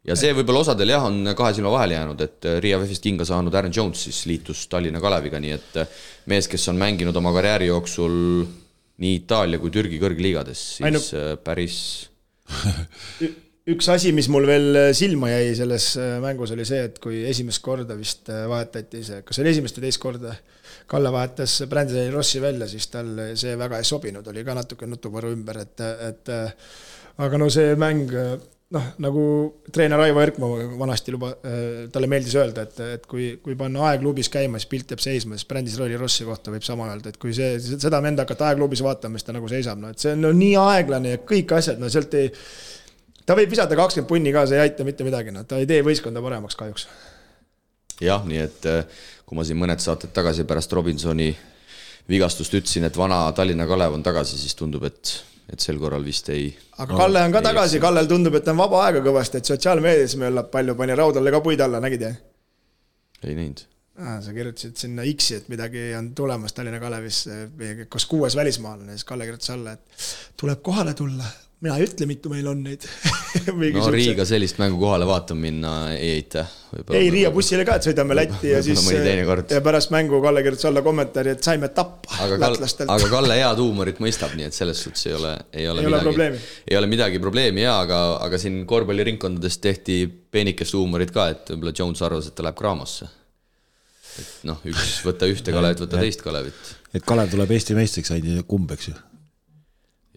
ja 0.08 0.16
see 0.16 0.32
võib-olla 0.36 0.62
osadel 0.64 0.94
jah, 0.94 1.04
on 1.08 1.32
kahe 1.36 1.52
silma 1.56 1.72
vahele 1.74 1.98
jäänud, 1.98 2.22
et 2.24 2.48
äh, 2.48 2.56
Riia 2.64 2.78
VEF-ist 2.80 3.04
kinga 3.04 3.26
saanud 3.28 3.54
Aaron 3.54 3.74
Jones 3.74 4.06
siis 4.06 4.22
liitus 4.30 4.64
Tallinna 4.72 5.02
Kaleviga, 5.02 5.40
nii 5.42 5.52
et 5.56 5.76
äh, 5.82 6.00
mees, 6.32 6.48
kes 6.50 6.64
on 6.72 6.80
mänginud 6.80 7.16
oma 7.20 7.34
karjääri 7.36 7.68
jooksul 7.68 8.16
nii 9.00 9.18
Itaalia 9.20 9.60
kui 9.60 9.72
Türgi 9.74 10.00
kõrgliigades, 10.00 10.64
siis 10.78 10.88
Ainu... 10.88 11.02
Äh, 11.18 11.34
päris 11.44 11.76
üks 13.70 13.90
asi, 13.92 14.10
mis 14.16 14.30
mul 14.32 14.48
veel 14.48 14.78
silma 14.96 15.28
jäi 15.30 15.52
selles 15.58 15.92
mängus, 16.24 16.54
oli 16.56 16.64
see, 16.66 16.80
et 16.88 16.96
kui 17.02 17.20
esimest 17.28 17.60
korda 17.62 17.94
vist 17.98 18.30
vahetati 18.30 19.04
see, 19.06 19.20
kas 19.26 19.36
see 19.36 19.44
oli 19.44 19.52
esimest 19.52 19.78
või 19.78 19.86
teist 19.88 20.02
korda, 20.02 20.38
Kalle 20.90 21.12
vahetas 21.14 21.52
Brandon 21.70 22.08
Rossi 22.10 22.40
välja, 22.42 22.66
siis 22.66 22.88
tal 22.90 23.12
see 23.38 23.52
väga 23.58 23.78
ei 23.78 23.86
sobinud, 23.86 24.26
oli 24.26 24.42
ka 24.42 24.56
natuke 24.58 24.88
nutuvõru 24.90 25.30
ümber, 25.36 25.60
et, 25.62 25.82
et 26.08 26.32
aga 27.22 27.38
no 27.38 27.46
see 27.52 27.76
mäng 27.78 28.10
noh, 28.74 28.86
nagu 29.02 29.22
treener 29.74 30.00
Aivo 30.04 30.22
Erkmaa 30.22 30.66
vanasti 30.78 31.14
luba, 31.14 31.32
äh, 31.46 31.88
talle 31.92 32.08
meeldis 32.10 32.36
öelda, 32.38 32.64
et, 32.68 32.80
et 32.98 33.06
kui, 33.10 33.32
kui 33.42 33.56
panna 33.58 33.88
aegklubis 33.90 34.30
käima, 34.32 34.60
siis 34.60 34.70
pilt 34.70 34.94
jääb 34.94 35.02
seisma, 35.02 35.38
siis 35.38 35.48
Brandis 35.50 35.78
Rolli 35.80 35.98
Rossi 35.98 36.26
kohta 36.28 36.54
võib 36.54 36.66
sama 36.66 36.86
öelda, 36.90 37.10
et 37.10 37.18
kui 37.20 37.34
see, 37.36 37.58
seda 37.60 38.02
venda 38.04 38.26
hakata 38.26 38.50
aegklubis 38.50 38.84
vaatama, 38.86 39.18
siis 39.18 39.26
ta 39.26 39.34
nagu 39.36 39.50
seisab, 39.50 39.80
no 39.82 39.90
et 39.90 40.02
see 40.02 40.14
on 40.14 40.22
no, 40.22 40.32
nii 40.36 40.54
aeglane 40.62 41.16
ja 41.16 41.22
kõik 41.26 41.54
asjad, 41.58 41.80
no 41.82 41.90
sealt 41.92 42.14
ei, 42.18 42.30
ta 43.26 43.38
võib 43.38 43.50
visata 43.50 43.78
kakskümmend 43.78 44.10
punni 44.12 44.34
ka, 44.36 44.46
see 44.46 44.60
ei 44.60 44.68
aita 44.68 44.86
mitte 44.86 45.06
midagi, 45.06 45.34
noh, 45.34 45.46
ta 45.48 45.58
ei 45.58 45.68
tee 45.70 45.82
võistkonda 45.86 46.22
paremaks 46.22 46.58
kahjuks. 46.60 46.86
jah, 48.04 48.22
nii 48.26 48.44
et 48.44 48.70
äh, 48.70 49.02
kui 49.26 49.38
ma 49.38 49.46
siin 49.46 49.58
mõned 49.58 49.82
saated 49.82 50.14
tagasi 50.14 50.46
pärast 50.46 50.72
Robinsoni 50.78 51.32
vigastust 52.10 52.54
ütlesin, 52.54 52.86
et 52.86 52.96
vana 52.98 53.24
Tallinna 53.34 53.66
Kalev 53.70 53.98
on 53.98 54.06
tagasi, 54.06 54.38
siis 54.38 54.54
tundub, 54.58 54.86
et 54.86 55.18
et 55.50 55.60
sel 55.62 55.78
korral 55.82 56.04
vist 56.06 56.28
ei. 56.32 56.50
aga 56.78 56.96
Kalle 56.96 57.24
on 57.26 57.34
ka 57.34 57.42
tagasi, 57.44 57.80
Kallel 57.82 58.08
tundub, 58.10 58.36
et 58.38 58.48
on 58.52 58.60
vaba 58.60 58.84
aega 58.86 59.02
kõvasti, 59.04 59.40
et 59.40 59.50
sotsiaalmeedias 59.50 60.16
möllab 60.20 60.50
palju, 60.52 60.76
pani 60.78 60.96
raudale 60.98 61.34
ka 61.34 61.42
puid 61.44 61.60
alla, 61.64 61.82
nägid 61.82 62.06
jah? 62.06 62.16
ei 63.26 63.36
näinud 63.36 63.66
ah,. 64.00 64.18
sa 64.24 64.34
kirjutasid 64.36 64.80
sinna 64.80 65.04
X-i, 65.10 65.40
et 65.40 65.52
midagi 65.52 65.90
on 65.98 66.12
tulemas 66.16 66.56
Tallinna 66.56 66.80
Kalevis, 66.82 67.24
kas 67.88 68.06
kuues 68.10 68.36
välismaalane, 68.38 68.96
siis 68.96 69.08
Kalle 69.08 69.28
kirjutas 69.28 69.54
alla, 69.56 69.76
et 69.76 70.10
tuleb 70.40 70.62
kohale 70.66 70.94
tulla, 70.98 71.26
mina 71.60 71.76
ei 71.76 71.84
ütle, 71.84 72.06
mitu 72.08 72.30
meil 72.32 72.46
on 72.48 72.62
neid 72.64 72.84
no 73.76 73.90
Riiga 73.92 74.24
sellist 74.28 74.56
mängu 74.60 74.78
kohale 74.80 75.04
vaatama 75.08 75.42
minna 75.44 75.72
ei 75.92 76.14
eita. 76.16 76.44
ei, 76.96 77.10
Riia 77.12 77.30
bussile 77.34 77.66
ka, 77.68 77.76
et 77.76 77.88
sõidame 77.88 78.16
Lätti 78.16 78.52
ja 78.54 78.62
siis 78.64 78.80
ja 78.88 79.60
pärast 79.64 79.92
mängu 79.92 80.22
Kalle 80.24 80.42
kirjutas 80.46 80.70
alla 80.70 80.82
kommentaari, 80.84 81.34
et 81.36 81.44
saime 81.44 81.68
tappa 81.76 82.22
aga 82.24 82.38
lätlastelt. 82.46 82.92
aga 82.92 83.10
Kalle 83.12 83.36
head 83.36 83.60
huumorit 83.60 84.00
mõistab, 84.00 84.32
nii 84.38 84.48
et 84.48 84.56
selles 84.56 84.80
suhtes 84.86 85.04
ei 85.10 85.16
ole, 85.18 85.34
ei 85.52 85.68
ole 85.68 85.84
ei 85.84 85.92
midagi, 85.92 86.44
ei 86.72 86.80
ole 86.80 86.90
midagi 86.90 87.20
probleemi 87.22 87.66
jaa, 87.66 87.76
aga, 87.84 88.00
aga 88.24 88.40
siin 88.40 88.62
korvpalliringkondades 88.70 89.60
tehti 89.60 90.02
peenikest 90.08 90.78
huumorit 90.78 91.12
ka, 91.12 91.28
et 91.34 91.52
võib-olla 91.52 91.74
Jones 91.76 92.00
arvas, 92.06 92.30
et 92.30 92.36
ta 92.38 92.46
läheb 92.46 92.56
Gramosse 92.60 93.10
et 94.20 94.48
noh, 94.48 94.64
üks 94.68 94.96
võta 95.08 95.28
ühte 95.28 95.52
Kalevit, 95.52 95.84
võta 95.84 96.00
teist 96.00 96.24
Kalevit. 96.24 96.72
et 96.96 97.04
Kalev 97.04 97.28
tuleb 97.36 97.52
Eesti 97.58 97.76
meistriks 97.76 98.16
ainult 98.16 98.48
kumb, 98.48 98.72
eks 98.72 98.88
ju. 98.88 98.96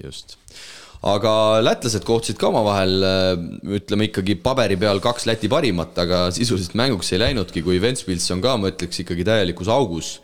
just 0.07 0.37
aga 1.03 1.33
lätlased 1.63 2.05
kohtusid 2.07 2.39
ka 2.39 2.47
omavahel, 2.47 2.93
ütleme 3.79 4.07
ikkagi 4.07 4.37
paberi 4.43 4.77
peal 4.79 5.01
kaks 5.03 5.27
Läti 5.27 5.49
parimat, 5.51 5.97
aga 5.99 6.25
sisuliselt 6.35 6.77
mänguks 6.79 7.11
ei 7.11 7.19
läinudki, 7.19 7.63
kui 7.65 7.81
Ventspils 7.83 8.29
on 8.35 8.43
ka, 8.43 8.55
ma 8.59 8.71
ütleks 8.71 9.03
ikkagi 9.03 9.27
täielikus 9.27 9.71
augus. 9.71 10.15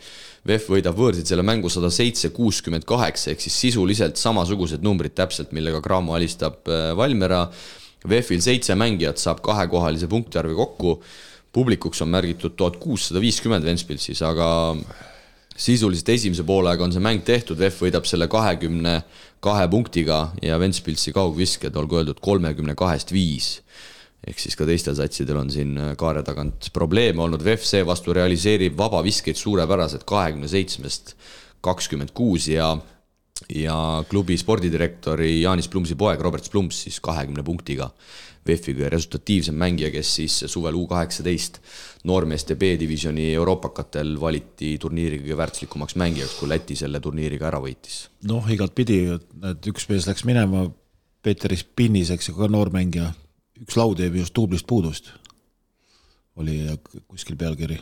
VEF 0.47 0.69
võidab 0.71 0.95
võõrsil 0.95 1.25
selle 1.27 1.43
mängu 1.43 1.67
sada 1.71 1.89
seitse, 1.91 2.31
kuuskümmend 2.31 2.85
kaheksa, 2.87 3.33
ehk 3.33 3.43
siis 3.43 3.57
sisuliselt 3.67 4.19
samasugused 4.19 4.85
numbrid 4.85 5.11
täpselt, 5.17 5.51
millega 5.55 5.81
Cramo 5.83 6.15
alistab 6.15 6.69
äh, 6.71 6.93
Valmiera. 6.97 7.43
VEF-il 8.07 8.39
seitse 8.39 8.77
mängijat 8.79 9.19
saab 9.19 9.41
kahekohalise 9.43 10.07
punktiarvi 10.07 10.55
kokku, 10.55 10.93
publikuks 11.51 11.99
on 12.05 12.13
märgitud 12.13 12.55
tuhat 12.55 12.77
kuussada 12.79 13.19
viiskümmend 13.19 13.67
Ventspilsis, 13.67 14.21
aga 14.23 14.47
sisuliselt 15.59 16.09
esimese 16.13 16.45
poolega 16.47 16.85
on 16.85 16.93
see 16.95 17.03
mäng 17.03 17.23
tehtud, 17.27 17.59
VEF 17.59 17.81
võidab 17.83 18.07
selle 18.07 18.29
kahekümne 18.31 19.01
kahe 19.43 19.65
punktiga 19.71 20.29
ja 20.43 20.59
Ventspilsi 20.59 21.13
kaugvisked, 21.15 21.75
olgu 21.79 21.99
öeldud, 21.99 22.21
kolmekümne 22.23 22.75
kahest 22.79 23.13
viis. 23.15 23.59
ehk 24.27 24.39
siis 24.39 24.55
ka 24.59 24.65
teistel 24.67 24.97
satsidel 24.97 25.37
on 25.39 25.49
siin 25.49 25.77
äh, 25.79 25.93
kaare 25.97 26.23
tagant 26.27 26.67
probleeme 26.75 27.21
olnud, 27.23 27.43
VEF 27.43 27.63
seevastu 27.63 28.13
realiseerib 28.13 28.75
vabaviskeid 28.77 29.39
suurepäraselt 29.39 30.03
kahekümne 30.03 30.47
seitsmest 30.47 31.15
kakskümmend 31.63 32.11
kuus 32.13 32.47
ja 32.47 32.77
ja 33.55 34.03
klubi 34.09 34.35
spordidirektori 34.37 35.41
Jaanis 35.41 35.69
Plumsi 35.71 35.95
poeg 35.95 36.19
Robert 36.19 36.51
Plums 36.51 36.81
siis 36.83 36.99
kahekümne 36.99 37.43
punktiga 37.43 37.87
Kõige 38.49 38.89
resultatiivsem 38.89 39.57
mängija, 39.59 39.91
kes 39.93 40.13
siis 40.19 40.37
suvel 40.51 40.77
U 40.79 40.85
kaheksateist 40.89 41.59
noormeeste 42.09 42.55
B-divisjoni 42.59 43.29
euroopakatel 43.35 44.15
valiti 44.21 44.73
turniiri 44.81 45.21
kõige 45.23 45.37
väärtuslikumaks 45.37 45.97
mängijaks, 45.99 46.37
kui 46.39 46.49
Läti 46.49 46.77
selle 46.79 47.01
turniiriga 47.03 47.49
ära 47.51 47.61
võitis. 47.63 48.07
noh, 48.29 48.49
igatpidi, 48.49 48.99
et 49.51 49.71
üks 49.71 49.89
mees 49.91 50.07
läks 50.09 50.25
minema, 50.25 50.65
Peeter 51.21 51.55
Spinnis, 51.57 52.09
eks 52.15 52.31
ju, 52.31 52.35
ka 52.37 52.47
noormängija, 52.47 53.13
üks 53.61 53.77
laud 53.77 53.99
jäi 53.99 54.11
just 54.17 54.35
duublist 54.35 54.67
puudust, 54.67 55.11
oli 56.39 56.61
kuskil 57.07 57.35
pealkiri 57.37 57.79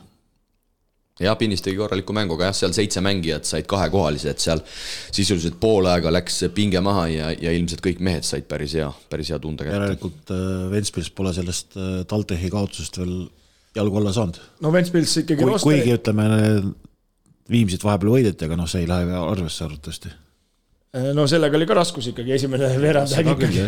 jah, 1.21 1.37
Pinnis 1.39 1.63
tegi 1.65 1.77
korraliku 1.79 2.15
mängu, 2.15 2.37
aga 2.37 2.51
jah, 2.51 2.57
seal 2.61 2.75
seitse 2.75 3.01
mängijat 3.05 3.47
said 3.49 3.67
kahekohalise, 3.69 4.33
et 4.33 4.43
seal 4.43 4.61
sisuliselt 4.67 5.57
pool 5.61 5.89
aega 5.89 6.11
läks 6.13 6.43
pinge 6.55 6.81
maha 6.83 7.07
ja, 7.11 7.31
ja 7.33 7.53
ilmselt 7.55 7.83
kõik 7.85 8.01
mehed 8.03 8.27
said 8.27 8.47
päris 8.49 8.75
hea, 8.77 8.89
päris 9.11 9.31
hea 9.33 9.39
tunde 9.43 9.65
kätte. 9.65 9.79
järelikult 9.79 10.35
äh, 10.35 10.43
Ventspils 10.73 11.09
pole 11.17 11.33
sellest 11.37 11.79
äh, 11.79 12.03
TalTechi 12.09 12.51
kaotusest 12.53 13.01
veel 13.01 13.15
jalgu 13.77 14.01
alla 14.01 14.13
saanud. 14.15 14.39
no 14.65 14.73
Ventspils 14.73 15.17
ikkagi 15.23 15.43
Kui, 15.43 15.57
kuigi 15.63 15.97
ütleme, 15.97 16.29
Viimsit 17.47 17.83
vahepeal 17.85 18.11
võideti, 18.11 18.43
aga 18.43 18.57
noh, 18.59 18.67
see 18.67 18.81
ei 18.83 18.89
lähe 18.89 19.19
arvesse 19.23 19.63
arvatavasti 19.63 20.09
no 21.13 21.25
sellega 21.27 21.57
oli 21.59 21.67
ka 21.67 21.75
raskus 21.77 22.11
ikkagi, 22.13 22.33
esimene 22.37 22.69
veerand 22.83 23.11
ikkagi. 23.19 23.65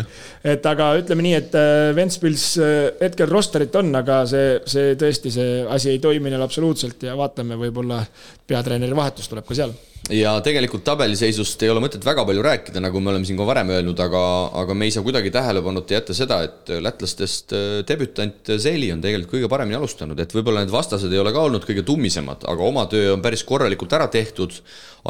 et 0.54 0.66
aga 0.66 0.92
ütleme 1.00 1.26
nii, 1.26 1.34
et 1.36 1.58
äh, 1.58 1.90
Ventspils 1.96 2.46
äh, 2.62 2.78
hetkel 3.02 3.30
rosterit 3.30 3.76
on, 3.80 3.92
aga 4.00 4.22
see, 4.30 4.56
see 4.70 4.96
tõesti, 5.00 5.32
see 5.34 5.60
asi 5.68 5.92
ei 5.94 6.02
toimi 6.02 6.32
neil 6.32 6.42
absoluutselt 6.46 7.04
ja 7.06 7.16
vaatame, 7.18 7.60
võib-olla 7.60 8.02
peatreeneri 8.48 8.96
vahetus 8.96 9.30
tuleb 9.30 9.46
ka 9.46 9.58
seal 9.58 9.76
ja 10.14 10.32
tegelikult 10.44 10.82
tabeliseisust 10.86 11.62
ei 11.64 11.70
ole 11.70 11.82
mõtet 11.82 12.04
väga 12.04 12.24
palju 12.26 12.42
rääkida, 12.44 12.82
nagu 12.82 13.00
me 13.02 13.12
oleme 13.12 13.26
siin 13.28 13.38
ka 13.38 13.46
varem 13.46 13.70
öelnud, 13.76 13.98
aga, 14.02 14.22
aga 14.62 14.74
me 14.76 14.88
ei 14.88 14.94
saa 14.94 15.04
kuidagi 15.06 15.30
tähelepanuta 15.34 15.94
jätta 15.96 16.16
seda, 16.16 16.40
et 16.46 16.72
lätlastest 16.82 17.54
äh, 17.56 17.66
debütant 17.86 18.52
Zeli 18.60 18.90
on 18.94 19.02
tegelikult 19.04 19.36
kõige 19.36 19.50
paremini 19.52 19.78
alustanud, 19.78 20.18
et 20.20 20.34
võib-olla 20.34 20.64
need 20.64 20.74
vastased 20.74 21.12
ei 21.12 21.20
ole 21.22 21.32
ka 21.34 21.44
olnud 21.46 21.66
kõige 21.68 21.84
tummisemad, 21.86 22.46
aga 22.50 22.66
oma 22.66 22.86
töö 22.90 23.14
on 23.14 23.22
päris 23.24 23.44
korralikult 23.46 23.94
ära 23.98 24.08
tehtud. 24.10 24.60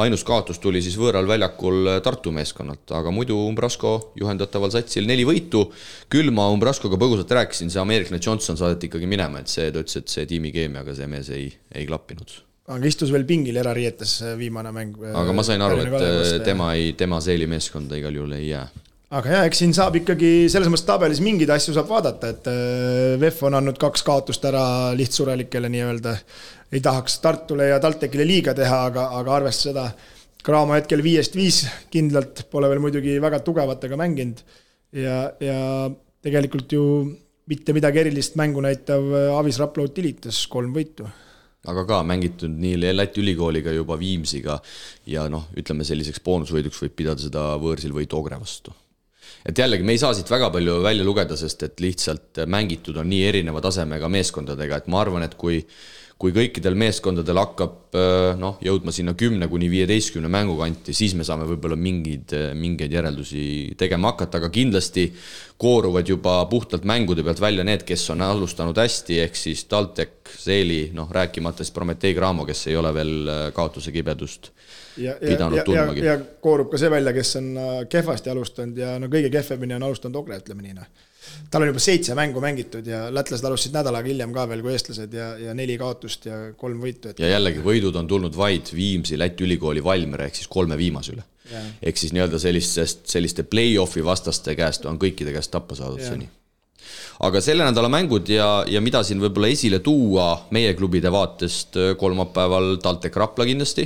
ainus 0.01 0.23
kaotus 0.23 0.59
tuli 0.59 0.81
siis 0.81 0.95
võõral 0.95 1.27
väljakul 1.27 1.99
Tartu 2.03 2.31
meeskonnalt, 2.31 2.91
aga 2.95 3.11
muidu 3.11 3.35
Umbrasko 3.47 4.13
juhendataval 4.19 4.71
satsil 4.71 5.07
neli 5.07 5.25
võitu. 5.25 5.71
küll 6.09 6.31
ma 6.31 6.47
Umbraskoga 6.49 6.97
põgusalt 6.97 7.31
rääkisin, 7.31 7.69
see 7.69 7.81
ameeriklane 7.81 8.21
Johnson 8.23 8.57
saadeti 8.57 8.87
ikkagi 8.87 9.07
minema, 9.07 9.39
et 9.39 9.47
see, 9.47 9.71
ta 9.71 9.83
ütles, 9.83 9.97
et 9.97 10.07
see 10.07 10.25
tiimikeemiaga 10.25 10.95
see 10.95 11.07
mees 11.07 11.29
ei, 11.29 11.51
ei 11.75 11.85
klappinud 11.85 12.50
aga 12.69 12.87
istus 12.87 13.09
veel 13.13 13.25
pingil 13.25 13.57
erariietes 13.57 14.19
viimane 14.37 14.71
mäng. 14.75 14.93
aga 15.01 15.33
ma 15.33 15.43
sain 15.43 15.61
aru, 15.61 15.81
et 15.81 16.45
tema 16.45 16.73
ei, 16.77 16.93
tema 16.93 17.21
Seeli 17.21 17.49
meeskonda 17.49 17.97
igal 17.97 18.15
juhul 18.21 18.37
ei 18.37 18.51
jää 18.51 18.67
aga 19.11 19.33
jaa, 19.33 19.47
eks 19.49 19.59
siin 19.63 19.73
saab 19.75 19.97
ikkagi 19.99 20.31
selles 20.51 20.71
mõttes 20.71 20.87
tabelis 20.87 21.19
mingeid 21.23 21.51
asju 21.51 21.75
saab 21.75 21.89
vaadata, 21.91 22.31
et 22.31 22.49
äh, 22.51 23.17
VEF 23.19 23.41
on 23.47 23.57
andnud 23.59 23.79
kaks 23.81 24.05
kaotust 24.07 24.45
ära 24.47 24.63
lihtsurelikele 24.97 25.71
nii-öelda. 25.71 26.15
ei 26.71 26.79
tahaks 26.79 27.19
Tartule 27.19 27.67
ja 27.73 27.79
TalTechile 27.83 28.25
liiga 28.27 28.53
teha, 28.55 28.85
aga, 28.87 29.09
aga 29.19 29.37
arvestades 29.41 29.71
seda, 29.71 30.19
Cramo 30.41 30.73
hetkel 30.73 31.03
viiest 31.05 31.35
viis 31.37 31.59
kindlalt, 31.93 32.47
pole 32.49 32.69
veel 32.71 32.79
muidugi 32.81 33.19
väga 33.21 33.43
tugevatega 33.45 33.97
mänginud. 33.99 34.39
ja, 34.91 35.17
ja 35.39 35.89
tegelikult 36.23 36.71
ju 36.71 36.85
mitte 37.51 37.75
midagi 37.75 37.99
erilist 38.05 38.39
mängu 38.39 38.63
näitav 38.63 39.03
Avis 39.35 39.59
Rapla 39.59 39.83
Utilitas, 39.89 40.45
kolm 40.47 40.71
võitu 40.73 41.09
aga 41.69 41.83
ka 41.85 42.01
mängitud 42.07 42.53
nii 42.57 42.93
Läti 42.95 43.21
ülikooliga 43.21 43.73
juba 43.75 43.97
Viimsiga 43.99 44.57
ja 45.09 45.27
noh, 45.29 45.47
ütleme 45.57 45.85
selliseks 45.85 46.23
boonusvõiduks 46.25 46.81
võib 46.81 46.95
pidada 46.97 47.21
seda 47.21 47.43
võõrsil 47.61 47.93
võitu 47.93 48.17
Ogre 48.17 48.39
vastu. 48.41 48.73
et 49.45 49.57
jällegi, 49.57 49.83
me 49.83 49.93
ei 49.93 50.01
saa 50.01 50.13
siit 50.13 50.29
väga 50.29 50.49
palju 50.53 50.81
välja 50.81 51.05
lugeda, 51.05 51.37
sest 51.37 51.63
et 51.63 51.79
lihtsalt 51.79 52.43
mängitud 52.47 52.97
on 52.97 53.09
nii 53.09 53.23
erineva 53.29 53.61
tasemega 53.61 54.09
meeskondadega, 54.09 54.77
et 54.77 54.87
ma 54.87 55.01
arvan, 55.01 55.23
et 55.23 55.35
kui 55.35 55.61
kui 56.21 56.33
kõikidel 56.35 56.75
meeskondadel 56.77 57.39
hakkab 57.41 57.95
noh, 58.37 58.59
jõudma 58.61 58.93
sinna 58.93 59.15
kümne 59.17 59.47
kuni 59.49 59.71
viieteistkümne 59.71 60.29
mängu 60.31 60.53
kanti, 60.59 60.93
siis 60.93 61.15
me 61.17 61.25
saame 61.25 61.47
võib-olla 61.49 61.77
mingeid, 61.79 62.35
mingeid 62.57 62.93
järeldusi 62.93 63.43
tegema 63.79 64.11
hakata, 64.13 64.37
aga 64.37 64.51
kindlasti 64.53 65.07
kooruvad 65.61 66.07
juba 66.13 66.37
puhtalt 66.51 66.85
mängude 66.89 67.25
pealt 67.25 67.41
välja 67.41 67.65
need, 67.65 67.85
kes 67.87 68.05
on 68.13 68.21
alustanud 68.25 68.77
hästi, 68.77 69.19
ehk 69.25 69.37
siis 69.39 69.65
TalTech, 69.71 70.35
Seeli, 70.41 70.83
noh, 70.95 71.09
rääkimata 71.11 71.65
siis 71.65 71.73
Prometee 71.75 72.13
Cramo, 72.15 72.45
kes 72.47 72.67
ei 72.69 72.77
ole 72.79 72.93
veel 72.95 73.31
kaotuse 73.57 73.91
kibedust 73.91 74.51
ja, 75.01 75.17
pidanud 75.19 75.59
ja, 75.59 75.65
tundmagi. 75.67 76.05
ja 76.05 76.19
koorub 76.43 76.69
ka 76.71 76.79
see 76.81 76.91
välja, 76.93 77.15
kes 77.17 77.37
on 77.41 77.53
kehvasti 77.89 78.31
alustanud 78.31 78.77
ja 78.77 78.97
no 79.01 79.09
kõige 79.11 79.33
kehvemini 79.33 79.79
on 79.79 79.89
alustanud 79.89 80.21
Ogre, 80.21 80.39
ütleme 80.43 80.69
nii 80.69 80.77
noh 80.77 81.09
tal 81.51 81.65
on 81.65 81.71
juba 81.71 81.81
seitse 81.83 82.15
mängu 82.17 82.41
mängitud 82.43 82.87
ja 82.87 83.03
lätlased 83.13 83.45
alustasid 83.47 83.75
nädal 83.75 83.97
aega 83.99 84.11
hiljem 84.11 84.33
ka 84.35 84.45
veel 84.49 84.63
kui 84.65 84.73
eestlased 84.75 85.13
ja, 85.15 85.31
ja 85.39 85.55
neli 85.57 85.77
kaotust 85.81 86.27
ja 86.29 86.39
kolm 86.57 86.81
võitu 86.83 87.11
et.... 87.11 87.21
ja 87.21 87.33
jällegi 87.33 87.63
võidud 87.65 87.97
on 87.99 88.09
tulnud 88.09 88.35
vaid 88.37 88.71
Viimsi 88.75 89.19
Läti 89.19 89.47
ülikooli 89.47 89.83
Valmiera 89.83 90.27
ehk 90.27 90.39
siis 90.39 90.51
kolme 90.51 90.77
viimase 90.79 91.15
üle. 91.15 91.25
ehk 91.83 91.97
siis 91.99 92.13
nii-öelda 92.15 92.39
sellistest, 92.39 93.05
selliste 93.11 93.43
play-off'i 93.43 94.03
vastaste 94.05 94.55
käest 94.55 94.85
on 94.87 94.99
kõikide 95.01 95.33
käest 95.35 95.51
tappa 95.51 95.75
saadud 95.75 95.99
seni. 96.03 96.29
Aga 97.21 97.41
selle 97.43 97.65
nädala 97.67 97.89
mängud 97.91 98.29
ja, 98.31 98.63
ja 98.67 98.81
mida 98.81 99.03
siin 99.05 99.19
võib-olla 99.21 99.51
esile 99.51 99.81
tuua 99.83 100.47
meie 100.55 100.71
klubide 100.73 101.11
vaatest, 101.13 101.77
kolmapäeval 101.99 102.77
TalTech 102.81 103.19
Rapla 103.19 103.45
kindlasti 103.45 103.85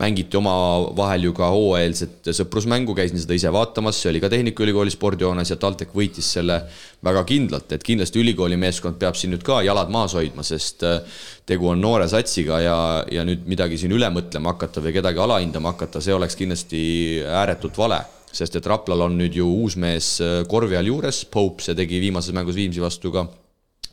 mängiti 0.00 0.36
omavahel 0.36 1.26
ju 1.28 1.32
ka 1.36 1.50
hooajalist 1.52 2.30
sõprusmängu, 2.32 2.94
käisin 2.96 3.20
seda 3.20 3.36
ise 3.36 3.50
vaatamas, 3.52 3.98
see 4.00 4.08
oli 4.12 4.22
ka 4.22 4.30
Tehnikaülikooli 4.32 4.92
spordihoones 4.94 5.52
ja 5.52 5.58
TalTech 5.60 5.92
võitis 5.96 6.30
selle 6.38 6.62
väga 7.04 7.24
kindlalt, 7.28 7.74
et 7.76 7.84
kindlasti 7.84 8.22
ülikooli 8.22 8.56
meeskond 8.60 8.96
peab 9.00 9.18
siin 9.18 9.34
nüüd 9.34 9.44
ka 9.44 9.60
jalad 9.66 9.92
maas 9.92 10.16
hoidma, 10.16 10.44
sest 10.46 10.86
äh, 10.88 11.02
tegu 11.48 11.68
on 11.68 11.82
noore 11.82 12.08
satsiga 12.08 12.62
ja, 12.64 12.78
ja 13.12 13.26
nüüd 13.28 13.44
midagi 13.50 13.78
siin 13.80 13.92
üle 13.92 14.08
mõtlema 14.14 14.54
hakata 14.54 14.84
või 14.84 14.96
kedagi 14.96 15.20
alahindama 15.20 15.74
hakata, 15.74 16.00
see 16.00 16.16
oleks 16.16 16.38
kindlasti 16.40 16.82
ääretult 17.28 17.78
vale. 17.78 18.00
Sest 18.32 18.54
et 18.56 18.64
Raplal 18.64 19.02
on 19.04 19.18
nüüd 19.20 19.34
ju 19.36 19.44
uus 19.44 19.76
mees 19.76 20.14
äh, 20.24 20.40
korvi 20.48 20.78
all 20.78 20.88
juures, 20.88 21.26
Pope, 21.28 21.60
see 21.60 21.76
tegi 21.76 22.00
viimases 22.00 22.32
mängus 22.32 22.56
Viimsi 22.56 22.80
vastu 22.80 23.12
ka 23.12 23.26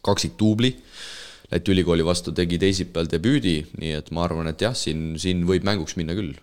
kaksikduubli 0.06 0.78
Läti 1.50 1.74
ülikooli 1.74 2.06
vastu 2.06 2.32
tegi 2.36 2.60
teisipäeval 2.62 3.10
debüüdi, 3.10 3.56
nii 3.82 3.96
et 3.98 4.12
ma 4.14 4.28
arvan, 4.28 4.52
et 4.52 4.62
jah, 4.62 4.76
siin, 4.78 5.16
siin 5.22 5.42
võib 5.50 5.66
mänguks 5.66 5.98
minna 5.98 6.14
küll. 6.18 6.36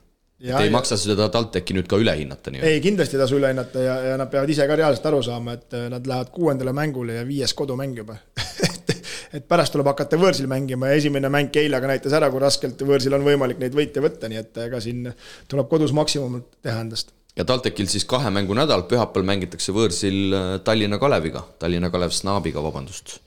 et 0.42 0.50
ei 0.50 0.66
ja, 0.66 0.72
maksa 0.74 0.98
seda 1.00 1.28
TalTechi 1.32 1.76
nüüd 1.76 1.86
ka 1.88 1.96
üle 1.96 2.12
hinnata 2.18 2.52
nii-öelda. 2.52 2.72
ei, 2.74 2.80
kindlasti 2.84 3.16
ei 3.16 3.22
tasu 3.22 3.38
üle 3.38 3.52
hinnata 3.52 3.80
ja, 3.80 3.94
ja 4.10 4.16
nad 4.20 4.28
peavad 4.32 4.50
ise 4.52 4.66
ka 4.68 4.76
reaalselt 4.76 5.06
aru 5.08 5.22
saama, 5.24 5.54
et 5.56 5.76
äh, 5.78 5.86
nad 5.92 6.06
lähevad 6.10 6.32
kuuendale 6.34 6.74
mängule 6.76 7.20
ja 7.20 7.22
viies 7.28 7.54
kodumäng 7.56 7.96
juba 7.96 8.18
et, 8.66 8.92
et 9.38 9.46
pärast 9.48 9.72
tuleb 9.72 9.88
hakata 9.94 10.18
võõrsil 10.20 10.50
mängima 10.50 10.90
ja 10.90 10.98
esimene 11.00 11.30
mäng 11.32 11.54
Keilaga 11.54 11.88
näitas 11.88 12.16
ära, 12.18 12.28
kui 12.34 12.42
raskelt 12.42 12.84
võõrsil 12.84 13.16
on 13.16 13.24
võimalik 13.24 13.62
neid 13.62 13.78
võite 13.78 14.04
võtta, 14.04 14.28
nii 14.28 14.42
et 14.42 14.60
ega 14.66 14.82
siin 14.84 15.06
tuleb 15.48 15.70
kodus 15.70 15.96
maksimum 15.96 16.42
teha 16.60 16.82
endast 16.84 17.14
ja 17.38 17.46
TalTechil 17.46 17.88
siis 17.88 18.04
kahe 18.10 18.28
mängu 18.34 18.58
nädal, 18.58 18.84
pühapäeval 18.90 19.30
mängitakse 19.32 19.72
võõrsil 19.76 20.34
äh, 20.34 20.50
Tallinna 20.66 20.98
Kaleviga, 21.00 21.46
Tallinna 21.62 21.94
Kalev 21.94 22.12
Snaabiga, 22.12 22.60
vabandust 22.66 23.22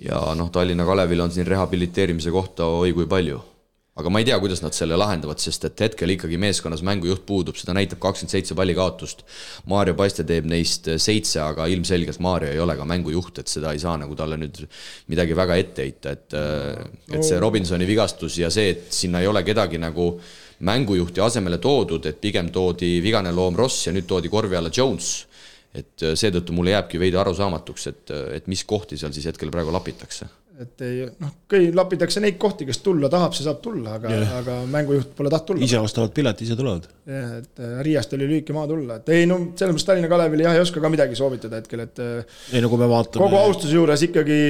ja 0.00 0.20
noh, 0.36 0.50
Tallinna 0.52 0.86
Kalevil 0.88 1.20
on 1.20 1.32
siin 1.32 1.48
rehabiliteerimise 1.48 2.32
kohta 2.34 2.68
oi 2.80 2.92
kui 2.96 3.08
palju. 3.08 3.40
aga 4.00 4.08
ma 4.08 4.20
ei 4.22 4.24
tea, 4.24 4.36
kuidas 4.40 4.62
nad 4.64 4.72
selle 4.72 4.96
lahendavad, 4.96 5.36
sest 5.42 5.66
et 5.66 5.80
hetkel 5.84 6.14
ikkagi 6.14 6.38
meeskonnas 6.40 6.80
mängujuht 6.86 7.24
puudub, 7.28 7.58
seda 7.58 7.74
näitab 7.76 7.98
kakskümmend 8.00 8.32
seitse 8.32 8.54
palli 8.56 8.72
kaotust. 8.72 9.26
Maarjo 9.68 9.92
Paiste 9.98 10.24
teeb 10.24 10.46
neist 10.48 10.88
seitse, 10.96 11.42
aga 11.42 11.66
ilmselgelt 11.68 12.22
Maarjo 12.24 12.54
ei 12.54 12.62
ole 12.64 12.78
ka 12.78 12.86
mängujuht, 12.88 13.42
et 13.42 13.52
seda 13.52 13.74
ei 13.76 13.82
saa 13.82 13.98
nagu 14.00 14.16
talle 14.16 14.38
nüüd 14.40 14.62
midagi 15.12 15.36
väga 15.36 15.58
ette 15.60 15.84
heita, 15.84 16.14
et 16.16 16.38
et 16.38 17.26
see 17.26 17.42
Robinsoni 17.42 17.88
vigastus 17.90 18.38
ja 18.40 18.48
see, 18.48 18.70
et 18.72 18.88
sinna 18.94 19.20
ei 19.20 19.28
ole 19.28 19.44
kedagi 19.44 19.82
nagu 19.82 20.14
mängujuhti 20.64 21.20
asemele 21.20 21.58
toodud, 21.60 22.06
et 22.08 22.22
pigem 22.22 22.48
toodi 22.54 23.02
vigane 23.04 23.34
loom 23.36 23.58
Ross 23.58 23.84
ja 23.88 23.92
nüüd 23.92 24.08
toodi 24.08 24.32
korvi 24.32 24.56
alla 24.56 24.72
Jones 24.72 25.26
et 25.74 26.06
seetõttu 26.18 26.54
mulle 26.56 26.74
jääbki 26.74 26.98
veidi 26.98 27.18
arusaamatuks, 27.20 27.86
et, 27.86 28.12
et 28.40 28.46
mis 28.50 28.64
kohti 28.66 28.98
seal 28.98 29.14
siis 29.14 29.28
hetkel 29.30 29.52
praegu 29.54 29.72
lapitakse 29.74 30.26
et 30.60 30.82
ei 30.84 31.04
noh, 31.22 31.30
kõi-, 31.48 31.70
lapitakse 31.72 32.20
neid 32.20 32.36
kohti, 32.40 32.66
kes 32.68 32.82
tulla 32.84 33.08
tahab, 33.12 33.32
see 33.36 33.46
saab 33.46 33.60
tulla, 33.64 33.94
aga 33.96 34.10
yeah., 34.12 34.32
aga 34.40 34.56
mängujuht 34.68 35.12
pole 35.16 35.32
tahtnud 35.32 35.54
tulla. 35.54 35.66
ise 35.66 35.80
ostavad 35.80 36.12
pileti, 36.16 36.44
ise 36.44 36.56
tulevad. 36.58 36.88
jah, 37.08 37.30
et 37.38 37.62
äh, 37.64 37.78
Riiast 37.86 38.12
oli 38.16 38.28
lühike 38.28 38.56
maa 38.56 38.66
tulla, 38.68 38.98
et 39.00 39.08
ei 39.14 39.28
no 39.28 39.38
selles 39.56 39.72
mõttes 39.76 39.88
Tallinna 39.88 40.10
Kalevile 40.12 40.44
jah, 40.44 40.58
ei 40.58 40.64
oska 40.64 40.82
ka 40.84 40.90
midagi 40.92 41.16
soovitada 41.18 41.62
hetkel, 41.62 41.84
et 41.86 42.02
äh, 42.04 42.34
ei 42.52 42.64
no 42.64 42.68
kui 42.72 42.80
me 42.82 42.88
vaatame 42.90 43.24
kogu 43.24 43.40
austuse 43.40 43.72
juures 43.78 44.04
ikkagi 44.08 44.40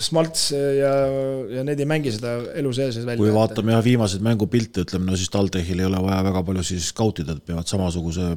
Smalts 0.00 0.46
ja, 0.54 0.94
ja 1.58 1.66
need 1.66 1.82
ei 1.82 1.90
mängi 1.90 2.14
seda 2.16 2.38
elu 2.62 2.72
sees 2.76 3.02
välja. 3.02 3.20
kui 3.20 3.34
vaatame 3.36 3.76
jah, 3.76 3.84
viimaseid 3.84 4.24
mängupilte, 4.24 4.86
ütleme 4.86 5.10
no 5.10 5.20
siis 5.20 5.32
TalTechil 5.34 5.84
ei 5.84 5.90
ole 5.90 6.00
vaja 6.08 6.22
väga 6.30 6.44
palju 6.48 6.64
siis 6.72 6.88
skautida, 6.94 7.36
et 7.36 7.44
peavad 7.52 7.68
samasuguse 7.68 8.32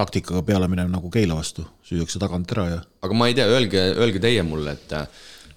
taktikaga 0.00 0.42
peale 0.46 0.68
minema 0.70 0.96
nagu 0.96 1.12
Keila 1.12 1.38
vastu, 1.38 1.66
süüakse 1.86 2.22
tagant 2.22 2.50
ära 2.56 2.68
ja 2.74 2.80
aga 3.04 3.16
ma 3.16 3.28
ei 3.30 3.36
tea, 3.38 3.48
öelge, 3.50 3.90
öelge 3.96 4.22
teie 4.22 4.44
mulle, 4.46 4.76
et 4.78 4.96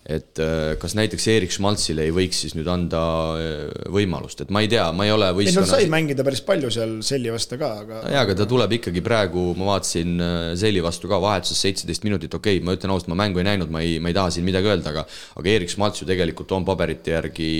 et 0.03 0.39
äh, 0.43 0.73
kas 0.79 0.97
näiteks 0.99 1.25
Erik 1.31 1.53
Schmaltzile 1.55 2.03
ei 2.03 2.11
võiks 2.11 2.41
siis 2.43 2.57
nüüd 2.57 2.67
anda 2.67 2.99
äh, 3.39 3.85
võimalust, 3.93 4.41
et 4.43 4.49
ma 4.51 4.59
ei 4.63 4.67
tea, 4.71 4.89
ma 4.95 5.05
ei 5.07 5.13
ole 5.15 5.29
võistkonnas. 5.37 5.69
ei, 5.69 5.77
nad 5.77 5.83
sai 5.85 5.91
mängida 5.91 6.25
päris 6.27 6.43
palju 6.43 6.71
seal 6.75 6.97
Selli 7.07 7.31
vastu 7.31 7.55
ka, 7.61 7.69
aga. 7.85 8.01
jaa, 8.11 8.25
aga 8.25 8.35
ta 8.41 8.47
tuleb 8.49 8.75
ikkagi 8.79 9.03
praegu, 9.05 9.45
ma 9.59 9.69
vaatasin 9.71 10.11
äh, 10.19 10.49
Selli 10.59 10.83
vastu 10.83 11.07
ka 11.11 11.21
vahetuses 11.23 11.63
seitseteist 11.63 12.03
minutit, 12.03 12.35
okei 12.35 12.59
okay,, 12.59 12.65
ma 12.67 12.75
ütlen 12.75 12.91
ausalt, 12.91 13.13
ma 13.13 13.19
mängu 13.23 13.39
ei 13.39 13.47
näinud, 13.47 13.71
ma 13.71 13.83
ei, 13.85 13.95
ma 14.03 14.11
ei 14.11 14.17
taha 14.19 14.35
siin 14.35 14.47
midagi 14.47 14.73
öelda, 14.73 14.91
aga 14.91 15.05
aga 15.39 15.55
Erik 15.55 15.71
Schmaltz 15.71 16.03
ju 16.03 16.09
tegelikult 16.09 16.51
on 16.57 16.67
paberite 16.67 17.15
järgi 17.15 17.53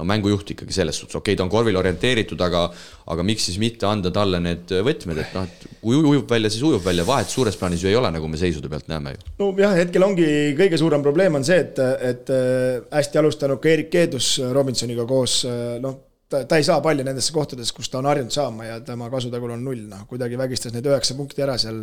no 0.00 0.06
mängujuht 0.08 0.54
ikkagi 0.54 0.74
selles 0.74 0.98
suhtes, 1.00 1.18
okei 1.18 1.34
okay,, 1.34 1.38
ta 1.38 1.44
on 1.44 1.52
korvile 1.52 1.80
orienteeritud, 1.80 2.40
aga 2.46 2.66
aga 3.10 3.24
miks 3.26 3.48
siis 3.48 3.58
mitte 3.60 3.88
anda 3.88 4.12
talle 4.14 4.40
need 4.42 4.72
võtmed, 4.86 5.20
et 5.20 5.36
noh, 5.36 5.46
et 5.46 5.80
kui 5.82 5.98
ujub 5.98 6.30
välja, 6.30 6.50
siis 6.52 6.64
ujub 6.66 6.84
välja, 6.84 7.06
vahet 7.08 7.32
suures 7.32 7.58
plaanis 7.60 7.84
ju 7.84 7.90
ei 7.90 7.98
ole, 7.98 8.12
nagu 8.14 8.28
me 8.30 8.40
seisude 8.40 8.70
pealt 8.72 8.88
näeme 8.90 9.14
ju. 9.14 9.24
nojah, 9.42 9.76
hetkel 9.78 10.06
ongi 10.06 10.28
kõige 10.58 10.80
suurem 10.80 11.04
probleem 11.04 11.36
on 11.38 11.46
see, 11.46 11.58
et, 11.66 11.82
et 12.10 12.32
äh, 12.34 12.78
hästi 12.94 13.20
alustanud 13.22 13.60
ka 13.60 13.74
Erik 13.74 13.92
Keedus 13.92 14.36
Robinsoniga 14.54 15.06
koos, 15.10 15.42
äh, 15.48 15.76
noh, 15.82 15.98
ta, 16.30 16.44
ta 16.48 16.60
ei 16.60 16.66
saa 16.66 16.80
palli 16.84 17.04
nendesse 17.06 17.34
kohtadesse, 17.34 17.74
kus 17.76 17.90
ta 17.90 18.00
on 18.00 18.08
harjunud 18.10 18.34
saama 18.34 18.68
ja 18.68 18.80
tema 18.86 19.10
kasutegur 19.12 19.56
on 19.56 19.64
null, 19.66 19.86
noh, 19.90 20.06
kuidagi 20.10 20.38
vägistas 20.40 20.74
need 20.74 20.88
üheksa 20.88 21.18
punkti 21.18 21.44
ära 21.46 21.58
seal 21.60 21.82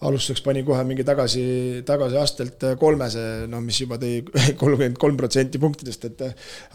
alustuseks 0.00 0.40
pani 0.44 0.62
kohe 0.64 0.82
mingi 0.88 1.04
tagasi, 1.04 1.44
tagasiastelt 1.86 2.64
kolmese, 2.80 3.26
no 3.50 3.60
mis 3.64 3.82
juba 3.82 3.98
tõi 4.00 4.22
kolmkümmend 4.60 4.98
kolm 5.00 5.18
protsenti 5.20 5.60
punktidest, 5.60 6.08
et 6.08 6.24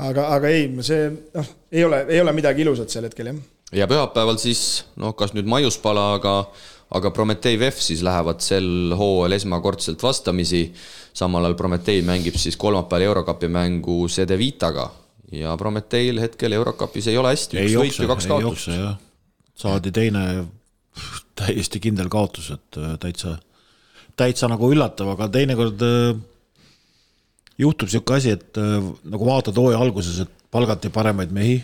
aga, 0.05 0.29
aga 0.35 0.51
ei, 0.51 0.69
see 0.85 1.09
noh, 1.09 1.51
ei 1.73 1.85
ole, 1.87 2.03
ei 2.11 2.21
ole 2.21 2.35
midagi 2.37 2.65
ilusat 2.65 2.93
sel 2.93 3.09
hetkel, 3.09 3.31
jah. 3.31 3.41
ja 3.81 3.89
pühapäeval 3.89 4.37
siis 4.41 4.85
noh, 5.01 5.15
kas 5.17 5.33
nüüd 5.37 5.49
maiuspala, 5.49 6.13
aga 6.19 6.37
aga 6.95 7.09
Prometee 7.11 7.57
VEF 7.59 7.79
siis 7.81 8.03
lähevad 8.05 8.43
sel 8.45 8.93
hooajal 8.95 9.33
esmakordselt 9.39 10.03
vastamisi, 10.05 10.67
samal 11.17 11.47
ajal 11.47 11.57
Prometee 11.57 12.03
mängib 12.05 12.37
siis 12.39 12.59
kolmapäeval 12.61 13.09
Eurokapi 13.09 13.49
mängu 13.49 14.05
Cedevitaga 14.11 14.85
ja 15.33 15.57
Prometeil 15.57 16.21
hetkel 16.21 16.53
Eurokapis 16.53 17.09
ei 17.09 17.17
ole 17.17 17.33
hästi, 17.33 17.57
üks 17.63 17.77
võit 17.79 17.99
ja 17.99 18.09
kaks 18.13 18.29
kaotust. 18.29 18.69
saadi 19.57 19.91
teine 19.91 20.45
täiesti 21.39 21.81
kindel 21.83 22.09
kaotus, 22.11 22.51
et 22.55 22.79
äh, 22.79 22.95
täitsa, 23.01 23.35
täitsa 24.19 24.49
nagu 24.51 24.69
üllatav, 24.71 25.11
aga 25.15 25.27
teinekord 25.33 25.83
äh, 25.85 26.15
juhtub 27.61 27.89
niisugune 27.89 28.19
asi, 28.19 28.35
et 28.37 28.61
äh, 28.61 28.79
nagu 29.11 29.27
vaatad 29.27 29.59
hooaja 29.59 29.81
alguses, 29.83 30.23
et 30.25 30.49
palgati 30.53 30.91
paremaid 30.93 31.35
mehi, 31.35 31.59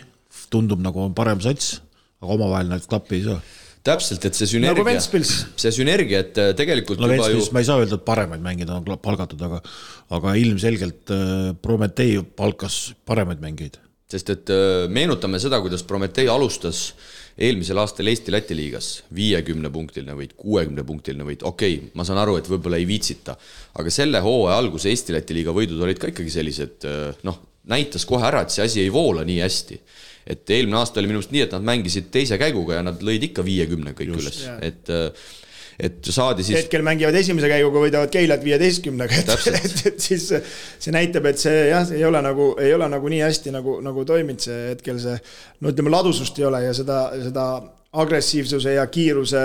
tundub 0.52 0.80
nagu 0.84 1.06
on 1.06 1.16
parem 1.16 1.40
sats, 1.44 1.78
aga 2.22 2.36
omavahel 2.36 2.72
need 2.72 2.88
klappi 2.88 3.20
ei 3.20 3.28
saa 3.30 3.42
täpselt, 3.82 4.22
et 4.28 4.36
see 4.38 4.46
sünergia 4.46 4.84
nagu, 4.86 5.22
see 5.58 5.70
sünergia, 5.74 6.20
et 6.22 6.36
tegelikult 6.54 7.00
no 7.02 7.08
Ventspils 7.10 7.48
ju... 7.48 7.54
ma 7.56 7.62
ei 7.64 7.66
saa 7.66 7.80
öelda, 7.80 7.96
et 7.98 8.04
paremaid 8.06 8.44
mängijaid 8.44 8.70
on 8.70 9.00
palgatud, 9.02 9.40
aga 9.42 9.58
aga 10.14 10.34
ilmselgelt 10.38 11.10
Prometee 11.64 12.20
palkas 12.38 12.76
paremaid 13.08 13.42
mängijaid. 13.42 13.80
sest 14.12 14.30
et 14.36 14.52
meenutame 14.86 15.40
seda, 15.42 15.58
kuidas 15.64 15.82
Prometee 15.88 16.28
alustas 16.30 16.84
äh, 16.92 17.21
eelmisel 17.38 17.78
aastal 17.80 18.10
Eesti-Läti 18.12 18.56
liigas 18.56 18.90
viiekümne 19.14 19.70
punktiline 19.72 20.16
võit, 20.18 20.34
kuuekümne 20.36 20.84
punktiline 20.88 21.26
võit, 21.26 21.44
okei 21.48 21.78
okay,, 21.78 21.92
ma 21.98 22.06
saan 22.08 22.20
aru, 22.22 22.36
et 22.40 22.50
võib-olla 22.50 22.80
ei 22.80 22.88
viitsita, 22.88 23.36
aga 23.80 23.94
selle 23.94 24.20
hooaja 24.24 24.58
alguse 24.60 24.92
Eesti-Läti 24.92 25.38
liiga 25.38 25.54
võidud 25.56 25.80
olid 25.82 26.00
ka 26.02 26.12
ikkagi 26.12 26.32
sellised 26.34 26.88
noh, 27.28 27.40
näitas 27.72 28.06
kohe 28.08 28.26
ära, 28.26 28.42
et 28.42 28.54
see 28.54 28.64
asi 28.64 28.82
ei 28.82 28.92
voola 28.92 29.24
nii 29.26 29.40
hästi. 29.42 29.80
et 30.32 30.50
eelmine 30.54 30.76
aasta 30.78 31.00
oli 31.00 31.08
minu 31.10 31.18
arust 31.18 31.32
nii, 31.34 31.46
et 31.48 31.54
nad 31.56 31.64
mängisid 31.66 32.10
teise 32.14 32.36
käiguga 32.38 32.76
ja 32.76 32.82
nad 32.86 33.00
lõid 33.02 33.24
ikka 33.26 33.42
viiekümne 33.42 33.90
kõik 33.98 34.12
Just, 34.12 34.22
üles, 34.22 34.42
et 34.62 34.92
et 35.82 36.12
saadi 36.14 36.46
siis. 36.46 36.60
hetkel 36.62 36.84
mängivad 36.86 37.16
esimese 37.18 37.50
käiguga, 37.50 37.82
võidavad 37.82 38.12
Keilat 38.12 38.44
viieteistkümnega, 38.46 39.20
et, 39.22 39.30
et, 39.58 39.84
et 39.90 40.00
siis 40.02 40.28
see 40.30 40.94
näitab, 40.94 41.26
et 41.32 41.42
see 41.42 41.68
jah, 41.72 41.90
ei 41.94 42.04
ole 42.06 42.22
nagu, 42.24 42.52
ei 42.62 42.72
ole 42.76 42.88
nagu 42.92 43.12
nii 43.12 43.22
hästi 43.24 43.54
nagu, 43.54 43.78
nagu 43.84 44.06
toiminud 44.08 44.42
see 44.44 44.58
hetkel 44.72 45.00
see. 45.02 45.18
no 45.60 45.72
ütleme, 45.72 45.92
ladusust 45.94 46.38
ei 46.38 46.46
ole 46.48 46.64
ja 46.68 46.74
seda, 46.76 47.04
seda 47.22 47.46
agressiivsuse 47.92 48.72
ja 48.78 48.86
kiiruse 48.88 49.40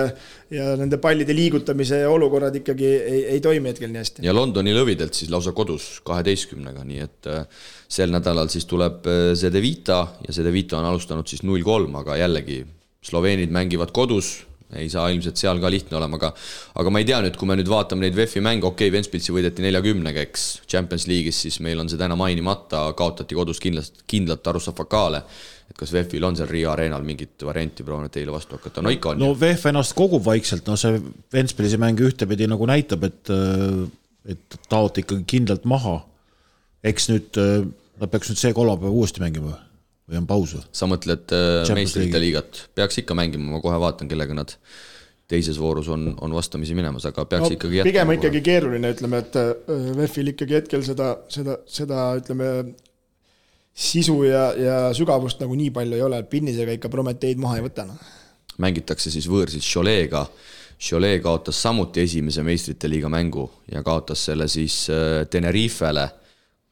ja 0.56 0.68
nende 0.80 1.02
pallide 1.04 1.34
liigutamise 1.36 2.00
olukorrad 2.08 2.56
ikkagi 2.56 2.88
ei, 2.88 3.24
ei 3.34 3.42
toimi 3.44 3.74
hetkel 3.74 3.92
nii 3.92 4.04
hästi. 4.04 4.24
ja 4.24 4.36
Londoni 4.36 4.76
lõvidelt 4.78 5.18
siis 5.18 5.32
lausa 5.34 5.52
kodus 5.58 5.98
kaheteistkümnega, 6.08 6.86
nii 6.88 7.02
et 7.04 7.32
äh, 7.34 7.66
sel 7.92 8.14
nädalal 8.14 8.48
siis 8.54 8.70
tuleb 8.70 9.10
Zedevita 9.36 10.00
äh, 10.06 10.28
ja 10.30 10.38
Zedevita 10.38 10.80
on 10.80 10.88
alustanud 10.94 11.28
siis 11.28 11.44
null 11.44 11.66
kolm, 11.66 11.98
aga 12.00 12.16
jällegi 12.22 12.62
sloveenid 13.04 13.52
mängivad 13.52 13.92
kodus 13.96 14.38
ei 14.76 14.90
saa 14.92 15.08
ilmselt 15.14 15.40
seal 15.40 15.62
ka 15.64 15.70
lihtne 15.72 15.96
olema, 16.00 16.18
aga 16.20 16.34
aga 16.82 16.92
ma 16.92 17.00
ei 17.00 17.08
tea 17.08 17.22
nüüd, 17.24 17.38
kui 17.40 17.48
me 17.48 17.56
nüüd 17.56 17.70
vaatame 17.72 18.04
neid 18.04 18.18
VEF-i 18.18 18.42
mänge, 18.44 18.66
okei 18.68 18.90
okay,, 18.90 18.96
Ventspilsi 18.98 19.36
võideti 19.36 19.64
neljakümnega, 19.64 20.26
eks, 20.28 20.48
Champions 20.68 21.08
League'is 21.08 21.40
siis 21.46 21.60
meil 21.64 21.80
on 21.80 21.92
see 21.92 22.00
täna 22.00 22.18
mainimata, 22.20 22.84
kaotati 22.98 23.38
kodus 23.38 23.62
kindlalt, 23.64 24.04
kindlalt 24.08 24.50
Arusafakale. 24.52 25.24
et 25.68 25.76
kas 25.80 25.92
VEF-il 25.92 26.24
on 26.24 26.36
seal 26.36 26.50
Riia 26.52 26.72
areenal 26.72 27.04
mingit 27.04 27.44
varianti 27.48 27.84
proovinud 27.84 28.12
teile 28.12 28.32
vastu 28.32 28.60
hakata, 28.60 28.84
no 28.84 28.92
ikka 28.92 29.14
on. 29.14 29.24
no 29.24 29.32
VEF 29.40 29.66
ennast 29.72 29.96
kogub 29.96 30.26
vaikselt, 30.26 30.68
no 30.68 30.76
see 30.80 31.00
Ventspilsi 31.34 31.80
mäng 31.80 32.04
ühtepidi 32.04 32.48
nagu 32.48 32.68
näitab, 32.68 33.08
et 33.08 33.32
et 34.28 34.60
taoti 34.68 35.06
ikkagi 35.06 35.24
kindlalt 35.38 35.64
maha. 35.64 36.02
eks 36.84 37.08
nüüd 37.10 37.40
nad 37.98 38.12
peaks 38.12 38.30
nüüd 38.32 38.40
see 38.40 38.54
kolmapäev 38.54 39.00
uuesti 39.00 39.24
mängima 39.24 39.54
või? 39.54 39.67
Või 40.08 40.22
on 40.22 40.28
paus 40.30 40.56
või? 40.56 40.66
sa 40.76 40.88
mõtled 40.90 41.34
äh, 41.36 41.74
meistrite 41.76 42.22
liigat, 42.22 42.64
peaks 42.78 43.02
ikka 43.04 43.18
mängima, 43.18 43.52
ma 43.56 43.62
kohe 43.64 43.78
vaatan, 43.82 44.10
kellega 44.12 44.36
nad 44.38 44.54
teises 45.28 45.60
voorus 45.60 45.90
on, 45.92 46.10
on 46.24 46.36
vastamisi 46.36 46.76
minemas, 46.78 47.06
aga 47.10 47.26
peaks 47.28 47.50
no, 47.50 47.54
ikkagi 47.58 47.82
jätkama. 47.82 47.92
pigem 47.92 48.14
ikkagi 48.16 48.44
keeruline, 48.46 48.92
ütleme, 48.96 49.24
et 49.24 49.40
äh, 49.40 49.54
VEF-il 50.00 50.32
ikkagi 50.34 50.60
hetkel 50.62 50.86
seda, 50.88 51.14
seda, 51.32 51.58
seda 51.68 52.10
ütleme, 52.20 52.52
sisu 53.78 54.22
ja, 54.26 54.46
ja 54.58 54.78
sügavust 54.98 55.44
nagu 55.44 55.58
nii 55.60 55.74
palju 55.76 55.98
ei 55.98 56.06
ole, 56.06 56.22
et 56.24 56.30
pinnisega 56.32 56.78
ikka 56.80 56.92
Prometeid 56.94 57.42
maha 57.42 57.60
ei 57.60 57.68
võta, 57.68 57.88
noh. 57.90 58.14
mängitakse 58.64 59.12
siis 59.14 59.28
võõrsis 59.30 59.68
Cholet'ga, 59.68 60.26
Cholet 60.78 61.20
kaotas 61.26 61.58
samuti 61.66 62.04
esimese 62.06 62.44
meistrite 62.46 62.90
liiga 62.90 63.10
mängu 63.10 63.48
ja 63.72 63.82
kaotas 63.84 64.28
selle 64.30 64.48
siis 64.48 64.86
äh, 64.94 65.26
Tenerifele 65.30 66.06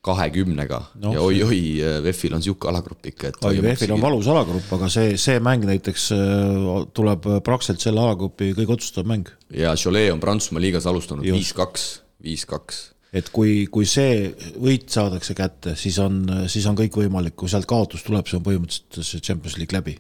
kahekümnega 0.06 0.80
no, 1.02 1.14
ja 1.16 1.22
oi-oi, 1.24 1.60
VEF-il 2.06 2.36
on 2.36 2.42
niisugune 2.44 2.72
alagrupp 2.74 3.10
ikka, 3.10 3.32
et 3.32 3.48
oi, 3.48 3.60
VEF-il 3.64 3.94
on 3.96 4.04
valus 4.04 4.30
alagrupp, 4.32 4.68
aga 4.78 4.90
see, 4.92 5.16
see 5.22 5.40
mäng 5.44 5.66
näiteks 5.68 6.10
äh, 6.16 6.74
tuleb 6.96 7.30
praktiliselt 7.46 7.86
selle 7.86 8.04
alagrupi 8.04 8.52
kõige 8.58 8.78
otsustav 8.78 9.08
mäng. 9.10 9.32
ja 9.54 9.74
Cholet 9.80 10.12
on 10.14 10.22
Prantsusmaa 10.24 10.64
liigas 10.64 10.88
alustanud 10.90 11.26
viis-kaks, 11.26 11.88
viis-kaks. 12.26 12.82
et 13.16 13.32
kui, 13.34 13.66
kui 13.72 13.88
see 13.90 14.30
võit 14.62 14.90
saadakse 14.94 15.38
kätte, 15.38 15.76
siis 15.80 15.98
on, 16.04 16.22
siis 16.52 16.68
on 16.70 16.78
kõik 16.78 17.00
võimalik, 17.02 17.38
kui 17.40 17.52
sealt 17.52 17.70
kaotus 17.70 18.06
tuleb, 18.06 18.30
see 18.30 18.40
on 18.40 18.46
põhimõtteliselt 18.46 19.02
see 19.02 19.24
Champions 19.26 19.58
League 19.62 19.76
läbi. 19.76 19.98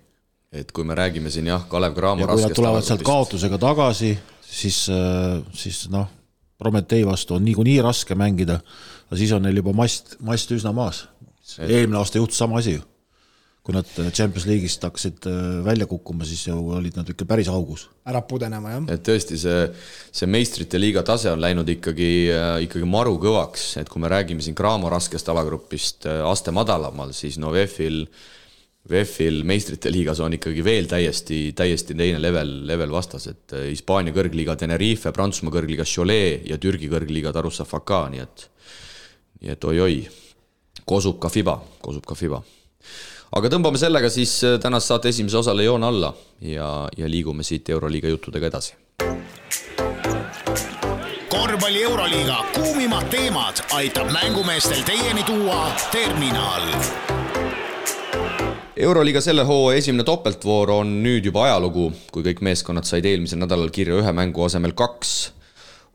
et 0.56 0.72
kui 0.72 0.86
me 0.88 0.98
räägime 0.98 1.34
siin 1.34 1.50
jah, 1.50 1.66
Kalev 1.72 1.98
Cramo 1.98 2.24
ja 2.24 2.30
kui 2.30 2.46
nad 2.46 2.56
tulevad 2.56 2.86
sealt 2.86 3.06
kaotusega 3.06 3.60
tagasi, 3.62 4.14
siis, 4.46 4.86
äh, 4.94 5.42
siis 5.58 5.88
noh, 5.94 6.12
Prometee 6.56 7.04
vastu 7.04 7.36
on 7.36 7.44
niikuinii 7.44 7.82
raske 7.84 8.16
mängida 8.16 8.62
aga 9.06 9.22
siis 9.22 9.32
on 9.36 9.46
neil 9.46 9.62
juba 9.62 9.74
mast, 9.78 10.18
mast 10.26 10.52
üsna 10.56 10.74
maas. 10.76 11.06
eelmine 11.60 11.98
aasta 12.00 12.22
juhtus 12.22 12.38
sama 12.38 12.60
asi 12.60 12.78
ju. 12.78 12.84
kui 13.66 13.74
nad 13.74 13.88
Champions 14.14 14.46
League'ist 14.46 14.84
hakkasid 14.86 15.26
välja 15.66 15.88
kukkuma, 15.90 16.26
siis 16.26 16.44
ju 16.46 16.54
olid 16.78 16.98
nad 17.00 17.08
ikka 17.10 17.26
päris 17.26 17.48
augus. 17.50 17.88
ära 18.06 18.22
pudenema, 18.22 18.76
jah. 18.76 18.88
et 18.94 19.04
tõesti, 19.06 19.40
see, 19.42 19.66
see 20.12 20.30
meistrite 20.30 20.82
liiga 20.82 21.04
tase 21.04 21.32
on 21.34 21.42
läinud 21.42 21.70
ikkagi, 21.70 22.12
ikkagi 22.68 22.86
maru 22.86 23.18
kõvaks, 23.22 23.76
et 23.82 23.90
kui 23.90 24.02
me 24.02 24.12
räägime 24.12 24.46
siin 24.46 24.58
Cramo 24.58 24.90
raskest 24.90 25.30
alagrupist 25.34 26.06
aste 26.06 26.54
madalamal, 26.54 27.14
siis 27.14 27.40
no 27.42 27.54
VEF-il 27.54 28.04
äh, 28.06 28.24
VEF-il 28.86 29.42
meistrite 29.50 29.90
liigas 29.90 30.20
on 30.22 30.36
ikkagi 30.38 30.62
veel 30.66 30.86
täiesti, 30.90 31.40
täiesti 31.58 31.96
teine 31.98 32.20
level, 32.22 32.52
level 32.70 32.92
vastas, 32.94 33.26
et 33.32 33.56
äh, 33.58 33.70
Hispaania 33.72 34.14
kõrgliiga 34.14 34.54
Tenerife, 34.62 35.14
Prantsusmaa 35.16 35.56
kõrgliiga 35.56 35.88
Cholet 35.90 36.46
ja 36.46 36.60
Türgi 36.62 36.90
kõrgliiga 36.92 37.34
Darussafaka, 37.34 38.04
nii 38.14 38.22
et, 38.22 38.46
nii 39.42 39.52
et 39.52 39.64
oi-oi, 39.64 39.98
kosub 40.86 41.20
ka 41.20 41.30
Fiba, 41.30 41.58
kosub 41.82 42.06
ka 42.08 42.16
Fiba. 42.16 42.42
aga 43.36 43.50
tõmbame 43.52 43.80
sellega 43.82 44.10
siis 44.10 44.38
äh, 44.44 44.60
tänase 44.62 44.88
saate 44.88 45.10
esimese 45.10 45.38
osale 45.38 45.64
joone 45.64 45.88
alla 45.88 46.14
ja, 46.42 46.90
ja 46.98 47.10
liigume 47.10 47.44
siit 47.44 47.70
Euroliiga 47.70 48.08
juttudega 48.08 48.48
edasi. 48.48 48.76
korvpalli 51.30 51.84
Euroliiga 51.84 52.38
kuumimad 52.56 53.10
teemad 53.10 53.66
aitab 53.74 54.12
mängumeestel 54.12 54.84
teieni 54.88 55.24
tuua 55.24 55.72
Terminal 55.92 56.72
euroliiga 58.76 59.22
selle 59.24 59.44
hooaja 59.48 59.80
esimene 59.80 60.04
topeltvoor 60.04 60.72
on 60.74 60.90
nüüd 61.04 61.30
juba 61.30 61.46
ajalugu, 61.48 61.90
kui 62.12 62.26
kõik 62.26 62.42
meeskonnad 62.44 62.88
said 62.88 63.06
eelmisel 63.08 63.40
nädalal 63.40 63.72
kirja 63.74 64.02
ühe 64.02 64.12
mängu 64.16 64.44
asemel 64.46 64.76
kaks 64.76 65.14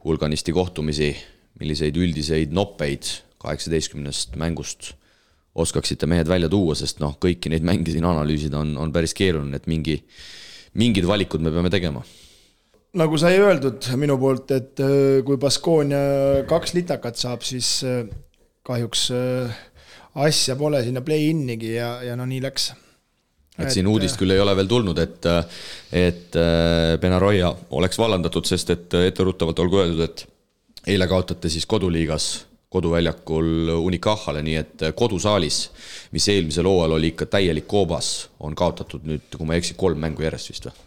hulganisti 0.04 0.52
kohtumisi. 0.56 1.16
milliseid 1.60 1.96
üldiseid 1.96 2.54
noppeid 2.56 3.04
kaheksateistkümnest 3.40 4.36
mängust 4.40 4.94
oskaksite 5.60 6.06
mehed 6.06 6.28
välja 6.30 6.48
tuua, 6.48 6.76
sest 6.78 7.00
noh, 7.02 7.16
kõiki 7.20 7.50
neid 7.50 7.64
mänge 7.66 7.90
siin 7.90 8.06
analüüsida 8.06 8.60
on, 8.60 8.76
on 8.78 8.92
päris 8.94 9.16
keeruline, 9.18 9.58
et 9.58 9.66
mingi, 9.70 9.98
mingid 10.78 11.08
valikud 11.08 11.42
me 11.42 11.52
peame 11.54 11.72
tegema 11.72 12.04
nagu 12.98 13.18
sai 13.20 13.38
öeldud 13.38 13.86
minu 14.00 14.16
poolt, 14.20 14.50
et 14.54 14.82
äh, 14.82 15.20
kui 15.26 15.38
Baskonia 15.40 16.42
kaks 16.50 16.74
litakat 16.74 17.18
saab, 17.20 17.44
siis 17.46 17.80
äh, 17.86 18.02
kahjuks 18.66 19.08
äh, 19.14 19.60
asja 20.26 20.56
pole 20.58 20.82
sinna 20.82 21.02
play-in'igi 21.06 21.76
ja, 21.76 21.92
ja 22.02 22.16
no 22.18 22.26
nii 22.26 22.40
läks. 22.42 22.72
et 23.60 23.70
siin 23.70 23.86
uudist 23.86 24.18
küll 24.18 24.34
ei 24.34 24.42
ole 24.42 24.56
veel 24.58 24.70
tulnud, 24.70 24.98
et, 24.98 25.26
et 25.94 26.36
Benaroya 27.00 27.52
oleks 27.76 27.98
vallandatud, 28.00 28.48
sest 28.48 28.72
et 28.74 28.94
etteruttavalt 29.04 29.58
olgu 29.62 29.82
öeldud, 29.82 30.02
et 30.06 30.24
eile 30.90 31.06
kaotati 31.06 31.50
siis 31.52 31.68
koduliigas 31.68 32.30
koduväljakul 32.70 33.72
Unicahale, 33.80 34.44
nii 34.46 34.58
et 34.60 34.84
kodusaalis, 34.94 35.64
mis 36.14 36.28
eelmisel 36.30 36.68
hooajal 36.70 36.98
oli 37.00 37.10
ikka 37.10 37.26
täielik 37.26 37.66
koobas, 37.70 38.30
on 38.40 38.54
kaotatud 38.54 39.02
nüüd, 39.08 39.26
kui 39.34 39.48
ma 39.48 39.56
ei 39.56 39.64
eksi, 39.64 39.74
kolm 39.80 39.98
mängu 39.98 40.22
järjest 40.22 40.52
vist 40.52 40.70
või? 40.70 40.78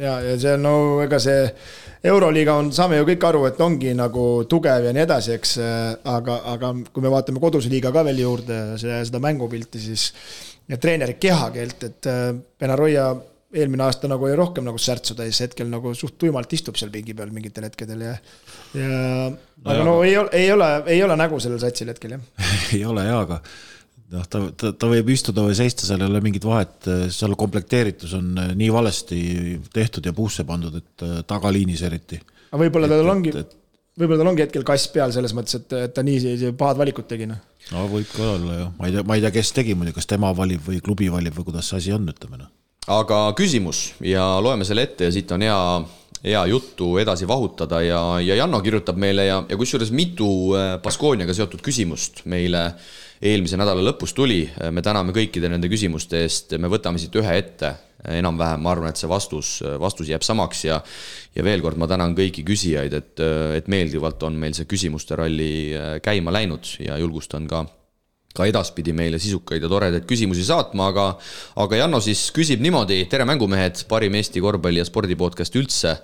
ja, 0.00 0.14
ja 0.22 0.38
see 0.40 0.54
no 0.58 0.74
ega 1.04 1.18
see 1.22 1.48
Euroliiga 2.04 2.58
on, 2.60 2.70
saame 2.76 2.98
ju 2.98 3.06
kõik 3.08 3.26
aru, 3.28 3.44
et 3.48 3.60
ongi 3.64 3.94
nagu 3.96 4.24
tugev 4.50 4.88
ja 4.88 4.94
nii 4.94 5.04
edasi, 5.06 5.36
eks, 5.38 5.54
aga, 6.10 6.40
aga 6.52 6.72
kui 6.92 7.04
me 7.04 7.12
vaatame 7.12 7.40
koduse 7.42 7.70
liiga 7.72 7.92
ka 7.94 8.02
veel 8.04 8.20
juurde, 8.20 8.58
see, 8.80 8.98
seda 9.08 9.22
mängupilti, 9.24 9.80
siis 9.80 10.10
ja 10.68 10.76
treeneri 10.80 11.16
kehakeelt, 11.20 11.86
et 11.88 12.10
Benaroya 12.60 13.08
eelmine 13.54 13.86
aasta 13.86 14.10
nagu 14.10 14.26
oli 14.26 14.36
rohkem 14.38 14.66
nagu 14.66 14.80
särtsu 14.80 15.16
täis, 15.18 15.40
hetkel 15.44 15.70
nagu 15.70 15.94
suht 15.98 16.16
tuimalt 16.20 16.52
istub 16.56 16.78
seal 16.80 16.92
pingi 16.94 17.14
peal 17.16 17.32
mingitel 17.34 17.68
hetkedel 17.68 18.02
ja 18.08 18.16
ja 18.74 18.88
no, 19.30 19.36
aga 19.64 19.78
jah. 19.78 19.86
no 19.86 19.94
ei 20.02 20.16
ole, 20.18 20.32
ei 20.32 20.50
ole, 20.52 20.70
ei 20.96 21.04
ole 21.06 21.18
nägu 21.20 21.38
sellel 21.42 21.62
satsil 21.62 21.92
hetkel, 21.92 22.18
jah 22.18 22.50
ei 22.76 22.84
ole 22.88 23.06
jaa, 23.06 23.22
aga 23.26 23.40
noh, 24.12 24.28
ta, 24.30 24.40
ta, 24.56 24.72
ta 24.76 24.90
võib 24.90 25.10
istuda 25.14 25.44
või 25.46 25.56
seista, 25.58 25.86
seal 25.86 26.02
ei 26.04 26.10
ole 26.10 26.22
mingit 26.24 26.46
vahet, 26.46 26.88
seal 27.14 27.36
komplekteeritus 27.38 28.14
on 28.18 28.32
äh, 28.40 28.54
nii 28.58 28.70
valesti 28.74 29.20
tehtud 29.74 30.06
ja 30.06 30.14
puusse 30.16 30.46
pandud, 30.48 30.80
et 30.80 31.06
äh, 31.06 31.20
tagaliinis 31.28 31.84
eriti. 31.86 32.20
aga 32.50 32.62
võib-olla 32.64 32.90
tal 32.90 33.14
ongi, 33.14 33.34
võib-olla 34.00 34.20
tal 34.22 34.32
ongi 34.32 34.44
hetkel 34.46 34.66
kass 34.66 34.90
peal 34.94 35.14
selles 35.14 35.34
mõttes, 35.36 35.60
et, 35.60 35.78
et 35.86 35.94
ta 35.94 36.04
nii 36.06 36.52
pahad 36.58 36.80
valikud 36.80 37.08
tegi, 37.10 37.28
noh. 37.30 37.40
no 37.72 37.86
võib 37.92 38.10
ka 38.12 38.34
olla 38.34 38.60
jah, 38.60 38.74
ma 38.78 38.90
ei 38.90 38.98
tea, 38.98 39.06
ma 39.06 39.18
ei 39.18 39.24
tea, 39.24 39.32
kes 39.38 39.54
tegi 39.56 39.78
muidugi, 39.78 39.98
kas 40.00 40.10
tema 40.10 40.34
valib 40.36 40.66
või 40.66 40.82
klubi 40.84 41.10
valib 41.12 41.38
või 41.38 41.50
kuidas 41.50 41.70
see 41.70 41.82
asi 41.82 41.96
on, 41.96 42.10
ütleme 42.12 42.42
noh. 42.42 42.52
Aga 42.86 43.20
küsimus 43.36 43.94
ja 44.04 44.40
loeme 44.44 44.64
selle 44.64 44.84
ette 44.88 45.08
ja 45.08 45.12
siit 45.14 45.30
on 45.32 45.44
hea 45.44 45.60
hea 46.24 46.42
juttu 46.48 46.96
edasi 46.98 47.28
vahutada 47.28 47.82
ja, 47.84 48.00
ja 48.20 48.36
Janno 48.36 48.60
kirjutab 48.64 48.96
meile 48.96 49.26
ja, 49.26 49.42
ja 49.48 49.56
kusjuures 49.60 49.92
mitu 49.92 50.28
äh, 50.56 50.76
Baskooniaga 50.82 51.36
seotud 51.36 51.60
küsimust 51.64 52.24
meile 52.24 52.66
äh, 52.66 52.92
eelmise 53.24 53.58
nädala 53.58 53.82
lõpus 53.84 54.14
tuli, 54.16 54.44
me 54.74 54.82
täname 54.84 55.14
kõikide 55.16 55.48
nende 55.52 55.70
küsimuste 55.72 56.24
eest, 56.24 56.56
me 56.60 56.70
võtame 56.72 57.00
siit 57.00 57.14
ühe 57.16 57.36
ette, 57.38 57.70
enam-vähem 58.18 58.60
ma 58.60 58.72
arvan, 58.74 58.92
et 58.92 59.00
see 59.00 59.08
vastus, 59.08 59.56
vastus 59.80 60.10
jääb 60.10 60.24
samaks 60.26 60.64
ja 60.66 60.80
ja 61.34 61.44
veel 61.46 61.62
kord 61.64 61.80
ma 61.80 61.88
tänan 61.90 62.12
kõiki 62.16 62.44
küsijaid, 62.46 62.92
et, 62.94 63.22
et 63.58 63.70
meeldivalt 63.72 64.22
on 64.28 64.36
meil 64.38 64.54
see 64.56 64.68
küsimuste 64.70 65.16
ralli 65.18 65.72
käima 66.04 66.34
läinud 66.34 66.76
ja 66.84 66.98
julgustan 67.00 67.48
ka 67.50 67.64
ka 68.34 68.48
edaspidi 68.50 68.92
meile 68.96 69.18
sisukaid 69.22 69.62
ja 69.62 69.70
toredaid 69.70 70.06
küsimusi 70.10 70.44
saatma, 70.46 70.88
aga 70.90 71.06
aga 71.62 71.82
Janno 71.84 72.00
siis 72.02 72.26
küsib 72.34 72.62
niimoodi, 72.64 73.04
tere 73.10 73.26
mängumehed, 73.28 73.84
parim 73.88 74.18
Eesti 74.18 74.42
korvpalli 74.42 74.82
ja 74.82 74.88
spordipodcast 74.88 75.60
üldse, 75.60 75.94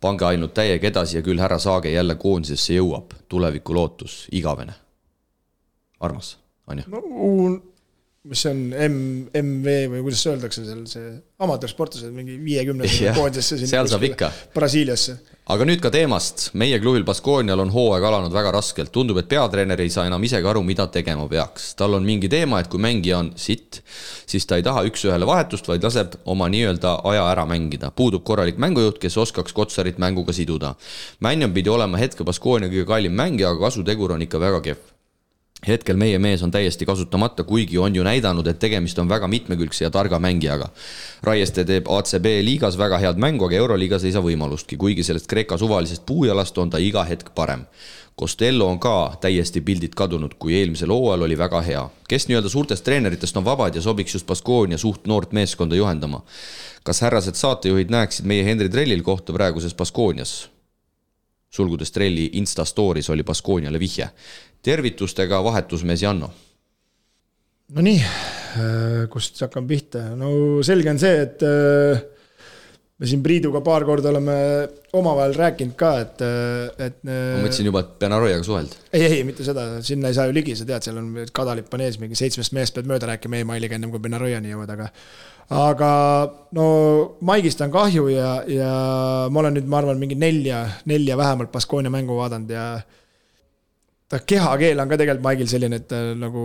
pange 0.00 0.28
ainult 0.28 0.54
täiega 0.56 0.90
edasi 0.90 1.18
ja 1.18 1.24
küll 1.24 1.40
härra 1.40 1.58
Saage 1.62 1.92
jälle 1.92 2.18
koondisesse 2.20 2.76
jõuab, 2.76 3.16
tuleviku 3.28 3.76
lootus, 3.76 4.26
igavene. 4.32 4.76
armas 6.00 6.36
on 6.66 6.78
ju. 6.78 6.84
no 6.88 7.69
mis 8.28 8.42
see 8.44 8.50
on, 8.52 8.58
M, 8.76 8.96
MV 9.32 9.74
või 9.94 10.02
kuidas 10.04 10.22
öeldakse 10.28 10.62
seal, 10.66 10.82
see 10.90 11.12
amatöörsportlased 11.40 12.12
mingi 12.12 12.34
viiekümnese 12.44 13.14
koondisesse. 13.16 13.68
seal 13.70 13.88
saab 13.88 14.04
ikka. 14.10 14.28
Brasiiliasse. 14.52 15.14
aga 15.50 15.64
nüüd 15.64 15.80
ka 15.80 15.88
teemast, 15.94 16.50
meie 16.60 16.76
klubil 16.82 17.06
Baskoonial 17.08 17.62
on 17.64 17.72
hooaeg 17.72 18.04
alanud 18.04 18.34
väga 18.34 18.52
raskelt, 18.58 18.92
tundub, 18.92 19.22
et 19.22 19.30
peatreener 19.30 19.80
ei 19.80 19.88
saa 19.94 20.04
enam 20.10 20.28
isegi 20.28 20.52
aru, 20.52 20.60
mida 20.66 20.84
tegema 20.92 21.24
peaks. 21.32 21.72
tal 21.80 21.96
on 21.96 22.04
mingi 22.04 22.28
teema, 22.28 22.60
et 22.60 22.68
kui 22.68 22.82
mängija 22.82 23.22
on 23.22 23.32
sitt, 23.40 23.80
siis 24.28 24.44
ta 24.44 24.60
ei 24.60 24.68
taha 24.68 24.84
üks-ühele 24.90 25.24
vahetust, 25.24 25.72
vaid 25.72 25.88
laseb 25.88 26.20
oma 26.28 26.52
nii-öelda 26.52 26.98
aja 27.08 27.24
ära 27.32 27.48
mängida. 27.48 27.88
puudub 27.88 28.26
korralik 28.28 28.60
mängujuht, 28.60 29.00
kes 29.00 29.16
oskaks 29.16 29.56
Kotsarit 29.56 29.96
mänguga 29.96 30.36
siduda. 30.36 30.74
Männion 31.24 31.56
pidi 31.56 31.72
olema 31.72 31.96
hetke 31.96 32.24
Baskoonia 32.24 32.68
kõige 32.68 32.84
kallim 32.92 33.16
mängija, 33.16 33.48
aga 33.48 33.70
kasutegur 33.70 34.12
on 34.12 34.28
ikka 34.28 34.44
väga 34.44 34.60
kehv 34.68 34.89
hetkel 35.68 35.96
meie 35.96 36.18
mees 36.18 36.42
on 36.42 36.50
täiesti 36.50 36.86
kasutamata, 36.86 37.44
kuigi 37.44 37.78
on 37.78 37.94
ju 37.96 38.04
näidanud, 38.04 38.46
et 38.46 38.58
tegemist 38.58 38.98
on 38.98 39.08
väga 39.08 39.28
mitmekülgse 39.28 39.84
ja 39.84 39.90
targa 39.90 40.18
mängijaga. 40.18 40.68
Raieste 41.22 41.64
teeb 41.64 41.88
ACB 41.88 42.26
liigas 42.44 42.78
väga 42.78 42.98
head 42.98 43.20
mängu, 43.20 43.44
aga 43.44 43.56
Euroliigas 43.56 44.04
ei 44.04 44.12
saa 44.12 44.24
võimalustki, 44.24 44.76
kuigi 44.80 45.04
sellest 45.04 45.28
Kreeka 45.28 45.58
suvalisest 45.58 46.06
puujalast 46.06 46.58
on 46.58 46.70
ta 46.70 46.78
iga 46.78 47.04
hetk 47.04 47.34
parem. 47.34 47.66
Costello 48.20 48.66
on 48.68 48.78
ka 48.80 49.16
täiesti 49.20 49.60
pildilt 49.64 49.94
kadunud, 49.96 50.34
kui 50.38 50.54
eelmisel 50.58 50.92
hooajal 50.92 51.22
oli 51.24 51.38
väga 51.38 51.60
hea. 51.64 51.88
kes 52.08 52.26
nii-öelda 52.28 52.48
suurtest 52.48 52.84
treeneritest 52.84 53.36
on 53.36 53.44
vabad 53.44 53.74
ja 53.74 53.82
sobiks 53.82 54.14
just 54.14 54.26
Baskoonia 54.26 54.78
suht 54.78 55.06
noort 55.06 55.32
meeskonda 55.32 55.76
juhendama? 55.76 56.22
kas 56.82 57.00
härrased 57.00 57.34
saatejuhid 57.34 57.90
näeksid 57.90 58.26
meie 58.26 58.44
Henri 58.44 58.68
Trellil 58.68 59.02
kohta 59.02 59.32
praeguses 59.32 59.74
Baskoonias? 59.74 60.50
sulgudes 61.50 61.92
Trelli 61.92 62.30
Insta 62.32 62.64
story's 62.64 63.10
oli 63.10 63.22
Baskooniale 63.22 63.78
vihje 63.78 64.10
tervitustega 64.62 65.40
vahetusmees 65.44 66.04
Janno. 66.04 66.30
Nonii, 67.76 67.98
äh, 68.02 69.04
kust 69.12 69.38
hakkame 69.44 69.70
pihta, 69.70 70.08
no 70.18 70.32
selge 70.66 70.90
on 70.90 70.98
see, 70.98 71.20
et 71.22 71.44
äh, 71.46 72.00
me 72.98 73.08
siin 73.08 73.22
Priiduga 73.22 73.62
paar 73.64 73.86
korda 73.86 74.10
oleme 74.10 74.34
omavahel 74.98 75.36
rääkinud 75.38 75.76
ka, 75.78 75.92
et, 76.02 76.24
äh, 76.26 76.88
et. 76.88 76.98
ma 77.06 77.44
mõtlesin 77.44 77.70
juba, 77.70 77.84
et 77.86 77.94
pean 78.02 78.16
Arojaga 78.16 78.44
suhelda. 78.44 78.82
ei, 78.90 79.06
ei, 79.06 79.24
mitte 79.28 79.46
seda, 79.46 79.68
sinna 79.86 80.10
ei 80.10 80.18
saa 80.18 80.26
ju 80.28 80.34
ligi, 80.36 80.58
sa 80.58 80.66
tead, 80.66 80.88
seal 80.88 80.98
on 80.98 81.12
kadalipp 81.36 81.78
on 81.78 81.86
ees, 81.86 82.00
mingi 82.02 82.18
seitsmest 82.18 82.56
mehest 82.58 82.74
pead 82.74 82.90
mööda 82.90 83.12
rääkima 83.14 83.38
emailiga, 83.44 83.78
ennem 83.78 83.94
kui 83.94 84.02
Benarojani 84.02 84.50
jõuad, 84.50 84.74
aga. 84.74 84.90
aga 85.54 85.92
no 86.58 86.66
Maigist 87.26 87.62
on 87.62 87.70
kahju 87.74 88.10
ja, 88.10 88.32
ja 88.50 88.72
ma 89.30 89.44
olen 89.44 89.60
nüüd, 89.60 89.70
ma 89.70 89.78
arvan, 89.78 90.02
mingi 90.02 90.18
nelja, 90.18 90.64
nelja 90.90 91.16
vähemalt 91.22 91.54
Baskonia 91.54 91.94
mängu 91.94 92.18
vaadanud 92.18 92.50
ja 92.50 92.72
ta 94.10 94.20
kehakeel 94.26 94.82
on 94.82 94.90
ka 94.90 94.98
tegelikult 94.98 95.24
Maigil 95.24 95.48
selline, 95.50 95.78
et 95.80 95.86
ta 95.90 96.00
nagu, 96.18 96.44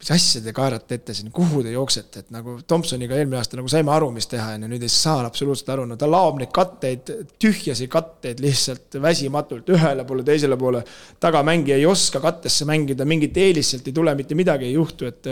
mis 0.00 0.10
asja 0.10 0.42
te 0.42 0.52
kaerate 0.56 0.98
ette 0.98 1.14
siin, 1.16 1.30
kuhu 1.34 1.62
te 1.64 1.72
jooksete, 1.74 2.24
et 2.24 2.34
nagu 2.34 2.56
Thompsoniga 2.66 3.16
eelmine 3.18 3.38
aasta 3.38 3.58
nagu 3.60 3.70
saime 3.70 3.92
aru, 3.94 4.10
mis 4.14 4.26
teha, 4.30 4.50
on 4.56 4.66
ju, 4.66 4.70
nüüd 4.74 4.84
ei 4.84 4.92
saa 4.92 5.22
absoluutselt 5.28 5.70
aru, 5.76 5.86
no 5.88 5.98
ta 6.00 6.08
laob 6.10 6.40
neid 6.42 6.50
katteid, 6.54 7.14
tühjasi 7.40 7.88
katteid 7.92 8.42
lihtsalt 8.42 8.98
väsimatult 9.04 9.70
ühele 9.76 10.06
poole, 10.08 10.26
teisele 10.26 10.58
poole. 10.60 10.82
tagamängija 11.22 11.78
ei 11.78 11.86
oska 11.88 12.22
kattesse 12.24 12.66
mängida, 12.68 13.06
mingit 13.08 13.38
eelist 13.38 13.76
sealt 13.76 13.90
ei 13.90 13.96
tule, 13.96 14.16
mitte 14.18 14.38
midagi 14.38 14.70
ei 14.70 14.76
juhtu, 14.78 15.10
et 15.10 15.30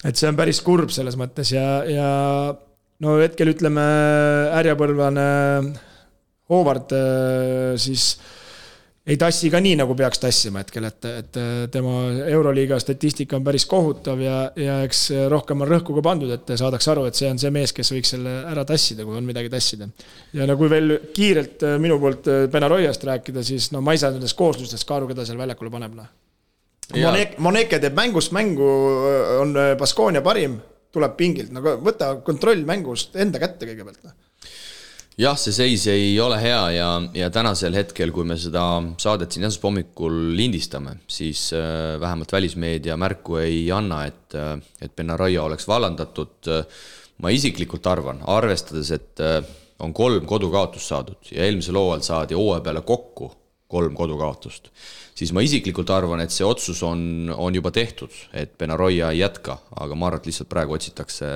et 0.00 0.16
see 0.16 0.30
on 0.30 0.36
päris 0.38 0.62
kurb 0.64 0.88
selles 0.94 1.18
mõttes 1.20 1.50
ja, 1.52 1.64
ja 1.84 2.10
no 3.04 3.20
hetkel 3.20 3.50
ütleme, 3.52 3.82
härjapõlvane 4.54 5.26
Howard 6.50 6.94
siis 7.78 8.14
ei 9.10 9.18
tassi 9.18 9.50
ka 9.50 9.58
nii, 9.62 9.74
nagu 9.80 9.94
peaks 9.98 10.20
tassima 10.22 10.62
hetkel, 10.62 10.86
et, 10.86 11.06
et 11.08 11.38
tema 11.74 11.94
Euroliiga 12.30 12.78
statistika 12.82 13.38
on 13.38 13.44
päris 13.46 13.66
kohutav 13.70 14.22
ja, 14.22 14.36
ja 14.58 14.78
eks 14.86 15.02
rohkem 15.32 15.64
on 15.64 15.70
rõhku 15.70 15.96
ka 15.96 16.04
pandud, 16.04 16.30
et 16.34 16.52
saadakse 16.60 16.92
aru, 16.92 17.06
et 17.08 17.18
see 17.18 17.30
on 17.30 17.40
see 17.40 17.50
mees, 17.54 17.74
kes 17.76 17.90
võiks 17.94 18.14
selle 18.14 18.36
ära 18.52 18.64
tassida, 18.68 19.06
kui 19.06 19.18
on 19.18 19.26
midagi 19.26 19.50
tassida. 19.52 19.90
ja 20.36 20.46
no 20.46 20.56
kui 20.60 20.70
veel 20.70 20.98
kiirelt 21.16 21.66
minu 21.82 21.98
poolt 22.02 22.30
Benaroiast 22.52 23.04
rääkida, 23.08 23.44
siis 23.46 23.70
no 23.74 23.82
ma 23.84 23.96
ei 23.96 24.02
saa 24.02 24.14
nendest 24.14 24.38
kooslustest 24.38 24.86
ka 24.86 25.00
aru, 25.00 25.10
keda 25.10 25.26
seal 25.26 25.40
väljakule 25.40 25.74
paneb, 25.74 25.98
noh. 25.98 26.10
Monek-, 26.94 27.36
Moneke 27.38 27.78
teeb 27.82 27.94
mängust 27.98 28.34
mängu, 28.34 28.70
on 29.42 29.54
Baskonia 29.78 30.22
parim, 30.26 30.58
tuleb 30.94 31.14
pingilt, 31.18 31.52
no 31.54 31.62
võta 31.82 32.16
kontroll 32.26 32.66
mängust 32.66 33.14
enda 33.18 33.42
kätte 33.42 33.66
kõigepealt, 33.68 34.02
noh 34.06 34.18
jah, 35.18 35.38
see 35.38 35.54
seis 35.54 35.86
ei 35.90 36.12
ole 36.20 36.38
hea 36.42 36.60
ja, 36.76 36.88
ja 37.16 37.30
tänasel 37.34 37.74
hetkel, 37.78 38.12
kui 38.14 38.26
me 38.28 38.36
seda 38.40 38.64
saadet 39.00 39.32
siin 39.32 39.46
esmaspäeva 39.46 39.70
hommikul 39.70 40.20
lindistame, 40.38 40.98
siis 41.10 41.48
äh, 41.56 41.96
vähemalt 42.00 42.32
välismeedia 42.32 42.96
märku 43.00 43.40
ei 43.42 43.64
anna, 43.74 44.04
et, 44.10 44.36
äh, 44.38 44.54
et 44.80 44.94
Benaroya 44.96 45.44
oleks 45.48 45.68
vallandatud. 45.68 46.54
ma 47.20 47.28
isiklikult 47.28 47.84
arvan, 47.84 48.22
arvestades, 48.32 48.90
et 48.96 49.20
äh, 49.20 49.42
on 49.84 49.92
kolm 49.92 50.24
kodukaotust 50.26 50.88
saadud 50.88 51.28
ja 51.32 51.44
eelmisel 51.44 51.76
hooajal 51.76 52.04
saadi 52.04 52.34
hooaja 52.38 52.62
peale 52.64 52.80
kokku 52.80 53.28
kolm 53.70 53.94
kodukaotust, 53.94 54.70
siis 55.14 55.34
ma 55.36 55.44
isiklikult 55.44 55.90
arvan, 55.94 56.24
et 56.24 56.32
see 56.34 56.46
otsus 56.46 56.80
on, 56.86 57.30
on 57.36 57.54
juba 57.54 57.70
tehtud, 57.70 58.14
et 58.32 58.56
Benaroya 58.58 59.12
ei 59.14 59.20
jätka, 59.20 59.60
aga 59.84 59.94
ma 59.98 60.08
arvan, 60.08 60.24
et 60.24 60.32
lihtsalt 60.32 60.50
praegu 60.50 60.74
otsitakse, 60.78 61.28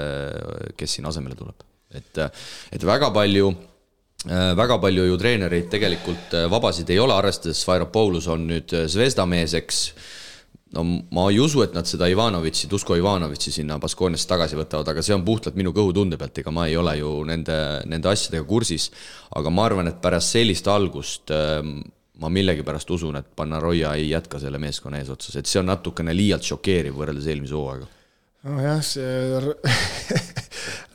kes 0.76 0.98
siin 0.98 1.06
asemele 1.10 1.38
tuleb. 1.38 1.73
Et, 1.94 2.24
et 2.72 2.84
väga 2.84 3.10
palju 3.14 3.52
Äh, 4.24 4.54
väga 4.56 4.78
palju 4.80 5.02
ju 5.04 5.16
treenereid 5.20 5.66
tegelikult 5.68 6.32
äh, 6.32 6.46
vabasid 6.48 6.88
ei 6.88 6.96
ole, 6.98 7.12
arvestades 7.12 7.58
Svairopoulos 7.60 8.24
on 8.32 8.46
nüüd 8.48 8.72
äh, 8.72 8.86
Zvezda 8.88 9.26
mees, 9.28 9.52
eks. 9.52 9.80
no 10.72 10.84
ma 11.12 11.26
ei 11.28 11.36
usu, 11.44 11.60
et 11.60 11.74
nad 11.76 11.84
seda 11.84 12.08
Ivanovitši, 12.08 12.70
Dusko 12.72 12.96
Ivanovitši 12.96 13.52
sinna 13.58 13.76
Baskooniasse 13.82 14.30
tagasi 14.30 14.56
võtavad, 14.56 14.88
aga 14.94 15.04
see 15.04 15.12
on 15.12 15.26
puhtalt 15.26 15.58
minu 15.60 15.74
kõhutunde 15.76 16.16
pealt, 16.16 16.40
ega 16.40 16.54
ma 16.56 16.64
ei 16.70 16.78
ole 16.80 16.96
ju 17.02 17.10
nende, 17.28 17.58
nende 17.84 18.08
asjadega 18.08 18.48
kursis. 18.48 18.88
aga 19.36 19.52
ma 19.52 19.68
arvan, 19.68 19.92
et 19.92 20.00
pärast 20.00 20.32
sellist 20.38 20.72
algust 20.72 21.34
ma 22.24 22.30
millegipärast 22.32 22.90
usun, 22.96 23.20
et 23.20 23.28
Pannaroia 23.36 23.92
ei 24.00 24.08
jätka 24.08 24.40
selle 24.40 24.58
meeskonna 24.62 25.02
eesotsas, 25.02 25.36
et 25.36 25.50
see 25.50 25.60
on 25.60 25.68
natukene 25.68 26.16
liialt 26.16 26.48
šokeeriv 26.48 26.96
võrreldes 26.96 27.28
eelmise 27.28 27.60
hooaega. 27.60 27.92
Nojah, 28.44 28.80
see 28.84 29.40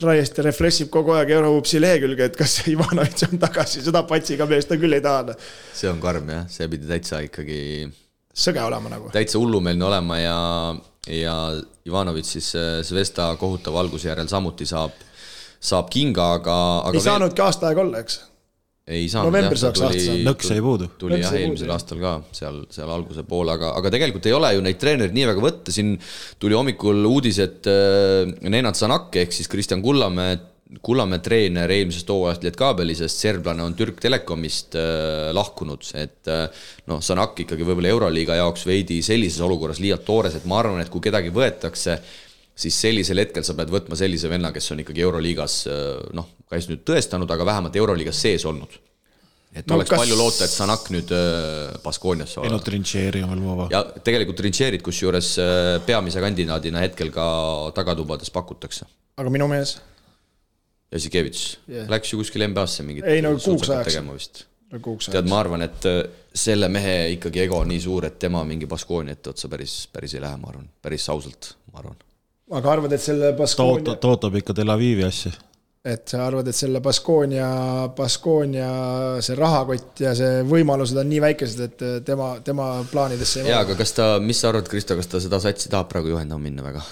Raieste 0.00 0.42
refreshib 0.46 0.88
kogu 0.92 1.12
aeg 1.12 1.32
Eurohupsi 1.36 1.80
lehekülge, 1.80 2.30
et 2.30 2.38
kas 2.38 2.60
Ivanovitš 2.70 3.26
on 3.28 3.42
tagasi, 3.42 3.82
seda 3.84 4.02
patsiga 4.08 4.46
meest 4.48 4.70
ta 4.70 4.78
küll 4.80 4.96
ei 4.96 5.02
taha. 5.04 5.36
see 5.76 5.90
on 5.90 6.00
karm 6.02 6.30
jah, 6.32 6.46
see 6.48 6.70
pidi 6.72 6.88
täitsa 6.88 7.20
ikkagi. 7.26 7.60
sõge 8.32 8.62
olema 8.64 8.92
nagu. 8.92 9.12
täitsa 9.12 9.38
hullumeelne 9.42 9.86
olema 9.90 10.18
ja, 10.20 10.38
ja 11.10 11.36
Ivanovitš 11.86 12.32
siis 12.38 12.50
äh, 12.56 13.36
kohutava 13.38 13.84
alguse 13.84 14.08
järel 14.08 14.30
samuti 14.30 14.66
saab, 14.66 14.96
saab 15.60 15.92
kinga, 15.92 16.32
aga, 16.40 16.56
aga. 16.86 16.94
ei 16.94 17.00
veel... 17.00 17.08
saanudki 17.10 17.44
aasta 17.44 17.70
aega 17.70 17.84
olla, 17.84 18.00
eks 18.00 18.20
ei 18.88 19.08
saanud. 19.10 19.56
saaks 19.58 19.82
aasta 19.84 20.02
saada. 20.02 20.22
nõks 20.26 20.50
jäi 20.50 20.60
puudu. 20.64 20.90
tuli 20.98 21.20
jah, 21.20 21.34
eelmisel 21.38 21.72
aastal 21.74 22.00
ka 22.02 22.14
seal, 22.36 22.62
seal 22.72 22.92
alguse 22.92 23.24
poole, 23.28 23.54
aga, 23.54 23.74
aga 23.78 23.92
tegelikult 23.92 24.28
ei 24.30 24.36
ole 24.36 24.52
ju 24.56 24.62
neid 24.64 24.78
treenereid 24.80 25.16
nii 25.16 25.26
väga 25.30 25.44
võtta, 25.44 25.74
siin 25.74 25.96
tuli 26.40 26.56
hommikul 26.56 27.04
uudis, 27.10 27.40
et 27.44 27.68
äh, 27.70 28.30
Nenad 28.48 28.78
Sanak 28.78 29.20
ehk 29.20 29.36
siis 29.36 29.50
Kristjan 29.52 29.84
Kullamäe, 29.84 30.38
Kullamäe 30.86 31.18
treener 31.22 31.70
eelmisest 31.74 32.10
hooajast 32.14 32.46
Lietkabelisest, 32.46 33.22
serblane 33.26 33.64
on 33.66 33.76
Türk 33.78 34.00
Telekomist 34.02 34.78
äh, 34.78 35.28
lahkunud, 35.36 35.86
et 36.00 36.30
äh, 36.30 36.66
noh, 36.90 37.04
Sanak 37.04 37.44
ikkagi 37.44 37.66
võib-olla 37.66 37.92
Euroliiga 37.92 38.40
jaoks 38.40 38.66
veidi 38.70 39.00
sellises 39.06 39.42
olukorras 39.44 39.82
liialt 39.82 40.06
toores, 40.08 40.38
et 40.38 40.48
ma 40.50 40.62
arvan, 40.62 40.82
et 40.82 40.92
kui 40.92 41.02
kedagi 41.04 41.34
võetakse, 41.34 42.00
siis 42.60 42.76
sellisel 42.88 43.22
hetkel 43.22 43.46
sa 43.46 43.54
pead 43.58 43.70
võtma 43.72 43.98
sellise 43.98 44.30
venna, 44.30 44.54
kes 44.54 44.72
on 44.74 44.82
ikkagi 44.82 45.06
Euroliigas 45.06 45.62
noh, 46.16 46.28
käis 46.50 46.70
nüüd 46.70 46.84
tõestanud, 46.86 47.30
aga 47.30 47.46
vähemalt 47.46 47.76
Euroliigas 47.78 48.22
sees 48.24 48.46
olnud. 48.48 48.72
et 49.50 49.66
no, 49.66 49.76
oleks 49.76 49.90
kas... 49.90 50.02
palju 50.02 50.16
loota, 50.18 50.46
et 50.46 50.54
Sanak 50.54 50.88
nüüd 50.94 51.12
äh, 51.14 51.76
Baskooniasse 51.82 52.42
ei 52.46 52.52
no 52.52 52.60
Trincheri 52.62 53.22
on 53.26 53.32
veel 53.34 53.44
vaba. 53.46 53.68
ja 53.72 53.82
tegelikult 54.06 54.38
Trincherit 54.38 54.84
kusjuures 54.86 55.32
äh, 55.42 55.76
peamise 55.86 56.22
kandidaadina 56.22 56.82
hetkel 56.86 57.10
ka 57.14 57.26
tagatubades 57.74 58.30
pakutakse. 58.34 58.86
aga 59.18 59.32
minu 59.34 59.50
mees? 59.50 59.78
Jassikevitš 60.90 61.42
yeah. 61.70 61.90
läks 61.90 62.12
ju 62.12 62.18
kuskile 62.18 62.50
NBA-sse 62.50 62.86
mingit 62.86 63.06
ei 63.10 63.22
no 63.22 63.36
kuuks 63.38 63.70
ajaks. 63.70 65.10
tead, 65.10 65.26
ma 65.30 65.42
arvan, 65.42 65.66
et 65.66 65.86
äh, 65.90 66.02
selle 66.34 66.70
mehe 66.70 66.96
ikkagi 67.16 67.42
ego 67.46 67.58
on 67.62 67.70
nii 67.70 67.82
suur, 67.82 68.06
et 68.06 68.18
tema 68.22 68.42
mingi 68.46 68.70
Baskooni 68.70 69.14
etteotsa 69.14 69.50
päris, 69.50 69.84
päris 69.92 70.14
ei 70.14 70.22
lähe, 70.22 70.38
ma 70.38 70.50
arvan, 70.50 70.66
päris 70.82 71.06
ausalt, 71.10 71.54
ma 71.72 71.82
arvan. 71.82 71.98
aga 72.58 72.74
arvad, 72.78 72.94
et 72.94 73.02
selle 73.02 73.34
Baskooni 73.38 73.86
ta 73.86 74.14
ootab 74.14 74.42
ikka 74.42 74.54
Tel 74.54 74.70
Avivi 74.78 75.06
asja 75.06 75.34
et 75.80 76.12
sa 76.12 76.26
arvad, 76.26 76.48
et 76.50 76.56
selle 76.56 76.82
Baskonia, 76.84 77.50
Baskonia 77.96 78.70
see 79.24 79.36
rahakott 79.38 80.02
ja 80.04 80.10
see 80.16 80.42
võimalused 80.48 80.98
on 81.00 81.08
nii 81.08 81.20
väikesed, 81.24 81.62
et 81.68 81.84
tema, 82.04 82.34
tema 82.44 82.72
plaanidesse 82.90 83.40
ei 83.40 83.54
jaa, 83.54 83.62
aga 83.64 83.78
kas 83.78 83.96
ta, 83.96 84.10
mis 84.20 84.42
sa 84.42 84.50
arvad, 84.50 84.68
Kristo, 84.68 84.98
kas 84.98 85.08
ta 85.08 85.22
seda 85.24 85.40
satsi 85.40 85.72
tahab 85.72 85.88
praegu 85.88 86.12
juhendama 86.12 86.44
minna 86.44 86.66
väga? 86.66 86.84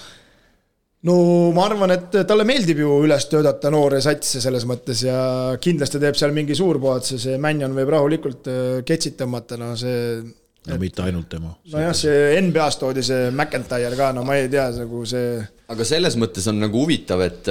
no 1.05 1.15
ma 1.55 1.67
arvan, 1.69 1.93
et 1.93 2.17
talle 2.27 2.47
meeldib 2.49 2.81
ju 2.81 2.97
üles 3.05 3.29
töötada 3.29 3.71
noori 3.71 4.01
satse 4.03 4.41
selles 4.41 4.65
mõttes 4.67 5.05
ja 5.05 5.19
kindlasti 5.61 6.01
teeb 6.01 6.17
seal 6.17 6.33
mingi 6.35 6.57
suurpuhatuse, 6.57 7.21
see 7.21 7.37
Mannion 7.41 7.77
võib 7.77 7.93
rahulikult 7.93 8.49
äh, 8.49 8.67
ketsid 8.87 9.19
tõmmata, 9.21 9.59
no 9.61 9.75
see 9.79 10.17
no 10.19 10.75
et, 10.75 10.81
mitte 10.81 11.05
ainult 11.05 11.29
tema. 11.31 11.53
nojah, 11.71 11.93
see 11.95 12.41
NBA-s 12.41 12.81
toodi 12.81 13.05
see 13.05 13.29
McIntyre 13.31 13.95
ka, 13.99 14.11
no 14.15 14.25
ma 14.27 14.39
ei 14.39 14.49
tea, 14.51 14.69
nagu 14.81 15.05
see. 15.07 15.39
Aga 15.69 15.85
selles 15.85 16.17
mõttes 16.19 16.47
on 16.49 16.59
nagu 16.61 16.81
huvitav, 16.83 17.21
et, 17.25 17.49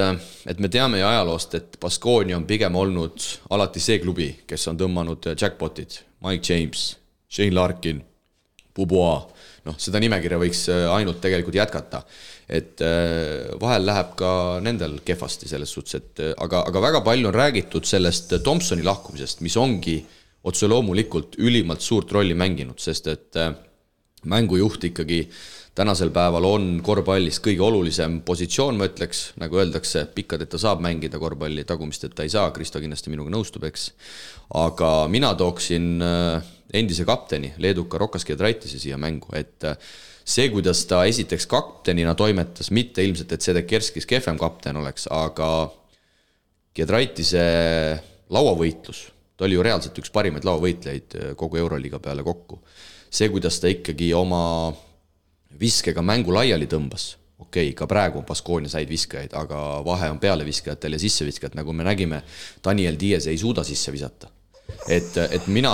et 0.51 0.61
me 0.63 0.71
teame 0.73 1.01
ju 1.01 1.07
ajaloost, 1.07 1.55
et 1.59 1.79
Baskonia 1.81 2.37
on 2.39 2.47
pigem 2.49 2.77
olnud 2.77 3.25
alati 3.55 3.83
see 3.83 4.01
klubi, 4.03 4.33
kes 4.49 4.69
on 4.73 4.81
tõmmanud 4.81 5.31
jackpot'id, 5.35 6.01
Mike 6.27 6.53
James, 6.53 6.89
Shane 7.31 7.55
Larkin, 7.55 8.03
Bubois, 8.75 9.47
noh, 9.67 9.79
seda 9.79 10.01
nimekirja 10.03 10.39
võiks 10.41 10.67
ainult 10.71 11.23
tegelikult 11.23 11.57
jätkata. 11.59 12.03
et 12.49 12.81
vahel 13.61 13.85
läheb 13.85 14.15
ka 14.17 14.31
nendel 14.65 15.01
kehvasti 15.05 15.49
selles 15.49 15.69
suhtes, 15.69 15.95
et 15.99 16.23
aga, 16.41 16.63
aga 16.71 16.81
väga 16.81 17.01
palju 17.05 17.29
on 17.29 17.35
räägitud 17.35 17.85
sellest 17.85 18.33
Thompsoni 18.43 18.83
lahkumisest, 18.83 19.43
mis 19.45 19.57
ongi 19.61 19.99
äh, 19.99 20.19
otse 20.47 20.69
loomulikult 20.71 21.39
ülimalt 21.43 21.83
suurt 21.85 22.13
rolli 22.15 22.37
mänginud, 22.39 22.79
sest 22.81 23.09
et 23.11 23.39
äh, 23.39 23.53
mängujuht 24.29 24.89
ikkagi 24.91 25.23
tänasel 25.79 26.11
päeval 26.15 26.47
on 26.49 26.67
korvpallis 26.83 27.39
kõige 27.43 27.63
olulisem 27.63 28.19
positsioon, 28.27 28.79
ma 28.81 28.89
ütleks, 28.89 29.29
nagu 29.39 29.61
öeldakse, 29.61 30.05
pikkadeta 30.15 30.59
saab 30.59 30.83
mängida 30.83 31.21
korvpalli, 31.23 31.63
tagumisteta 31.69 32.27
ei 32.27 32.33
saa, 32.33 32.51
Kristo 32.55 32.83
kindlasti 32.83 33.13
minuga 33.13 33.31
nõustub, 33.31 33.69
eks. 33.69 33.93
aga 34.59 34.93
mina 35.13 35.31
tooksin 35.39 36.03
äh, 36.03 36.49
endise 36.75 37.07
kapteni, 37.09 37.53
leeduka 37.63 38.01
Rokas 38.01 38.27
Giedraitise 38.27 38.81
siia 38.83 38.99
mängu, 38.99 39.31
et 39.39 39.69
äh, 39.69 39.79
see, 40.25 40.49
kuidas 40.55 40.83
ta 40.91 41.05
esiteks 41.07 41.47
kaptenina 41.51 42.17
toimetas, 42.19 42.73
mitte 42.75 43.05
ilmselt, 43.07 43.37
et 43.37 43.47
Sedekerskis 43.47 44.09
kehvem 44.09 44.41
kapten 44.41 44.81
oleks, 44.83 45.07
aga 45.15 45.53
Giedraitise 46.75 47.47
lauavõitlus 48.35 49.07
ta 49.39 49.47
oli 49.47 49.55
ju 49.55 49.63
reaalselt 49.63 49.99
üks 50.03 50.11
parimaid 50.11 50.43
laovõitlejaid 50.49 51.19
äh, 51.21 51.33
kogu 51.39 51.63
Euroliiga 51.63 52.03
peale 52.03 52.27
kokku. 52.27 52.59
see, 53.11 53.31
kuidas 53.33 53.63
ta 53.63 53.71
ikkagi 53.71 54.11
oma 54.13 54.75
viskega 55.61 56.03
mängu 56.03 56.35
laiali 56.35 56.67
tõmbas, 56.71 57.11
okei 57.39 57.71
okay,, 57.71 57.77
ka 57.77 57.87
praegu 57.91 58.23
on 58.23 58.27
Baskoonia 58.29 58.73
häid 58.79 58.91
viskajaid, 58.91 59.37
aga 59.39 59.63
vahe 59.87 60.11
on 60.13 60.21
pealeviskajatel 60.23 60.97
ja 60.97 61.03
sisseviskajad, 61.03 61.57
nagu 61.59 61.73
me 61.73 61.87
nägime, 61.87 62.23
Daniel 62.65 62.99
Diaz 63.01 63.27
ei 63.27 63.39
suuda 63.39 63.65
sisse 63.65 63.93
visata. 63.93 64.31
et, 64.89 65.17
et 65.17 65.47
mina 65.47 65.73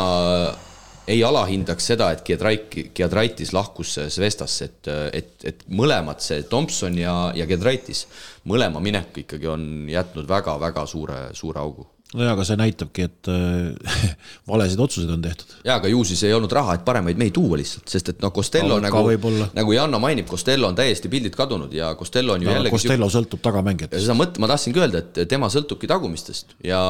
ei 1.08 1.24
alahindaks 1.24 1.86
seda, 1.92 2.10
et 2.12 2.22
Giedrait, 2.24 2.76
Giedraitis 2.96 3.52
lahkus 3.52 3.98
Zvestasse, 4.08 4.64
et, 4.64 4.92
et, 5.12 5.32
et 5.44 5.64
mõlemad, 5.68 6.22
see 6.24 6.46
Thompson 6.48 6.96
ja, 6.98 7.32
ja 7.36 7.46
Giedraitis, 7.46 8.06
mõlema 8.48 8.80
minek 8.80 9.24
ikkagi 9.24 9.50
on 9.50 9.66
jätnud 9.90 10.28
väga-väga 10.28 10.86
suure, 10.88 11.26
suure 11.36 11.60
augu 11.60 11.93
nojah, 12.14 12.34
aga 12.34 12.46
see 12.46 12.58
näitabki, 12.58 13.06
et 13.08 13.30
äh, 13.30 14.08
valesid 14.50 14.80
otsuseid 14.80 15.12
on 15.14 15.22
tehtud. 15.24 15.56
jaa, 15.66 15.78
aga 15.80 15.90
ju 15.90 16.04
siis 16.06 16.22
ei 16.28 16.34
olnud 16.36 16.52
raha, 16.54 16.78
et 16.78 16.84
paremaid 16.86 17.20
mehi 17.20 17.32
tuua 17.34 17.58
lihtsalt, 17.60 17.86
sest 17.90 18.12
et 18.14 18.24
noh, 18.24 18.32
Costello 18.34 18.78
no, 18.78 18.88
nagu, 18.88 19.30
nagu 19.56 19.76
Janno 19.76 20.00
mainib, 20.02 20.28
Costello 20.30 20.70
on 20.70 20.78
täiesti 20.78 21.10
pildilt 21.12 21.36
kadunud 21.38 21.74
ja 21.74 21.92
Costello 21.98 22.36
on 22.36 22.46
ju 22.46 22.50
no, 22.50 22.56
jällegi 22.58 22.76
Costello 22.76 23.10
sõltub 23.12 23.42
tagamängijatest. 23.44 24.06
seda 24.06 24.18
mõt-, 24.18 24.40
ma 24.42 24.50
tahtsingi 24.54 24.82
öelda, 24.82 25.04
et 25.04 25.22
tema 25.30 25.50
sõltubki 25.52 25.90
tagumistest 25.90 26.56
ja, 26.64 26.82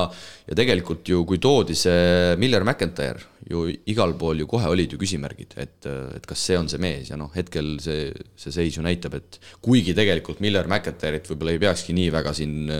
ja 0.48 0.58
tegelikult 0.58 1.08
ju, 1.08 1.24
kui 1.28 1.40
toodi 1.42 1.76
see 1.78 2.34
Miller 2.40 2.66
McIntyre, 2.66 3.33
ju 3.50 3.66
igal 3.92 4.14
pool 4.18 4.40
ju 4.40 4.46
kohe 4.48 4.70
olid 4.72 4.94
ju 4.94 4.98
küsimärgid, 5.00 5.56
et, 5.60 5.88
et 6.16 6.26
kas 6.28 6.44
see 6.48 6.56
on 6.58 6.70
see 6.70 6.80
mees 6.80 7.10
ja 7.10 7.18
noh, 7.20 7.32
hetkel 7.34 7.74
see, 7.84 8.08
see 8.40 8.54
seis 8.54 8.78
ju 8.78 8.84
näitab, 8.84 9.18
et 9.18 9.38
kuigi 9.64 9.94
tegelikult 9.96 10.40
Miller 10.44 10.68
McIntyre'it 10.70 11.28
võib-olla 11.28 11.54
ei 11.54 11.62
peakski 11.66 11.96
nii 11.96 12.12
väga 12.14 12.32
siin 12.36 12.72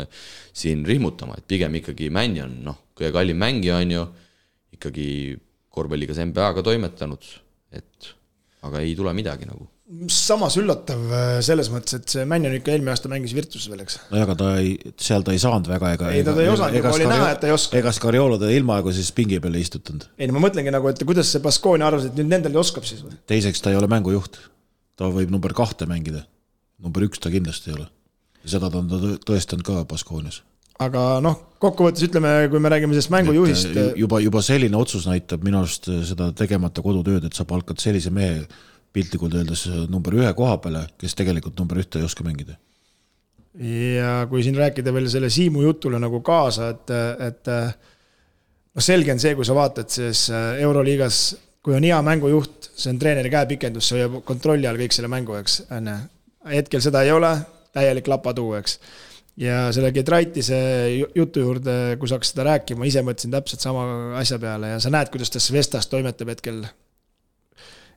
siin 0.55 0.85
rihmutama, 0.86 1.39
et 1.39 1.49
pigem 1.51 1.81
ikkagi 1.81 2.09
Mannion, 2.15 2.57
noh, 2.65 2.81
kõige 2.95 3.12
kallim 3.16 3.41
mängija 3.43 3.81
on 3.82 3.95
ju, 3.97 4.05
ikkagi 4.77 5.07
korvpalligas 5.74 6.20
NBA-ga 6.23 6.62
toimetanud, 6.65 7.31
et 7.74 8.12
aga 8.65 8.82
ei 8.85 8.95
tule 8.97 9.12
midagi 9.16 9.49
nagu 9.51 9.66
samas 10.09 10.55
üllatav 10.56 11.01
äh, 11.12 11.39
selles 11.44 11.69
mõttes, 11.73 11.98
et 11.98 12.12
see 12.15 12.24
Mannion 12.28 12.55
ikka 12.56 12.73
eelmine 12.73 12.94
aasta 12.94 13.11
mängis 13.12 13.35
Virtuses 13.36 13.69
veel, 13.69 13.82
eks. 13.85 13.98
nojah, 14.09 14.24
aga 14.24 14.36
ta 14.40 14.52
ei, 14.62 14.70
seal 15.01 15.27
ta 15.27 15.35
ei 15.35 15.43
saanud 15.43 15.69
väga 15.69 15.90
ega. 15.98 16.12
ei, 16.16 16.24
ta 16.24 16.32
ei 16.40 16.48
osanud, 16.48 16.78
juba 16.78 16.94
oli 16.97 17.09
näha, 17.11 17.27
et 17.35 17.43
ta 17.43 17.51
ei 17.51 17.55
oska. 17.56 17.77
ega 17.82 17.93
Scariolo 17.93 18.39
ta 18.40 18.48
ilmaaegu 18.55 18.94
siis 18.97 19.12
pingi 19.16 19.43
peale 19.44 19.61
ei 19.61 19.69
istutanud. 19.69 20.09
ei 20.16 20.31
no 20.31 20.39
ma 20.39 20.47
mõtlengi 20.47 20.73
nagu, 20.73 20.89
et 20.89 21.05
kuidas 21.05 21.35
see 21.35 21.44
Baskonia 21.44 21.90
arvas, 21.90 22.09
et 22.09 22.16
nüüd 22.16 22.32
nendel 22.32 22.56
oskab 22.65 22.89
siis 22.89 23.05
või? 23.05 23.12
teiseks, 23.28 23.61
ta 23.61 23.74
ei 23.74 23.78
ole 23.81 23.90
mängujuht. 23.93 24.40
ta 24.97 25.12
võib 25.12 25.35
number 25.35 25.52
kahte 25.56 25.89
mängida. 25.90 26.24
number 26.81 27.05
üks 27.05 27.20
ta 27.20 27.32
kindlasti 27.35 27.74
ei 27.74 27.78
ole. 27.82 27.89
seda 28.48 28.73
ta 28.73 28.81
on 28.81 28.89
ta 28.89 29.15
tõestanud 29.28 29.69
ka 29.69 29.85
Baskonias 29.90 30.40
aga 30.81 31.20
noh, 31.23 31.36
kokkuvõttes 31.62 32.09
ütleme, 32.09 32.31
kui 32.51 32.59
me 32.59 32.73
räägime 32.73 32.97
sellest 32.97 33.12
mängujuhist. 33.12 33.77
juba, 34.01 34.24
juba 34.24 34.40
selline 34.43 34.81
otsus 34.81 35.05
näitab 35.06 35.44
minu 35.44 35.61
arust 35.61 35.93
seda 36.09 36.32
tegemata 36.32 36.82
kodutööd, 36.82 37.28
et 37.28 37.36
sa 37.36 37.44
palkad 37.44 37.85
sellise 37.85 38.11
mehe 38.11 38.47
piltlikult 38.95 39.35
öeldes 39.35 39.66
number 39.91 40.15
ühe 40.16 40.31
koha 40.37 40.59
peale, 40.62 40.85
kes 41.01 41.16
tegelikult 41.19 41.59
number 41.59 41.81
ühte 41.83 42.01
ei 42.01 42.07
oska 42.07 42.27
mängida. 42.27 42.57
ja 43.55 44.27
kui 44.31 44.43
siin 44.43 44.57
rääkida 44.59 44.93
veel 44.95 45.09
selle 45.11 45.31
Siimu 45.31 45.62
jutule 45.62 46.01
nagu 46.03 46.21
kaasa, 46.27 46.73
et, 46.75 46.91
et 47.29 47.51
noh, 47.51 48.83
selge 48.83 49.15
on 49.15 49.23
see, 49.23 49.35
kui 49.39 49.47
sa 49.47 49.55
vaatad 49.55 49.91
siis 49.95 50.27
Euroliigas, 50.35 51.23
kui 51.62 51.77
on 51.77 51.87
hea 51.87 52.01
mängujuht, 52.03 52.71
see 52.75 52.91
on 52.91 52.99
treeneri 52.99 53.31
käepikendus, 53.31 53.89
see 53.89 54.01
hoiab 54.01 54.25
kontrolli 54.27 54.66
all 54.66 54.81
kõik 54.81 54.97
selle 54.97 55.11
mängu, 55.12 55.39
eks, 55.39 55.61
on 55.75 55.91
ju. 55.93 55.99
hetkel 56.51 56.83
seda 56.83 57.05
ei 57.07 57.15
ole, 57.15 57.31
täielik 57.75 58.11
lapatuu, 58.11 58.57
eks 58.59 58.79
ja 59.41 59.69
selle 59.75 59.91
Gedraitise 59.95 60.59
jutu 61.15 61.43
juurde, 61.43 61.97
kui 61.99 62.11
sa 62.11 62.19
hakkasid 62.19 62.37
seda 62.37 62.49
rääkima, 62.51 62.87
ise 62.87 63.03
mõtlesin 63.07 63.35
täpselt 63.35 63.65
sama 63.65 63.85
asja 64.21 64.39
peale 64.43 64.75
ja 64.75 64.83
sa 64.83 64.93
näed, 64.95 65.11
kuidas 65.15 65.33
ta 65.35 65.43
Svestas 65.43 65.91
toimetab 65.91 66.31
hetkel 66.31 66.62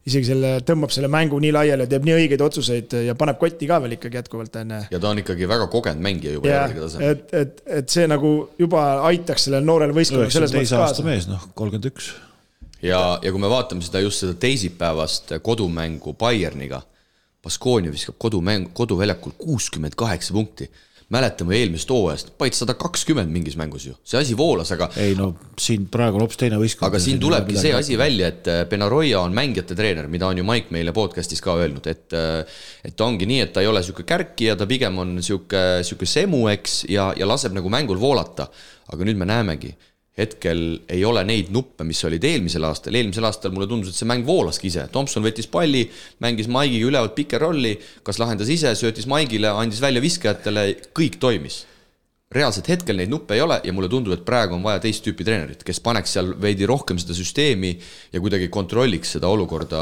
isegi 0.08 0.30
selle, 0.30 0.52
tõmbab 0.68 0.94
selle 0.94 1.10
mängu 1.12 1.40
nii 1.44 1.52
laiali 1.56 1.86
ja 1.86 1.92
teeb 1.92 2.06
nii 2.08 2.16
õigeid 2.22 2.44
otsuseid 2.46 2.96
ja 3.08 3.16
paneb 3.20 3.40
kotti 3.42 3.68
ka 3.70 3.80
veel 3.84 3.98
ikkagi 3.98 4.20
jätkuvalt, 4.22 4.56
on 4.62 4.74
ju. 4.76 4.80
ja 4.94 5.02
ta 5.04 5.12
on 5.12 5.22
ikkagi 5.24 5.50
väga 5.50 5.68
kogenud 5.72 6.04
mängija 6.04 6.38
juba 6.38 6.52
järgi 6.52 6.84
tasemel. 6.84 7.16
et, 7.16 7.34
et, 7.42 7.62
et 7.82 7.92
see 7.92 8.08
nagu 8.10 8.32
juba 8.60 8.86
aitaks 9.10 9.48
sellel 9.50 9.68
noorel 9.68 9.96
võistkonnal 9.96 10.32
selles 10.34 10.56
mõttes 10.56 10.76
kaasa. 10.76 11.06
mees, 11.08 11.28
noh, 11.30 11.44
kolmkümmend 11.58 11.90
üks. 11.92 12.12
ja, 12.86 13.02
ja 13.24 13.34
kui 13.34 13.44
me 13.44 13.52
vaatame 13.52 13.86
seda 13.86 14.04
just 14.06 14.24
seda 14.24 14.38
teisipäevast 14.48 15.38
kodumängu 15.44 16.16
Bayerniga, 16.20 16.82
Baskonia 17.44 17.92
viskab 17.94 18.18
kodumäng, 18.22 18.72
koduväljakul 18.78 19.36
kuuskümmend 19.40 19.98
kaheksa 20.00 20.36
punkti 20.38 20.70
mäletame 21.14 21.56
eelmisest 21.56 21.92
hooajast, 21.94 22.32
paid 22.40 22.56
sada 22.58 22.74
kakskümmend 22.80 23.32
mingis 23.32 23.56
mängus 23.60 23.86
ju, 23.88 23.94
see 24.04 24.20
asi 24.20 24.36
voolas, 24.38 24.74
aga. 24.76 24.90
ei 25.00 25.16
no 25.16 25.30
siin 25.60 25.86
praegu 25.92 26.20
on 26.20 26.26
hoopis 26.26 26.40
teine 26.42 26.60
võistkond. 26.60 26.90
aga 26.90 27.00
siin 27.04 27.22
tulebki 27.24 27.56
see 27.60 27.72
asi 27.76 27.96
välja, 28.00 28.32
et 28.34 28.50
äh, 28.52 28.64
Benaroya 28.70 29.22
on 29.24 29.36
mängijate 29.36 29.78
treener, 29.78 30.10
mida 30.12 30.28
on 30.28 30.42
ju 30.42 30.48
Mike 30.48 30.74
meile 30.76 30.92
podcast'is 30.96 31.44
ka 31.44 31.56
öelnud, 31.62 31.88
et. 31.88 32.08
Äh, 32.16 32.64
et 32.88 33.02
ongi 33.04 33.26
nii, 33.28 33.42
et 33.44 33.50
ta 33.52 33.60
ei 33.60 33.68
ole 33.68 33.82
sihuke 33.84 34.06
kärkija, 34.08 34.54
ta 34.56 34.68
pigem 34.70 34.96
on 35.02 35.18
sihuke, 35.24 35.82
sihuke 35.84 36.08
semu, 36.08 36.46
eks, 36.54 36.86
ja, 36.92 37.10
ja 37.18 37.28
laseb 37.28 37.56
nagu 37.58 37.72
mängul 37.72 38.00
voolata. 38.00 38.48
aga 38.88 39.04
nüüd 39.04 39.18
me 39.20 39.26
näemegi 39.28 39.74
hetkel 40.18 40.64
ei 40.90 41.04
ole 41.06 41.22
neid 41.28 41.52
nuppe, 41.54 41.86
mis 41.86 42.02
olid 42.08 42.24
eelmisel 42.26 42.66
aastal, 42.68 42.96
eelmisel 42.98 43.28
aastal 43.30 43.54
mulle 43.54 43.70
tundus, 43.70 43.94
et 43.94 44.00
see 44.00 44.10
mäng 44.10 44.26
voolaski 44.26 44.72
ise, 44.72 44.88
Tomson 44.94 45.26
võttis 45.26 45.50
palli, 45.52 45.86
mängis 46.24 46.50
Maigiga 46.52 46.90
ülevalt 46.90 47.14
pikerolli, 47.18 47.76
kas 48.06 48.18
lahendas 48.22 48.50
ise, 48.54 48.74
söötis 48.78 49.08
Maigile, 49.10 49.52
andis 49.54 49.82
välja 49.84 50.02
viskajatele, 50.04 50.70
kõik 50.98 51.20
toimis. 51.22 51.66
reaalselt 52.28 52.68
hetkel 52.68 52.98
neid 53.00 53.08
nuppe 53.08 53.38
ei 53.38 53.42
ole 53.42 53.56
ja 53.64 53.72
mulle 53.72 53.88
tundub, 53.88 54.12
et 54.12 54.26
praegu 54.28 54.58
on 54.58 54.64
vaja 54.66 54.82
teist 54.84 55.06
tüüpi 55.06 55.24
treenerit, 55.24 55.62
kes 55.64 55.80
paneks 55.80 56.12
seal 56.18 56.34
veidi 56.42 56.68
rohkem 56.68 56.98
seda 57.00 57.16
süsteemi 57.16 57.70
ja 58.12 58.20
kuidagi 58.20 58.50
kontrolliks 58.52 59.14
seda 59.16 59.30
olukorda, 59.32 59.80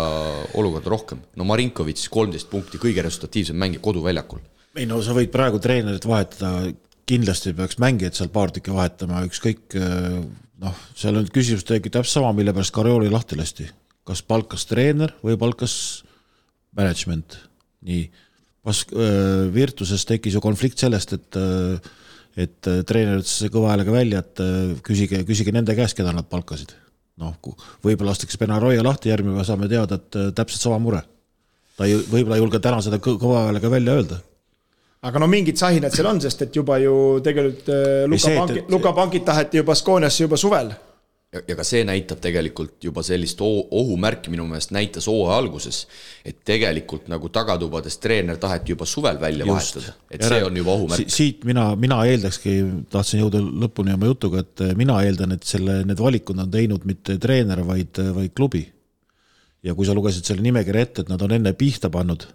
olukorda 0.53 0.91
rohkem. 0.93 1.23
no 1.35 1.47
Marinkovitš 1.49 2.05
kolmteist 2.13 2.51
punkti, 2.51 2.77
kõige 2.77 3.01
resultatiivsem 3.01 3.57
mängija 3.57 3.81
koduväljakul. 3.81 4.43
ei 4.75 4.85
no 4.85 5.01
sa 5.01 5.15
võid 5.17 5.33
praegu 5.33 5.57
treenerit 5.63 6.05
vahetada 6.05 6.69
kindlasti 7.09 7.53
peaks 7.57 7.79
mängijad 7.81 8.17
seal 8.17 8.31
paar 8.33 8.53
tükki 8.53 8.73
vahetama, 8.73 9.23
ükskõik 9.27 9.75
noh, 10.61 10.77
seal 10.97 11.19
on 11.19 11.27
küsimus 11.33 11.65
tegelikult 11.67 11.99
täpselt 11.99 12.19
sama, 12.19 12.31
mille 12.37 12.53
pärast 12.55 12.73
Karjoli 12.75 13.11
lahti 13.13 13.37
lasti. 13.39 13.67
kas 14.05 14.21
palkas 14.21 14.67
treener 14.69 15.15
või 15.25 15.33
palkas 15.41 16.03
management, 16.77 17.39
nii. 17.81 18.03
Pas-, 18.65 18.85
Virtuses 19.53 20.03
tekkis 20.05 20.35
ju 20.37 20.41
konflikt 20.41 20.81
sellest, 20.81 21.13
et 21.13 21.39
et 22.35 22.67
treener 22.85 23.21
ütles 23.21 23.49
kõva 23.53 23.69
häälega 23.71 23.93
välja, 23.93 24.19
et 24.19 24.41
küsige, 24.83 25.21
küsige 25.23 25.53
nende 25.55 25.71
käest, 25.77 25.95
keda 25.95 26.11
nad 26.13 26.27
palkasid. 26.27 26.73
noh, 27.17 27.37
võib-olla 27.85 28.11
lastakse 28.11 28.37
Benaroya 28.37 28.83
lahti, 28.83 29.09
järgmine 29.09 29.37
päev 29.37 29.47
saame 29.47 29.69
teada, 29.71 29.95
et 29.95 30.17
täpselt 30.35 30.61
sama 30.65 30.79
mure. 30.83 31.01
ta 31.77 31.85
ei, 31.85 31.95
võib-olla 31.95 32.35
ei 32.35 32.43
julge 32.43 32.59
täna 32.59 32.81
seda 32.81 32.99
kõva 32.99 33.45
häälega 33.47 33.71
välja 33.71 33.95
öelda 34.01 34.19
aga 35.05 35.21
no 35.21 35.29
mingid 35.29 35.59
sahinad 35.59 35.93
seal 35.95 36.09
on, 36.09 36.19
sest 36.23 36.47
et 36.47 36.57
juba 36.57 36.79
ju 36.81 36.95
tegelikult 37.25 37.69
äh, 37.73 38.03
Luka 38.09 38.33
Panki, 38.39 38.65
Luka 38.73 38.97
Pankit 38.97 39.25
taheti 39.27 39.61
ju 39.61 39.67
Baskooniasse 39.67 40.25
juba 40.25 40.37
suvel. 40.39 40.73
ja, 41.35 41.41
ja 41.47 41.55
ka 41.59 41.65
see 41.67 41.83
näitab 41.85 42.21
tegelikult 42.23 42.85
juba 42.87 43.03
sellist 43.03 43.41
ohumärki 43.43 44.31
minu 44.33 44.45
meelest 44.47 44.71
näitas 44.75 45.09
hooaja 45.11 45.37
alguses, 45.41 45.81
et 46.25 46.37
tegelikult 46.47 47.09
nagu 47.11 47.29
tagatubades 47.33 47.99
treener 48.01 48.39
taheti 48.41 48.73
juba 48.73 48.87
suvel 48.89 49.19
välja 49.21 49.45
Just. 49.45 49.75
vahetada, 49.75 49.97
et 50.09 50.21
Jere, 50.21 50.29
see 50.29 50.47
on 50.47 50.61
juba 50.61 50.77
ohumärk 50.77 51.03
si. 51.03 51.17
siit 51.17 51.43
mina, 51.49 51.67
mina 51.75 51.99
eeldakski, 52.09 52.55
tahtsin 52.93 53.25
jõuda 53.25 53.41
lõpuni 53.65 53.93
oma 53.97 54.13
jutuga, 54.13 54.45
et 54.45 54.63
mina 54.79 55.01
eeldan, 55.03 55.35
et 55.35 55.45
selle, 55.45 55.81
need 55.85 56.01
valikud 56.01 56.39
on 56.39 56.49
teinud 56.55 56.87
mitte 56.87 57.19
treener, 57.21 57.61
vaid, 57.67 58.01
vaid 58.15 58.33
klubi. 58.37 58.63
ja 59.65 59.75
kui 59.75 59.85
sa 59.85 59.97
lugesid 59.97 60.25
selle 60.25 60.45
nimekirja 60.45 60.87
ette, 60.87 61.05
et 61.05 61.13
nad 61.13 61.21
on 61.21 61.37
enne 61.37 61.53
pihta 61.57 61.93
pannud 61.93 62.25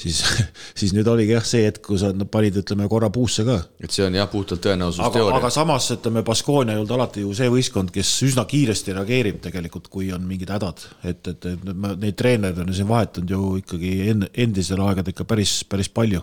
siis, 0.00 0.20
siis 0.78 0.92
nüüd 0.96 1.08
oligi 1.10 1.34
jah 1.34 1.46
see 1.46 1.64
hetk, 1.66 1.82
kus 1.86 2.04
nad 2.06 2.28
panid, 2.32 2.58
ütleme 2.62 2.88
korra 2.90 3.10
puusse 3.12 3.44
ka. 3.46 3.58
et 3.82 3.94
see 3.94 4.04
on 4.06 4.16
jah, 4.18 4.28
puhtalt 4.30 4.62
tõenäosusteooria. 4.64 5.38
aga 5.40 5.50
samas 5.54 5.88
ütleme, 5.96 6.22
Baskonia 6.26 6.76
ei 6.76 6.82
olnud 6.82 6.94
alati 6.98 7.24
ju 7.24 7.32
see 7.36 7.48
võistkond, 7.52 7.92
kes 7.94 8.12
üsna 8.28 8.46
kiiresti 8.48 8.96
reageerib 8.96 9.40
tegelikult, 9.44 9.88
kui 9.92 10.10
on 10.14 10.26
mingid 10.28 10.52
hädad, 10.52 10.84
et, 11.02 11.22
et, 11.32 11.48
et 11.52 11.64
neid 11.86 12.18
treenereid 12.18 12.62
on 12.64 12.74
siin 12.76 12.90
vahetanud 12.90 13.36
ju 13.36 13.52
ikkagi 13.62 13.94
enne, 14.12 14.30
endisel 14.46 14.82
aegadel 14.84 15.14
ikka 15.14 15.28
päris, 15.28 15.58
päris 15.68 15.92
palju. 15.92 16.22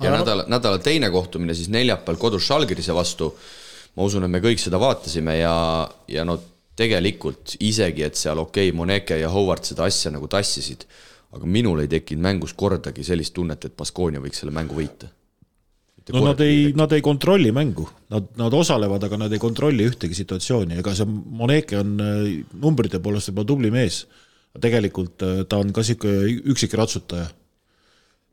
ja 0.00 0.10
aga 0.10 0.24
nädala, 0.24 0.50
nädala 0.56 0.82
teine 0.82 1.10
kohtumine 1.14 1.54
siis 1.56 1.70
neljapäeval 1.72 2.20
kodus 2.20 2.50
Žalgirise 2.50 2.94
vastu. 2.94 3.34
ma 3.96 4.04
usun, 4.04 4.26
et 4.26 4.30
me 4.30 4.42
kõik 4.44 4.60
seda 4.60 4.80
vaatasime 4.80 5.38
ja, 5.38 5.56
ja 6.08 6.24
no 6.28 6.36
tegelikult 6.76 7.54
isegi, 7.64 8.02
et 8.04 8.18
seal 8.20 8.38
okei 8.38 8.68
okay,, 8.68 8.76
Moneke 8.76 9.16
ja 9.16 9.30
Howard 9.32 9.64
seda 9.64 9.86
asja 9.88 10.10
nagu 10.12 10.28
tassisid 10.28 10.84
aga 11.34 11.48
minul 11.50 11.82
ei 11.82 11.90
tekkinud 11.90 12.24
mängus 12.24 12.54
kordagi 12.58 13.04
sellist 13.06 13.34
tunnet, 13.36 13.64
et 13.66 13.76
Baskonia 13.76 14.22
võiks 14.22 14.42
selle 14.42 14.54
mängu 14.54 14.76
võita. 14.78 15.08
no 16.14 16.22
nad 16.22 16.40
ei, 16.44 16.70
nad 16.78 16.92
ei 16.94 17.02
kontrolli 17.02 17.50
mängu, 17.54 17.88
nad, 18.14 18.28
nad 18.38 18.54
osalevad, 18.54 19.02
aga 19.08 19.18
nad 19.24 19.32
ei 19.32 19.42
kontrolli 19.42 19.88
ühtegi 19.88 20.14
situatsiooni, 20.14 20.78
ega 20.78 20.94
see 20.94 21.08
Moneke 21.08 21.80
on 21.80 21.96
äh, 22.02 22.28
numbrite 22.62 23.02
poolest 23.02 23.32
võib-olla 23.32 23.50
tubli 23.52 23.72
mees. 23.74 24.04
tegelikult 24.60 25.22
äh, 25.26 25.42
ta 25.48 25.58
on 25.58 25.72
ka 25.74 25.82
sihuke 25.84 26.12
üksikratsutaja. 26.52 27.26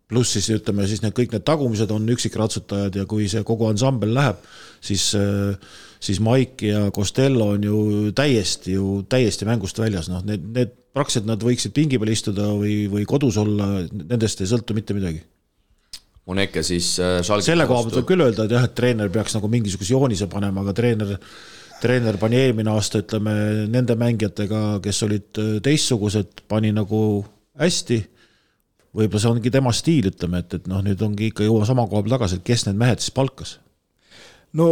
pluss 0.08 0.36
siis 0.36 0.52
ütleme 0.54 0.86
siis 0.88 1.02
need 1.02 1.16
kõik 1.18 1.32
need 1.34 1.44
tagumised 1.48 1.90
on 1.92 2.06
üksikratsutajad 2.14 2.96
ja 2.96 3.06
kui 3.10 3.26
see 3.28 3.42
kogu 3.44 3.66
ansambel 3.72 4.14
läheb, 4.14 4.38
siis 4.82 5.10
äh, 5.18 5.58
siis 6.04 6.20
Mike 6.24 6.68
ja 6.68 6.88
Costello 6.96 7.54
on 7.56 7.64
ju 7.64 7.78
täiesti 8.16 8.76
ju 8.76 9.02
täiesti 9.10 9.48
mängust 9.48 9.80
väljas, 9.80 10.10
noh, 10.12 10.24
need, 10.28 10.44
need 10.56 10.74
praktiliselt 10.94 11.30
nad 11.30 11.44
võiksid 11.44 11.74
pingi 11.76 12.00
peal 12.00 12.12
istuda 12.14 12.50
või, 12.54 12.84
või 12.92 13.08
kodus 13.10 13.40
olla, 13.42 13.70
nendest 13.88 14.44
ei 14.44 14.52
sõltu 14.52 14.76
mitte 14.78 14.96
midagi. 14.98 15.24
Moneke 16.30 16.64
siis 16.64 16.94
äh, 17.04 17.20
selle 17.24 17.68
koha 17.68 17.84
pealt 17.84 18.00
võib 18.00 18.10
küll 18.14 18.26
öelda, 18.28 18.46
et 18.46 18.56
jah, 18.56 18.68
et 18.68 18.76
treener 18.78 19.12
peaks 19.12 19.36
nagu 19.36 19.50
mingisuguse 19.52 19.96
joonise 19.96 20.30
panema, 20.32 20.64
aga 20.64 20.76
treener, 20.78 21.18
treener 21.84 22.20
pani 22.22 22.40
eelmine 22.40 22.72
aasta, 22.72 23.02
ütleme, 23.04 23.34
nende 23.72 23.98
mängijatega, 24.00 24.64
kes 24.84 25.04
olid 25.08 25.42
äh, 25.42 25.54
teistsugused, 25.66 26.46
pani 26.52 26.72
nagu 26.76 27.02
hästi 27.60 28.00
võib-olla 28.94 29.24
see 29.24 29.32
ongi 29.32 29.52
tema 29.54 29.74
stiil, 29.74 30.12
ütleme, 30.12 30.44
et, 30.44 30.60
et 30.60 30.70
noh, 30.70 30.84
nüüd 30.86 31.02
ongi 31.04 31.32
ikka 31.32 31.48
jõua 31.48 31.66
sama 31.68 31.88
koha 31.90 32.06
peal 32.06 32.16
tagasi, 32.18 32.40
et 32.40 32.48
kes 32.48 32.68
need 32.68 32.80
mehed 32.80 33.02
siis 33.04 33.16
palkas? 33.16 33.58
no, 34.54 34.68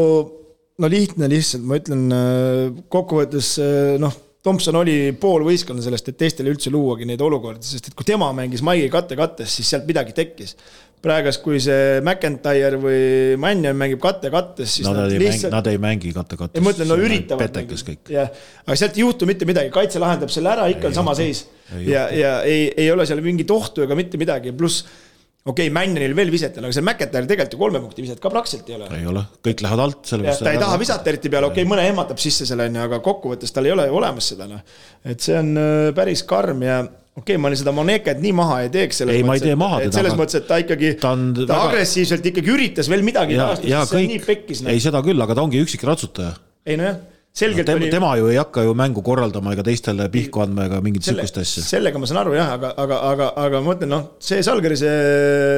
no 0.81 0.89
lihtne 0.91 1.29
lihtsalt, 1.31 1.63
ma 1.67 1.77
ütlen 1.79 2.09
äh, 2.15 2.83
kokkuvõttes 2.91 3.55
noh 4.01 4.19
Tomson 4.41 4.79
oli 4.79 5.11
pool 5.21 5.43
võistkonna 5.45 5.83
sellest, 5.85 6.07
et 6.09 6.17
teistele 6.17 6.49
üldse 6.49 6.71
luuagi 6.73 7.05
neid 7.05 7.21
olukordi, 7.21 7.61
sest 7.61 7.91
et 7.91 7.97
kui 7.97 8.07
tema 8.07 8.31
mängis 8.33 8.63
Maigi 8.65 8.87
katte 8.89 9.17
kattes, 9.17 9.53
siis 9.53 9.69
sealt 9.69 9.85
midagi 9.89 10.15
tekkis. 10.17 10.55
praegust, 11.01 11.41
kui 11.41 11.57
see 11.57 11.97
McIntyre 12.01 12.77
või 12.77 13.37
Mannion 13.41 13.77
mängib 13.77 14.01
katte 14.01 14.29
kattes, 14.33 14.75
siis 14.77 14.85
nad, 14.85 14.99
nad 14.99 15.13
ei 15.13 15.21
lihtsalt... 15.21 15.49
mängi, 15.49 15.55
nad 15.55 15.69
ei 15.71 15.77
mängi 15.81 16.13
katte 16.13 16.37
kattes. 16.37 16.61
ma 16.61 16.73
ütlen, 16.73 16.89
no 16.89 16.97
üritavad. 16.97 17.49
petekas 17.49 17.85
kõik. 17.85 18.11
jah, 18.13 18.33
aga 18.65 18.79
sealt 18.81 18.97
ei 18.97 19.05
juhtu 19.05 19.29
mitte 19.29 19.45
midagi, 19.49 19.69
kaitse 19.73 20.01
lahendab 20.01 20.33
selle 20.33 20.53
ära, 20.53 20.67
ikka 20.73 20.89
on 20.89 20.97
sama 20.97 21.15
seis. 21.17 21.45
ja, 21.85 22.07
ja 22.09 22.35
ei, 22.41 22.67
ei 22.77 22.89
ole 22.93 23.05
seal 23.09 23.21
mingit 23.21 23.53
ohtu 23.53 23.85
ega 23.85 23.97
mitte 23.97 24.17
midagi, 24.21 24.53
pluss 24.57 24.85
okei 25.41 25.67
okay,, 25.67 25.73
Männil 25.73 26.13
veel 26.17 26.29
visetel, 26.33 26.65
aga 26.67 26.75
seal 26.75 26.85
McIntyre'il 26.85 27.29
tegelikult 27.29 27.55
ju 27.55 27.59
kolme 27.61 27.81
punkti 27.81 28.05
viset 28.05 28.21
ka 28.21 28.29
praktiliselt 28.29 28.69
ei 28.69 28.77
ole. 28.77 28.89
ei 28.99 29.07
ole, 29.09 29.23
kõik 29.47 29.63
lähevad 29.65 29.83
alt, 29.87 30.01
sellepärast. 30.05 30.45
ta 30.45 30.53
ei 30.53 30.61
taha 30.61 30.79
visata 30.81 31.09
eriti 31.09 31.31
peale, 31.33 31.49
okei 31.49 31.63
okay,, 31.63 31.71
mõne 31.71 31.85
ehmatab 31.89 32.21
sisse 32.21 32.45
selle 32.49 32.67
on 32.69 32.77
ju, 32.77 32.83
aga 32.85 32.99
kokkuvõttes 33.05 33.55
tal 33.55 33.65
ei 33.65 33.73
ole 33.73 33.87
ju 33.89 33.97
olemas 33.97 34.27
seda 34.33 34.49
noh. 34.49 34.61
et 35.01 35.25
see 35.25 35.37
on 35.39 35.53
äh, 35.57 35.87
päris 35.97 36.21
karm 36.29 36.61
ja 36.67 36.81
okei 36.83 37.23
okay,, 37.23 37.39
ma 37.41 37.49
olin 37.49 37.61
seda 37.63 37.73
Moneket 37.73 38.21
nii 38.21 38.35
maha 38.37 38.59
ei 38.67 38.69
teeks. 38.75 39.01
ei, 39.07 39.23
ma 39.25 39.39
ei 39.39 39.45
tee 39.47 39.57
maha 39.57 39.81
teda. 39.85 39.95
selles 39.97 40.19
mõttes, 40.19 40.37
et 40.43 40.45
ta 40.51 40.61
ikkagi, 40.61 40.93
ta, 41.01 41.15
ta 41.17 41.47
väga... 41.47 41.63
agressiivselt 41.71 42.29
ikkagi 42.33 42.53
üritas 42.53 42.91
veel 42.91 43.01
midagi 43.07 43.39
taastada, 43.41 43.81
see 43.89 44.03
on 44.03 44.13
nii 44.13 44.21
pekkis. 44.27 44.61
ei, 44.69 44.83
seda 44.83 45.01
küll, 45.05 45.25
aga 45.25 45.39
ta 45.39 45.47
ongi 45.47 45.63
üksik 45.65 45.89
ratsutaja. 45.89 46.35
ei 46.69 46.77
nojah 46.77 47.01
selgelt 47.31 47.67
no, 47.67 47.73
tema, 47.73 47.79
oli... 47.85 47.91
tema 47.91 48.11
ju 48.19 48.29
ei 48.31 48.37
hakka 48.39 48.63
ju 48.65 48.73
mängu 48.75 49.01
korraldama 49.05 49.53
ega 49.55 49.63
teistele 49.63 50.07
pihku 50.11 50.41
andma 50.43 50.65
ega 50.67 50.81
mingit 50.83 51.07
sihukest 51.07 51.37
asja. 51.39 51.63
sellega 51.63 51.99
ma 52.01 52.09
saan 52.09 52.21
aru 52.25 52.35
jah, 52.35 52.51
aga, 52.57 52.73
aga, 52.83 52.97
aga, 53.07 53.27
aga 53.45 53.61
ma 53.61 53.71
mõtlen, 53.71 53.91
noh, 53.93 54.07
see 54.23 54.43
Salgerise 54.43 54.91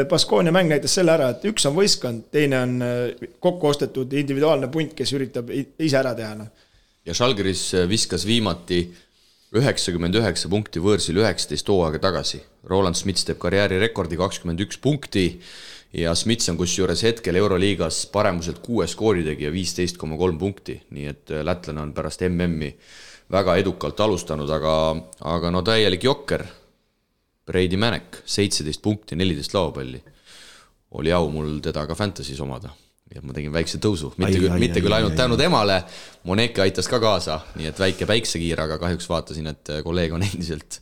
Baskonia 0.09 0.53
mäng 0.53 0.69
näitas 0.69 0.93
selle 0.99 1.15
ära, 1.15 1.31
et 1.33 1.47
üks 1.49 1.65
on 1.69 1.73
võistkond, 1.77 2.27
teine 2.33 2.61
on 2.61 2.75
äh, 2.85 3.31
kokku 3.41 3.71
ostetud 3.71 4.13
individuaalne 4.21 4.69
punt, 4.73 4.93
kes 4.97 5.15
üritab 5.17 5.49
ise 5.53 5.97
ära 5.97 6.13
teha, 6.17 6.35
noh. 6.43 6.69
ja 7.09 7.17
Salgeris 7.17 7.65
äh, 7.79 7.89
viskas 7.89 8.27
viimati 8.29 8.83
üheksakümmend 9.57 10.17
üheksa 10.17 10.49
punkti 10.49 10.81
võõrsil 10.81 11.19
üheksateist 11.21 11.67
hooaega 11.69 12.01
tagasi. 12.01 12.39
Roland 12.69 12.97
Smits 12.97 13.25
teeb 13.27 13.37
karjäärirekordi 13.41 14.17
kakskümmend 14.17 14.61
üks 14.65 14.79
punkti 14.81 15.27
ja 15.93 16.15
Smits 16.15 16.49
on 16.49 16.57
kusjuures 16.57 17.03
hetkel 17.03 17.37
Euroliigas 17.37 18.05
paremuselt 18.13 18.59
kuue 18.65 18.87
skooritegija, 18.89 19.51
viisteist 19.53 19.97
koma 20.01 20.17
kolm 20.17 20.39
punkti, 20.41 20.79
nii 20.95 21.09
et 21.09 21.33
äh, 21.33 21.43
lätlane 21.45 21.81
on 21.83 21.93
pärast 21.93 22.25
MM-i 22.29 22.71
väga 23.33 23.55
edukalt 23.61 23.99
alustanud, 24.03 24.49
aga, 24.49 24.73
aga 25.33 25.51
no 25.53 25.63
täielik 25.65 26.03
jokker. 26.09 26.45
Brady 27.43 27.75
Manek, 27.75 28.21
seitseteist 28.25 28.81
punkti, 28.81 29.17
neliteist 29.19 29.53
lauapalli. 29.53 29.99
oli 30.93 31.11
au 31.11 31.29
mul 31.31 31.57
teda 31.59 31.87
ka 31.87 31.95
Fantasy's 31.95 32.39
omada. 32.41 32.69
Ja 33.13 33.21
ma 33.21 33.33
tegin 33.33 33.51
väikse 33.53 33.79
tõusu, 33.81 34.11
mitte 34.17 34.37
küll, 34.39 34.53
mitte 34.61 34.81
küll 34.81 34.93
ainult 34.93 35.15
tänu 35.17 35.37
temale, 35.37 35.83
Moneke 36.23 36.61
aitas 36.61 36.87
ka 36.87 36.99
kaasa, 37.01 37.39
nii 37.55 37.67
et 37.69 37.79
väike 37.79 38.05
päiksekiir, 38.09 38.61
aga 38.61 38.77
kahjuks 38.81 39.09
vaatasin, 39.09 39.49
et 39.51 39.71
kolleeg 39.85 40.13
on 40.13 40.23
endiselt 40.29 40.79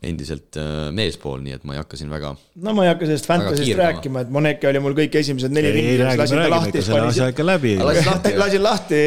endiselt 0.00 0.56
äh, 0.56 0.88
meespool, 0.96 1.42
nii 1.44 1.58
et 1.58 1.64
ma 1.68 1.74
ei 1.74 1.80
hakka 1.82 1.98
siin 2.00 2.08
väga. 2.12 2.32
no 2.64 2.72
ma 2.76 2.86
ei 2.86 2.90
hakka 2.92 3.08
sellest 3.08 3.28
Fantasy'st 3.28 3.76
rääkima, 3.76 4.24
et 4.24 4.30
Moneke 4.32 4.70
oli 4.70 4.80
mul 4.80 4.96
kõik 4.96 5.18
esimesed 5.20 5.52
neli 5.52 5.72
ringi, 5.76 5.98
lasin 6.00 6.40
ta 6.40 6.46
lahti. 6.54 6.84
lasin, 7.84 8.38
lasin 8.42 8.64
lahti 8.64 9.02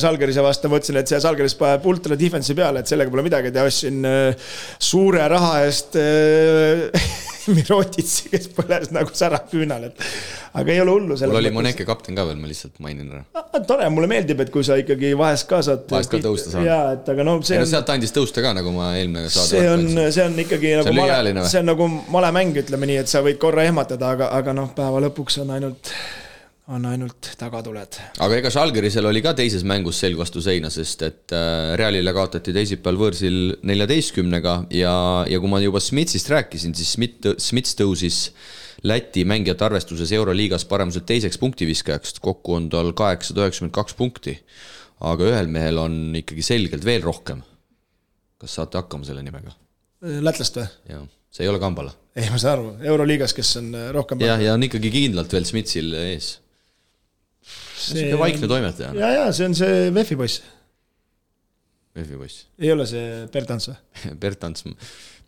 Salgerise 0.00 0.44
vastu, 0.44 0.72
mõtlesin, 0.72 1.00
et 1.02 1.12
see 1.12 1.20
Salgeris 1.20 1.56
paneb 1.60 1.84
ultra 1.92 2.16
defense'i 2.20 2.56
peale, 2.56 2.80
et 2.80 2.88
sellega 2.88 3.12
pole 3.12 3.26
midagi 3.26 3.52
teha, 3.52 3.68
ostsin 3.68 4.00
äh, 4.08 4.48
suure 4.80 5.28
raha 5.28 5.60
eest 5.66 6.00
äh, 6.00 7.04
Mirotitsi, 7.56 8.30
kes 8.32 8.48
põles 8.56 8.90
nagu 8.94 9.12
särav 9.16 9.46
küünal, 9.50 9.88
et 9.90 10.04
aga 10.56 10.72
ei 10.72 10.80
ole 10.82 10.94
hullu. 10.96 11.18
mul 11.18 11.40
oli 11.40 11.52
Moneke 11.54 11.86
kapten 11.88 12.16
ka 12.16 12.24
veel, 12.28 12.38
ma 12.40 12.50
lihtsalt 12.50 12.80
mainin 12.84 13.10
ära. 13.12 13.22
Ah, 13.36 13.60
tore, 13.66 13.88
mulle 13.92 14.08
meeldib, 14.10 14.40
et 14.44 14.52
kui 14.54 14.64
sa 14.66 14.78
ikkagi 14.80 15.12
vahest 15.18 15.48
ka 15.50 15.60
saad. 15.66 15.86
vahest 15.90 16.12
ka 16.12 16.20
tõusta 16.24 16.54
saad. 16.54 16.66
jaa, 16.68 16.82
et 16.96 17.12
aga 17.14 17.26
no 17.26 17.36
see 17.44 17.60
on. 17.60 17.68
sealt 17.70 17.94
andis 17.94 18.14
tõusta 18.16 18.44
ka, 18.44 18.54
nagu 18.56 18.74
ma 18.74 18.94
eelmine 18.98 19.28
saade. 19.28 19.52
see 19.52 19.70
on, 19.70 19.86
see 20.16 20.26
on 20.26 20.36
ikkagi 20.46 20.76
nagu 20.80 20.96
male, 20.96 21.48
see 21.52 21.62
on 21.62 21.72
nagu 21.72 21.88
malemäng, 22.14 22.56
ütleme 22.64 22.90
nii, 22.90 23.00
et 23.04 23.12
sa 23.12 23.24
võid 23.26 23.40
korra 23.42 23.66
ehmatada, 23.68 24.14
aga, 24.16 24.30
aga 24.40 24.56
noh, 24.56 24.72
päeva 24.76 25.02
lõpuks 25.08 25.42
on 25.44 25.56
ainult 25.58 25.94
on 26.72 26.84
ainult 26.88 27.28
tagatuled. 27.36 27.98
aga 28.24 28.36
ega 28.38 28.50
Žalgirisel 28.52 29.04
oli 29.08 29.20
ka 29.24 29.34
teises 29.36 29.64
mängus 29.68 29.98
selg 30.00 30.16
vastu 30.16 30.40
seina, 30.44 30.70
sest 30.72 31.02
et 31.04 31.34
äh, 31.36 31.74
Realile 31.76 32.14
kaotati 32.16 32.54
teisipäeval 32.56 33.00
võõrsil 33.02 33.40
neljateistkümnega 33.68 34.54
ja, 34.72 34.94
ja 35.28 35.40
kui 35.42 35.50
ma 35.52 35.60
juba 35.60 35.82
Smitsist 35.84 36.30
rääkisin, 36.32 36.76
siis 36.76 36.94
Smith, 36.96 37.34
Smits 37.36 37.76
tõusis 37.80 38.20
Läti 38.84 39.22
mängijate 39.24 39.64
arvestuses 39.64 40.10
Euroliigas 40.12 40.66
paremuselt 40.68 41.06
teiseks 41.08 41.38
punktiviskajaks, 41.40 42.18
kokku 42.20 42.56
on 42.58 42.66
tal 42.72 42.90
kaheksasada 42.96 43.46
üheksakümmend 43.46 43.72
kaks 43.72 43.96
punkti. 43.96 44.34
aga 45.04 45.28
ühel 45.30 45.48
mehel 45.52 45.78
on 45.80 45.94
ikkagi 46.16 46.44
selgelt 46.44 46.84
veel 46.84 47.04
rohkem. 47.04 47.42
kas 48.40 48.56
saate 48.56 48.80
hakkama 48.80 49.04
selle 49.04 49.22
nimega? 49.24 49.52
lätlast 50.00 50.56
või? 50.56 50.66
jah, 50.88 51.04
see 51.32 51.44
ei 51.44 51.52
ole 51.52 51.60
Kambala. 51.60 51.92
ei, 52.16 52.30
ma 52.32 52.40
saan 52.40 52.56
aru, 52.56 52.72
Euroliigas, 52.88 53.36
kes 53.36 53.56
on 53.60 53.68
rohkem 53.92 54.24
jah, 54.24 54.40
ja 54.40 54.56
on 54.56 54.64
ikkagi 54.64 54.92
kindlalt 54.92 55.32
veel 55.32 55.44
Smitsil 55.48 55.92
ees 56.06 56.38
sihuke 57.92 58.20
vaikne 58.20 58.50
toimetaja. 58.50 58.92
ja, 58.98 59.10
ja 59.18 59.24
see 59.36 59.48
on 59.48 59.56
see 59.58 59.88
VEF-i 59.94 60.18
poiss. 60.20 60.44
VEF-i 61.94 62.20
poiss. 62.20 62.46
ei 62.60 62.72
ole 62.74 62.86
see 62.90 63.24
Bertans 63.34 63.70
või 63.70 63.76
Bertans, 64.22 64.64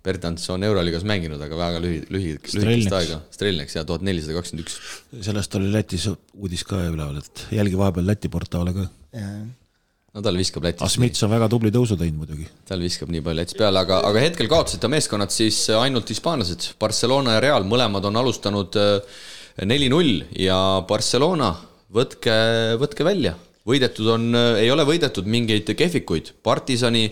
Bertans 0.06 0.46
on 0.54 0.62
Euroliigas 0.62 1.04
mänginud, 1.08 1.40
aga 1.42 1.58
väga 1.58 1.82
lühi, 1.82 2.00
lühi, 2.14 2.32
lühikest 2.54 2.94
aega. 2.94 3.20
Strelneks 3.34 3.74
ja 3.74 3.82
tuhat 3.86 4.04
nelisada 4.06 4.36
kakskümmend 4.38 4.66
üks. 4.66 4.80
sellest 5.26 5.54
oli 5.58 5.70
Lätis 5.72 6.08
uudis 6.10 6.62
ka 6.68 6.78
üleval, 6.86 7.18
et 7.22 7.46
jälgi 7.56 7.78
vahepeal 7.78 8.06
Läti 8.06 8.30
portaale 8.30 8.74
ka. 8.76 8.86
no 9.16 10.22
tal 10.22 10.38
viskab 10.38 10.68
Lätis. 10.68 10.84
aga 10.84 10.92
Smits 10.94 11.26
on 11.26 11.32
väga 11.34 11.50
tubli 11.50 11.74
tõusu 11.74 11.98
teinud 11.98 12.22
muidugi. 12.22 12.46
tal 12.68 12.84
viskab 12.86 13.10
nii 13.10 13.24
palju 13.26 13.42
Lätis 13.42 13.58
peale, 13.58 13.82
aga, 13.82 14.02
aga 14.10 14.26
hetkel 14.28 14.50
kaotasid 14.52 14.84
ta 14.84 14.90
meeskonnad 14.92 15.34
siis 15.34 15.64
ainult 15.74 16.14
hispaanlased. 16.14 16.70
Barcelona 16.78 17.38
ja 17.38 17.46
Real 17.48 17.66
mõlemad 17.66 18.06
on 18.06 18.22
alustanud 18.22 18.78
äh, 18.78 19.18
neli-null 19.64 20.20
ja 20.38 20.84
Barcelona 20.88 21.54
võtke, 21.94 22.36
võtke 22.80 23.06
välja, 23.06 23.34
võidetud 23.66 24.10
on, 24.14 24.30
ei 24.58 24.70
ole 24.72 24.86
võidetud 24.88 25.28
mingeid 25.30 25.70
kehvikuid, 25.76 26.34
Partisani, 26.46 27.08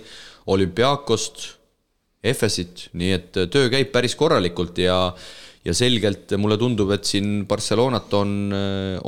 olümpiaakost, 0.50 1.48
Efesit, 2.24 2.86
nii 2.96 3.10
et 3.12 3.34
töö 3.52 3.68
käib 3.68 3.90
päris 3.92 4.14
korralikult 4.16 4.78
ja 4.80 4.96
ja 5.64 5.72
selgelt 5.72 6.34
mulle 6.36 6.58
tundub, 6.60 6.90
et 6.92 7.08
siin 7.08 7.46
Barcelonat 7.48 8.12
on, 8.18 8.52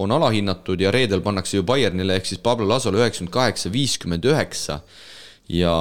on 0.01 0.13
alahinnatud 0.17 0.81
ja 0.81 0.93
reedel 0.95 1.21
pannakse 1.25 1.59
ju 1.59 1.67
Bayernile 1.69 2.17
ehk 2.17 2.31
siis 2.31 2.41
Pablo 2.41 2.65
Lasole 2.69 3.03
üheksakümmend 3.03 3.33
kaheksa, 3.35 3.73
viiskümmend 3.73 4.25
üheksa. 4.25 4.79
Ja 5.53 5.75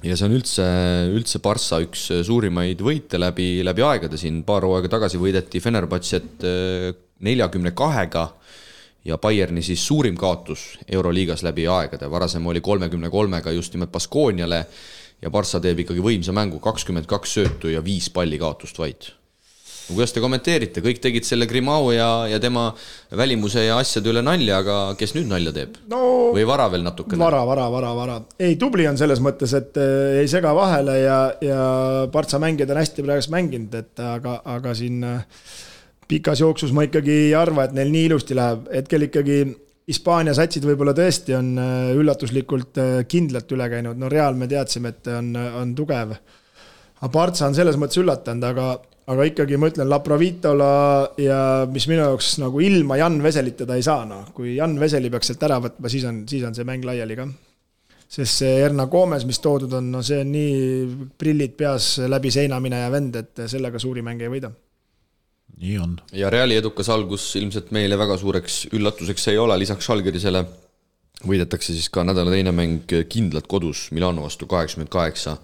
ja 0.00 0.16
see 0.16 0.28
on 0.28 0.36
üldse, 0.38 0.66
üldse 1.12 1.42
Barca 1.42 1.80
üks 1.82 2.06
suurimaid 2.24 2.80
võite 2.86 3.18
läbi, 3.20 3.64
läbi 3.66 3.84
aegade 3.84 4.20
siin, 4.20 4.44
paar 4.46 4.64
hooaega 4.64 4.88
tagasi 4.94 5.18
võideti 5.20 5.60
Fenerbahce't 5.60 6.46
neljakümne 7.26 7.74
kahega 7.76 8.28
ja 9.04 9.18
Bayerni 9.18 9.62
siis 9.62 9.86
suurim 9.86 10.16
kaotus 10.16 10.78
Euroliigas 10.92 11.42
läbi 11.42 11.66
aegade, 11.68 12.10
varasem 12.10 12.46
oli 12.46 12.60
kolmekümne 12.60 13.10
kolmega 13.10 13.52
just 13.52 13.74
nimelt 13.74 13.92
Baskooniale 13.92 14.66
ja 15.22 15.30
Barca 15.30 15.60
teeb 15.60 15.84
ikkagi 15.84 16.04
võimsa 16.04 16.34
mängu, 16.36 16.60
kakskümmend 16.62 17.08
kaks 17.08 17.38
söötu 17.38 17.72
ja 17.72 17.84
viis 17.84 18.10
palli 18.12 18.38
kaotust 18.40 18.78
vaid. 18.78 19.10
no 19.88 19.96
kuidas 19.96 20.12
te 20.14 20.20
kommenteerite, 20.22 20.82
kõik 20.84 21.00
tegid 21.02 21.24
selle 21.26 21.48
Grimao 21.50 21.90
ja, 21.92 22.26
ja 22.30 22.38
tema 22.40 22.68
välimuse 23.16 23.64
ja 23.64 23.78
asjade 23.80 24.12
üle 24.12 24.22
nalja, 24.22 24.60
aga 24.60 24.76
kes 24.98 25.16
nüüd 25.16 25.32
nalja 25.32 25.52
teeb 25.56 25.80
no,? 25.90 26.30
või 26.36 26.44
vara 26.46 26.68
veel 26.70 26.84
natukene? 26.84 27.24
vara, 27.24 27.40
vara, 27.48 27.70
vara, 27.72 27.94
vara. 27.96 28.20
ei, 28.38 28.56
tubli 28.60 28.86
on 28.88 29.00
selles 29.00 29.22
mõttes, 29.24 29.56
et 29.56 29.80
äh, 29.80 30.20
ei 30.20 30.28
sega 30.28 30.52
vahele 30.56 31.00
ja, 31.00 31.18
ja 31.40 31.64
Barca 32.12 32.38
mängijad 32.38 32.70
on 32.76 32.84
hästi 32.84 33.08
praegu 33.08 33.34
mänginud, 33.34 33.74
et 33.80 34.04
aga, 34.04 34.38
aga 34.58 34.76
siin 34.76 35.02
äh, 35.08 35.24
pikas 36.10 36.42
jooksus 36.42 36.74
ma 36.74 36.84
ikkagi 36.86 37.16
ei 37.26 37.34
arva, 37.38 37.66
et 37.66 37.74
neil 37.76 37.90
nii 37.92 38.08
ilusti 38.10 38.36
läheb, 38.38 38.66
hetkel 38.74 39.06
ikkagi 39.06 39.40
Hispaania 39.90 40.34
satsid 40.36 40.66
võib-olla 40.68 40.92
tõesti 40.94 41.34
on 41.34 41.54
äh, 41.58 41.88
üllatuslikult 41.98 42.78
äh, 42.78 42.92
kindlalt 43.10 43.50
üle 43.56 43.66
käinud, 43.72 43.98
no 43.98 44.10
Real 44.12 44.38
me 44.38 44.46
teadsime, 44.50 44.94
et 44.94 45.10
on, 45.10 45.32
on 45.34 45.74
tugev. 45.74 46.14
aga 47.00 47.10
Partsa 47.10 47.48
on 47.48 47.56
selles 47.58 47.78
mõttes 47.80 47.98
üllatanud, 48.02 48.46
aga, 48.52 48.68
aga 49.10 49.26
ikkagi 49.32 49.58
ma 49.58 49.72
ütlen, 49.72 49.90
La 49.90 49.98
Provitola 50.04 50.70
ja 51.18 51.40
mis 51.72 51.88
minu 51.90 52.04
jaoks 52.04 52.36
nagu 52.42 52.62
ilma 52.62 53.00
Jan 53.00 53.18
Veselita 53.24 53.66
ta 53.66 53.78
ei 53.80 53.86
saa, 53.86 54.06
noh. 54.06 54.30
kui 54.36 54.54
Jan 54.58 54.78
Veseli 54.78 55.10
peaks 55.10 55.32
sealt 55.32 55.46
ära 55.48 55.58
võtma, 55.64 55.90
siis 55.90 56.06
on, 56.06 56.22
siis 56.30 56.46
on 56.46 56.54
see 56.54 56.68
mäng 56.68 56.86
laiali 56.86 57.18
ka. 57.18 57.26
sest 58.10 58.44
see 58.44 58.56
Erna 58.62 58.86
Gomes, 58.90 59.26
mis 59.26 59.42
toodud 59.42 59.74
on, 59.80 59.90
no 59.90 60.06
see 60.06 60.22
on 60.22 60.34
nii 60.36 61.12
prillid 61.18 61.58
peas 61.58 61.96
läbi 62.06 62.30
seina 62.30 62.62
mineja 62.62 62.90
vend, 62.94 63.16
et 63.16 63.46
sellega 63.50 63.82
suuri 63.82 64.06
mänge 64.06 64.28
ei 64.28 64.36
võida 64.38 64.54
nii 65.60 65.78
on. 65.82 65.98
ja 66.12 66.30
Reali 66.30 66.56
edukas 66.60 66.88
algus 66.92 67.30
ilmselt 67.40 67.70
meile 67.74 67.98
väga 67.98 68.16
suureks 68.20 68.66
üllatuseks 68.72 69.28
ei 69.32 69.38
ole, 69.38 69.58
lisaks 69.60 69.88
Žalgirisele 69.90 70.44
võidetakse 71.26 71.74
siis 71.74 71.90
ka 71.92 72.04
nädala 72.06 72.32
teine 72.32 72.52
mäng 72.56 72.94
kindlalt 73.10 73.48
kodus 73.50 73.88
Milano 73.96 74.24
vastu 74.24 74.48
kaheksakümmend 74.50 74.92
kaheksa, 74.92 75.36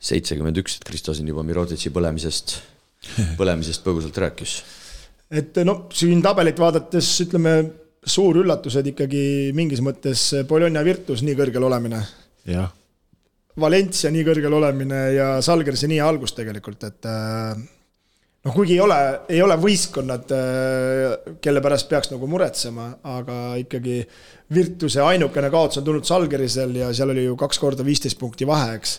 seitsekümmend 0.00 0.60
üks, 0.62 0.78
et 0.78 0.86
Kristo 0.88 1.14
siin 1.16 1.28
juba 1.28 1.44
Mirotitši 1.46 1.92
põlemisest, 1.94 2.56
põlemisest 3.40 3.84
põgusalt 3.84 4.22
rääkis. 4.24 4.56
et 5.30 5.60
no 5.66 5.82
siin 5.92 6.22
tabelit 6.24 6.58
vaadates 6.58 7.12
ütleme, 7.26 7.58
suur 8.08 8.40
üllatus, 8.40 8.78
et 8.80 8.92
ikkagi 8.94 9.52
mingis 9.56 9.82
mõttes 9.84 10.30
Bologna 10.48 10.84
Virtus 10.86 11.24
nii 11.26 11.36
kõrgel 11.38 11.68
olemine. 11.68 12.02
jah. 12.48 12.72
Valencia 13.58 14.10
nii 14.14 14.22
kõrgel 14.22 14.54
olemine 14.54 15.00
ja 15.16 15.26
Salgerise 15.42 15.88
nii 15.90 15.98
algus 16.00 16.30
tegelikult, 16.36 16.84
et 16.86 17.08
äh, 17.10 17.58
noh, 18.46 18.54
kuigi 18.54 18.76
ei 18.76 18.80
ole, 18.82 18.98
ei 19.32 19.40
ole 19.42 19.56
võistkonnad, 19.60 20.34
äh, 20.34 21.34
kelle 21.44 21.62
pärast 21.64 21.88
peaks 21.90 22.12
nagu 22.12 22.28
muretsema, 22.30 22.90
aga 23.16 23.40
ikkagi 23.62 24.00
Virtuse 24.54 25.02
ainukene 25.04 25.50
kaotus 25.52 25.80
on 25.80 25.88
tulnud 25.88 26.08
Salgerisel 26.08 26.76
ja 26.78 26.92
seal 26.96 27.12
oli 27.12 27.26
ju 27.26 27.36
kaks 27.38 27.60
korda 27.60 27.84
viisteist 27.86 28.18
punkti 28.20 28.48
vahe, 28.48 28.78
eks. 28.78 28.98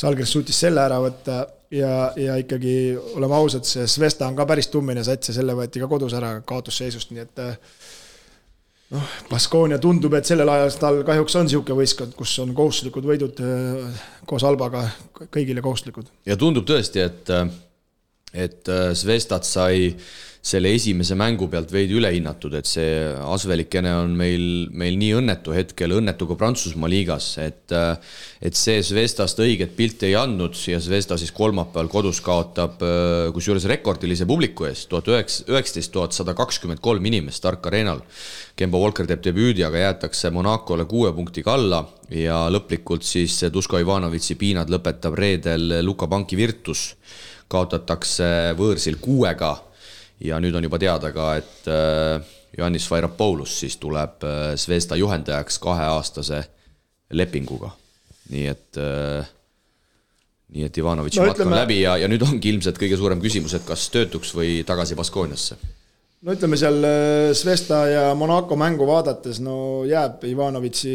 Žalgiris 0.00 0.32
suutis 0.32 0.58
selle 0.62 0.80
ära 0.80 1.00
võtta 1.02 1.42
ja, 1.74 2.12
ja 2.16 2.36
ikkagi 2.40 2.94
oleme 3.18 3.34
ausad, 3.36 3.66
see 3.68 3.88
Svesta 3.90 4.28
on 4.28 4.36
ka 4.38 4.46
päris 4.48 4.70
tummine 4.72 5.02
sats 5.04 5.32
ja 5.32 5.34
selle 5.40 5.56
võeti 5.58 5.82
ka 5.82 5.88
kodus 5.90 6.14
ära 6.16 6.36
kaotusseisust, 6.46 7.10
nii 7.12 7.24
et 7.24 7.42
noh, 8.94 9.16
Baskonia 9.28 9.80
tundub, 9.82 10.14
et 10.16 10.30
sellel 10.30 10.48
ajal 10.52 10.76
tal 10.80 11.00
kahjuks 11.08 11.36
on 11.40 11.48
niisugune 11.48 11.80
võistkond, 11.82 12.14
kus 12.16 12.36
on 12.44 12.54
kohustuslikud 12.56 13.08
võidud 13.10 13.42
koos 14.30 14.46
Albaga 14.46 14.86
kõigile 15.26 15.64
kohustuslikud. 15.64 16.12
ja 16.30 16.38
tundub 16.40 16.68
tõesti, 16.70 17.02
et, 17.10 17.34
et 18.32 18.68
Svestat 18.94 19.46
sai 19.48 19.94
selle 20.40 20.70
esimese 20.72 21.12
mängu 21.20 21.50
pealt 21.52 21.68
veidi 21.72 21.98
ülehinnatud, 21.98 22.54
et 22.56 22.68
see 22.68 23.02
Asvelikene 23.28 23.90
on 23.92 24.14
meil, 24.16 24.70
meil 24.72 24.96
nii 24.96 25.10
õnnetu 25.18 25.52
hetkel, 25.52 25.92
õnnetu 25.98 26.24
ka 26.30 26.36
Prantsusmaa 26.40 26.88
liigas, 26.88 27.34
et 27.44 27.74
et 28.40 28.56
see 28.56 28.80
Zvestast 28.80 29.42
õiget 29.44 29.74
pilti 29.76 30.08
ei 30.08 30.16
andnud 30.16 30.56
ja 30.72 30.80
Zvesta 30.80 31.18
siis 31.20 31.34
kolmapäeval 31.36 31.90
kodus 31.92 32.22
kaotab 32.24 32.80
kusjuures 33.36 33.68
rekordilise 33.68 34.24
publiku 34.28 34.64
ees, 34.70 34.86
tuhat 34.88 35.12
üheksa, 35.12 35.44
üheksateist 35.52 35.92
tuhat 35.92 36.16
sada 36.16 36.32
kakskümmend 36.38 36.80
kolm 36.80 37.04
inimest 37.04 37.42
Stark 37.42 37.68
Arenal. 37.68 38.00
Kembo 38.56 38.80
Walker 38.80 39.08
teeb 39.08 39.20
debüüdi, 39.24 39.64
aga 39.66 39.84
jäetakse 39.84 40.32
Monacole 40.32 40.88
kuue 40.88 41.12
punktiga 41.16 41.52
alla 41.52 41.84
ja 42.16 42.46
lõplikult 42.52 43.04
siis 43.04 43.36
Duško 43.52 43.84
Ivanovitši 43.84 44.40
piinad 44.40 44.72
lõpetab 44.72 45.20
reedel 45.20 45.82
Luka 45.84 46.08
Panki 46.08 46.40
Virtus 46.40 46.94
kaotatakse 47.50 48.30
võõrsil 48.58 49.00
kuuega 49.02 49.56
ja 50.24 50.38
nüüd 50.42 50.54
on 50.56 50.66
juba 50.66 50.78
teada 50.80 51.10
ka, 51.14 51.32
et 51.40 51.68
äh, 51.70 52.20
Johannes 52.56 52.86
Vairapoulos 52.90 53.56
siis 53.62 53.76
tuleb 53.80 54.24
äh, 54.26 54.54
Zvezda 54.60 54.98
juhendajaks 55.00 55.58
kaheaastase 55.62 56.44
lepinguga. 57.10 57.72
nii 58.30 58.46
et, 58.46 58.78
äh, 58.78 59.26
nii 60.54 60.68
et 60.68 60.78
Ivanovitši 60.78 61.20
no, 61.20 61.26
matk 61.32 61.42
on 61.42 61.56
läbi 61.56 61.80
ja, 61.80 61.96
ja 61.98 62.08
nüüd 62.10 62.22
ongi 62.22 62.52
ilmselt 62.52 62.78
kõige 62.78 62.98
suurem 63.00 63.22
küsimus, 63.22 63.56
et 63.58 63.66
kas 63.66 63.88
töötuks 63.90 64.34
või 64.36 64.60
tagasi 64.66 64.98
Baskooniasse 64.98 65.58
no 66.20 66.36
ütleme 66.36 66.58
seal 66.60 66.84
Svesta 67.34 67.80
ja 67.90 68.04
Monaco 68.14 68.54
mängu 68.60 68.86
vaadates, 68.86 69.40
no 69.42 69.82
jääb 69.88 70.22
Ivanovitši 70.28 70.94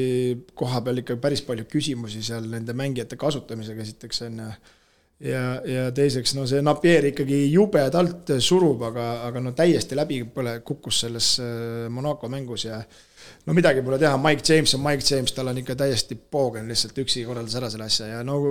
koha 0.55 0.79
peal 0.85 1.01
ikka 1.01 1.19
päris 1.19 1.43
palju 1.43 1.67
küsimusi 1.67 2.23
seal 2.23 2.47
nende 2.47 2.77
mängijate 2.77 3.19
kasutamisega, 3.19 3.83
esiteks 3.83 4.23
on 4.29 4.41
ju 4.45 4.49
ja, 5.19 5.41
ja 5.65 5.89
teiseks, 5.95 6.33
no 6.35 6.45
see 6.49 6.61
Napier 6.65 7.09
ikkagi 7.11 7.45
jubedalt 7.53 8.33
surub, 8.43 8.83
aga, 8.89 9.07
aga 9.29 9.43
no 9.43 9.53
täiesti 9.55 9.97
läbi 9.97 10.21
põle, 10.31 10.57
kukkus 10.65 11.03
selles 11.05 11.35
äh, 11.43 11.85
Monaco 11.91 12.29
mängus 12.31 12.67
ja 12.67 12.81
no 13.45 13.55
midagi 13.55 13.83
pole 13.85 13.99
teha, 14.01 14.17
Mike 14.21 14.43
James 14.47 14.75
on 14.75 14.83
Mike 14.83 15.05
James, 15.07 15.35
tal 15.35 15.51
on 15.51 15.61
ikka 15.61 15.77
täiesti 15.79 16.17
poogen, 16.17 16.67
lihtsalt 16.71 16.99
üksi 17.05 17.25
korraldas 17.27 17.55
ära 17.59 17.71
selle 17.71 17.87
asja 17.87 18.11
ja 18.17 18.23
no 18.27 18.41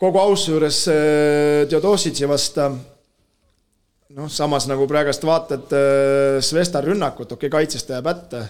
kogu 0.00 0.22
ausse 0.22 0.54
juures 0.54 0.84
äh, 0.92 1.66
Theodositši 1.68 2.30
vasta 2.30 2.70
noh, 2.72 4.30
samas 4.32 4.70
nagu 4.70 4.88
praegust 4.88 5.26
vaatad 5.28 5.76
äh, 5.76 6.40
Svesta 6.44 6.80
rünnakut, 6.84 7.28
okei 7.28 7.52
okay,, 7.52 7.58
kaitsest 7.60 7.92
jääb 7.92 8.08
hätta, 8.08 8.46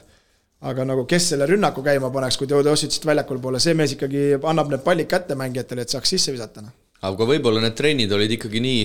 aga 0.70 0.86
nagu 0.86 1.02
kes 1.10 1.32
selle 1.32 1.50
rünnaku 1.50 1.82
käima 1.82 2.14
paneks, 2.14 2.38
kui 2.38 2.46
Theodositšit 2.46 3.10
väljakul 3.10 3.42
pole, 3.42 3.58
see 3.62 3.74
mees 3.74 3.98
ikkagi 3.98 4.36
annab 4.38 4.70
need 4.70 4.86
pallid 4.86 5.10
kätte 5.10 5.34
mängijatele, 5.38 5.82
et 5.82 5.98
saaks 5.98 6.14
sisse 6.14 6.30
visata, 6.30 6.62
noh 6.62 6.84
aga 7.06 7.28
võib-olla 7.28 7.62
need 7.62 7.76
trennid 7.78 8.12
olid 8.14 8.34
ikkagi 8.34 8.62
nii, 8.62 8.82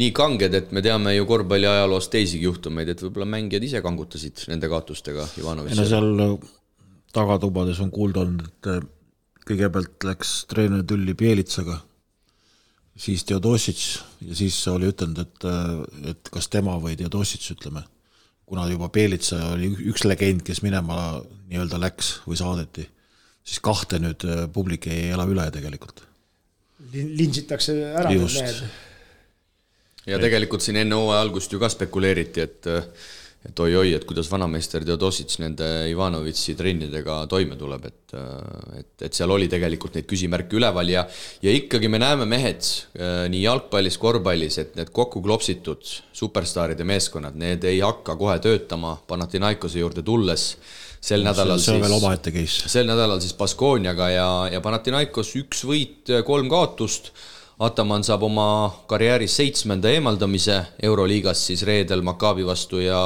nii 0.00 0.14
kanged, 0.16 0.54
et 0.54 0.72
me 0.74 0.82
teame 0.84 1.14
ju 1.16 1.26
korvpalli 1.28 1.68
ajaloost 1.70 2.12
teisigi 2.12 2.46
juhtumeid, 2.46 2.92
et 2.92 3.02
võib-olla 3.02 3.28
mängijad 3.34 3.66
ise 3.66 3.82
kangutasid 3.84 4.44
nende 4.52 4.70
kaotustega 4.70 5.26
Ivanovitši. 5.40 5.78
no 5.80 5.86
seal 5.88 6.24
äh, 6.26 6.34
tagatubades 7.16 7.80
on 7.82 7.92
kuulda 7.94 8.24
olnud, 8.24 8.50
et 8.50 8.70
äh, 8.70 8.82
kõigepealt 9.50 10.06
läks 10.06 10.34
treener 10.50 10.84
tülli 10.86 11.16
Bielitsaga, 11.18 11.80
siis 13.00 13.24
Theodositš 13.26 13.86
ja 14.28 14.36
siis 14.38 14.60
oli 14.70 14.92
ütelnud, 14.92 15.24
et, 15.24 15.48
äh, 15.48 16.12
et 16.14 16.30
kas 16.30 16.50
tema 16.52 16.76
või 16.82 16.94
Theodositš, 17.00 17.56
ütleme, 17.56 17.82
kuna 18.46 18.68
juba 18.70 18.90
Bielitsa 18.94 19.40
oli 19.56 19.72
üks 19.90 20.06
legend, 20.06 20.44
kes 20.46 20.62
minema 20.62 21.18
nii-öelda 21.50 21.82
läks 21.82 22.20
või 22.28 22.38
saadeti, 22.38 22.86
siis 23.42 23.58
kahte 23.64 23.98
nüüd 23.98 24.22
publik 24.54 24.86
ei 24.90 25.10
ela 25.16 25.26
üle 25.26 25.48
tegelikult 25.54 26.04
lintsitakse 26.92 27.76
ära 27.92 28.10
need 28.10 28.26
mehed. 28.26 28.60
ja 30.08 30.18
tegelikult 30.20 30.64
siin 30.64 30.80
enne 30.82 30.98
hooaja 30.98 31.24
algust 31.26 31.52
ju 31.52 31.60
ka 31.62 31.70
spekuleeriti, 31.72 32.46
et 32.46 32.70
et 33.40 33.60
oi-oi, 33.64 33.94
et 33.96 34.02
kuidas 34.04 34.28
vanameister 34.28 34.84
Theodositš 34.84 35.38
nende 35.40 35.66
Ivanovitši 35.88 36.54
trennidega 36.58 37.22
toime 37.28 37.56
tuleb, 37.56 37.86
et 37.88 38.16
et, 38.76 39.04
et 39.06 39.16
seal 39.16 39.30
oli 39.32 39.46
tegelikult 39.48 39.94
neid 39.96 40.08
küsimärke 40.10 40.58
üleval 40.58 40.90
ja 40.92 41.06
ja 41.40 41.54
ikkagi 41.56 41.88
me 41.88 42.00
näeme, 42.02 42.26
mehed, 42.28 42.66
nii 43.32 43.40
jalgpallis, 43.46 43.96
korvpallis, 44.02 44.58
et 44.60 44.76
need 44.76 44.92
kokku 44.92 45.22
klopsitud 45.24 45.88
superstaaride 46.12 46.84
meeskonnad, 46.84 47.38
need 47.40 47.64
ei 47.64 47.80
hakka 47.80 48.18
kohe 48.20 48.36
töötama 48.44 48.98
Panathinaikose 49.08 49.80
juurde 49.80 50.04
tulles 50.04 50.50
sel 51.00 51.24
nädalal 51.24 51.58
see, 51.58 51.70
see 51.70 51.76
on 51.78 51.84
veel 51.84 51.96
omaette 51.96 52.32
case. 52.34 52.68
sel 52.68 52.88
nädalal 52.88 53.20
siis 53.24 53.34
Baskooniaga 53.38 54.08
ja, 54.12 54.30
ja 54.52 54.60
Panathinaikos 54.64 55.32
üks 55.40 55.64
võit, 55.68 56.12
kolm 56.26 56.50
kaotust. 56.52 57.14
Ataman 57.60 58.00
saab 58.00 58.22
oma 58.24 58.70
karjääris 58.88 59.34
seitsmenda 59.36 59.90
eemaldamise 59.92 60.54
Euroliigas 60.80 61.42
siis 61.50 61.60
reedel 61.68 62.00
Maccabi 62.00 62.46
vastu 62.48 62.80
ja, 62.80 63.00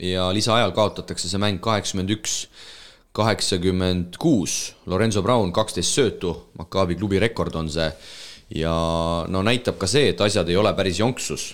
ja 0.00 0.30
lisaajal 0.32 0.72
kaotatakse 0.72 1.28
see 1.28 1.40
mäng 1.40 1.60
kaheksakümmend 1.60 2.14
üks, 2.14 2.38
kaheksakümmend 3.12 4.16
kuus. 4.20 4.72
Lorenzo 4.88 5.20
Brown 5.20 5.52
kaksteist 5.52 5.92
söötu, 5.98 6.32
Maccabi 6.56 6.96
klubi 6.96 7.20
rekord 7.20 7.60
on 7.60 7.68
see. 7.68 7.92
ja 8.56 8.72
no 9.28 9.44
näitab 9.46 9.76
ka 9.78 9.86
see, 9.86 10.08
et 10.10 10.20
asjad 10.20 10.48
ei 10.48 10.56
ole 10.56 10.72
päris 10.74 10.98
jonksus. 10.98 11.50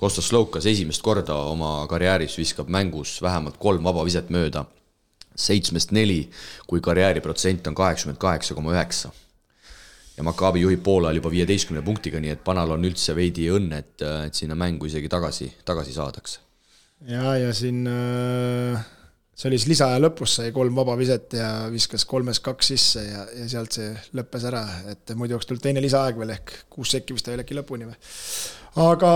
Kostas 0.00 0.32
Slovkas 0.32 0.64
esimest 0.66 1.04
korda 1.04 1.36
oma 1.52 1.86
karjääris 1.92 2.38
viskab 2.40 2.72
mängus 2.72 3.20
vähemalt 3.22 3.60
kolm 3.60 3.84
vaba 3.84 4.04
viset 4.04 4.32
mööda 4.32 4.64
seitsmest 5.36 5.92
neli, 5.92 6.24
kui 6.66 6.80
karjääriprotsent 6.80 7.66
on 7.66 7.74
kaheksakümmend 7.74 8.20
kaheksa 8.20 8.54
koma 8.54 8.72
üheksa. 8.74 9.12
ja 10.16 10.22
Maccabi 10.22 10.60
juhib 10.60 10.82
poolajal 10.84 11.16
juba 11.16 11.30
viieteistkümne 11.30 11.82
punktiga, 11.82 12.20
nii 12.20 12.34
et 12.34 12.42
Panal 12.44 12.74
on 12.74 12.84
üldse 12.84 13.14
veidi 13.16 13.48
õnne, 13.48 13.78
et, 13.78 14.02
et 14.26 14.34
sinna 14.34 14.54
mängu 14.54 14.86
isegi 14.86 15.08
tagasi, 15.08 15.52
tagasi 15.64 15.92
saadakse. 15.92 16.40
ja, 17.08 17.36
ja 17.36 17.54
siin 17.56 17.86
äh, 17.88 18.84
see 19.34 19.48
oli 19.48 19.58
siis 19.58 19.72
lisaaja 19.72 20.00
lõpus, 20.02 20.36
sai 20.38 20.52
kolm 20.54 20.76
vaba 20.76 20.96
viset 20.98 21.32
ja 21.38 21.48
viskas 21.72 22.04
kolmest 22.08 22.44
kaks 22.44 22.72
sisse 22.74 23.04
ja, 23.06 23.24
ja 23.40 23.48
sealt 23.48 23.78
see 23.78 23.88
lõppes 24.18 24.44
ära, 24.48 24.62
et 24.92 25.14
muidu 25.16 25.38
oleks 25.38 25.48
tulnud 25.48 25.64
teine 25.64 25.82
lisaaeg 25.82 26.20
veel 26.20 26.36
ehk 26.36 26.52
kuus 26.72 26.92
sekki 26.92 27.16
vist 27.16 27.30
oli 27.32 27.42
äkki 27.42 27.56
lõpuni 27.56 27.88
või. 27.88 27.96
aga 28.84 29.14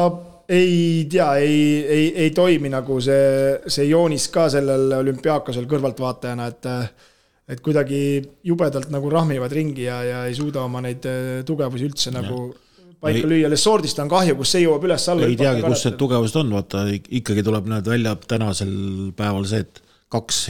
ei 0.49 1.07
tea, 1.11 1.29
ei, 1.43 1.59
ei, 1.87 2.07
ei 2.27 2.31
toimi 2.31 2.71
nagu 2.73 3.01
see, 3.03 3.57
see 3.67 3.89
joonis 3.89 4.29
ka 4.35 4.47
sellel 4.53 4.93
olümpiaakosel 5.01 5.69
kõrvaltvaatajana, 5.71 6.49
et 6.53 6.71
et 7.47 7.61
kuidagi 7.63 7.99
jubedalt 8.47 8.91
nagu 8.91 9.11
rahmivad 9.11 9.53
ringi 9.55 9.85
ja, 9.87 10.01
ja 10.03 10.23
ei 10.27 10.35
suuda 10.35 10.65
oma 10.67 10.81
neid 10.83 11.05
äh, 11.07 11.45
tugevusi 11.47 11.87
üldse 11.87 12.11
ja. 12.11 12.17
nagu 12.19 12.49
paika 12.99 13.21
ei, 13.21 13.29
lüüa, 13.31 13.51
Lessordist 13.53 14.01
on 14.03 14.11
kahju, 14.11 14.35
kus 14.41 14.55
see 14.57 14.65
jõuab 14.65 14.87
üles-alla. 14.89 15.29
ei 15.31 15.39
teagi, 15.39 15.63
kus 15.63 15.85
need 15.87 15.99
tugevused 16.01 16.41
on, 16.43 16.51
vaata 16.57 16.83
ikkagi 16.91 17.45
tuleb 17.47 17.71
näed 17.71 17.87
välja 17.87 18.17
tänasel 18.27 18.75
päeval 19.19 19.47
see, 19.47 19.63
et 19.63 19.83
kaks 20.11 20.43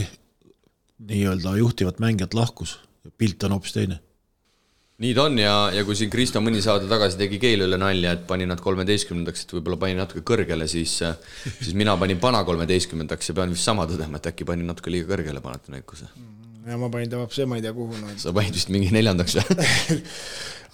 nii-öelda 1.06 1.52
juhtivat 1.60 2.00
mängijat 2.00 2.36
lahkus, 2.36 2.78
pilt 3.20 3.44
on 3.44 3.58
hoopis 3.58 3.76
teine 3.76 4.00
nii 5.02 5.14
ta 5.16 5.26
on 5.28 5.38
ja, 5.40 5.54
ja 5.74 5.84
kui 5.84 5.96
siin 5.98 6.12
Kristo 6.12 6.40
mõni 6.44 6.62
saade 6.64 6.88
tagasi 6.90 7.18
tegi 7.20 7.40
Keilule 7.42 7.78
nalja, 7.80 8.14
et 8.16 8.24
pani 8.28 8.48
nad 8.48 8.62
kolmeteistkümnendaks, 8.64 9.44
et 9.44 9.56
võib-olla 9.58 9.80
pani 9.82 9.98
natuke 9.98 10.24
kõrgele, 10.26 10.68
siis 10.70 10.98
siis 11.02 11.74
mina 11.76 11.96
panin 12.00 12.22
pana 12.22 12.44
kolmeteistkümnendaks 12.48 13.32
ja 13.32 13.36
pean 13.36 13.52
vist 13.52 13.68
sama 13.68 13.88
tõdema, 13.90 14.20
et 14.20 14.32
äkki 14.32 14.48
panin 14.48 14.68
natuke 14.72 14.92
liiga 14.92 15.12
kõrgele 15.14 15.44
Panathinaikose. 15.44 16.12
Ja 16.66 16.80
ma 16.80 16.90
panin 16.90 17.10
ta 17.10 17.22
hoopis, 17.22 17.44
ma 17.46 17.60
ei 17.60 17.64
tea 17.64 17.74
kuhu 17.76 17.96
no.. 18.00 18.12
sa 18.20 18.34
panid 18.36 18.56
vist 18.56 18.72
mingi 18.74 18.92
neljandaks 18.94 19.38
või 19.38 20.00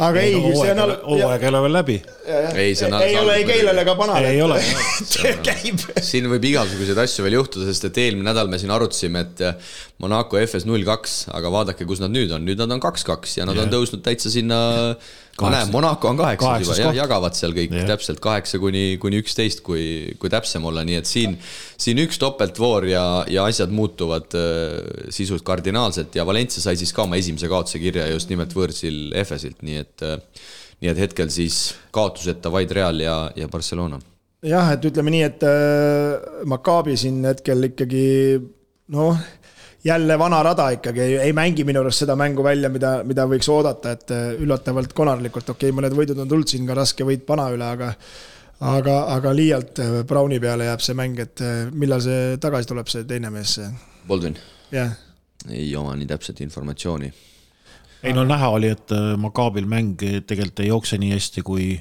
aga 0.02 0.22
ei, 0.22 0.34
ei, 0.38 0.54
see 0.56 0.72
on 0.72 0.80
all... 0.82 0.94
hooaeg 1.04 1.44
ei 1.44 1.50
ole 1.50 1.60
veel 1.66 1.74
läbi. 1.76 1.96
ei, 2.32 2.74
see 2.78 2.88
on 2.88 2.96
ei 3.04 3.16
ole 3.20 3.34
ei 3.38 3.46
Keilal 3.48 3.82
ega 3.82 3.94
Panal. 3.98 4.28
ei 4.30 4.40
ole. 4.42 4.58
töö 5.12 5.34
käib. 5.44 5.82
siin 6.02 6.28
võib 6.32 6.46
igasuguseid 6.48 7.02
asju 7.04 7.26
veel 7.26 7.36
juhtuda, 7.38 7.68
sest 7.68 7.90
et 7.90 8.00
eelmine 8.06 8.30
nädal 8.30 8.50
me 8.50 8.60
siin 8.62 8.72
arutasime, 8.74 9.26
et 9.26 9.44
Monaco 10.02 10.40
FS 10.40 10.66
null 10.68 10.86
kaks, 10.88 11.18
aga 11.36 11.52
vaadake, 11.52 11.86
kus 11.88 12.00
nad 12.02 12.14
nüüd 12.14 12.32
on, 12.34 12.46
nüüd 12.48 12.62
nad 12.62 12.72
on 12.72 12.82
kaks-kaks 12.82 13.38
ja 13.38 13.48
nad 13.48 13.60
ja. 13.60 13.66
on 13.66 13.74
tõusnud 13.74 14.02
täitsa 14.06 14.32
sinna 14.32 14.62
no 15.40 15.50
näe, 15.52 15.66
Monaco 15.72 16.10
on 16.10 16.18
kaheksas 16.20 16.78
juba, 16.78 16.92
jagavad 16.96 17.36
seal 17.36 17.54
kõik 17.56 17.72
yeah. 17.72 17.88
täpselt 17.88 18.20
kaheksa 18.22 18.60
kuni, 18.62 18.98
kuni 19.02 19.22
üksteist, 19.22 19.62
kui, 19.64 19.84
kui 20.20 20.32
täpsem 20.32 20.64
olla, 20.68 20.84
nii 20.86 20.98
et 21.00 21.08
siin, 21.08 21.38
siin 21.80 22.02
üks 22.04 22.20
topeltvoor 22.20 22.88
ja, 22.90 23.04
ja 23.32 23.46
asjad 23.48 23.72
muutuvad 23.72 24.36
äh, 24.38 24.78
sisult 25.14 25.46
kardinaalselt 25.46 26.14
ja 26.18 26.26
Valencia 26.28 26.64
sai 26.64 26.76
siis 26.80 26.92
ka 26.92 27.06
oma 27.06 27.20
esimese 27.20 27.50
kaotuse 27.52 27.80
kirja 27.82 28.10
just 28.12 28.32
nimelt 28.32 28.52
võõrsil 28.56 29.14
Efesilt, 29.22 29.62
nii 29.64 29.80
et 29.80 30.06
äh, 30.06 30.18
nii 30.82 30.90
et 30.90 31.04
hetkel 31.04 31.30
siis 31.30 31.68
kaotuseta 31.94 32.50
vaid 32.52 32.72
Real 32.74 32.98
ja, 33.00 33.16
ja 33.38 33.48
Barcelona. 33.48 34.00
jah, 34.42 34.72
et 34.74 34.84
ütleme 34.84 35.14
nii, 35.14 35.22
et 35.28 35.44
äh, 35.46 36.44
Maccabi 36.50 36.96
siin 36.98 37.22
hetkel 37.28 37.70
ikkagi 37.70 38.06
noh 38.92 39.16
jälle 39.84 40.18
vana 40.18 40.42
rada 40.42 40.68
ikkagi, 40.76 41.00
ei 41.24 41.32
mängi 41.32 41.64
minu 41.66 41.80
arust 41.82 42.04
seda 42.04 42.16
mängu 42.16 42.44
välja, 42.44 42.70
mida, 42.70 43.00
mida 43.04 43.26
võiks 43.30 43.48
oodata, 43.50 43.96
et 43.96 44.12
üllatavalt 44.38 44.92
konarlikult, 44.96 45.48
okei 45.50 45.70
okay,, 45.70 45.78
mõned 45.78 45.96
võidud 45.96 46.22
on 46.22 46.30
tulnud 46.30 46.50
siin 46.50 46.68
ka 46.68 46.76
raske 46.78 47.06
võit 47.06 47.26
Pana 47.26 47.48
üle, 47.54 47.66
aga 47.66 47.92
aga, 48.62 48.96
aga 49.16 49.34
liialt 49.34 49.82
Browni 50.06 50.38
peale 50.42 50.70
jääb 50.70 50.84
see 50.84 50.98
mäng, 50.98 51.18
et 51.18 51.42
millal 51.74 52.02
see 52.04 52.36
tagasi 52.42 52.70
tuleb, 52.70 52.90
see 52.92 53.06
teine 53.08 53.32
mees? 53.34 53.58
Baldwin? 54.08 54.38
jah 54.72 54.92
yeah.. 54.92 54.98
ei 55.50 55.70
oma 55.76 55.96
nii 55.98 56.06
täpset 56.10 56.40
informatsiooni. 56.46 57.12
ei 58.02 58.14
no 58.14 58.24
näha 58.26 58.52
oli, 58.54 58.70
et 58.76 58.94
Makaabil 59.18 59.66
mäng 59.66 59.98
tegelikult 60.26 60.62
ei 60.62 60.70
jookse 60.70 60.98
nii 61.02 61.16
hästi, 61.16 61.42
kui 61.46 61.72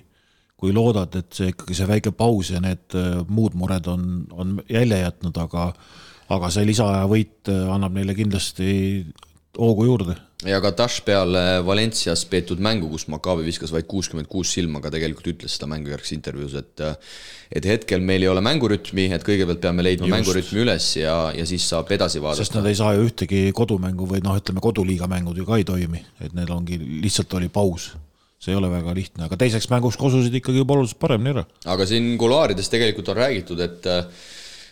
kui 0.61 0.73
loodad, 0.73 1.15
et 1.17 1.33
see 1.33 1.49
ikkagi 1.49 1.73
see 1.73 1.89
väike 1.89 2.11
paus 2.13 2.51
ja 2.53 2.59
need 2.61 2.93
äh, 2.93 3.21
muud 3.33 3.55
mured 3.57 3.87
on, 3.89 4.27
on 4.29 4.59
jälje 4.69 4.99
jätnud, 5.01 5.37
aga 5.41 5.71
aga 6.37 6.51
see 6.53 6.67
lisaaja 6.69 7.05
võit 7.11 7.51
äh, 7.51 7.67
annab 7.73 7.95
neile 7.97 8.15
kindlasti 8.17 8.71
hoogu 9.57 9.85
juurde. 9.85 10.15
ja 10.47 10.57
ka 10.63 10.71
Tash 10.73 11.03
peale 11.05 11.61
Valencias 11.65 12.23
peetud 12.25 12.61
mängu, 12.63 12.89
kus 12.89 13.07
Maccabi 13.11 13.43
viskas 13.45 13.73
vaid 13.73 13.85
kuuskümmend 13.89 14.29
kuus 14.31 14.53
silma, 14.55 14.79
aga 14.79 14.93
tegelikult 14.95 15.27
ütles 15.33 15.57
seda 15.57 15.69
mängu 15.69 15.91
järgses 15.91 16.15
intervjuus, 16.15 16.55
et 16.61 16.83
äh, 16.85 16.95
et 17.51 17.67
hetkel 17.67 18.01
meil 18.05 18.23
ei 18.23 18.29
ole 18.31 18.41
mängurütmi, 18.45 19.09
et 19.11 19.25
kõigepealt 19.27 19.61
peame 19.63 19.83
leidma 19.83 20.07
Just. 20.07 20.15
mängurütmi 20.15 20.63
üles 20.63 20.87
ja, 20.97 21.15
ja 21.35 21.45
siis 21.47 21.67
saab 21.67 21.91
edasi 21.91 22.23
vaadata. 22.23 22.45
sest 22.45 22.55
nad 22.55 22.69
ei 22.69 22.79
saa 22.79 22.95
ju 22.95 23.09
ühtegi 23.09 23.43
kodumängu 23.55 24.07
või 24.07 24.23
noh, 24.23 24.39
ütleme 24.39 24.63
koduliiga 24.63 25.09
mängud 25.11 25.37
ju 25.37 25.47
ka 25.47 25.59
ei 25.59 25.67
toimi, 25.67 26.01
et 26.23 26.33
neil 26.37 26.55
ongi, 26.55 26.79
lihtsalt 27.03 27.37
oli 27.39 27.51
paus 27.51 27.91
see 28.41 28.55
ei 28.55 28.57
ole 28.57 28.71
väga 28.71 28.93
lihtne, 28.97 29.27
aga 29.27 29.37
teiseks 29.37 29.67
mänguks 29.69 29.99
kosusid 30.01 30.33
ikkagi 30.39 30.63
juba 30.63 30.73
oluliselt 30.73 30.97
paremini 31.01 31.35
ära. 31.35 31.43
aga 31.75 31.85
siin 31.85 32.15
kuluaarides 32.17 32.71
tegelikult 32.73 33.11
on 33.13 33.19
räägitud, 33.19 33.59
et 33.61 33.85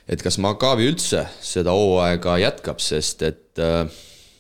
et 0.09 0.21
kas 0.25 0.39
Maccabi 0.41 0.87
üldse 0.89 1.25
seda 1.45 1.73
hooaega 1.75 2.39
jätkab, 2.41 2.81
sest 2.83 3.25
et 3.27 3.65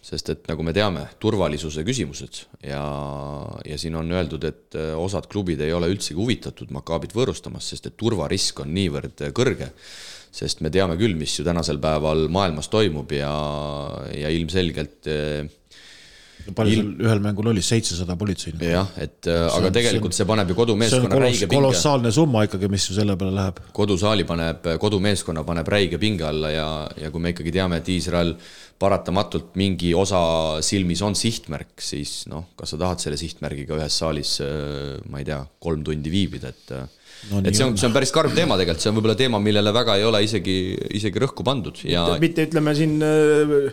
sest 0.09 0.31
et 0.33 0.47
nagu 0.49 0.63
me 0.65 0.73
teame, 0.73 1.03
turvalisuse 1.21 1.83
küsimused 1.85 2.41
ja, 2.65 2.81
ja 3.67 3.77
siin 3.77 3.97
on 3.99 4.09
öeldud, 4.15 4.45
et 4.47 4.77
osad 4.97 5.27
klubid 5.29 5.61
ei 5.61 5.73
ole 5.75 5.91
üldsegi 5.91 6.17
huvitatud 6.17 6.71
Maccabit 6.73 7.13
võõrustamas, 7.17 7.67
sest 7.69 7.91
et 7.91 7.97
turvarisk 7.99 8.63
on 8.63 8.73
niivõrd 8.73 9.27
kõrge. 9.37 9.69
sest 10.31 10.61
me 10.61 10.69
teame 10.69 10.97
küll, 10.97 11.15
mis 11.17 11.33
ju 11.39 11.45
tänasel 11.45 11.79
päeval 11.81 12.27
maailmas 12.29 12.69
toimub 12.69 13.11
ja, 13.11 13.31
ja 14.13 14.29
ilmselgelt 14.29 15.09
palju 16.55 16.73
Il... 16.73 16.79
seal 16.79 17.07
ühel 17.07 17.21
mängul 17.23 17.51
oli, 17.51 17.63
seitsesada 17.65 18.15
politseinikku? 18.19 18.69
jah, 18.69 18.93
et 19.01 19.19
see 19.27 19.35
aga 19.39 19.69
on, 19.69 19.75
tegelikult 19.75 20.15
see, 20.15 20.23
on, 20.23 20.27
see 20.27 20.29
paneb 20.31 20.53
ju 20.53 20.57
kodumeeskonna 20.59 21.11
kolos, 21.11 21.25
räige 21.25 21.47
pinge. 21.47 21.57
kolossaalne 21.57 22.13
summa 22.15 22.45
ikkagi, 22.47 22.71
mis 22.71 22.87
ju 22.89 22.97
selle 22.97 23.17
peale 23.19 23.35
läheb. 23.35 23.61
kodusaali 23.75 24.25
paneb, 24.29 24.71
kodumeeskonna 24.81 25.45
paneb 25.47 25.73
räige 25.75 26.01
pinge 26.01 26.27
alla 26.29 26.53
ja, 26.53 26.69
ja 26.99 27.11
kui 27.13 27.23
me 27.23 27.33
ikkagi 27.35 27.55
teame, 27.59 27.81
et 27.81 27.91
Iisrael 27.95 28.35
paratamatult 28.79 29.57
mingi 29.59 29.91
osa 29.97 30.21
silmis 30.63 31.01
on 31.03 31.17
sihtmärk, 31.19 31.75
siis 31.83 32.23
noh, 32.31 32.53
kas 32.55 32.71
sa 32.73 32.79
tahad 32.79 33.03
selle 33.03 33.19
sihtmärgiga 33.19 33.75
ühes 33.75 33.97
saalis, 33.99 34.37
ma 35.11 35.19
ei 35.19 35.27
tea, 35.27 35.41
kolm 35.59 35.83
tundi 35.83 36.13
viibida, 36.13 36.53
et 36.53 36.71
no, 37.27 37.41
et 37.43 37.51
see 37.51 37.65
on, 37.67 37.75
see 37.75 37.89
on 37.89 37.95
päris 37.97 38.15
karm 38.15 38.31
teema 38.31 38.55
tegelikult, 38.55 38.85
see 38.85 38.93
on 38.93 38.95
võib-olla 39.01 39.17
teema, 39.19 39.43
millele 39.43 39.75
väga 39.75 39.99
ei 39.99 40.07
ole 40.07 40.23
isegi, 40.23 40.55
isegi 40.95 41.25
rõhku 41.25 41.43
pandud 41.43 41.83
ja 41.83 42.05
mitte, 42.07 42.23
mitte 42.23 42.47
ütleme 42.47 42.75
siin 42.79 42.95
Äh, 43.09 43.71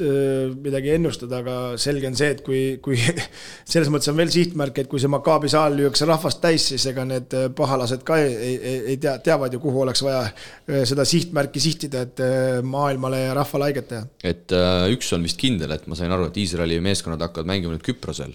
midagi 0.00 0.94
ennustada, 0.94 1.42
aga 1.42 1.54
selge 1.76 2.08
on 2.08 2.14
see, 2.16 2.30
et 2.32 2.38
kui, 2.44 2.60
kui 2.80 2.96
selles 3.72 3.90
mõttes 3.92 4.08
on 4.08 4.16
veel 4.16 4.30
sihtmärk, 4.32 4.78
et 4.80 4.88
kui 4.88 5.02
see 5.02 5.10
Makaabi 5.12 5.50
saal 5.52 5.76
lüüakse 5.76 6.08
rahvast 6.08 6.40
täis, 6.40 6.64
siis 6.70 6.86
ega 6.88 7.04
need 7.04 7.36
äh, 7.36 7.50
pahalased 7.52 8.00
ka 8.08 8.16
ei, 8.22 8.32
ei, 8.56 8.78
ei 8.94 8.96
tea, 9.02 9.18
teavad 9.24 9.52
ju, 9.52 9.60
kuhu 9.60 9.84
oleks 9.84 10.00
vaja 10.06 10.22
äh, 10.24 10.80
seda 10.88 11.04
sihtmärki 11.08 11.60
sihtida, 11.60 12.06
et 12.08 12.24
maailmale 12.64 13.20
ja 13.26 13.36
rahvale 13.36 13.68
haiget 13.68 13.90
teha. 13.92 14.08
et 14.32 14.56
äh, 14.56 14.86
üks 14.96 15.12
on 15.12 15.28
vist 15.28 15.40
kindel, 15.40 15.76
et 15.76 15.84
ma 15.84 15.98
sain 15.98 16.16
aru, 16.16 16.30
et 16.32 16.40
Iisraeli 16.40 16.80
meeskonnad 16.80 17.28
hakkavad 17.28 17.52
mängima 17.52 17.76
nüüd 17.76 17.84
Küprosel. 17.84 18.32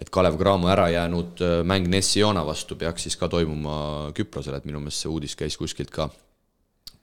et 0.00 0.08
Kalev 0.08 0.40
Cramo 0.40 0.72
ära 0.72 0.88
jäänud 0.96 1.44
mäng 1.68 1.92
Nessiona 1.92 2.40
vastu 2.48 2.80
peaks 2.80 3.04
siis 3.04 3.20
ka 3.20 3.28
toimuma 3.28 4.14
Küprosel, 4.16 4.56
et 4.56 4.64
minu 4.64 4.80
meelest 4.80 5.04
see 5.04 5.12
uudis 5.12 5.36
käis 5.36 5.60
kuskilt 5.60 5.92
ka, 5.92 6.08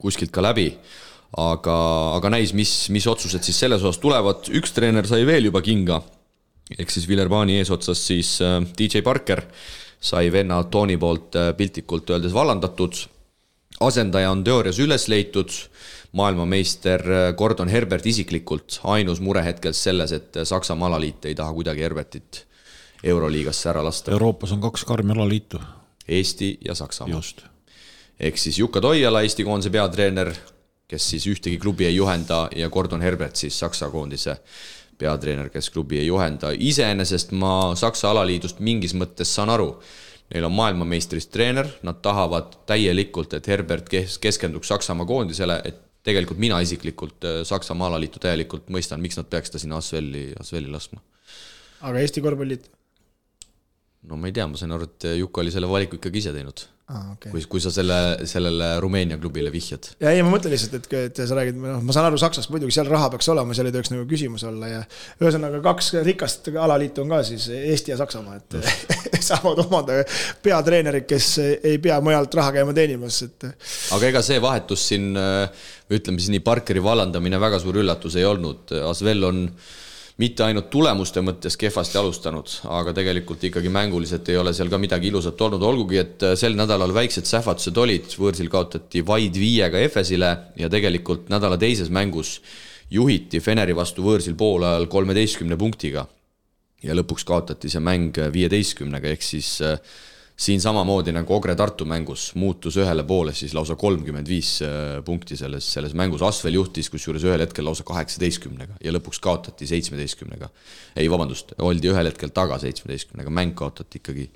kuskilt 0.02 0.34
ka 0.34 0.42
läbi 0.42 0.72
aga, 1.36 1.76
aga 2.18 2.30
näis, 2.36 2.52
mis, 2.56 2.72
mis 2.94 3.06
otsused 3.10 3.42
siis 3.42 3.58
selles 3.64 3.82
osas 3.82 4.00
tulevad, 4.02 4.50
üks 4.54 4.74
treener 4.76 5.06
sai 5.08 5.24
veel 5.26 5.50
juba 5.50 5.62
kinga, 5.64 6.00
ehk 6.78 6.92
siis 6.92 7.08
Villerbaani 7.10 7.58
eesotsas 7.60 8.04
siis 8.06 8.36
äh, 8.44 8.60
DJ 8.78 9.04
Parker 9.06 9.42
sai 10.04 10.30
venna 10.32 10.62
Tony 10.70 10.96
poolt 11.00 11.36
äh, 11.40 11.52
piltlikult 11.56 12.10
öeldes 12.14 12.34
vallandatud, 12.36 12.96
asendaja 13.84 14.30
on 14.30 14.44
teoorias 14.44 14.78
üles 14.82 15.08
leitud, 15.08 15.52
maailmameister 16.14 17.04
äh, 17.10 17.28
Gordon 17.36 17.72
Herbert 17.72 18.06
isiklikult, 18.06 18.80
ainus 18.84 19.22
mure 19.24 19.44
hetkel 19.46 19.74
selles, 19.74 20.12
et 20.12 20.42
Saksamaa 20.44 20.92
alaliit 20.92 21.30
ei 21.30 21.38
taha 21.38 21.56
kuidagi 21.56 21.82
Herbertit 21.86 22.44
Euroliigasse 23.04 23.68
ära 23.68 23.82
lasta. 23.84 24.12
Euroopas 24.14 24.54
on 24.54 24.62
kaks 24.62 24.84
karmi 24.88 25.12
alaliitu. 25.12 25.60
Eesti 26.08 26.58
ja 26.64 26.74
Saksamaa. 26.74 27.20
ehk 28.20 28.38
siis 28.38 28.58
Jukka 28.58 28.80
Toiala, 28.80 29.22
Eesti 29.22 29.44
koondise 29.44 29.70
peatreener, 29.70 30.32
kes 30.88 31.10
siis 31.14 31.26
ühtegi 31.30 31.58
klubi 31.60 31.86
ei 31.88 31.96
juhenda 31.96 32.48
ja 32.56 32.70
Gordon 32.70 33.02
Herbert 33.02 33.36
siis 33.36 33.58
Saksa 33.58 33.88
koondise 33.90 34.36
peatreener, 34.98 35.50
kes 35.50 35.70
klubi 35.70 35.98
ei 35.98 36.06
juhenda. 36.06 36.52
iseenesest 36.54 37.32
ma 37.32 37.74
Saksa 37.76 38.10
alaliidust 38.10 38.60
mingis 38.60 38.94
mõttes 38.94 39.32
saan 39.34 39.50
aru. 39.50 39.74
Neil 40.32 40.46
on 40.46 40.54
maailmameistrist 40.56 41.30
treener, 41.34 41.68
nad 41.84 41.98
tahavad 42.02 42.54
täielikult, 42.66 43.34
et 43.36 43.48
Herbert 43.48 43.88
kes-, 43.90 44.16
keskenduks 44.18 44.70
Saksamaa 44.72 45.06
koondisele, 45.06 45.58
et 45.64 45.82
tegelikult 46.04 46.40
mina 46.40 46.60
isiklikult 46.64 47.26
äh, 47.28 47.42
Saksamaa 47.44 47.90
alaliitu 47.92 48.22
täielikult 48.22 48.70
mõistan, 48.72 49.02
miks 49.04 49.18
nad 49.20 49.28
peaks 49.30 49.52
ta 49.52 49.60
sinna 49.60 49.80
Asvelli, 49.82 50.30
Asvelli 50.40 50.72
laskma. 50.72 51.02
aga 51.80 52.00
Eesti 52.00 52.24
korvpalliliit? 52.24 52.70
no 54.08 54.16
ma 54.16 54.30
ei 54.30 54.36
tea, 54.36 54.46
ma 54.48 54.60
sain 54.60 54.72
aru, 54.72 54.88
et 54.88 55.10
Juku 55.18 55.44
oli 55.44 55.52
selle 55.52 55.68
valiku 55.68 56.00
ikkagi 56.00 56.24
ise 56.24 56.32
teinud 56.32 56.64
ah,. 56.90 57.12
Okay. 57.14 57.30
kui, 57.32 57.44
kui 57.54 57.62
sa 57.62 57.70
selle, 57.72 57.96
sellele 58.28 58.74
Rumeenia 58.82 59.16
klubile 59.20 59.52
vihjad. 59.52 59.90
ja 60.02 60.12
ei, 60.12 60.22
ma 60.24 60.32
mõtlen 60.32 60.52
lihtsalt, 60.54 60.76
et, 60.80 60.96
et 61.08 61.20
sa 61.20 61.38
räägid, 61.38 61.58
noh, 61.60 61.80
ma 61.84 61.94
saan 61.96 62.08
aru 62.08 62.18
Saksast 62.20 62.52
muidugi, 62.52 62.74
seal 62.76 62.90
raha 62.90 63.10
peaks 63.14 63.28
olema, 63.32 63.56
seal 63.56 63.70
ei 63.70 63.74
tohiks 63.74 63.92
nagu 63.94 64.06
küsimus 64.10 64.44
olla 64.48 64.70
ja 64.70 64.80
ühesõnaga 65.22 65.62
kaks 65.64 65.92
rikast 66.06 66.50
alaliitu 66.52 67.04
on 67.04 67.14
ka 67.14 67.22
siis 67.26 67.46
Eesti 67.54 67.94
ja 67.94 68.00
Saksamaa, 68.00 68.40
et 68.40 68.58
saavad 69.28 69.62
omada 69.64 70.00
peatreenerid, 70.44 71.06
kes 71.08 71.30
ei 71.54 71.78
pea 71.82 72.00
mujalt 72.04 72.36
raha 72.40 72.58
käima 72.58 72.76
teenimas, 72.76 73.22
et. 73.28 73.48
aga 73.96 74.10
ega 74.10 74.24
see 74.24 74.42
vahetus 74.42 74.88
siin, 74.92 75.14
ütleme 75.14 76.20
siis 76.20 76.34
nii, 76.34 76.44
Parkeri 76.44 76.82
vallandamine 76.84 77.40
väga 77.40 77.62
suur 77.62 77.80
üllatus 77.80 78.18
ei 78.20 78.28
olnud, 78.28 78.76
Asvel 78.84 79.24
on 79.30 79.46
mitte 80.22 80.44
ainult 80.46 80.68
tulemuste 80.70 81.22
mõttes 81.26 81.56
kehvasti 81.58 81.98
alustanud, 81.98 82.50
aga 82.70 82.92
tegelikult 82.94 83.42
ikkagi 83.48 83.70
mänguliselt 83.72 84.28
ei 84.30 84.38
ole 84.38 84.52
seal 84.54 84.70
ka 84.70 84.78
midagi 84.78 85.10
ilusat 85.10 85.40
olnud, 85.42 85.62
olgugi 85.66 85.98
et 85.98 86.22
äh, 86.22 86.36
sel 86.38 86.54
nädalal 86.58 86.94
väiksed 86.94 87.26
sähvatused 87.26 87.80
olid, 87.82 88.14
võõrsil 88.20 88.50
kaotati 88.52 89.02
vaid 89.06 89.34
viiega 89.40 89.82
Efesile 89.82 90.30
ja 90.60 90.70
tegelikult 90.70 91.32
nädala 91.32 91.58
teises 91.58 91.90
mängus 91.90 92.38
juhiti 92.94 93.40
Feneri 93.42 93.74
vastu 93.74 94.04
võõrsil 94.06 94.36
poolajal 94.38 94.86
kolmeteistkümne 94.92 95.58
punktiga. 95.58 96.06
ja 96.84 96.92
lõpuks 96.92 97.24
kaotati 97.24 97.70
see 97.72 97.80
mäng 97.80 98.18
viieteistkümnega, 98.32 99.08
ehk 99.08 99.22
siis 99.24 99.56
äh, 99.64 99.78
siin 100.36 100.60
samamoodi 100.60 101.12
nagu 101.14 101.34
Ogre 101.34 101.54
Tartu 101.54 101.86
mängus 101.86 102.32
muutus 102.34 102.74
ühele 102.80 103.04
poole 103.06 103.34
siis 103.36 103.54
lausa 103.54 103.76
kolmkümmend 103.78 104.28
viis 104.28 104.56
äh, 104.66 104.98
punkti 105.06 105.38
selles, 105.38 105.68
selles 105.76 105.94
mängus, 105.94 106.24
Asvel 106.26 106.58
juhtis 106.58 106.90
kusjuures 106.90 107.22
ühel 107.26 107.44
hetkel 107.44 107.66
lausa 107.68 107.86
kaheksateistkümnega 107.86 108.80
ja 108.82 108.94
lõpuks 108.96 109.22
kaotati 109.22 109.68
seitsmeteistkümnega. 109.70 110.50
ei, 110.96 111.06
vabandust, 111.10 111.54
oldi 111.62 111.92
ühel 111.92 112.10
hetkel 112.10 112.34
taga 112.34 112.58
seitsmeteistkümnega, 112.62 113.30
mäng 113.30 113.54
kaotati 113.58 114.02
ikkagi 114.02 114.26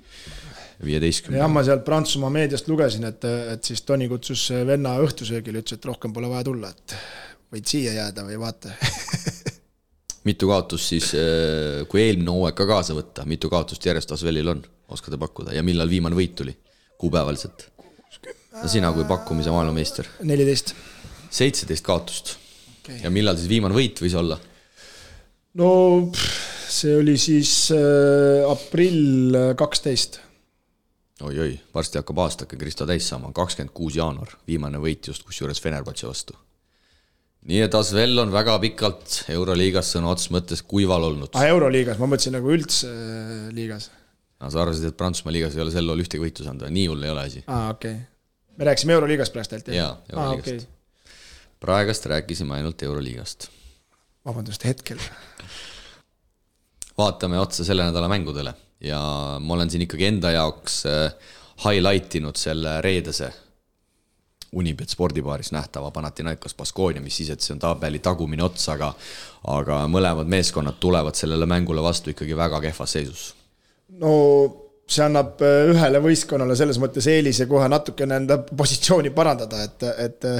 viieteistkümnega. 0.85 1.43
jah, 1.43 1.51
ma 1.51 1.65
sealt 1.67 1.83
Prantsusmaa 1.87 2.31
meediast 2.31 2.71
lugesin, 2.71 3.03
et, 3.11 3.27
et 3.57 3.71
siis 3.71 3.83
Toni 3.83 4.07
kutsus 4.07 4.47
venna 4.67 4.95
õhtusöögile, 5.03 5.65
ütles, 5.65 5.81
et 5.81 5.91
rohkem 5.91 6.15
pole 6.15 6.31
vaja 6.31 6.47
tulla, 6.47 6.71
et 6.71 6.95
võid 7.51 7.67
siia 7.67 7.97
jääda 7.99 8.23
või 8.23 8.39
vaata 8.39 8.71
mitu 10.29 10.47
kaotust 10.47 10.95
siis, 10.95 11.11
äh, 11.17 11.83
kui 11.91 12.07
eelmine 12.07 12.31
hooaeg 12.31 12.55
ka 12.55 12.71
kaasa 12.71 12.95
võtta, 12.95 13.27
mitu 13.27 13.51
kaotust 13.51 13.83
järjest 13.83 14.15
Asvelil 14.15 14.55
on, 14.55 14.63
oskate 14.89 15.19
pakkuda 15.21 15.55
ja 15.55 15.63
millal 15.65 15.89
viimane 15.91 16.17
võit 16.17 16.35
tuli, 16.37 16.55
kuupäevaliselt? 17.01 17.67
no 18.59 18.67
sina 18.67 18.91
kui 18.93 19.05
pakkumise 19.07 19.53
maailmameister. 19.53 20.07
neliteist. 20.27 20.73
seitseteist 21.29 21.85
kaotust 21.85 22.33
okay.. 22.81 23.01
ja 23.03 23.11
millal 23.13 23.37
siis 23.37 23.51
viimane 23.51 23.77
võit 23.77 24.01
võis 24.03 24.17
olla? 24.17 24.39
no 25.61 25.69
see 26.69 26.97
oli 26.97 27.17
siis 27.21 27.53
äh, 27.75 28.43
aprill 28.49 29.55
kaksteist 29.59 30.21
oi-oi, 31.25 31.53
varsti 31.75 31.99
hakkab 31.99 32.21
aastake 32.23 32.57
Kristo 32.59 32.87
täis 32.87 33.07
saama, 33.09 33.33
kakskümmend 33.35 33.73
kuus 33.75 33.97
jaanuar, 33.99 34.37
viimane 34.47 34.79
võit 34.79 35.09
just 35.11 35.25
kusjuures 35.27 35.59
Fenerbahce 35.61 36.07
vastu 36.07 36.37
nii 37.47 37.61
et 37.63 37.75
Asvel 37.77 38.19
on 38.19 38.31
väga 38.33 38.57
pikalt 38.61 39.23
Euroliigas 39.31 39.93
sõna 39.95 40.11
otseses 40.11 40.33
mõttes 40.35 40.63
kuival 40.65 41.07
olnud. 41.07 41.31
aa, 41.33 41.45
ah, 41.45 41.53
Euroliigas, 41.53 41.99
ma 42.01 42.09
mõtlesin 42.11 42.35
nagu 42.35 42.51
üldse 42.51 42.89
äh, 42.89 43.47
liigas. 43.55 43.89
No 44.39 44.51
sa 44.51 44.61
arvasid, 44.63 44.89
et 44.89 44.97
Prantsusmaa 44.97 45.35
liigas 45.35 45.57
ei 45.57 45.63
ole 45.65 45.73
sel 45.73 45.87
lool 45.87 46.03
ühtegi 46.03 46.23
võitu 46.23 46.45
saanud 46.45 46.67
või, 46.67 46.75
nii 46.77 46.87
hull 46.91 47.07
ei 47.07 47.13
ole 47.13 47.25
asi? 47.29 47.43
aa, 47.47 47.73
okei 47.73 47.97
okay.. 47.97 48.55
me 48.57 48.69
rääkisime 48.69 48.95
Euroliigast 48.97 49.35
praegu 49.35 49.55
ainult, 49.55 49.73
jah? 49.73 49.79
jaa, 49.79 49.91
Euroliigast. 50.13 50.69
Okay. 50.69 51.09
praegast 51.65 52.07
rääkisime 52.13 52.57
ainult 52.59 52.87
Euroliigast. 52.87 53.49
vabandust, 54.25 54.65
hetkel. 54.69 55.03
vaatame 56.97 57.39
otsa 57.39 57.67
selle 57.67 57.87
nädala 57.87 58.11
mängudele 58.11 58.55
ja 58.83 59.01
ma 59.39 59.53
olen 59.53 59.69
siin 59.69 59.83
ikkagi 59.87 60.07
enda 60.13 60.31
jaoks 60.31 60.81
äh, 60.87 61.13
highlight 61.65 62.15
inud 62.15 62.39
selle 62.39 62.81
reedese 62.81 63.31
Unibet 64.49 64.89
spordibaaris 64.89 65.51
nähtava 65.51 65.91
Panathinaikos 65.91 66.55
Baskonia, 66.57 67.01
mis 67.01 67.19
siis, 67.19 67.29
et 67.29 67.43
see 67.45 67.53
on 67.53 67.59
tabeli 67.61 67.99
tagumine 68.01 68.41
ots, 68.41 68.63
aga 68.73 68.87
aga 69.53 69.83
mõlemad 69.85 70.25
meeskonnad 70.31 70.79
tulevad 70.81 71.13
sellele 71.13 71.45
mängule 71.45 71.83
vastu 71.85 72.09
ikkagi 72.09 72.37
väga 72.37 72.61
kehvas 72.63 72.95
seisus. 72.97 73.27
No 73.97 74.15
see 74.89 75.05
annab 75.05 75.39
äh, 75.45 75.69
ühele 75.69 76.01
võistkonnale 76.03 76.57
selles 76.57 76.79
mõttes 76.81 77.07
eelise 77.11 77.47
kohe 77.49 77.67
natukene 77.71 78.19
enda 78.23 78.39
positsiooni 78.41 79.11
parandada, 79.15 79.61
et, 79.67 79.85
et 80.05 80.27
äh, 80.27 80.39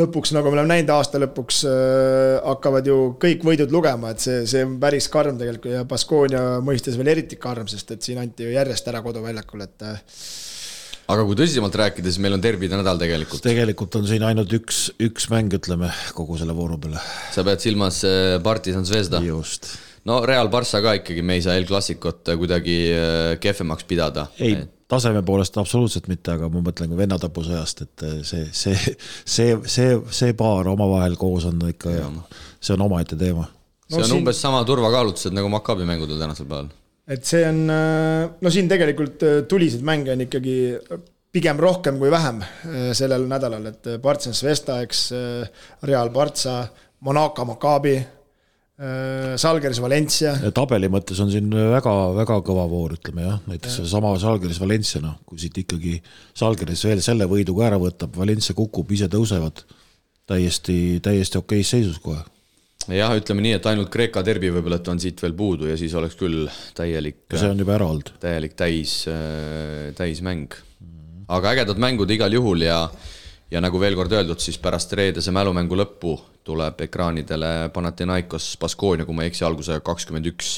lõpuks, 0.00 0.32
nagu 0.36 0.48
me 0.48 0.56
oleme 0.56 0.72
näinud, 0.72 0.92
aasta 0.94 1.20
lõpuks 1.20 1.62
äh, 1.68 2.38
hakkavad 2.46 2.88
ju 2.88 3.00
kõik 3.22 3.44
võidud 3.48 3.74
lugema, 3.74 4.14
et 4.14 4.24
see, 4.24 4.46
see 4.48 4.64
on 4.66 4.78
päris 4.82 5.10
karm 5.12 5.36
tegelikult 5.40 5.76
ja 5.76 5.84
Baskonia 5.88 6.46
mõistes 6.64 6.96
veel 7.00 7.12
eriti 7.14 7.40
karm, 7.40 7.68
sest 7.70 7.92
et 7.96 8.08
siin 8.08 8.22
anti 8.22 8.48
ju 8.48 8.56
järjest 8.56 8.88
ära 8.92 9.04
koduväljakul, 9.04 9.66
et 9.68 9.86
aga 11.12 11.28
kui 11.28 11.36
tõsisemalt 11.36 11.76
rääkida, 11.76 12.08
siis 12.08 12.22
meil 12.24 12.38
on 12.38 12.40
derbide 12.40 12.78
nädal 12.78 13.00
tegelikult. 13.00 13.44
tegelikult 13.44 14.00
on 14.00 14.08
siin 14.08 14.24
ainult 14.24 14.56
üks, 14.56 14.86
üks 15.04 15.28
mäng, 15.28 15.52
ütleme, 15.60 15.92
kogu 16.16 16.40
selle 16.40 16.56
vooru 16.56 16.80
peale. 16.80 17.02
sa 17.34 17.44
pead 17.44 17.60
silmas 17.60 18.00
Partisan 18.46 18.88
Zvezda? 18.88 19.20
just 19.26 19.74
no 20.08 20.20
Real 20.26 20.50
Barca 20.52 20.80
ka 20.82 20.94
ikkagi, 20.98 21.22
me 21.26 21.36
ei 21.38 21.44
saa 21.44 21.56
El 21.58 21.66
Clasicut 21.68 22.32
kuidagi 22.38 22.76
äh, 22.94 23.34
kehvemaks 23.42 23.86
pidada. 23.88 24.26
ei, 24.42 24.56
taseme 24.90 25.22
poolest 25.26 25.56
absoluutselt 25.60 26.08
mitte, 26.10 26.34
aga 26.34 26.50
ma 26.52 26.62
mõtlen 26.64 26.92
ka 26.92 26.98
vennatapusõjast, 26.98 27.84
et 27.86 28.06
äh, 28.08 28.18
see, 28.26 28.48
see, 28.56 28.96
see, 29.36 29.56
see, 29.76 29.96
see 30.10 30.36
paar 30.38 30.70
omavahel 30.72 31.16
koos 31.20 31.46
on 31.50 31.62
ikka, 31.70 31.94
see 32.60 32.76
on 32.76 32.86
omaette 32.88 33.18
teema. 33.18 33.48
see 33.88 34.00
on 34.00 34.06
no, 34.06 34.10
siin... 34.10 34.20
umbes 34.20 34.42
sama 34.42 34.64
turvakaalutlused 34.68 35.36
nagu 35.36 35.50
Maccabi 35.52 35.88
mängudel 35.88 36.20
tänasel 36.20 36.50
päeval. 36.50 36.72
et 37.06 37.24
see 37.28 37.46
on, 37.48 37.64
äh, 37.70 38.28
no 38.40 38.54
siin 38.54 38.70
tegelikult 38.70 39.26
tuliseid 39.48 39.86
mänge 39.86 40.16
on 40.16 40.26
ikkagi 40.26 40.56
pigem 41.32 41.56
rohkem 41.56 41.96
kui 41.96 42.10
vähem 42.12 42.42
sellel 42.92 43.22
nädalal, 43.24 43.70
et 43.70 43.86
Partizan 44.02 44.34
Svesta, 44.36 44.82
eks, 44.84 45.06
Real 45.88 46.10
Barca, 46.12 46.66
Monaco 47.00 47.46
Maccabi 47.48 47.94
Äh, 47.96 48.21
Salgeris 49.38 49.78
Valencia. 49.78 50.32
tabeli 50.54 50.88
mõttes 50.90 51.20
on 51.22 51.30
siin 51.30 51.52
väga-väga 51.52 52.38
kõva 52.42 52.64
voor, 52.70 52.96
ütleme 52.96 53.28
jah, 53.28 53.36
näiteks 53.46 53.76
seesama 53.78 54.10
Salgeris 54.18 54.58
Valencia, 54.58 55.02
noh, 55.04 55.20
kui 55.28 55.38
siit 55.38 55.60
ikkagi 55.62 56.00
Salgeris 56.34 56.82
veel 56.88 57.02
selle 57.04 57.28
võidu 57.30 57.54
ka 57.58 57.68
ära 57.68 57.78
võtab, 57.78 58.16
Valencia 58.18 58.56
kukub, 58.58 58.90
ise 58.90 59.06
tõusevad 59.12 59.62
täiesti, 60.26 60.76
täiesti 61.02 61.38
okeis 61.40 61.72
seisus 61.74 62.00
kohe. 62.02 62.20
jah, 62.90 63.14
ütleme 63.14 63.44
nii, 63.44 63.54
et 63.58 63.66
ainult 63.70 63.90
Kreeka 63.94 64.24
derbi 64.26 64.50
võib-olla, 64.50 64.80
et 64.82 64.90
on 64.90 65.00
siit 65.02 65.20
veel 65.22 65.34
puudu 65.38 65.68
ja 65.70 65.78
siis 65.78 65.94
oleks 65.98 66.18
küll 66.18 66.48
täielik. 66.74 67.24
see 67.30 67.50
on 67.50 67.62
juba 67.62 67.76
ära 67.76 67.88
olnud. 67.92 68.14
täielik 68.22 68.56
täis, 68.58 69.04
äh, 69.06 69.92
täismäng. 69.98 70.54
aga 71.28 71.54
ägedad 71.54 71.78
mängud 71.78 72.10
igal 72.10 72.32
juhul 72.32 72.66
ja 72.66 72.88
ja 73.52 73.60
nagu 73.60 73.80
veel 73.80 73.96
kord 73.98 74.12
öeldud, 74.16 74.40
siis 74.40 74.58
pärast 74.62 74.94
reedese 74.96 75.32
mälumängu 75.34 75.76
lõppu 75.76 76.16
tuleb 76.46 76.80
ekraanidele 76.86 77.70
Panathinaikos 77.74 78.54
Baskonia, 78.60 79.06
kui 79.06 79.16
ma 79.16 79.26
ei 79.26 79.32
eksi, 79.32 79.44
algusega 79.46 79.82
kakskümmend 79.84 80.28
üks 80.32 80.54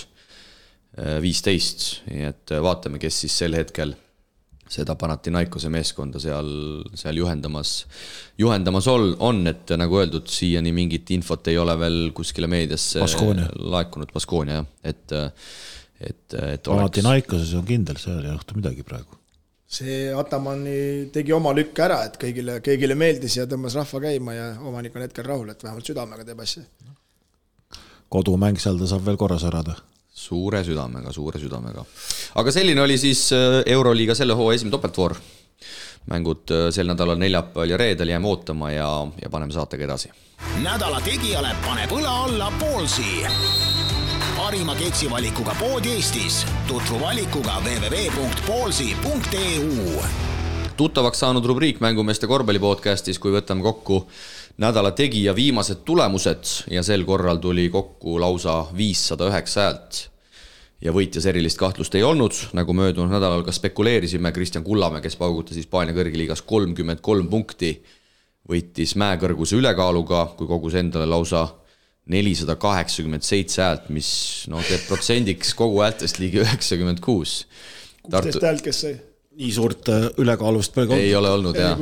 äh, 0.99 1.19
viisteist, 1.25 2.05
nii 2.09 2.29
et 2.31 2.55
äh, 2.55 2.63
vaatame, 2.65 3.03
kes 3.03 3.25
siis 3.25 3.39
sel 3.43 3.57
hetkel 3.59 3.97
seda 4.71 4.95
Panathinaikose 4.99 5.69
meeskonda 5.73 6.23
seal, 6.23 6.49
seal 6.97 7.19
juhendamas, 7.21 7.75
juhendamas 8.41 8.89
ol, 8.91 9.11
on, 9.23 9.43
et 9.51 9.75
nagu 9.77 9.99
öeldud, 10.01 10.31
siiani 10.31 10.73
mingit 10.75 11.11
infot 11.15 11.53
ei 11.53 11.59
ole 11.61 11.75
veel 11.79 11.99
kuskile 12.17 12.49
meediasse 12.51 13.03
Baskonia. 13.05 13.51
laekunud, 13.75 14.15
Baskonia 14.15 14.63
jah, 14.63 14.71
et, 14.95 15.19
et, 16.01 16.39
et 16.39 16.71
Panathinaikoses 16.71 17.53
on 17.59 17.69
kindel, 17.69 18.01
seal 18.01 18.23
ei 18.23 18.33
juhtu 18.33 18.57
midagi 18.63 18.87
praegu 18.87 19.24
see 19.67 20.13
Atamani 20.13 21.11
tegi 21.13 21.33
oma 21.33 21.53
lükke 21.57 21.85
ära, 21.87 22.03
et 22.09 22.19
kõigile, 22.21 22.59
kõigile 22.65 22.97
meeldis 22.99 23.39
ja 23.39 23.47
tõmbas 23.51 23.77
rahva 23.79 24.03
käima 24.07 24.37
ja 24.37 24.49
omanik 24.63 24.97
on 24.97 25.07
hetkel 25.07 25.27
rahul, 25.27 25.51
et 25.51 25.63
vähemalt 25.65 25.89
südamega 25.89 26.25
teeb 26.25 26.41
asja. 26.45 26.63
kodumäng 28.09 28.61
seal 28.61 28.79
ta 28.79 28.87
saab 28.87 29.07
veel 29.07 29.17
korra 29.17 29.39
särada. 29.39 29.77
suure 30.15 30.63
südamega, 30.65 31.13
suure 31.13 31.41
südamega. 31.41 31.85
aga 32.35 32.53
selline 32.53 32.81
oli 32.81 32.99
siis 32.99 33.33
äh, 33.33 33.63
Euroliiga 33.67 34.15
selle 34.15 34.35
hooaja 34.35 34.57
esimene 34.57 34.77
topeltvoor. 34.77 35.17
mängud 36.07 36.51
äh, 36.51 36.71
sel 36.71 36.87
nädalal 36.87 37.19
neljapäeval 37.19 37.71
ja 37.71 37.77
reedel 37.77 38.09
jääme 38.09 38.29
ootama 38.29 38.71
ja, 38.71 39.07
ja 39.23 39.31
paneme 39.31 39.53
saatega 39.53 39.85
edasi. 39.85 40.11
nädala 40.63 41.01
tegijale 41.01 41.57
paneb 41.65 41.91
õla 41.91 42.21
alla 42.25 42.53
Poolsi 42.61 43.74
parima 44.55 44.75
keksivalikuga 44.79 45.51
pood 45.59 45.85
Eestis. 45.85 46.47
tutvu 46.69 47.01
valikuga 47.01 47.53
www.poolsi.eu. 47.65 50.03
tuttavaks 50.77 51.19
saanud 51.19 51.45
rubriik 51.45 51.81
Mängumeeste 51.81 52.27
korvpalli 52.31 52.59
podcastis, 52.63 53.19
kui 53.19 53.35
võtame 53.35 53.67
kokku 53.67 54.07
nädala 54.63 54.95
tegija 54.95 55.35
viimased 55.35 55.83
tulemused 55.83 56.71
ja 56.71 56.87
sel 56.87 57.03
korral 57.03 57.43
tuli 57.43 57.67
kokku 57.67 58.15
lausa 58.21 58.67
viissada 58.77 59.27
üheksa 59.33 59.61
häält 59.65 60.11
ja 60.87 60.95
võitjas 60.95 61.27
erilist 61.27 61.59
kahtlust 61.59 61.99
ei 61.99 62.07
olnud, 62.07 62.55
nagu 62.55 62.73
möödunud 62.79 63.11
nädalal 63.11 63.43
ka 63.43 63.53
spekuleerisime, 63.53 64.31
Kristjan 64.31 64.65
Kullamäe, 64.65 65.03
kes 65.03 65.19
paugutas 65.19 65.59
Hispaania 65.59 65.99
kõrgliigas 65.99 66.47
kolmkümmend 66.47 67.03
kolm 67.03 67.27
punkti, 67.27 67.83
võitis 68.47 68.95
mäekõrguse 69.03 69.59
ülekaaluga, 69.59 70.39
kui 70.39 70.47
kogus 70.47 70.79
endale 70.79 71.11
lausa 71.11 71.49
nelisada 72.11 72.57
kaheksakümmend 72.61 73.25
seitse 73.25 73.63
häält, 73.65 73.89
mis 73.95 74.11
noh, 74.53 74.63
teeb 74.67 74.85
protsendiks 74.89 75.55
kogu 75.57 75.81
häältest 75.85 76.21
ligi 76.21 76.43
üheksakümmend 76.45 77.01
kuus. 77.05 77.45
kuusteist 78.05 78.45
häält, 78.45 78.65
kes 78.65 78.85
sai? 78.87 78.95
nii 79.35 79.51
suurt 79.51 79.89
äh, 79.91 80.05
ülekaalust 80.23 80.75
pole 80.75 80.87
olnud. 80.87 81.01
ei 81.03 81.15
ole 81.19 81.31
olnud 81.35 81.57
jah. 81.59 81.81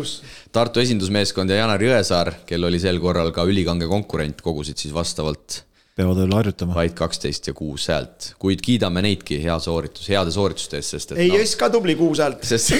Tartu 0.53 0.81
esindusmeeskond 0.81 1.53
ja 1.53 1.59
Janar 1.61 1.83
Jõesaar, 1.85 2.33
kel 2.49 2.65
oli 2.65 2.81
sel 2.81 3.01
korral 3.03 3.29
ka 3.35 3.45
ülikange 3.45 3.89
konkurent, 3.91 4.41
kogusid 4.45 4.81
siis 4.81 4.95
vastavalt 4.95 5.61
peavad 5.97 6.23
veel 6.23 6.33
harjutama. 6.33 6.75
vaid 6.77 6.95
kaksteist 6.97 7.51
ja 7.51 7.55
kuus 7.57 7.87
häält, 7.93 8.31
kuid 8.41 8.63
kiidame 8.65 9.03
neidki, 9.05 9.37
hea 9.43 9.59
sooritus, 9.61 10.09
heade 10.09 10.33
soorituste 10.33 10.79
eest, 10.81 10.95
sest 10.97 11.13
et 11.13 11.21
ei 11.27 11.33
no,, 11.33 11.41
Jess 11.41 11.59
ka 11.61 11.69
tubli 11.73 11.97
kuus 11.99 12.23
häält. 12.25 12.41
sest 12.49 12.73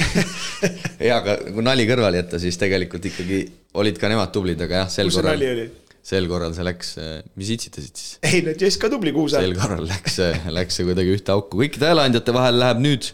jaa, 1.09 1.19
aga 1.19 1.37
kui 1.53 1.65
nali 1.67 1.85
kõrvale 1.89 2.23
jätta, 2.23 2.41
siis 2.43 2.57
tegelikult 2.61 3.11
ikkagi 3.13 3.43
olid 3.83 4.01
ka 4.01 4.09
nemad 4.13 4.33
tublid, 4.33 4.61
aga 4.65 4.85
jah, 4.85 4.93
sel 4.93 5.13
kus 5.13 5.21
korral. 5.21 5.37
kus 5.37 5.45
see 5.45 5.53
nali 5.53 5.61
oli? 5.61 5.69
Sel 6.03 6.27
korral 6.31 6.55
see 6.55 6.67
läks, 6.67 6.93
mis 7.39 7.51
itsitasid 7.55 7.99
siis? 7.99 8.15
ei, 8.27 8.43
no 8.43 8.55
Jess 8.59 8.79
ka 8.83 8.91
tubli 8.91 9.13
kuus 9.15 9.37
häält. 9.37 9.47
sel 9.47 9.59
korral 9.59 9.85
läks 9.87 10.17
see, 10.19 10.31
läks 10.51 10.79
see 10.79 10.87
kuidagi 10.89 11.15
ühte 11.15 11.35
auku, 11.35 11.61
kõikide 11.63 11.93
hääleandjate 11.93 12.35
vahel 12.35 12.59
läheb 12.59 12.81
nüüd 12.83 13.11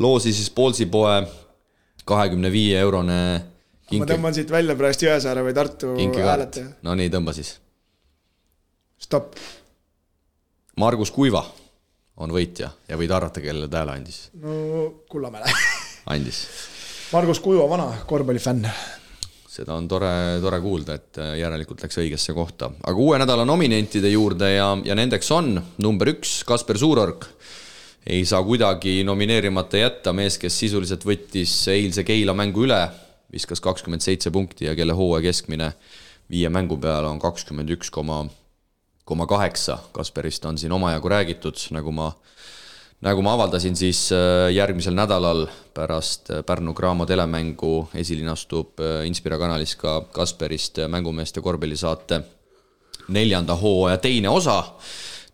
loosi 0.00 0.34
siis 0.36 0.50
Poolsi 0.52 0.88
poe 0.92 1.22
kahekümne 2.08 2.50
viie 2.52 2.76
eurone 2.80 3.20
kinke... 3.88 4.02
ma 4.04 4.10
tõmban 4.12 4.36
siit 4.36 4.52
välja 4.52 4.76
praegu 4.78 5.08
Jõesaare 5.08 5.44
või 5.46 5.56
Tartu 5.56 5.94
hääletaja. 5.96 6.74
no 6.84 6.98
nii, 6.98 7.12
tõmba 7.12 7.34
siis. 7.36 7.54
stopp. 9.00 9.40
Margus 10.78 11.10
Kuiva 11.10 11.42
on 12.22 12.32
võitja 12.34 12.70
ja 12.88 12.98
võid 13.00 13.12
arvata, 13.14 13.42
kellele 13.42 13.70
ta 13.72 13.82
hääle 13.82 13.96
andis? 13.96 14.26
no 14.42 14.60
Kullamäele 15.08 15.56
andis. 16.14 16.44
Margus 17.08 17.40
Kuiva, 17.40 17.64
vana 17.70 17.88
korvpallifänn 18.06 18.68
seda 19.58 19.74
on 19.74 19.88
tore, 19.90 20.10
tore 20.42 20.60
kuulda, 20.62 20.98
et 20.98 21.18
äh, 21.22 21.34
järelikult 21.40 21.82
läks 21.82 21.98
õigesse 22.02 22.34
kohta. 22.36 22.70
aga 22.84 23.02
uue 23.02 23.18
nädala 23.18 23.46
nominentide 23.48 24.10
juurde 24.12 24.52
ja, 24.54 24.70
ja 24.84 24.96
nendeks 24.98 25.30
on 25.34 25.56
number 25.82 26.12
üks, 26.14 26.42
Kasper 26.46 26.78
Suurorg. 26.78 27.26
ei 28.06 28.24
saa 28.24 28.42
kuidagi 28.46 29.02
nomineerimata 29.04 29.82
jätta, 29.82 30.14
mees, 30.16 30.38
kes 30.38 30.58
sisuliselt 30.62 31.04
võttis 31.04 31.54
eilse 31.72 32.04
Keila 32.06 32.34
mängu 32.38 32.64
üle, 32.68 32.80
viskas 33.32 33.60
kakskümmend 33.60 34.04
seitse 34.04 34.30
punkti 34.32 34.68
ja 34.68 34.76
kelle 34.78 34.94
hooaja 34.96 35.26
keskmine 35.28 35.72
viie 36.30 36.48
mängu 36.52 36.78
peale 36.80 37.08
on 37.10 37.18
kakskümmend 37.20 37.70
üks 37.74 37.90
koma, 37.92 38.22
koma 39.08 39.26
kaheksa. 39.28 39.78
Kasperist 39.92 40.44
on 40.48 40.58
siin 40.60 40.72
omajagu 40.72 41.10
räägitud, 41.10 41.58
nagu 41.74 41.92
ma 41.92 42.12
nagu 43.04 43.22
ma 43.22 43.34
avaldasin, 43.36 43.76
siis 43.78 44.08
äh, 44.14 44.48
järgmisel 44.54 44.96
nädalal 44.96 45.46
pärast 45.74 46.32
äh, 46.34 46.42
Pärnu 46.46 46.74
Graamo 46.74 47.06
telemängu 47.06 47.88
esilinastub 47.94 48.80
äh, 48.82 49.04
Inspira 49.06 49.38
kanalis 49.38 49.76
ka 49.78 50.00
Kasperist 50.12 50.82
mängumeeste 50.90 51.42
korvpallisaate 51.44 52.20
neljanda 53.14 53.54
hooaja 53.56 54.00
teine 54.02 54.28
osa. 54.28 54.62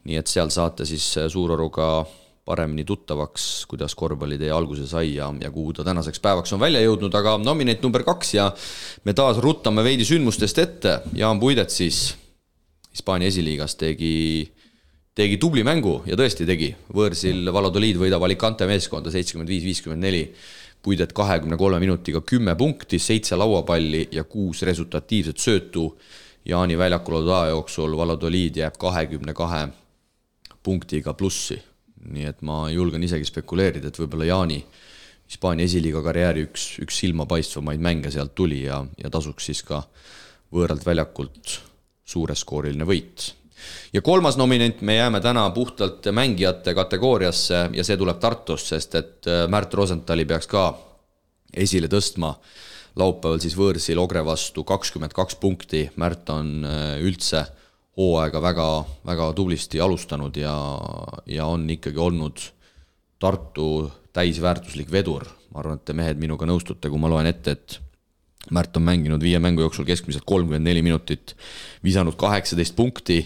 nii 0.04 0.18
et 0.20 0.28
seal 0.28 0.50
saate 0.52 0.84
siis 0.84 1.14
Suuroruga 1.32 2.04
paremini 2.44 2.84
tuttavaks, 2.84 3.64
kuidas 3.66 3.94
korvpallitee 3.96 4.50
alguse 4.52 4.86
sai 4.86 5.14
ja, 5.14 5.30
ja 5.40 5.50
kuhu 5.50 5.72
ta 5.72 5.84
tänaseks 5.84 6.20
päevaks 6.20 6.52
on 6.52 6.60
välja 6.60 6.82
jõudnud, 6.84 7.14
aga 7.16 7.38
nominent 7.40 7.80
number 7.82 8.04
kaks 8.04 8.34
ja 8.34 8.50
me 9.04 9.14
taas 9.16 9.40
ruttame 9.40 9.84
veidi 9.84 10.04
sündmustest 10.04 10.60
ette. 10.60 10.98
Jaan 11.16 11.40
Puidet 11.40 11.72
siis 11.72 12.10
Hispaania 12.92 13.32
esiliigas 13.32 13.74
tegi 13.80 14.52
tegi 15.14 15.38
tubli 15.38 15.62
mängu 15.62 16.00
ja 16.08 16.16
tõesti 16.18 16.46
tegi, 16.46 16.72
võõrsil 16.94 17.46
Valladolid 17.54 17.98
võidab 18.00 18.24
Alicante 18.26 18.66
meeskonda 18.66 19.12
seitsekümmend 19.14 19.50
viis, 19.50 19.64
viiskümmend 19.64 20.02
neli. 20.02 20.26
puidet 20.84 21.12
kahekümne 21.16 21.56
kolme 21.56 21.78
minutiga 21.80 22.20
kümme 22.20 22.54
punkti, 22.54 22.98
seitse 22.98 23.36
lauapalli 23.36 24.08
ja 24.12 24.24
kuus 24.24 24.62
resultatiivset 24.62 25.38
söötu 25.38 25.98
Jaani 26.44 26.76
väljakul 26.78 27.14
oldud 27.14 27.32
aja 27.32 27.54
jooksul 27.54 27.96
Valladoliid 27.96 28.56
jääb 28.56 28.76
kahekümne 28.78 29.32
kahe 29.32 29.68
punktiga 30.62 31.14
plussi. 31.14 31.62
nii 32.04 32.24
et 32.24 32.42
ma 32.42 32.70
julgen 32.70 33.02
isegi 33.02 33.24
spekuleerida, 33.24 33.88
et 33.88 33.98
võib-olla 33.98 34.24
Jaani 34.24 34.64
Hispaania 35.30 35.64
esiliiga 35.64 36.02
karjääri 36.04 36.44
üks, 36.44 36.78
üks 36.84 36.98
silmapaistvamaid 37.00 37.80
mänge 37.80 38.10
sealt 38.10 38.34
tuli 38.34 38.64
ja, 38.66 38.84
ja 38.98 39.10
tasuks 39.10 39.46
siis 39.46 39.62
ka 39.62 39.80
võõralt 40.52 40.84
väljakult 40.84 41.60
suureskooriline 42.04 42.84
võit. 42.84 43.32
Ja 43.92 44.02
kolmas 44.02 44.36
nominent, 44.36 44.80
me 44.82 44.96
jääme 44.96 45.20
täna 45.20 45.48
puhtalt 45.50 46.06
mängijate 46.12 46.74
kategooriasse 46.74 47.68
ja 47.72 47.84
see 47.84 47.96
tuleb 47.96 48.20
Tartust, 48.20 48.72
sest 48.74 48.94
et 48.94 49.30
äh, 49.30 49.44
Märt 49.48 49.74
Rosenthali 49.74 50.24
peaks 50.24 50.50
ka 50.50 50.68
esile 51.54 51.88
tõstma 51.88 52.34
laupäeval 52.98 53.40
siis 53.42 53.56
võõrsil 53.58 53.98
Ogre 54.02 54.22
vastu 54.26 54.64
kakskümmend 54.66 55.14
kaks 55.14 55.38
punkti, 55.42 55.88
Märt 56.00 56.30
on 56.30 56.64
äh, 56.66 56.96
üldse 57.02 57.44
hooaega 57.98 58.42
väga, 58.42 58.68
väga 59.06 59.30
tublisti 59.38 59.80
alustanud 59.80 60.36
ja, 60.36 60.54
ja 61.30 61.46
on 61.46 61.68
ikkagi 61.70 61.98
olnud 61.98 62.42
Tartu 63.22 63.90
täisväärtuslik 64.12 64.90
vedur. 64.92 65.24
ma 65.54 65.60
arvan, 65.62 65.78
et 65.78 65.84
te 65.86 65.94
mehed 65.94 66.18
minuga 66.18 66.46
nõustute, 66.46 66.90
kui 66.90 66.98
ma 66.98 67.08
loen 67.08 67.28
ette, 67.30 67.52
et 67.54 67.76
Märt 68.52 68.76
on 68.76 68.84
mänginud 68.84 69.22
viie 69.24 69.38
mängu 69.40 69.62
jooksul 69.64 69.86
keskmiselt 69.88 70.26
kolmkümmend 70.28 70.66
neli 70.68 70.82
minutit, 70.84 71.32
visanud 71.84 72.16
kaheksateist 72.20 72.74
punkti, 72.76 73.22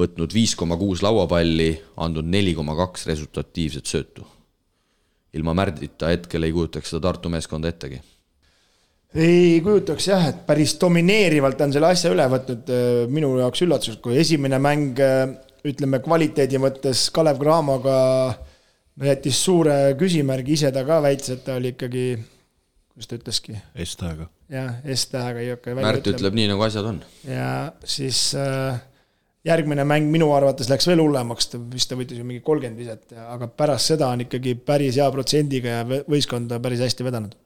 võtnud 0.00 0.32
viis 0.32 0.54
koma 0.56 0.78
kuus 0.80 1.02
lauapalli, 1.04 1.74
andnud 2.00 2.24
neli 2.24 2.54
koma 2.56 2.76
kaks 2.78 3.04
resultatiivset 3.10 3.86
söötu. 3.86 4.24
ilma 5.32 5.54
Märdita 5.54 6.08
hetkel 6.12 6.42
ei 6.42 6.52
kujutaks 6.52 6.90
seda 6.92 7.08
Tartu 7.08 7.28
meeskonda 7.32 7.68
ettegi 7.68 8.00
ei 9.14 9.60
kujutaks 9.60 10.08
jah, 10.08 10.26
et 10.28 10.46
päris 10.46 10.72
domineerivalt 10.80 11.60
on 11.60 11.72
selle 11.72 11.90
asja 11.92 12.12
üle 12.12 12.24
võtnud 12.32 12.70
minu 13.12 13.34
jaoks 13.38 13.62
üllatuseks, 13.66 14.00
kui 14.00 14.16
esimene 14.16 14.58
mäng 14.58 15.00
ütleme 15.68 16.00
kvaliteedi 16.02 16.60
mõttes 16.60 17.06
Kalev 17.14 17.40
Cramoga 17.40 17.98
jättis 19.00 19.38
suure 19.44 19.94
küsimärgi, 19.98 20.56
ise 20.56 20.72
ta 20.74 20.84
ka 20.86 21.00
väitis, 21.04 21.32
et 21.34 21.44
ta 21.46 21.56
oli 21.60 21.72
ikkagi, 21.74 22.06
kuidas 22.92 23.10
ta 23.10 23.18
ütleski? 23.18 23.56
S-tähega. 23.84 24.28
Jah, 24.52 24.80
S-tähega 24.94 25.42
ei 25.42 25.52
hakka 25.54 25.74
välja 25.74 25.88
Märt 25.88 26.02
ütlema. 26.02 26.18
ütleb 26.18 26.38
nii, 26.38 26.48
nagu 26.52 26.66
asjad 26.66 26.88
on. 26.92 27.02
ja 27.28 27.52
siis 27.88 28.24
äh, 28.38 28.80
järgmine 29.48 29.86
mäng 29.88 30.10
minu 30.12 30.32
arvates 30.36 30.70
läks 30.72 30.88
veel 30.90 31.02
hullemaks, 31.02 31.52
ta 31.52 31.60
vist 31.72 31.90
ta 31.90 31.98
võttis 31.98 32.20
ju 32.20 32.26
mingi 32.28 32.44
kolmkümmend 32.44 32.82
viset, 32.82 33.16
aga 33.16 33.48
pärast 33.48 33.94
seda 33.94 34.12
on 34.12 34.26
ikkagi 34.26 34.54
päris 34.60 35.00
hea 35.00 35.08
protsendiga 35.14 35.80
ja 35.80 36.02
võistkonda 36.04 36.60
päris 36.62 36.84
hästi 36.84 37.08
vedanud 37.08 37.38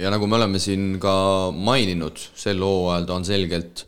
ja 0.00 0.12
nagu 0.12 0.28
me 0.28 0.36
oleme 0.38 0.60
siin 0.62 0.96
ka 1.02 1.14
maininud, 1.52 2.20
sel 2.36 2.60
hooajal 2.64 3.08
ta 3.08 3.16
on 3.16 3.28
selgelt 3.28 3.86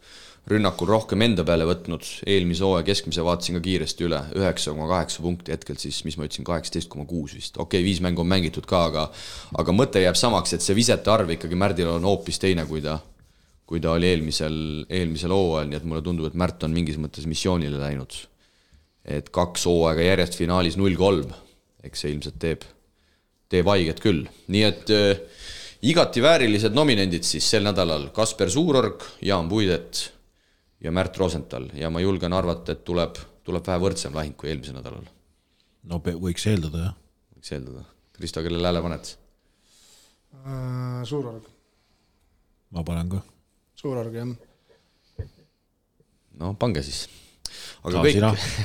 rünnakul 0.48 0.88
rohkem 0.88 1.22
enda 1.26 1.44
peale 1.46 1.66
võtnud, 1.68 2.06
eelmise 2.28 2.64
hooaja 2.64 2.86
keskmise 2.86 3.24
vaatasin 3.24 3.58
ka 3.58 3.62
kiiresti 3.64 4.06
üle, 4.06 4.20
üheksa 4.38 4.72
koma 4.72 4.88
kaheksa 4.90 5.24
punkti 5.24 5.52
hetkel 5.52 5.76
siis, 5.80 6.00
mis 6.06 6.16
ma 6.16 6.28
ütlesin, 6.28 6.46
kaheksateist 6.48 6.88
koma 6.92 7.04
kuus 7.08 7.34
vist, 7.36 7.58
okei 7.58 7.80
okay,, 7.80 7.84
viis 7.84 8.00
mängu 8.04 8.24
on 8.24 8.30
mängitud 8.30 8.66
ka, 8.68 8.86
aga 8.88 9.04
aga 9.60 9.74
mõte 9.76 10.02
jääb 10.02 10.16
samaks, 10.18 10.56
et 10.56 10.64
see 10.64 10.76
visete 10.78 11.12
arv 11.12 11.34
ikkagi 11.36 11.58
Märdil 11.58 11.92
on 11.92 12.08
hoopis 12.08 12.40
teine, 12.40 12.64
kui 12.70 12.80
ta, 12.84 12.96
kui 13.68 13.82
ta 13.84 13.92
oli 13.98 14.08
eelmisel, 14.08 14.58
eelmisel 14.88 15.36
hooajal, 15.36 15.68
nii 15.68 15.82
et 15.82 15.86
mulle 15.88 16.04
tundub, 16.06 16.30
et 16.30 16.40
Märt 16.40 16.64
on 16.64 16.74
mingis 16.74 17.00
mõttes 17.00 17.28
missioonile 17.28 17.80
läinud. 17.82 18.24
et 19.08 19.30
kaks 19.32 19.62
hooaega 19.64 20.04
järjest 20.04 20.34
finaalis 20.36 20.76
null 20.76 20.96
kolm, 20.96 21.30
eks 21.84 22.02
see 22.02 22.10
ilmselt 22.12 22.36
teeb, 22.40 22.64
teeb 23.48 23.68
haiget 23.68 24.02
küll, 24.04 24.26
nii 24.52 24.64
et 24.66 24.90
äh, 24.92 25.20
igati 25.88 26.20
väärilised 26.20 26.76
nominendid 26.76 27.24
siis 27.24 27.48
sel 27.48 27.64
nädalal, 27.64 28.10
Kasper 28.12 28.50
Suurorg, 28.52 29.04
Jaan 29.24 29.48
Puidet 29.48 30.18
ja 30.80 30.92
Märt 30.94 31.18
Rosenthal 31.18 31.68
ja 31.74 31.90
ma 31.90 32.02
julgen 32.02 32.32
arvata, 32.32 32.72
et 32.72 32.84
tuleb, 32.86 33.18
tuleb 33.46 33.66
vähe 33.66 33.82
võrdsem 33.82 34.14
lahing 34.14 34.36
kui 34.38 34.50
eelmisel 34.52 34.78
nädalal. 34.78 35.06
no 35.90 36.00
võiks 36.05 36.46
eeldada, 36.50 36.88
jah. 36.88 36.98
võiks 37.36 37.55
eeldada. 37.56 37.84
Kristo, 38.18 38.42
kellele 38.42 38.66
hääle 38.70 38.82
paned 38.82 39.12
uh,? 40.32 41.05
Suurorg. 41.09 41.46
ma 42.74 42.84
panen 42.86 43.14
ka. 43.14 43.22
Suurorg, 43.78 44.14
jah. 44.14 45.26
no 46.40 46.55
pange 46.59 46.82
siis. 46.86 47.06
aga 47.82 47.94
Saa, 47.98 48.05
kõik, 48.05 48.20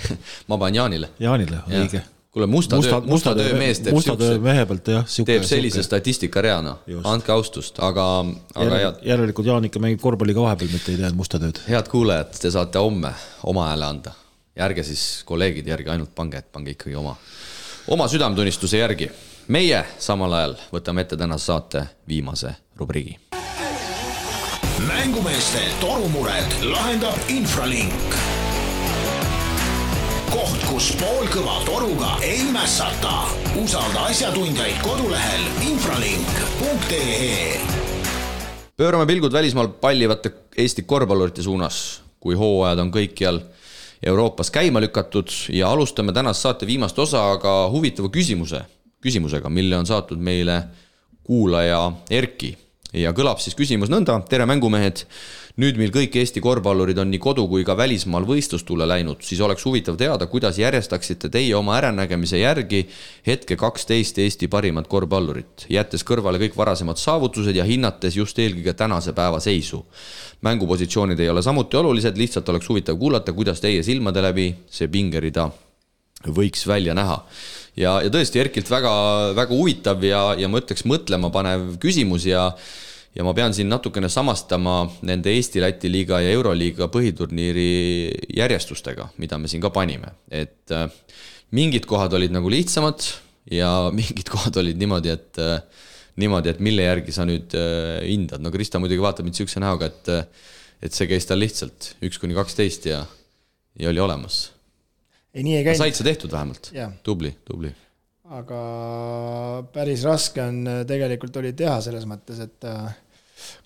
ma 0.49 0.57
panen 0.57 0.81
Jaanile. 0.81 1.14
Jaanile, 1.22 1.64
õige 1.69 2.03
kuule, 2.34 2.47
musta, 2.47 2.76
musta 2.76 2.89
töö, 2.89 3.01
musta 3.07 3.35
töö 3.35 3.57
mees 3.57 3.80
teeb 3.80 3.93
musta 3.95 4.15
töö 4.18 4.39
mehe 4.41 4.65
pealt 4.65 4.88
jah. 4.88 5.05
teeb 5.26 5.45
sellise 5.45 5.84
statistikareana, 5.85 6.76
andke 7.03 7.31
austust, 7.31 7.77
aga, 7.84 8.07
aga 8.55 8.80
head. 8.81 9.03
järelikult 9.05 9.49
Jaan 9.49 9.69
ikka 9.69 9.81
mängib 9.84 10.01
korvpalli 10.01 10.34
ka 10.34 10.47
vahepeal, 10.47 10.72
mitte 10.73 10.93
ei 10.93 11.01
tee 11.01 11.11
musta 11.18 11.39
tööd. 11.41 11.61
head 11.69 11.91
kuulajad, 11.93 12.34
te 12.41 12.51
saate 12.53 12.81
homme 12.81 13.14
oma 13.53 13.68
hääle 13.69 13.85
anda. 13.85 14.15
ja 14.55 14.65
ärge 14.65 14.84
siis 14.84 15.22
kolleegide 15.30 15.76
järgi 15.76 15.93
ainult 15.93 16.15
pange, 16.15 16.41
et 16.41 16.51
pange 16.51 16.73
ikkagi 16.73 16.95
oma, 16.97 17.15
oma 17.88 18.10
südametunnistuse 18.10 18.81
järgi. 18.81 19.11
meie 19.47 19.85
samal 19.99 20.34
ajal 20.34 20.57
võtame 20.73 21.05
ette 21.05 21.18
tänase 21.18 21.51
saate 21.53 21.88
viimase 22.07 22.55
rubriigi. 22.81 23.19
mängumeeste 24.88 25.68
torumured 25.80 26.64
lahendab 26.65 27.30
Infralink 27.30 28.32
koht, 30.34 30.64
kus 30.65 30.88
poolkõva 30.97 31.60
toruga 31.68 32.15
ei 32.26 32.41
mässata. 32.53 33.30
usalda 33.61 34.07
asjatundjaid 34.10 34.80
kodulehel 34.81 35.43
infralink.ee. 35.68 37.60
pöörame 38.77 39.05
pilgud 39.05 39.34
välismaal 39.34 39.68
pallivate 39.68 40.31
Eesti 40.57 40.84
korvpallurite 40.84 41.41
suunas, 41.41 42.01
kui 42.19 42.35
hooajad 42.35 42.80
on 42.80 42.91
kõikjal 42.93 43.39
Euroopas 44.05 44.51
käima 44.51 44.81
lükatud 44.81 45.30
ja 45.49 45.69
alustame 45.72 46.14
tänast 46.14 46.41
saate 46.41 46.65
viimast 46.68 46.99
osa 46.99 47.31
aga 47.31 47.69
huvitava 47.72 48.10
küsimuse, 48.10 48.61
küsimusega, 49.01 49.49
mille 49.49 49.77
on 49.77 49.85
saatnud 49.85 50.19
meile 50.19 50.64
kuulaja 51.23 51.91
Erki 52.10 52.57
ja 52.93 53.14
kõlab 53.14 53.39
siis 53.41 53.55
küsimus 53.57 53.89
nõnda, 53.93 54.18
tere 54.30 54.45
mängumehed 54.49 55.05
nüüd, 55.62 55.78
mil 55.78 55.92
kõik 55.94 56.16
Eesti 56.18 56.42
korvpallurid 56.42 56.98
on 56.98 57.12
nii 57.14 57.22
kodu 57.22 57.44
kui 57.50 57.66
ka 57.68 57.76
välismaal 57.78 58.26
võistlustule 58.26 58.88
läinud, 58.90 59.22
siis 59.26 59.42
oleks 59.46 59.66
huvitav 59.68 59.98
teada, 60.00 60.26
kuidas 60.32 60.58
järjestaksite 60.58 61.30
teie 61.34 61.54
oma 61.58 61.76
äranägemise 61.78 62.40
järgi 62.42 62.84
hetke 63.28 63.58
kaksteist 63.60 64.18
Eesti 64.24 64.50
parimat 64.50 64.90
korvpallurit, 64.90 65.68
jättes 65.70 66.06
kõrvale 66.08 66.42
kõik 66.42 66.58
varasemad 66.58 66.98
saavutused 67.02 67.56
ja 67.56 67.68
hinnates 67.68 68.18
just 68.18 68.40
eelkõige 68.40 68.74
tänase 68.74 69.14
päeva 69.14 69.40
seisu. 69.40 69.84
mängupositsioonid 70.42 71.20
ei 71.20 71.30
ole 71.30 71.42
samuti 71.42 71.78
olulised, 71.78 72.18
lihtsalt 72.18 72.50
oleks 72.50 72.70
huvitav 72.70 72.98
kuulata, 72.98 73.34
kuidas 73.34 73.62
teie 73.62 73.84
silmade 73.84 74.22
läbi 74.22 74.56
see 74.70 74.88
pingerida 74.88 75.52
võiks 76.28 76.68
välja 76.68 76.94
näha 76.94 77.20
ja, 77.78 78.02
ja 78.02 78.10
tõesti 78.10 78.42
Erkilt 78.42 78.70
väga, 78.72 78.92
väga 79.36 79.54
huvitav 79.54 80.04
ja, 80.04 80.34
ja 80.38 80.50
ma 80.50 80.62
ütleks 80.64 80.86
mõtlemapanev 80.90 81.78
küsimus 81.84 82.26
ja 82.26 82.50
ja 83.14 83.26
ma 83.26 83.34
pean 83.38 83.53
siin 83.53 83.69
natukene 83.69 84.10
samastama 84.11 84.84
nende 85.06 85.34
Eesti-Läti 85.34 85.91
liiga 85.91 86.19
ja 86.23 86.34
Euroliiga 86.34 86.90
põhiturniiri 86.94 87.68
järjestustega, 88.38 89.11
mida 89.22 89.38
me 89.41 89.52
siin 89.52 89.61
ka 89.64 89.72
panime, 89.73 90.15
et 90.34 90.73
äh, 90.73 90.88
mingid 91.53 91.88
kohad 91.90 92.15
olid 92.18 92.34
nagu 92.34 92.52
lihtsamad 92.52 93.06
ja 93.53 93.69
mingid 93.99 94.31
kohad 94.34 94.57
olid 94.61 94.81
niimoodi, 94.81 95.14
et 95.14 95.41
äh, 95.41 95.85
niimoodi, 96.22 96.53
et 96.53 96.64
mille 96.64 96.88
järgi 96.88 97.15
sa 97.15 97.27
nüüd 97.30 97.53
äh, 97.57 98.02
hindad, 98.07 98.41
no 98.44 98.53
Krista 98.53 98.81
muidugi 98.81 99.03
vaatab 99.03 99.27
mind 99.27 99.38
niisuguse 99.38 99.64
näoga, 99.64 99.91
et 99.91 100.14
et 100.84 100.91
see 100.91 101.07
käis 101.07 101.23
tal 101.23 101.40
lihtsalt 101.40 101.94
üks 102.03 102.18
kuni 102.19 102.35
kaksteist 102.35 102.90
ja, 102.90 103.06
ja 103.80 103.91
oli 103.94 104.02
olemas. 104.03 104.49
ei, 105.31 105.45
nii 105.45 105.61
ei 105.61 105.64
käinud. 105.69 105.80
said 105.80 105.95
sa 105.95 106.03
tehtud 106.03 106.34
vähemalt? 106.34 106.73
tubli, 107.06 107.31
tubli 107.45 107.72
aga 108.34 108.60
päris 109.73 110.03
raske 110.07 110.41
on 110.41 110.64
tegelikult 110.89 111.38
oli 111.41 111.53
teha 111.57 111.77
selles 111.85 112.05
mõttes, 112.10 112.39
et 112.41 112.68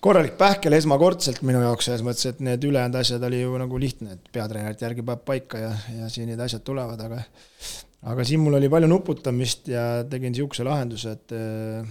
korralik 0.04 0.36
pähkel 0.40 0.76
esmakordselt 0.76 1.42
minu 1.46 1.62
jaoks 1.62 1.88
selles 1.88 2.04
mõttes, 2.06 2.26
et 2.30 2.40
need 2.44 2.64
ülejäänud 2.68 2.98
asjad 3.00 3.24
oli 3.28 3.42
ju 3.42 3.58
nagu 3.60 3.80
lihtne, 3.80 4.16
et 4.16 4.30
peatreenerite 4.34 4.86
järgi 4.86 5.04
paneb 5.06 5.24
paika 5.26 5.62
ja, 5.62 5.72
ja 6.00 6.10
siin 6.12 6.28
need 6.30 6.42
asjad 6.44 6.64
tulevad, 6.66 7.00
aga 7.06 7.22
aga 8.12 8.26
siin 8.26 8.42
mul 8.44 8.58
oli 8.58 8.70
palju 8.70 8.90
nuputamist 8.90 9.70
ja 9.72 10.04
tegin 10.10 10.34
niisuguse 10.34 10.66
lahenduse, 10.66 11.16
et 11.18 11.34
äh, 11.34 11.88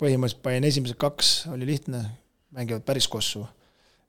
põhimõtteliselt 0.00 0.44
panin 0.44 0.68
esimesed 0.68 0.98
kaks, 1.00 1.34
oli 1.52 1.68
lihtne, 1.68 2.04
mängivad 2.56 2.86
päris 2.86 3.08
kossu. 3.08 3.46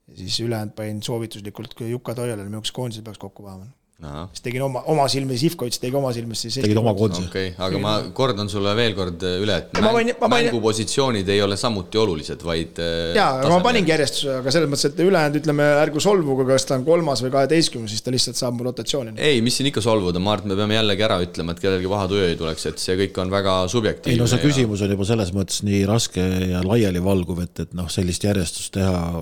ja 0.08 0.18
siis 0.18 0.40
ülejäänud 0.40 0.76
panin 0.76 1.04
soovituslikult 1.04 1.76
Juka 1.90 2.16
Toialale, 2.16 2.48
minu 2.48 2.60
jaoks 2.60 2.72
koondise 2.76 3.02
peaks 3.02 3.20
kokku 3.20 3.44
panema 3.44 3.68
siis 4.02 4.44
tegin 4.46 4.64
oma, 4.66 4.82
oma 4.92 5.06
silmis, 5.12 5.44
Ivkovitš 5.50 5.82
tegi 5.82 5.98
oma 5.98 6.12
silmis 6.16 6.42
siis 6.46 6.58
tegid 6.62 6.80
oma 6.82 6.94
koondise? 6.98 7.28
okei 7.30 7.52
okay,, 7.52 7.66
aga 7.68 7.82
ma 7.82 7.94
kordan 8.18 8.50
sulle 8.52 8.74
veel 8.78 8.96
kord 8.98 9.26
üle, 9.28 9.58
et 9.62 9.76
mäng, 9.78 9.88
panin, 9.98 10.16
panin... 10.20 10.36
mängupositsioonid 10.36 11.30
ei 11.30 11.42
ole 11.46 11.58
samuti 11.60 12.00
olulised, 12.02 12.46
vaid 12.46 12.82
äh, 12.82 13.12
jaa, 13.18 13.40
aga 13.40 13.52
ma 13.54 13.60
paningi 13.66 13.94
järjestuse, 13.94 14.38
aga 14.42 14.54
selles 14.56 14.72
mõttes, 14.72 14.88
et 14.90 15.02
ülejäänud, 15.06 15.40
ütleme, 15.42 15.68
ärgu 15.84 16.04
solvuge, 16.04 16.48
kas 16.50 16.66
ta 16.70 16.78
on 16.80 16.86
kolmas 16.88 17.22
või 17.26 17.34
kaheteistkümnes, 17.36 17.94
siis 17.94 18.06
ta 18.06 18.14
lihtsalt 18.14 18.40
saab 18.40 18.58
mu 18.58 18.66
rotatsiooni. 18.70 19.18
ei, 19.22 19.44
mis 19.46 19.60
siin 19.60 19.70
ikka 19.70 19.84
solvuda, 19.86 20.24
ma 20.24 20.36
arvan, 20.38 20.50
et 20.50 20.56
me 20.56 20.62
peame 20.64 20.80
jällegi 20.80 21.06
ära 21.10 21.20
ütlema, 21.26 21.56
et 21.56 21.62
kellelgi 21.64 21.92
paha 21.92 22.08
tuju 22.12 22.26
ei 22.30 22.40
tuleks, 22.40 22.66
et 22.72 22.82
see 22.82 22.98
kõik 23.04 23.22
on 23.22 23.34
väga 23.34 23.60
subjektiivne. 23.72 24.18
ei 24.18 24.24
no 24.24 24.30
see 24.32 24.42
ja... 24.42 24.48
küsimus 24.48 24.86
on 24.86 24.96
juba 24.96 25.08
selles 25.12 25.36
mõttes 25.36 25.62
nii 25.68 25.84
raske 25.90 26.26
ja 26.56 26.64
laialivalguv, 26.66 27.46
et, 27.46 27.68
et 27.68 27.78
noh, 27.78 27.90
sellist 27.94 28.26
järjestust 28.26 28.74
teha 28.80 29.22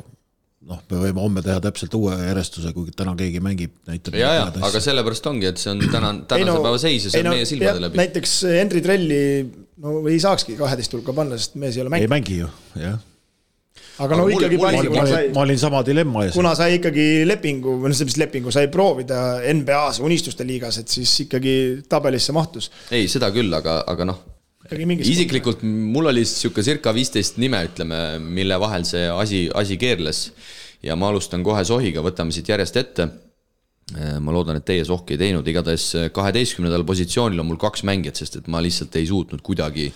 noh, 0.69 0.79
me 0.91 1.01
võime 1.03 1.23
homme 1.23 1.43
teha 1.45 1.59
täpselt 1.63 1.95
uue 1.97 2.15
järjestuse, 2.19 2.71
kui 2.75 2.93
täna 2.95 3.15
keegi 3.19 3.41
mängib, 3.43 3.73
näitab. 3.89 4.17
ja, 4.19 4.31
ja, 4.37 4.47
aga 4.69 4.81
sellepärast 4.83 5.29
ongi, 5.31 5.49
et 5.49 5.61
see 5.61 5.73
on 5.73 5.83
täna, 5.89 6.13
tänase 6.29 6.63
päeva 6.63 6.81
seis 6.81 7.07
ja 7.07 7.13
see 7.13 7.25
on 7.25 7.33
meie 7.33 7.49
silmade 7.49 7.85
läbi. 7.87 8.01
näiteks 8.03 8.39
Henri 8.53 8.83
Trelli 8.85 9.21
no 9.83 9.99
ei 10.11 10.19
saakski 10.21 10.57
kaheteist 10.59 10.95
hulka 10.97 11.15
panna, 11.17 11.39
sest 11.39 11.59
mees 11.59 11.77
ei 11.77 11.85
ole 11.85 11.89
ei 11.89 12.09
mänginud, 12.09 12.15
mängi 12.15 12.41
ju, 12.43 12.49
jah. 12.83 12.97
aga 12.99 14.05
Aga 14.05 14.17
no 14.19 14.25
mul- 14.27 14.35
ikkagi 14.37 14.59
mul 14.59 14.67
pani, 14.67 14.93
ma 14.95 15.05
sai 15.09 15.29
ma 15.35 15.45
olin 15.45 15.61
sama 15.61 15.83
dilemma 15.87 16.25
ees. 16.27 16.37
kuna 16.37 16.55
sai 16.59 16.77
ikkagi 16.77 17.07
lepingu 17.27 17.77
või 17.81 17.91
noh, 17.91 17.99
see 17.99 18.09
mis 18.11 18.19
lepingu, 18.21 18.53
sai 18.53 18.69
proovida 18.71 19.39
NBA-s 19.55 20.03
unistuste 20.05 20.47
liigas, 20.47 20.81
et 20.83 20.91
siis 20.91 21.15
ikkagi 21.25 21.55
tabelisse 21.89 22.35
mahtus. 22.35 22.69
ei, 22.91 23.09
seda 23.11 23.31
küll, 23.35 23.51
aga, 23.57 23.81
aga 23.89 24.11
noh, 24.11 24.21
isiklikult 24.71 25.63
mul 25.65 26.11
oli 26.11 26.25
sihuke 26.27 26.63
circa 26.65 26.93
viisteist 26.95 27.39
nime, 27.41 27.61
ütleme, 27.69 28.19
mille 28.21 28.59
vahel 28.61 28.85
see 28.87 29.07
asi, 29.09 29.47
asi 29.55 29.77
keerles. 29.81 30.29
ja 30.83 30.95
ma 30.95 31.09
alustan 31.11 31.43
kohe 31.43 31.63
sohiga, 31.67 32.03
võtame 32.05 32.31
siit 32.31 32.49
järjest 32.49 32.77
ette. 32.79 33.09
ma 34.21 34.31
loodan, 34.31 34.59
et 34.59 34.65
teie 34.65 34.83
sohki 34.85 35.15
ei 35.15 35.23
teinud, 35.23 35.47
igatahes 35.49 36.11
kaheteistkümnendal 36.13 36.83
positsioonil 36.85 37.41
on 37.41 37.47
mul 37.49 37.57
kaks 37.57 37.81
mängijat, 37.89 38.21
sest 38.21 38.37
et 38.37 38.47
ma 38.47 38.61
lihtsalt 38.61 38.95
ei 38.99 39.07
suutnud 39.09 39.41
kuidagi 39.41 39.87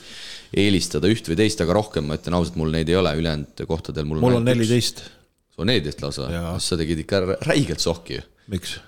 eelistada 0.57 1.09
üht 1.09 1.29
või 1.29 1.37
teist, 1.37 1.61
aga 1.61 1.75
rohkem, 1.77 2.07
ma 2.09 2.17
ütlen 2.17 2.37
ausalt, 2.39 2.57
mul 2.57 2.73
neid 2.73 2.89
ei 2.89 2.97
ole, 2.97 3.13
ülejäänud 3.21 3.65
kohtadel 3.69 4.09
mul 4.09 4.21
mul 4.23 4.39
on 4.39 4.49
neliteist, 4.49 5.05
sul 5.53 5.65
on 5.65 5.69
neliteist 5.69 6.01
lausa 6.01 6.31
Jaa., 6.33 6.55
sa 6.57 6.77
tegid 6.79 7.05
ikka 7.05 7.21
räigelt 7.45 7.85
sohki 7.85 8.17
miks? 8.49 8.79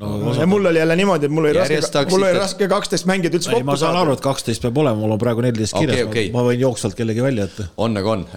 no,. 0.00 0.34
ja 0.34 0.46
mul 0.46 0.70
oli 0.72 0.78
jälle 0.78 0.96
niimoodi, 0.96 1.28
et 1.28 1.32
mul 1.32 1.48
oli 1.48 1.56
raske, 1.56 2.04
mul 2.10 2.26
oli 2.28 2.38
raske 2.38 2.68
kaksteist 2.68 3.08
mängijat 3.08 3.38
üldse 3.38 3.52
ei, 3.52 3.62
ma 3.62 3.72
kokku 3.72 3.80
saan 3.82 3.96
saada 3.96 4.04
aru, 4.04 4.18
et 4.18 4.24
kaksteist 4.24 4.66
peab 4.66 4.82
olema, 4.84 5.00
mul 5.00 5.16
on 5.16 5.22
praegu 5.22 5.44
neliteist 5.44 5.76
Okei, 5.76 5.86
kirjas 5.86 6.10
okei. 6.10 6.28
ma 6.34 6.44
võin 6.46 6.62
jooksvalt 6.62 6.98
kellegi 6.98 7.24
välja 7.24 7.48
jätta. 7.48 7.68
on 7.76 7.96
nagu 7.96 8.12
on. 8.12 8.28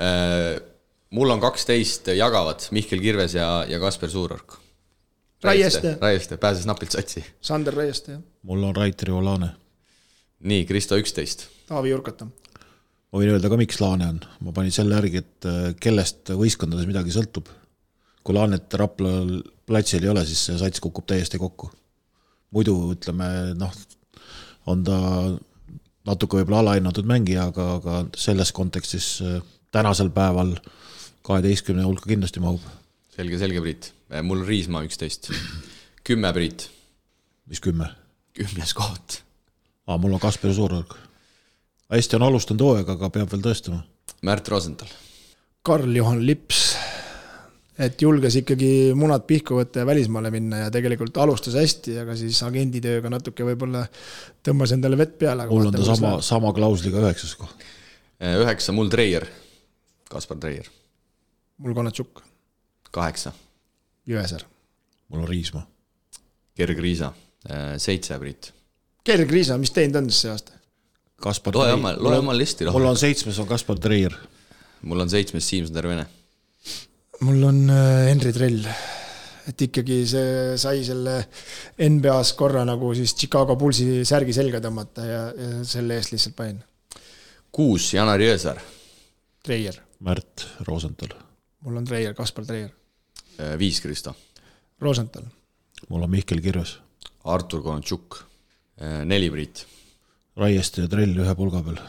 mul 1.20 1.36
on 1.36 1.44
kaksteist 1.44 2.12
jagavad 2.16 2.70
Mihkel 2.76 3.04
Kirves 3.04 3.38
ja, 3.38 3.52
ja 3.70 3.80
Kasper 3.82 4.10
Suurorg. 4.10 4.60
Raieste. 5.44 5.98
Raieste, 6.02 6.38
pääses 6.38 6.66
napilt 6.68 6.92
satsi. 6.92 7.24
Sander 7.42 7.74
Raieste 7.74 8.18
ja 8.18 8.20
mul 8.44 8.64
on 8.64 8.76
Raitri 8.76 9.12
Olane. 9.12 9.50
nii, 10.40 10.66
Kristo 10.66 10.98
üksteist. 10.98 11.48
Taavi 11.68 11.92
Jurkata. 11.92 12.28
ma 13.10 13.22
võin 13.22 13.34
öelda 13.34 13.50
ka, 13.52 13.58
miks 13.60 13.80
Laane 13.82 14.08
on, 14.08 14.20
ma 14.46 14.54
panin 14.56 14.74
selle 14.74 14.96
järgi, 14.96 15.24
et 15.24 15.48
äh, 15.50 15.72
kellest 15.82 16.32
võistkondades 16.32 16.88
midagi 16.88 17.14
sõltub. 17.14 17.50
Kui 18.30 18.38
Laanet 18.38 18.74
Raplal 18.78 19.40
platsil 19.66 20.04
ei 20.06 20.12
ole, 20.12 20.22
siis 20.30 20.44
see 20.46 20.58
sats 20.62 20.82
kukub 20.84 21.08
täiesti 21.10 21.40
kokku. 21.42 21.72
muidu 22.54 22.76
ütleme 22.94 23.26
noh, 23.58 23.74
on 24.70 24.84
ta 24.86 24.98
natuke 26.06 26.38
võib-olla 26.38 26.60
alahinnatud 26.62 27.10
mängija, 27.10 27.48
aga, 27.50 27.66
aga 27.80 27.96
selles 28.18 28.52
kontekstis 28.54 29.08
äh, 29.26 29.40
tänasel 29.74 30.12
päeval 30.14 30.54
kaheteistkümne 31.26 31.88
hulka 31.88 32.06
kindlasti 32.10 32.42
mahub. 32.44 32.62
selge, 33.16 33.42
selge, 33.42 33.66
Priit. 33.66 33.90
mul 34.22 34.46
Riismaa 34.46 34.86
üksteist. 34.86 35.32
kümme, 36.04 36.34
Priit. 36.34 36.70
mis 37.50 37.60
kümme? 37.66 37.90
kümnes 38.38 38.76
koht. 38.78 39.24
aa, 39.88 39.98
mul 39.98 40.14
on 40.14 40.22
Kaspar 40.22 40.54
Suurorg. 40.54 40.94
hästi 41.90 42.22
on 42.22 42.30
alustanud 42.30 42.62
hooaega, 42.62 42.94
aga 42.94 43.10
peab 43.10 43.34
veel 43.34 43.42
tõestama. 43.42 43.82
Märt 44.22 44.54
Rosenthal. 44.54 44.94
Karl-Juhan 45.66 46.26
Lips, 46.26 46.76
et 47.80 48.02
julges 48.04 48.36
ikkagi 48.42 48.70
munad 48.98 49.24
pihku 49.28 49.56
võtta 49.60 49.84
ja 49.84 49.88
välismaale 49.88 50.32
minna 50.34 50.66
ja 50.66 50.72
tegelikult 50.74 51.16
alustas 51.24 51.56
hästi, 51.60 51.96
aga 52.04 52.16
siis 52.20 52.42
agenditööga 52.44 53.12
natuke 53.14 53.48
võib-olla 53.48 53.86
tõmbas 54.46 54.74
endale 54.76 55.00
vett 55.00 55.16
peale. 55.22 55.48
mul 55.48 55.70
on 55.72 55.78
ta 55.78 55.86
sama, 55.88 56.18
sama 56.26 56.52
klausliga 56.56 57.00
üheksas 57.04 57.38
koht. 57.40 57.66
üheksa, 58.20 58.76
mul 58.76 58.92
Treier. 58.92 59.28
Kaspar 60.10 60.38
Treier. 60.42 60.68
mul 61.64 61.76
Konatšuk, 61.78 62.24
kaheksa, 62.92 63.32
Jõesaar. 64.08 64.44
mul 65.10 65.24
on 65.24 65.28
Riismaa. 65.32 65.68
Gerg 66.60 66.80
Riisa. 66.80 67.14
seitse, 67.78 68.20
Priit. 68.20 68.54
Gerg 69.06 69.32
Riisa, 69.32 69.58
mis 69.58 69.72
teinud 69.72 69.96
on 69.96 70.10
siis 70.10 70.26
see 70.26 70.32
aasta? 70.32 70.52
Kaspar 71.20 71.56
loe 71.56 71.72
oma, 71.74 71.94
loe 71.96 72.18
oma 72.20 72.36
listi 72.36 72.68
mul 72.68 72.88
on 72.92 72.98
seitsmes 73.00 73.40
on 73.40 73.48
Kaspar 73.48 73.80
Treier. 73.80 74.16
mul 74.82 75.00
on 75.00 75.10
seitsmes 75.10 75.48
Siim-Sander 75.48 75.88
Vene. 75.88 76.06
Mul 77.26 77.44
on 77.44 77.60
äh, 77.70 78.08
Henri 78.10 78.32
Trell. 78.36 78.66
et 79.50 79.62
ikkagi 79.66 80.04
see 80.06 80.58
sai 80.62 80.84
selle 80.86 81.16
NBA-s 81.82 82.36
korra 82.38 82.62
nagu 82.68 82.92
siis 82.98 83.16
Chicago 83.18 83.56
Bullsi 83.58 84.04
särgi 84.06 84.36
selga 84.36 84.60
tõmmata 84.62 85.06
ja, 85.08 85.22
ja 85.34 85.64
selle 85.68 85.98
eest 85.98 86.14
lihtsalt 86.14 86.36
panin. 86.38 86.60
kuus, 87.52 87.88
Janar 87.96 88.22
Jõesaar. 88.22 88.60
Treier, 89.44 89.80
Märt 90.06 90.46
Rosenthal. 90.68 91.16
mul 91.66 91.80
on 91.82 91.88
Treier, 91.88 92.14
Kaspar 92.14 92.46
Treier, 92.46 92.70
viis, 93.58 93.80
Kristo. 93.82 94.14
Rosenthal, 94.80 95.26
mul 95.90 96.06
on 96.06 96.14
Mihkel 96.14 96.44
Kirves. 96.46 96.78
Artur 97.26 97.62
Konatšuk. 97.64 98.24
neli, 99.06 99.30
Priit. 99.30 99.66
Raieste 100.40 100.86
ja 100.86 100.88
Trell 100.88 101.18
ühe 101.20 101.34
pulga 101.36 101.60
peal. 101.66 101.82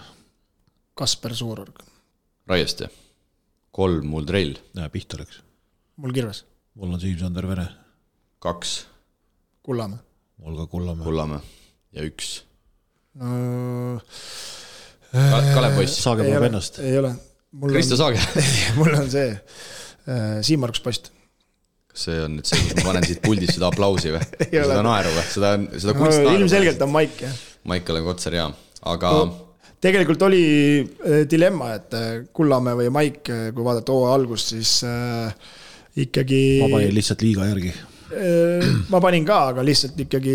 Kasper 0.98 1.36
Suurorg, 1.39 1.85
Raieste. 2.51 2.89
kolm, 3.81 4.11
mul 4.12 4.27
Trell. 4.28 4.57
näe, 4.77 4.89
pihta 4.93 5.20
läks. 5.20 5.40
mul 6.01 6.12
Kirves, 6.16 6.44
mul 6.77 6.93
on 6.94 7.01
Siim-Sander 7.01 7.48
Vene. 7.48 7.66
kaks, 8.43 8.74
Kullamäe. 9.65 10.01
mul 10.44 10.59
ka 10.61 10.66
Kullamäe. 10.74 11.05
Kullamäe 11.05 11.40
ja 11.97 12.05
üks. 12.07 12.43
no 13.15 14.01
Kalev 15.55 15.78
Poiss. 15.78 15.97
saage 16.02 16.27
paneb 16.27 16.51
ennast., 16.51 16.78
ei 16.85 16.98
ole. 17.01 17.15
mul 17.52 17.73
Kristo 17.73 17.97
on, 17.97 18.02
Saage. 18.05 18.44
mul 18.78 18.93
on 18.98 19.11
see 19.11 19.32
äh, 19.32 20.39
Siim-Markus 20.47 20.85
Post. 20.85 21.12
kas 21.90 22.07
see 22.07 22.20
on 22.23 22.36
nüüd 22.39 22.47
see, 22.47 22.61
kus 22.69 22.82
ma 22.82 22.90
panen 22.93 23.09
siit 23.09 23.23
puldist 23.24 23.57
seda 23.57 23.70
aplausi 23.73 24.12
või? 24.15 24.23
Seda 24.52 24.82
naeru 24.86 25.15
või? 25.16 25.28
seda, 25.32 25.57
seda 25.74 25.94
no, 25.97 26.02
kunstnaeru? 26.05 26.36
ilmselgelt 26.39 26.85
on 26.86 26.93
Maik 26.94 27.24
jah 27.27 27.47
Maicel 27.69 28.05
Kotsar 28.05 28.36
jaa, 28.36 28.51
aga 28.89 29.11
no,. 29.19 29.50
Tegelikult 29.81 30.23
oli 30.28 30.44
äh, 30.81 31.23
dilemma, 31.31 31.74
et 31.78 31.97
äh, 31.97 32.09
Kullamäe 32.36 32.78
või 32.82 32.90
Maik, 32.94 33.23
kui 33.27 33.66
vaadata 33.66 33.94
hooaja 33.97 34.16
algust, 34.19 34.52
siis 34.55 34.81
äh, 34.86 35.31
ikkagi. 36.05 36.43
ma 36.65 36.74
panin 36.77 36.97
lihtsalt 36.97 37.24
liiga 37.27 37.48
järgi. 37.51 37.73
ma 38.90 38.98
panin 38.98 39.23
ka, 39.23 39.36
aga 39.52 39.62
lihtsalt 39.62 40.01
ikkagi 40.02 40.32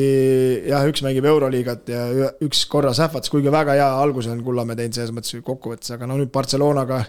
jah, 0.69 0.85
üks 0.87 1.01
mängib 1.03 1.25
Euroliigat 1.27 1.89
ja 1.91 2.29
üks 2.45 2.63
korra 2.71 2.93
sähvatas, 2.95 3.31
kuigi 3.33 3.51
väga 3.51 3.75
hea 3.75 3.89
alguse 3.99 4.31
on 4.31 4.45
Kullamäe 4.45 4.79
teinud 4.79 4.95
selles 4.95 5.11
mõttes 5.11 5.35
kokkuvõttes, 5.43 5.91
aga 5.91 6.07
no 6.07 6.15
nüüd 6.21 6.31
Barcelonaga 6.31 7.01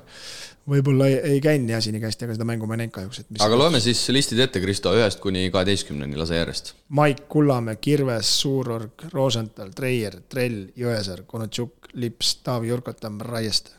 võib-olla 0.66 1.06
ei, 1.10 1.18
ei 1.36 1.42
käinud 1.42 1.68
nii 1.68 1.76
asi 1.78 1.92
nii 1.94 2.02
hästi, 2.02 2.26
aga 2.26 2.36
seda 2.36 2.46
mängu 2.48 2.66
ma 2.66 2.74
ei 2.74 2.82
näinud 2.82 2.94
kahjuks, 2.96 3.22
et 3.22 3.42
aga 3.46 3.58
loeme 3.58 3.80
siis 3.82 4.00
listid 4.14 4.40
ette, 4.42 4.58
Kristo, 4.62 4.92
ühest 4.98 5.22
kuni 5.22 5.46
kaheteistkümneni, 5.54 6.18
lase 6.18 6.40
järjest. 6.40 6.72
Maik, 6.98 7.24
Kullamäe, 7.30 7.78
Kirves, 7.82 8.32
Suurorg, 8.40 9.06
Rosenthal, 9.14 9.70
Treier, 9.76 10.18
Trell, 10.30 10.66
Jõesaar, 10.78 11.22
Konatšuk, 11.30 11.85
Lips, 11.96 12.34
Taavi 12.44 12.68
Jurkatam, 12.68 13.20
Raieste. 13.24 13.70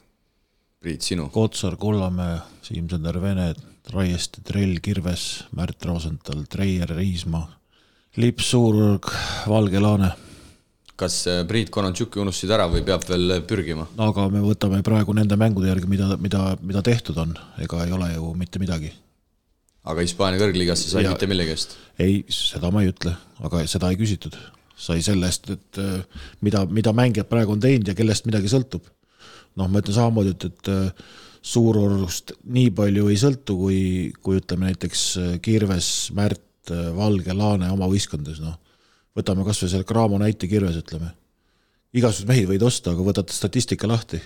Priit, 0.81 1.01
sinu. 1.05 1.27
Kotsar, 1.33 1.75
Kullamäe, 1.77 2.39
Siim-Sander 2.65 3.17
Vene, 3.21 3.51
Raieste, 3.93 4.41
Trell, 4.45 4.77
Kirves, 4.83 5.43
Märt 5.57 5.85
Rosenthal, 5.85 6.43
Treier, 6.49 6.89
Riismaa, 6.97 7.47
Lips, 8.17 8.49
Suururg, 8.53 9.09
Valge 9.49 9.79
Laane. 9.81 10.11
kas 10.97 11.15
äh, 11.29 11.43
Priit 11.45 11.69
Konatšuki 11.69 12.17
unustasid 12.17 12.49
ära 12.55 12.63
või 12.73 12.79
peab 12.81 13.03
veel 13.05 13.35
pürgima? 13.45 13.83
aga 14.01 14.23
me 14.33 14.39
võtame 14.41 14.79
praegu 14.81 15.13
nende 15.13 15.37
mängude 15.37 15.67
järgi, 15.69 15.85
mida, 15.91 16.07
mida, 16.17 16.39
mida 16.65 16.81
tehtud 16.81 17.19
on, 17.21 17.35
ega 17.61 17.83
ei 17.85 17.91
ole 17.93 18.07
ju 18.15 18.31
mitte 18.33 18.57
midagi. 18.57 18.89
aga 19.85 20.01
Hispaania 20.01 20.41
kõrgliigasse 20.41 20.89
sai 20.89 21.03
Ja- 21.05 21.11
mitte 21.13 21.27
millegi 21.29 21.53
eest. 21.53 21.75
ei, 22.01 22.23
seda 22.33 22.71
ma 22.73 22.81
ei 22.81 22.89
ütle, 22.89 23.13
aga 23.45 23.61
seda 23.67 23.91
ei 23.93 23.99
küsitud. 24.01 24.33
Sai 24.77 25.01
sellest, 25.05 25.49
et 25.53 25.79
äh, 25.81 26.21
mida, 26.45 26.63
mida 26.69 26.93
mängijad 26.95 27.29
praegu 27.29 27.55
on 27.55 27.61
teinud 27.63 27.87
ja 27.89 27.95
kellest 27.97 28.27
midagi 28.29 28.51
sõltub. 28.51 28.85
noh, 29.57 29.65
ma 29.65 29.81
ütlen 29.81 29.95
samamoodi, 29.95 30.35
et, 30.35 30.45
et 30.51 30.69
äh, 30.69 31.05
suurorust 31.41 32.35
nii 32.53 32.69
palju 32.77 33.07
ei 33.09 33.17
sõltu, 33.17 33.57
kui, 33.57 33.81
kui 34.21 34.37
ütleme 34.41 34.69
näiteks 34.69 35.03
äh, 35.21 35.35
Kirves, 35.41 36.11
Märt, 36.17 36.43
Valge, 36.67 37.31
Laane 37.31 37.69
oma 37.71 37.87
võistkondades, 37.87 38.41
noh. 38.43 38.57
võtame 39.15 39.45
kasvõi 39.47 39.71
selle 39.71 39.87
Cramo 39.87 40.19
näite 40.19 40.49
Kirves, 40.51 40.77
ütleme. 40.81 41.13
igasugused 41.95 42.27
mehi 42.27 42.43
võid 42.49 42.65
osta, 42.67 42.91
aga 42.91 43.05
võtate 43.07 43.33
statistika 43.33 43.87
lahti. 43.87 44.19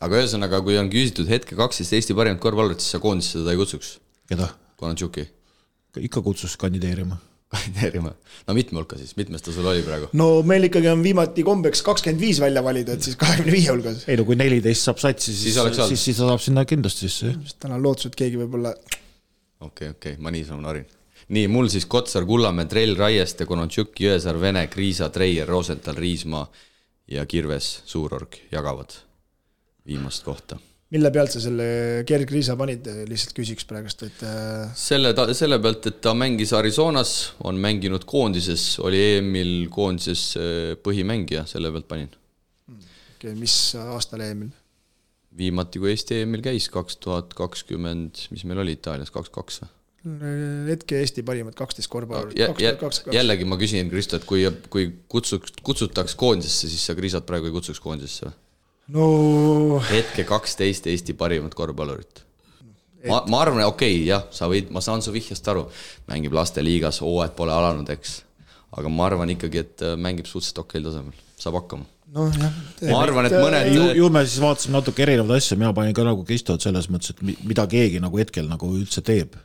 aga 0.00 0.22
ühesõnaga, 0.22 0.62
kui 0.62 0.78
on 0.78 0.90
küsitud 0.92 1.28
hetke 1.28 1.58
kaksteist 1.58 1.98
Eesti 1.98 2.14
parimat 2.14 2.40
korvpallurit, 2.40 2.80
siis 2.80 2.94
sa 2.96 3.02
koondisse 3.02 3.42
teda 3.42 3.52
ei 3.52 3.60
kutsuks, 3.60 3.98
keda? 4.30 4.54
Konatšuki 4.78 5.26
ikka 6.00 6.22
kutsus 6.22 6.56
kandideerima. 6.56 7.16
kandideerima. 7.52 8.12
no 8.46 8.54
mitme 8.56 8.80
hulka 8.80 8.98
siis, 9.00 9.14
mitmes 9.16 9.42
ta 9.44 9.52
sul 9.54 9.66
oli 9.70 9.82
praegu? 9.86 10.10
no 10.20 10.28
meil 10.46 10.68
ikkagi 10.68 10.90
on 10.92 11.02
viimati 11.04 11.44
kombeks 11.46 11.82
kakskümmend 11.86 12.20
viis 12.20 12.40
välja 12.42 12.62
valida, 12.64 12.96
et 12.98 13.06
siis 13.06 13.16
kahekümne 13.20 13.54
viie 13.54 13.72
hulgas. 13.72 14.04
ei 14.08 14.18
no 14.20 14.26
kui 14.28 14.36
neliteist 14.36 14.88
saab 14.88 15.00
satsi, 15.02 15.32
siis, 15.32 15.56
Siis 15.56 15.74
siis, 15.76 15.88
siis, 15.94 16.04
siis 16.10 16.20
ta 16.20 16.28
saab 16.28 16.44
sinna 16.44 16.64
kindlasti 16.68 17.08
sisse, 17.08 17.32
jah. 17.32 17.58
täna 17.64 17.78
on 17.80 17.84
lootus, 17.88 18.10
et 18.10 18.18
keegi 18.18 18.40
võib-olla 18.40 18.74
okei, 19.64 19.92
okei, 19.96 20.16
ma 20.22 20.32
niisama 20.34 20.62
narin. 20.68 20.86
nii, 21.28 21.48
mul 21.52 21.68
siis 21.72 21.86
Kotsar, 21.86 22.24
Kullamäe, 22.28 22.68
Trell, 22.70 22.96
Raieste, 22.96 23.46
Konatšuk, 23.48 23.96
Jõesaar, 24.00 24.40
Vene, 24.40 24.66
Kriisa, 24.72 25.08
Treier, 25.14 25.48
Rosenthal, 25.48 25.96
Riismaa 25.96 26.46
ja 27.08 27.26
Kirves, 27.26 27.82
Suurorg 27.88 28.36
jagavad 28.52 28.92
viimast 29.88 30.24
kohta. 30.24 30.58
Mille 30.94 31.10
pealt 31.12 31.34
sa 31.34 31.40
selle 31.42 31.66
Gerg 32.08 32.30
Riisa 32.32 32.56
panid, 32.58 32.86
lihtsalt 33.10 33.34
küsiks 33.36 33.66
praegust, 33.68 34.06
et 34.06 34.22
äh, 34.24 34.70
selle, 34.78 35.12
selle 35.36 35.58
pealt, 35.62 35.88
et 35.90 35.98
ta 36.04 36.14
mängis 36.16 36.54
Arizonas, 36.56 37.14
on 37.48 37.60
mänginud 37.60 38.06
koondises, 38.08 38.70
oli 38.84 39.02
EM-il 39.18 39.52
koondises 39.72 40.30
äh, 40.40 40.72
põhimängija, 40.84 41.44
selle 41.50 41.72
pealt 41.74 41.90
panin. 41.90 42.08
okei 42.72 43.18
okay,, 43.18 43.36
mis 43.36 43.58
aastal 43.82 44.24
EM-il? 44.24 44.54
viimati, 45.38 45.78
kui 45.78 45.92
Eesti 45.92 46.22
EM-il 46.24 46.42
käis, 46.42 46.70
kaks 46.72 46.96
tuhat 47.04 47.36
kakskümmend, 47.36 48.24
mis 48.32 48.46
meil 48.48 48.64
oli 48.64 48.78
Itaalias, 48.78 49.12
kaks 49.14 49.34
kaks 49.34 49.62
või? 49.62 49.74
hetke 50.70 51.02
Eesti 51.02 51.24
parimad 51.26 51.56
kaksteist 51.58 51.90
korvpallurit 51.90 52.38
jällegi 53.12 53.44
ma 53.44 53.58
küsin, 53.60 53.90
Kristo, 53.92 54.16
et 54.16 54.24
kui, 54.24 54.46
kui 54.72 54.86
kutsuks, 55.10 55.58
kutsutaks 55.66 56.14
koondisesse, 56.16 56.70
siis 56.70 56.86
sa 56.86 56.94
Krisat 56.96 57.26
praegu 57.28 57.50
ei 57.50 57.54
kutsuks 57.58 57.82
koondisesse 57.82 58.30
või? 58.30 58.36
No 58.94 59.80
hetke 59.88 60.24
kaksteist 60.28 60.88
Eesti 60.90 61.16
parimat 61.18 61.54
korvpallurit. 61.56 62.24
ma, 63.08 63.22
ma 63.30 63.42
arvan, 63.44 63.62
okei 63.68 63.94
okay,, 63.94 64.06
jah, 64.08 64.24
sa 64.34 64.48
võid, 64.50 64.72
ma 64.74 64.82
saan 64.84 65.04
su 65.04 65.14
vihjest 65.14 65.46
aru, 65.52 65.66
mängib 66.10 66.34
lasteliigas, 66.36 67.02
hooaeg 67.04 67.36
pole 67.38 67.54
alanud, 67.54 67.88
eks. 67.94 68.18
aga 68.78 68.90
ma 68.92 69.06
arvan 69.06 69.34
ikkagi, 69.36 69.64
et 69.64 69.86
äh, 69.86 69.94
mängib 70.00 70.28
suhteliselt 70.28 70.64
okeil 70.64 70.88
tasemel, 70.88 71.26
saab 71.38 71.60
hakkama. 71.60 71.86
nojah. 72.16 72.56
ma 72.88 73.02
arvan, 73.04 73.28
et 73.28 73.36
mõned 73.36 73.74
ju, 73.74 73.90
ju 74.00 74.08
me 74.14 74.24
siis 74.26 74.40
vaatasime 74.42 74.78
natuke 74.80 75.04
erinevaid 75.04 75.38
asju, 75.38 75.60
mina 75.60 75.74
panin 75.76 75.94
ka 75.96 76.06
nagu 76.08 76.24
Kristot 76.26 76.64
selles 76.64 76.90
mõttes, 76.92 77.14
et 77.14 77.44
mida 77.46 77.68
keegi 77.70 78.02
nagu 78.02 78.18
hetkel 78.20 78.50
nagu 78.50 78.72
üldse 78.80 79.04
teeb 79.04 79.36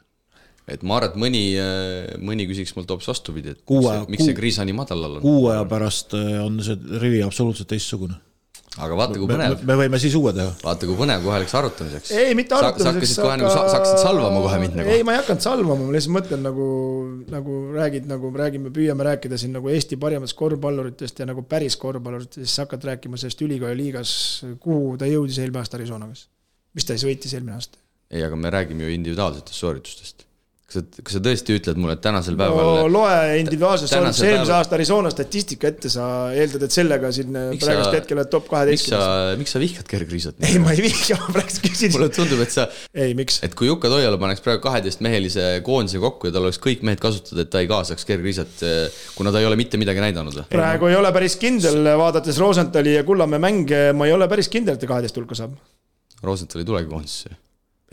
et 0.71 0.83
ma 0.87 0.95
arvan, 0.95 1.11
et 1.11 1.19
mõni, 1.19 1.45
äh, 1.59 2.13
mõni 2.23 2.47
küsiks 2.47 2.71
mult 2.77 2.89
hoopis 2.89 3.11
vastupidi, 3.11 3.51
et 3.51 3.65
Kuue, 3.67 3.97
miks, 4.07 4.23
see, 4.23 4.35
Kriisa 4.37 4.63
nii 4.63 4.75
madalal 4.77 5.19
on. 5.19 5.25
kuu 5.25 5.49
aja 5.51 5.65
pärast 5.67 6.15
äh, 6.15 6.37
on 6.39 6.61
see 6.63 6.79
rivi 7.03 7.19
absoluutselt 7.25 7.69
teistsugune 7.75 8.15
aga 8.81 8.95
vaata, 8.97 9.19
kui 9.21 9.29
põnev. 9.29 9.59
me 9.69 9.75
võime 9.77 9.99
siis 10.01 10.15
uue 10.17 10.31
teha. 10.33 10.49
vaata, 10.63 10.87
kui 10.89 10.97
põnev 10.97 11.21
kohe 11.25 11.41
läks 11.43 11.53
arutamiseks. 11.59 12.13
ei, 12.17 12.33
mitte 12.37 12.55
arutamiseks. 12.57 12.83
sa 12.83 12.93
hakkasid 12.93 13.21
kohe 13.21 13.35
nagu, 13.41 13.51
sa 13.53 13.65
hakkasid 13.67 14.01
salvama 14.01 14.41
kohe 14.47 14.59
mind 14.63 14.79
nagu. 14.79 14.93
ei, 14.95 15.05
ma 15.05 15.13
ei 15.13 15.21
hakanud 15.21 15.45
salvama, 15.45 15.77
ma 15.83 15.95
lihtsalt 15.95 16.15
mõtlen 16.17 16.43
nagu, 16.47 16.67
nagu 17.35 17.59
räägid 17.77 18.09
nagu, 18.09 18.33
räägime, 18.41 18.73
püüame 18.73 19.07
rääkida 19.09 19.39
siin 19.41 19.53
nagu 19.57 19.69
Eesti 19.73 19.99
parimatest 20.01 20.37
korvpalluritest 20.39 21.21
ja 21.21 21.29
nagu 21.29 21.45
päris 21.45 21.77
korvpalluritest, 21.81 22.41
siis 22.41 22.65
hakkad 22.65 22.89
rääkima 22.89 23.21
sellest 23.21 23.45
ülikooli 23.45 23.77
liigas, 23.77 24.17
kuhu 24.63 24.97
ta 24.97 25.09
jõudis 25.09 25.37
eelmine 25.43 25.61
aasta 25.61 25.77
Arizonagas. 25.77 26.27
mis 26.73 26.89
ta 26.89 26.97
siis 26.97 27.09
võitis 27.11 27.37
eelmine 27.37 27.59
aasta? 27.59 27.77
ei, 28.09 28.25
aga 28.25 28.37
me 28.37 28.49
räägime 28.53 28.87
ju 28.87 28.97
individuaalsetest 28.97 29.61
sooritustest 29.61 30.27
kas 30.73 30.97
sa, 30.97 31.03
kas 31.05 31.15
sa 31.17 31.21
tõesti 31.23 31.55
ütled 31.57 31.79
mulle, 31.79 31.95
et 31.97 32.01
tänasel 32.03 32.37
päeval 32.39 32.69
no 32.81 32.85
loe 32.91 33.39
individuaalsest 33.41 33.95
eelmise 33.97 34.25
päeval... 34.25 34.51
aasta 34.57 34.77
Arizona 34.77 35.11
statistika 35.13 35.69
ette, 35.69 35.91
sa 35.93 36.05
eeldad, 36.33 36.65
et 36.67 36.75
sellega 36.75 37.11
siin 37.15 37.35
praegust 37.61 37.97
hetkel 37.97 38.19
oled 38.19 38.31
top 38.33 38.49
kaheteistkümnes. 38.51 39.37
miks 39.41 39.55
sa 39.55 39.61
vihkad 39.61 39.89
Gerg 39.91 40.13
Riisat? 40.13 40.39
ei, 40.47 40.59
ma 40.63 40.73
ei 40.75 40.83
vihka, 40.85 41.19
ma 41.21 41.35
praegu 41.37 41.61
küsin. 41.67 41.93
mulle 41.95 42.09
tundub, 42.13 42.41
et 42.45 42.55
sa. 42.55 42.67
ei, 42.93 43.13
miks? 43.17 43.39
et 43.45 43.57
kui 43.57 43.69
Jukka 43.69 43.91
Toiala 43.93 44.19
paneks 44.21 44.43
praegu 44.45 44.63
kaheteistmehelise 44.65 45.49
koondise 45.65 46.01
kokku 46.03 46.29
ja 46.29 46.35
tal 46.35 46.47
oleks 46.47 46.61
kõik 46.63 46.85
mehed 46.87 47.03
kasutada, 47.03 47.45
et 47.45 47.53
ta 47.53 47.63
ei 47.63 47.69
kaasaks 47.71 48.09
Gerg 48.09 48.25
Riisat, 48.25 48.65
kuna 49.17 49.33
ta 49.33 49.43
ei 49.43 49.49
ole 49.49 49.59
mitte 49.59 49.81
midagi 49.81 50.03
näidanud 50.03 50.39
või? 50.39 50.49
praegu 50.53 50.89
ei 50.91 50.97
ole 50.99 51.13
päris 51.15 51.37
kindel, 51.41 51.93
vaadates 51.99 52.41
Rosenthali 52.41 52.97
ja 52.97 53.05
Kullamäe 53.07 53.41
mänge, 53.43 53.85
ma 53.97 54.09
ei 54.09 54.15
ole 54.15 54.29
päris 54.31 54.49
kindel, 54.53 54.77
et 54.77 54.83
ta 54.83 54.89
kaheteist 54.89 55.17
hulka 55.21 55.37
saab. 55.37 55.57
Rosenthal 56.23 56.63
ei 56.63 56.67
tulegi 56.67 56.89
koondisesse 56.89 57.42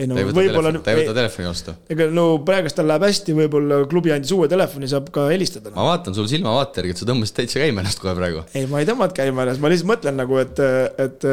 ei 0.00 0.08
no 0.10 0.16
võib-olla. 0.16 0.72
ta 0.80 0.94
ei 0.94 1.02
võta 1.02 1.16
telefoni 1.18 1.50
vastu. 1.50 1.74
ega 1.92 2.08
no 2.14 2.24
praegust 2.46 2.78
tal 2.78 2.88
läheb 2.90 3.04
hästi, 3.08 3.36
võib-olla 3.42 3.82
klubi 3.90 4.14
andis 4.14 4.32
uue 4.36 4.48
telefoni, 4.50 4.88
saab 4.90 5.12
ka 5.14 5.28
helistada. 5.32 5.74
ma 5.76 5.90
vaatan 5.92 6.16
sul 6.16 6.30
silmavaate 6.30 6.82
järgi, 6.82 6.96
et 6.96 7.02
sa 7.02 7.10
tõmbasid 7.10 7.40
täitsa 7.42 7.62
käima 7.62 7.84
ennast 7.84 8.02
kohe 8.02 8.16
praegu. 8.18 8.46
ei, 8.54 8.66
ma 8.70 8.82
ei 8.82 8.88
tõmmanud 8.88 9.14
käima 9.16 9.46
ennast, 9.46 9.62
ma 9.62 9.72
lihtsalt 9.72 9.92
mõtlen 9.92 10.20
nagu, 10.20 10.40
et, 10.42 10.64
et 11.06 11.30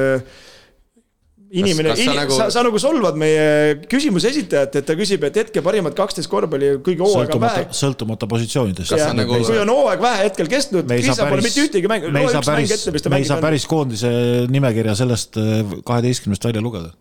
inimene, 1.52 1.96
sa, 1.96 2.14
nagu... 2.16 2.36
Sa, 2.36 2.48
sa 2.52 2.64
nagu 2.66 2.80
solvad 2.82 3.18
meie 3.20 3.78
küsimuse 3.90 4.32
esitajat, 4.34 4.78
et 4.82 4.88
ta 4.88 4.96
küsib, 5.00 5.24
et 5.28 5.40
hetke 5.42 5.64
parimad 5.66 5.96
kaksteist 5.98 6.30
korvpalli 6.32 6.74
kõige 6.86 7.06
hooaega 7.06 7.40
vähe. 7.42 7.66
sõltumata 7.78 8.30
positsioonidest. 8.30 8.96
Nagu... 9.18 9.40
kui 9.48 9.60
on 9.62 9.72
hooaeg 9.72 10.04
vähe 10.04 10.28
hetkel 10.28 10.52
kestnud, 10.52 10.88
Krista 10.92 11.28
pole 11.30 11.46
mitte 11.46 11.64
ühtegi 11.64 11.92
mängu. 11.92 12.12
me 12.14 12.26
ei 12.26 12.32
saa 12.36 12.44
päris, 12.46 12.88
me 13.08 13.22
ei 13.22 13.28
saa 13.28 13.42
päris 13.44 13.68
koondise 13.70 14.12
nimekirja 14.52 14.98
sellest 15.00 15.40
kaheteistkümnest 15.88 16.50
välja 16.50 16.64
lugeda 16.64 16.92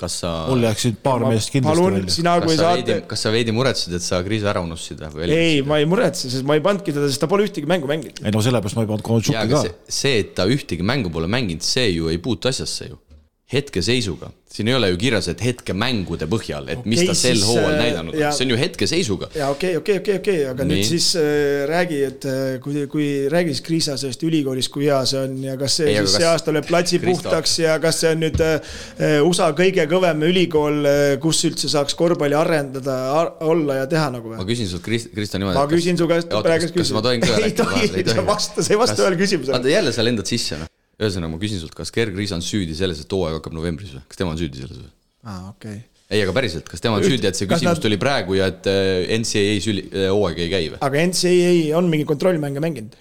kas 0.00 0.16
sa. 0.22 0.32
mul 0.48 0.64
jääksid 0.66 1.00
paar 1.04 1.24
meest 1.26 1.52
kindlasti 1.52 1.82
palun, 1.82 1.98
välja. 1.98 2.14
sina 2.16 2.36
kui 2.44 2.56
saate. 2.58 3.00
kas 3.10 3.26
sa 3.26 3.34
veidi 3.34 3.54
muretsesid, 3.56 3.98
et 3.98 4.06
sa 4.06 4.22
kriisi 4.26 4.48
ära 4.50 4.62
unustasid 4.64 5.04
või? 5.14 5.28
ei, 5.34 5.60
ma 5.66 5.80
ei 5.82 5.88
muretse, 5.90 6.30
sest 6.32 6.46
ma 6.48 6.56
ei 6.58 6.64
pannudki 6.64 6.94
teda, 6.96 7.10
sest 7.10 7.22
ta 7.22 7.28
pole 7.30 7.46
ühtegi 7.48 7.68
mängu 7.70 7.90
mänginud. 7.90 8.24
ei 8.24 8.34
no 8.34 8.42
sellepärast 8.44 8.78
ma 8.78 8.86
ei 8.86 8.90
pannud 8.94 9.06
Kovaltšuki 9.06 9.52
ka. 9.52 9.62
see, 10.00 10.16
et 10.24 10.34
ta 10.38 10.48
ühtegi 10.50 10.86
mängu 10.86 11.12
pole 11.12 11.30
mänginud, 11.30 11.64
see 11.66 11.90
ju 11.92 12.10
ei 12.12 12.20
puutu 12.22 12.52
asjasse 12.52 12.90
ju 12.92 13.00
hetkeseisuga, 13.50 14.28
siin 14.50 14.68
ei 14.70 14.74
ole 14.76 14.88
ju 14.92 14.98
kirjas, 15.00 15.26
et 15.32 15.40
hetkemängude 15.42 16.28
põhjal, 16.30 16.68
et 16.70 16.78
okay, 16.78 16.90
mis 16.92 17.00
ta 17.08 17.14
sel 17.18 17.40
hooajal 17.42 17.72
äh, 17.72 17.80
näidanud 17.80 18.14
on, 18.14 18.34
see 18.36 18.44
on 18.46 18.52
ju 18.52 18.58
hetkeseisuga. 18.60 19.28
ja 19.34 19.48
okei 19.50 19.74
okay,, 19.74 19.80
okei 19.80 19.96
okay,, 19.98 20.18
okei, 20.20 20.36
okei, 20.36 20.44
aga 20.52 20.66
Nii. 20.66 20.76
nüüd 20.76 20.86
siis 20.86 21.08
äh, 21.18 21.64
räägi, 21.70 21.98
et 22.06 22.26
äh, 22.30 22.52
kui, 22.62 22.84
kui 22.92 23.08
räägi 23.32 23.56
siis 23.56 23.64
Kriisa 23.66 23.96
sellest 23.98 24.22
ülikoolis, 24.26 24.70
kui 24.70 24.86
hea 24.86 25.00
see 25.10 25.24
on 25.26 25.36
ja 25.48 25.56
kas 25.58 25.80
see 25.80 25.90
ei, 25.90 25.98
siis 25.98 26.12
kas... 26.12 26.16
see 26.20 26.30
aasta 26.30 26.54
lööb 26.54 26.70
platsi 26.70 27.02
Kristo. 27.02 27.26
puhtaks 27.26 27.58
ja 27.64 27.76
kas 27.82 28.00
see 28.04 28.14
on 28.14 28.22
nüüd 28.22 28.42
äh, 28.46 28.72
USA 29.26 29.50
kõige 29.58 29.86
kõvem 29.90 30.26
ülikool, 30.30 30.82
äh, 30.86 31.04
kus 31.22 31.42
üldse 31.50 31.70
saaks 31.74 31.98
korvpalli 31.98 32.38
arendada 32.38 32.98
ar, 33.18 33.34
olla 33.50 33.82
ja 33.82 33.90
teha 33.90 34.12
nagu 34.14 34.30
või? 34.30 34.38
ma 34.38 34.46
küsin 34.46 34.70
sult, 34.70 34.86
Kristo, 34.86 35.42
niimoodi. 35.42 35.58
ma 35.58 35.66
küsin 35.70 35.98
su 35.98 36.06
käest 36.10 36.30
praegu. 36.30 36.70
kas 36.78 36.94
ma 36.94 37.02
tohin 37.02 37.26
ka 37.26 37.34
rääkida? 37.34 37.70
ei 37.82 37.94
tohi, 37.98 38.14
sa 38.14 38.26
vasta, 38.30 38.62
sa 38.62 38.76
ei 38.76 38.84
vasta 38.86 39.02
ühele 39.02 39.18
küsimusele. 39.18 39.74
jälle 39.74 39.96
sa 39.96 40.06
lendad 40.06 40.30
sisse 40.30 40.62
noh 40.62 40.70
ühesõnaga, 41.00 41.32
ma 41.34 41.40
küsin 41.42 41.62
sult, 41.62 41.76
kas 41.76 41.92
Gerg 41.94 42.16
Riis 42.18 42.32
on 42.36 42.44
süüdi 42.44 42.76
selles, 42.78 43.02
et 43.02 43.14
hooaeg 43.16 43.38
hakkab 43.40 43.56
novembris 43.56 43.94
või, 43.96 44.04
kas 44.08 44.20
tema 44.20 44.34
on 44.34 44.40
süüdi 44.40 44.62
selles 44.62 44.80
või? 44.82 44.90
aa, 45.24 45.52
okei 45.52 45.76
okay. 45.76 46.06
ei, 46.08 46.22
aga 46.22 46.34
päriselt, 46.36 46.66
kas 46.70 46.82
tema 46.84 46.98
on 47.00 47.06
süüdi, 47.06 47.28
et 47.28 47.38
see 47.38 47.48
küsimus 47.50 47.78
nad... 47.78 47.84
tuli 47.84 48.00
praegu 48.00 48.38
ja 48.38 48.50
et 48.52 48.66
äh, 48.70 49.12
NCAA 49.20 49.60
süli-, 49.64 49.86
äh, 49.92 50.10
hooaeg 50.12 50.42
ei 50.44 50.50
käi 50.52 50.66
või? 50.72 50.82
aga 50.86 51.06
NCAA 51.12 51.78
on 51.78 51.88
mingi 51.92 52.08
kontrollmänge 52.08 52.64
mänginud? 52.64 52.98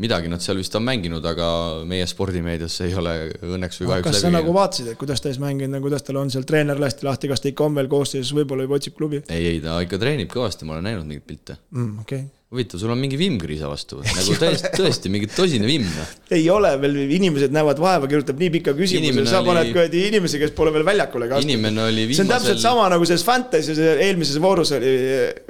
midagi 0.00 0.30
nad 0.30 0.42
seal 0.42 0.58
vist 0.60 0.74
on 0.78 0.84
mänginud, 0.86 1.24
aga 1.26 1.46
meie 1.90 2.06
spordimeedias 2.06 2.76
ei 2.86 2.92
ole 2.98 3.14
õnneks 3.42 3.80
või 3.82 3.88
kahjuks 3.90 4.10
kas 4.10 4.20
sa 4.22 4.30
nagu 4.30 4.52
vaatasid, 4.54 4.92
et 4.92 4.98
kuidas 4.98 5.22
ta 5.22 5.32
siis 5.32 5.40
mänginud, 5.42 5.82
kuidas 5.82 6.06
tal 6.06 6.20
on 6.22 6.30
seal 6.30 6.46
treener 6.46 6.78
lasti 6.78 7.06
lahti, 7.06 7.30
kas 7.30 7.42
ta 7.42 7.50
ikka 7.50 7.66
on 7.66 7.78
veel 7.78 7.90
koosseisus, 7.90 8.34
võib-olla 8.38 8.68
juba 8.68 8.78
otsib 8.78 8.98
klubi? 8.98 9.24
ei, 9.26 9.56
ei 9.56 9.64
ta 9.64 9.80
ikka 9.82 9.98
treenib 10.02 10.30
kõvasti, 10.30 10.68
ma 10.68 10.78
olen 10.78 10.86
näinud 10.92 11.10
mingeid 11.10 11.26
pilte 11.26 11.58
mm,. 11.74 12.04
okei 12.04 12.22
okay 12.26 12.39
huvitav, 12.50 12.80
sul 12.82 12.90
on 12.90 12.98
mingi 12.98 13.18
vimm 13.18 13.38
Kriisa 13.38 13.68
vastu 13.70 14.00
nagu 14.18 14.34
tõesti, 14.40 14.72
tõesti 14.74 15.12
mingi 15.12 15.28
tosine 15.30 15.68
vimm 15.68 15.86
või? 15.86 16.06
ei 16.34 16.48
ole 16.50 16.72
veel, 16.82 16.96
inimesed 17.18 17.54
näevad 17.54 17.78
vaeva, 17.82 18.08
kirjutab 18.10 18.42
nii 18.42 18.50
pika 18.56 18.74
küsimuse, 18.78 19.22
sa 19.30 19.38
oli... 19.38 19.50
paned 19.52 19.70
kuradi 19.76 20.02
inimesi, 20.08 20.40
kes 20.42 20.54
pole 20.56 20.72
veel 20.74 20.86
väljakule 20.88 21.30
ka 21.30 21.38
astunud. 21.38 21.54
inimene 21.54 21.84
oli 21.86 22.08
viimasel. 22.08 22.18
see 22.18 22.26
on 22.26 22.32
täpselt 22.34 22.64
sama 22.64 22.88
nagu 22.90 23.06
selles 23.06 23.24
Fantasy's 23.26 23.78
eelmises 23.92 24.42
voorus 24.42 24.74
oli, 24.74 24.90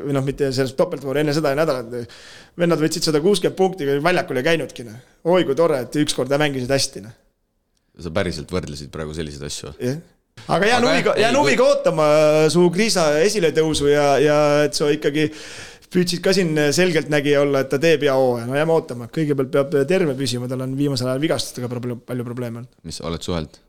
või 0.02 0.18
noh, 0.18 0.26
mitte 0.28 0.52
selles 0.52 0.76
topeltvoor, 0.76 1.22
enne 1.22 1.36
seda 1.36 1.54
nädalat. 1.56 1.96
vennad 2.60 2.84
võtsid 2.84 3.08
sada 3.08 3.24
kuuskümmend 3.24 3.56
punkti, 3.56 3.88
väljakul 4.04 4.42
ei 4.42 4.48
käinudki 4.52 4.88
noh. 4.90 5.00
oi 5.32 5.48
kui 5.48 5.56
tore, 5.56 5.80
et 5.86 6.00
ükskord 6.04 6.36
mängisid 6.36 6.76
hästi 6.76 7.06
noh. 7.08 7.16
sa 8.00 8.12
päriselt 8.12 8.52
võrdlesid 8.52 8.92
praegu 8.92 9.16
selliseid 9.16 9.48
asju? 9.48 9.76
jah 9.80 10.00
aga 10.48 10.66
jään 10.66 10.84
huviga, 10.84 11.14
jään 11.20 11.36
huviga 11.36 11.64
ootama 11.64 12.04
su 12.48 12.62
Kriisa 12.72 13.18
esiletõusu 13.20 13.90
ja, 13.90 14.06
ja 14.22 14.36
et 14.64 14.76
sa 14.76 14.88
ikkagi 14.92 15.26
püüdsid 15.90 16.22
ka 16.24 16.34
siin 16.36 16.54
selgeltnägija 16.76 17.40
olla, 17.44 17.64
et 17.64 17.72
ta 17.72 17.80
teeb 17.82 18.06
hea 18.06 18.14
hooaja, 18.14 18.46
no 18.46 18.54
jääme 18.58 18.76
ootama, 18.76 19.10
kõigepealt 19.12 19.50
peab 19.56 19.74
terve 19.90 20.14
püsima, 20.18 20.48
tal 20.50 20.62
on 20.66 20.76
viimasel 20.78 21.10
ajal 21.10 21.24
vigastustega 21.24 21.70
palju, 21.72 21.98
palju 22.06 22.26
probleeme 22.28 22.62
olnud. 22.62 22.72
mis, 22.86 23.02
oled 23.06 23.26
suhelnud? 23.26 23.60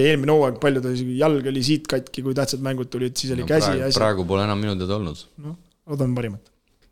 eelmine 0.00 0.36
hooaeg 0.36 0.60
palju 0.62 0.84
ta 0.84 0.92
isegi 0.94 1.16
jalg 1.18 1.50
oli 1.50 1.64
siit 1.66 1.88
katki, 1.90 2.22
kui 2.26 2.36
tähtsad 2.36 2.62
mängud 2.62 2.92
tulid, 2.92 3.16
siis 3.18 3.34
oli 3.34 3.46
no, 3.46 3.50
käsi 3.50 3.72
ja 3.80 3.88
asi. 3.90 3.98
praegu 3.98 4.26
pole 4.28 4.44
enam 4.46 4.60
minu 4.62 4.76
teada 4.78 5.00
olnud. 5.00 5.24
noh, 5.46 5.56
ootame 5.90 6.18
parimat 6.18 6.49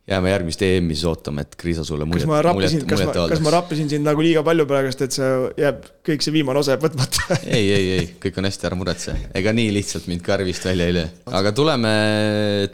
jääme 0.08 0.30
järgmist 0.32 0.62
EM-i 0.64 0.96
siis 0.96 1.04
ootama, 1.08 1.42
et 1.44 1.56
Kriisa 1.60 1.84
sulle 1.84 2.06
muljet, 2.08 2.24
kas 2.24 2.30
ma 2.30 2.40
rappisin, 2.44 2.84
kas 2.88 3.42
ma, 3.44 3.52
rappisin 3.52 3.90
sind 3.92 4.06
nagu 4.08 4.22
liiga 4.24 4.42
palju 4.46 4.64
praegust, 4.68 5.02
et 5.04 5.14
see 5.14 5.28
jääb, 5.60 5.84
kõik 6.06 6.24
see 6.24 6.34
viimane 6.34 6.62
osa 6.62 6.74
jääb 6.74 6.86
võtmata? 6.86 7.26
Ei, 7.58 7.66
ei, 7.74 7.88
ei, 7.98 8.06
kõik 8.22 8.40
on 8.40 8.48
hästi, 8.48 8.68
ära 8.70 8.78
muretse, 8.78 9.14
ega 9.36 9.52
nii 9.56 9.72
lihtsalt 9.76 10.08
mind 10.08 10.24
karvist 10.24 10.64
välja 10.64 10.88
ei 10.88 10.96
löö. 10.96 11.08
aga 11.40 11.52
tuleme, 11.56 11.92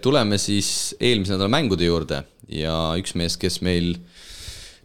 tuleme 0.05 0.39
siis 0.39 0.69
eelmise 1.01 1.35
nädala 1.35 1.51
mängude 1.57 1.89
juurde. 1.89 2.23
Ja 2.55 2.75
üks 3.01 3.15
mees, 3.17 3.39
kes 3.41 3.63
meil 3.65 3.95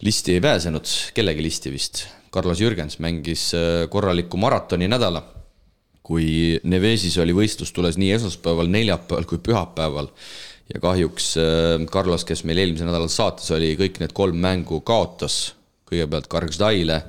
listi 0.06 0.38
ei 0.38 0.42
pääsenud, 0.44 0.88
kellegi 1.14 1.44
listi 1.44 1.74
vist, 1.74 2.06
Carlos 2.34 2.62
Jürgens 2.64 2.98
mängis 3.04 3.50
äh, 3.58 3.84
korraliku 3.92 4.40
maratoni 4.42 4.90
nädala. 4.90 5.26
kui 6.10 6.58
Nevesis 6.66 7.20
oli 7.22 7.36
võistlus, 7.38 7.70
tules 7.70 7.94
nii 8.02 8.16
esmaspäeval, 8.16 8.66
neljapäeval 8.74 9.28
kui 9.30 9.38
pühapäeval 9.46 10.08
ja 10.74 10.82
kahjuks 10.84 11.32
äh, 11.42 11.88
Carlos, 11.92 12.26
kes 12.28 12.44
meil 12.48 12.62
eelmisel 12.62 12.90
nädalal 12.90 13.12
saates 13.12 13.50
oli, 13.56 13.74
kõik 13.80 14.00
need 14.04 14.14
kolm 14.18 14.40
mängu 14.42 14.82
kaotas. 14.86 15.56
kõigepealt 15.90 16.28
Kargsdaile, 16.30 17.00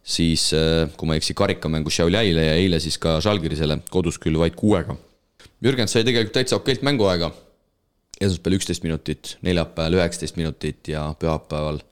siis 0.00 0.46
äh, 0.56 0.88
kui 0.96 1.08
ma 1.08 1.16
ei 1.16 1.20
eksi, 1.20 1.34
karikamängu 1.36 1.92
Šiauliaile 1.92 2.46
ja 2.46 2.54
eile 2.56 2.80
siis 2.80 2.96
ka 2.98 3.18
Žalgirisele, 3.20 3.82
kodus 3.92 4.16
küll 4.22 4.38
vaid 4.40 4.56
kuuega. 4.56 4.96
Jürgens 5.62 5.92
sai 5.92 6.06
tegelikult 6.06 6.34
täitsa 6.38 6.56
okeilt 6.56 6.82
mänguaega. 6.82 7.30
esmaspäeval 8.20 8.56
üksteist 8.56 8.84
minutit, 8.86 9.36
neljapäeval 9.42 9.98
üheksateist 9.98 10.36
minutit 10.36 10.88
ja 10.88 11.14
pühapäeval 11.18 11.82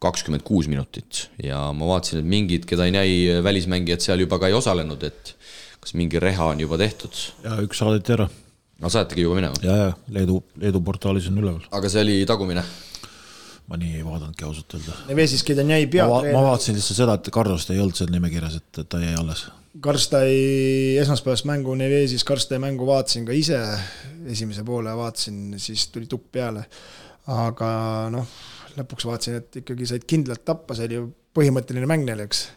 kakskümmend 0.00 0.44
kuus 0.44 0.68
minutit 0.68 1.26
ja 1.42 1.72
ma 1.76 1.88
vaatasin, 1.88 2.22
et 2.22 2.28
mingid, 2.28 2.64
keda 2.68 2.86
ei 2.88 2.94
näi 2.94 3.42
välismängijad 3.44 4.00
seal 4.04 4.22
juba 4.24 4.38
ka 4.40 4.48
ei 4.48 4.56
osalenud, 4.56 5.02
et 5.04 5.34
kas 5.80 5.94
mingi 5.96 6.20
reha 6.22 6.52
on 6.54 6.60
juba 6.60 6.78
tehtud? 6.80 7.12
ja 7.44 7.58
üks 7.64 7.82
saadeti 7.82 8.16
ära. 8.16 8.28
No 8.80 8.92
saategi 8.92 9.26
juba 9.26 9.40
minema? 9.40 9.60
ja, 9.64 9.76
ja 9.84 9.90
Leedu, 10.16 10.42
Leedu 10.60 10.80
portaalis 10.84 11.28
on 11.30 11.40
üleval. 11.42 11.66
aga 11.70 11.92
see 11.92 12.04
oli 12.06 12.20
tagumine? 12.28 12.64
ma 13.70 13.78
nii 13.78 14.00
ei 14.00 14.04
vaadanudki 14.04 14.44
ausalt 14.44 14.74
öelda. 14.74 14.96
Ta 15.06 15.14
jäi 15.70 15.86
peatreener. 15.86 16.34
ma 16.34 16.42
vaatasin 16.48 16.74
lihtsalt 16.74 16.98
seda, 16.98 17.14
et 17.20 17.30
Carlost 17.34 17.70
ei 17.70 17.78
olnud 17.78 17.98
seal 17.98 18.10
nimekirjas, 18.10 18.56
et 18.58 18.80
ta 18.90 18.98
jäi 18.98 19.14
alles. 19.14 19.46
Karstai 19.80 20.32
esmaspäevast 20.98 21.46
mängu 21.46 21.76
Nevesis, 21.78 22.24
Karstai 22.26 22.58
mängu 22.58 22.88
vaatasin 22.88 23.28
ka 23.28 23.36
ise, 23.36 23.60
esimese 24.26 24.64
poole 24.66 24.96
vaatasin, 24.98 25.54
siis 25.62 25.86
tuli 25.94 26.10
tukk 26.10 26.26
peale. 26.34 26.64
aga 27.30 27.70
noh, 28.10 28.26
lõpuks 28.74 29.06
vaatasin, 29.06 29.38
et 29.38 29.60
ikkagi 29.62 29.86
said 29.86 30.06
kindlalt 30.08 30.42
tappa, 30.44 30.74
see 30.74 30.88
oli 30.88 30.98
ju 30.98 31.04
põhimõtteline 31.36 31.86
mäng 31.86 32.08
neil, 32.08 32.24
eks. 32.26 32.48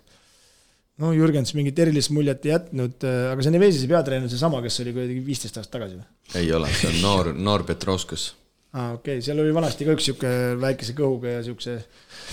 No 1.02 1.10
Jürgens 1.16 1.56
mingit 1.58 1.80
erilist 1.80 2.14
muljet 2.14 2.46
ei 2.46 2.54
jätnud, 2.54 3.02
aga 3.34 3.42
see 3.42 3.56
Nevesise 3.56 3.90
peatreener 3.90 4.30
seesama, 4.32 4.62
kes 4.66 4.82
oli 4.84 4.94
kuidagi 4.96 5.26
viisteist 5.26 5.58
aastat 5.58 5.80
tagasi 5.80 6.00
või? 6.00 6.08
ei 6.42 6.54
ole, 6.54 6.70
see 6.78 6.92
on 6.92 7.02
noor, 7.02 7.34
noor 7.38 7.66
Petrovskas 7.68 8.32
aa 8.74 8.88
ah,, 8.88 8.94
okei 8.98 9.20
okay., 9.20 9.22
seal 9.22 9.38
oli 9.38 9.54
vanasti 9.54 9.86
ka 9.86 9.94
üks 9.94 10.08
sihuke 10.08 10.30
väikese 10.62 10.96
kõhuga 10.98 11.36
ja 11.36 11.42
siukse. 11.46 11.76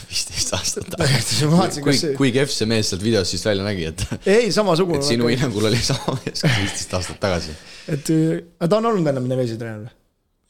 viisteist 0.09 0.55
aastat 0.57 0.87
tagasi. 0.95 1.49
kui, 1.85 1.97
kui 2.17 2.31
kehv 2.33 2.53
see 2.53 2.69
mees 2.71 2.93
sealt 2.93 3.05
videost 3.05 3.35
siis 3.35 3.45
välja 3.45 3.67
nägi, 3.67 3.91
et. 3.91 4.05
ei, 4.39 4.49
samasugune. 4.55 5.03
et 5.03 5.09
sinu 5.09 5.29
hinnangul 5.29 5.69
oli 5.69 5.81
sama 5.85 6.17
mees 6.23 6.41
kui 6.41 6.55
viisteist 6.63 6.97
aastat 6.97 7.21
tagasi. 7.21 7.57
et, 7.93 8.13
aga 8.57 8.71
ta 8.73 8.81
on 8.81 8.89
olnud 8.93 9.13
ennem 9.13 9.29
Nevesi 9.29 9.59
treener 9.61 9.85
või? 9.85 9.93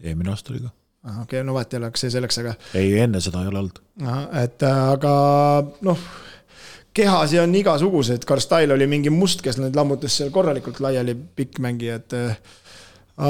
eelmine 0.06 0.30
aasta 0.30 0.54
oli 0.54 0.62
ka. 0.62 0.70
ahah, 1.08 1.24
okei 1.24 1.40
okay,, 1.40 1.48
no 1.48 1.58
vahet 1.58 1.74
ei 1.74 1.82
ole, 1.82 1.90
kas 1.96 2.06
see 2.06 2.14
selleks, 2.14 2.38
aga. 2.44 2.54
ei, 2.78 2.94
enne 3.02 3.22
seda 3.26 3.42
ei 3.42 3.50
ole 3.50 3.64
olnud. 3.64 3.82
ahah, 4.06 4.28
et 4.44 4.66
aga 4.70 5.14
noh 5.90 6.06
kehasi 6.94 7.38
on 7.38 7.54
igasuguseid, 7.54 8.24
Karstail 8.26 8.74
oli 8.74 8.86
mingi 8.90 9.12
must, 9.14 9.44
kes 9.44 9.60
nüüd 9.62 9.76
lammutas 9.78 10.16
seal 10.18 10.32
korralikult 10.34 10.80
laiali, 10.82 11.14
pikk 11.14 11.62
mängija, 11.62 12.00
et 12.00 12.16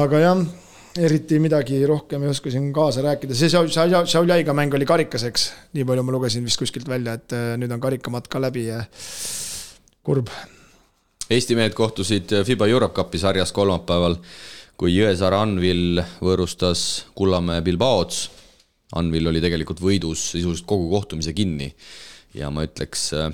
aga 0.01 0.24
jah 0.24 0.45
eriti 0.99 1.39
midagi 1.39 1.78
rohkem 1.87 2.24
ei 2.24 2.32
oska 2.32 2.51
siin 2.51 2.70
kaasa 2.74 3.03
rääkida, 3.05 3.35
see 3.37 3.51
Šauliaiga 3.51 4.55
mäng 4.57 4.74
oli 4.74 4.87
karikas, 4.89 5.24
eks, 5.28 5.51
nii 5.77 5.87
palju 5.87 6.05
ma 6.07 6.15
lugesin 6.16 6.47
vist 6.47 6.59
kuskilt 6.61 6.89
välja, 6.91 7.15
et 7.20 7.35
äh, 7.37 7.53
nüüd 7.61 7.70
on 7.74 7.82
karikamatt 7.82 8.27
ka 8.31 8.43
läbi 8.43 8.66
ja 8.66 8.81
kurb. 10.07 10.32
Eesti 11.31 11.55
mehed 11.55 11.77
kohtusid 11.78 12.32
Fiba 12.47 12.66
Europe 12.66 12.97
Cupi 12.97 13.20
sarjas 13.23 13.55
kolmapäeval, 13.55 14.19
kui 14.81 14.97
Jõesaare 14.97 15.39
Anvil 15.39 16.01
võõrustas 16.19 17.05
Kullamäe 17.15 17.62
Bilbaots. 17.62 18.24
Anvil 18.99 19.31
oli 19.31 19.43
tegelikult 19.43 19.78
võidus 19.78 20.24
sisuliselt 20.32 20.66
kogu 20.66 20.89
kohtumise 20.91 21.31
kinni 21.37 21.69
ja 22.35 22.51
ma 22.51 22.65
ütleks 22.66 23.12
äh, 23.15 23.31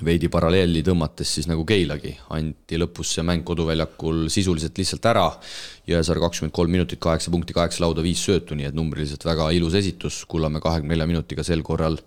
veidi 0.00 0.28
paralleeli 0.32 0.82
tõmmates 0.86 1.30
siis 1.36 1.46
nagu 1.50 1.64
Keilagi, 1.68 2.14
anti 2.34 2.78
lõpus 2.80 3.14
see 3.16 3.24
mäng 3.26 3.44
koduväljakul 3.46 4.26
sisuliselt 4.32 4.78
lihtsalt 4.78 5.08
ära. 5.10 5.26
Jõesaar 5.88 6.20
kakskümmend 6.22 6.54
kolm 6.56 6.72
minutit, 6.74 7.00
kaheksa 7.02 7.30
punkti, 7.34 7.54
kaheksa 7.56 7.84
lauda, 7.84 8.04
viis 8.04 8.22
söötu, 8.24 8.56
nii 8.58 8.70
et 8.70 8.78
numbriliselt 8.78 9.24
väga 9.26 9.50
ilus 9.56 9.76
esitus, 9.78 10.22
Kullamäe 10.28 10.62
kahekümne 10.64 10.94
nelja 10.94 11.08
minutiga 11.10 11.44
sel 11.46 11.62
korral 11.66 11.98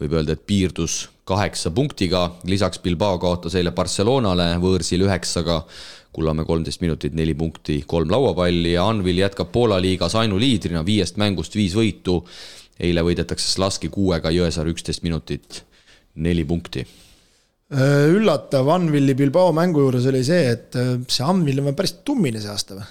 võib 0.00 0.14
öelda, 0.18 0.36
et 0.36 0.46
piirdus 0.46 1.06
kaheksa 1.28 1.70
punktiga, 1.74 2.24
lisaks 2.48 2.82
Bilbao 2.82 3.18
kaotas 3.22 3.54
eile 3.58 3.72
Barcelonale 3.74 4.48
võõrsil 4.62 5.06
üheksaga, 5.06 5.62
Kullamäe 6.12 6.44
kolmteist 6.44 6.82
minutit, 6.84 7.14
neli 7.16 7.34
punkti, 7.38 7.82
kolm 7.88 8.10
lauapalli 8.12 8.74
ja 8.74 8.84
Anvil 8.90 9.22
jätkab 9.22 9.48
Poola 9.54 9.78
liigas 9.80 10.18
ainuliidrina, 10.20 10.84
viiest 10.84 11.16
mängust 11.16 11.56
viis 11.56 11.78
võitu. 11.78 12.22
eile 12.82 13.02
võidetakse 13.04 13.48
Slaski 13.48 13.88
kuuega, 13.88 14.30
Jõesaar 14.30 14.68
üksteist 14.68 15.02
minutit, 15.02 15.64
neli 16.14 16.44
punkti 16.44 16.84
üllatav 17.72 18.68
Anvilli 18.74 19.14
Bilbao 19.16 19.52
mängu 19.56 19.86
juures 19.86 20.08
oli 20.10 20.24
see, 20.26 20.42
et 20.52 20.76
äh, 20.76 20.96
see 21.08 21.24
Anvil 21.24 21.62
on 21.62 21.76
päris 21.76 21.98
tummine 22.04 22.42
see 22.42 22.52
aasta 22.52 22.76
või? 22.76 22.88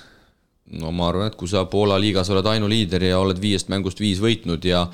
no 0.81 0.89
ma 0.95 1.09
arvan, 1.11 1.27
et 1.27 1.35
kui 1.35 1.49
sa 1.51 1.65
Poola 1.69 1.97
liigas 1.99 2.29
oled 2.31 2.47
ainuliider 2.47 3.03
ja 3.09 3.19
oled 3.19 3.41
viiest 3.41 3.67
mängust 3.69 3.99
viis 4.01 4.21
võitnud 4.23 4.63
ja 4.65 4.85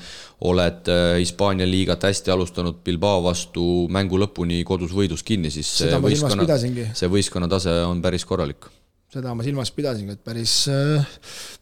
oled 0.48 0.90
äh, 0.92 1.12
Hispaania 1.22 1.68
liigat 1.68 2.04
hästi 2.08 2.34
alustanud 2.34 2.82
Bilbao 2.84 3.22
vastu 3.24 3.86
mängu 3.94 4.18
lõpuni 4.20 4.60
kodus 4.66 4.92
võidus 4.96 5.22
kinni, 5.24 5.52
siis 5.54 5.70
see 5.80 6.02
võistkonna, 6.02 6.58
see 6.98 7.12
võistkonna 7.12 7.48
tase 7.48 7.78
on 7.86 8.02
päris 8.04 8.26
korralik. 8.28 8.68
seda 9.12 9.32
ma 9.32 9.46
silmas 9.46 9.70
pidasingi, 9.72 10.18
et 10.18 10.24
päris, 10.24 10.58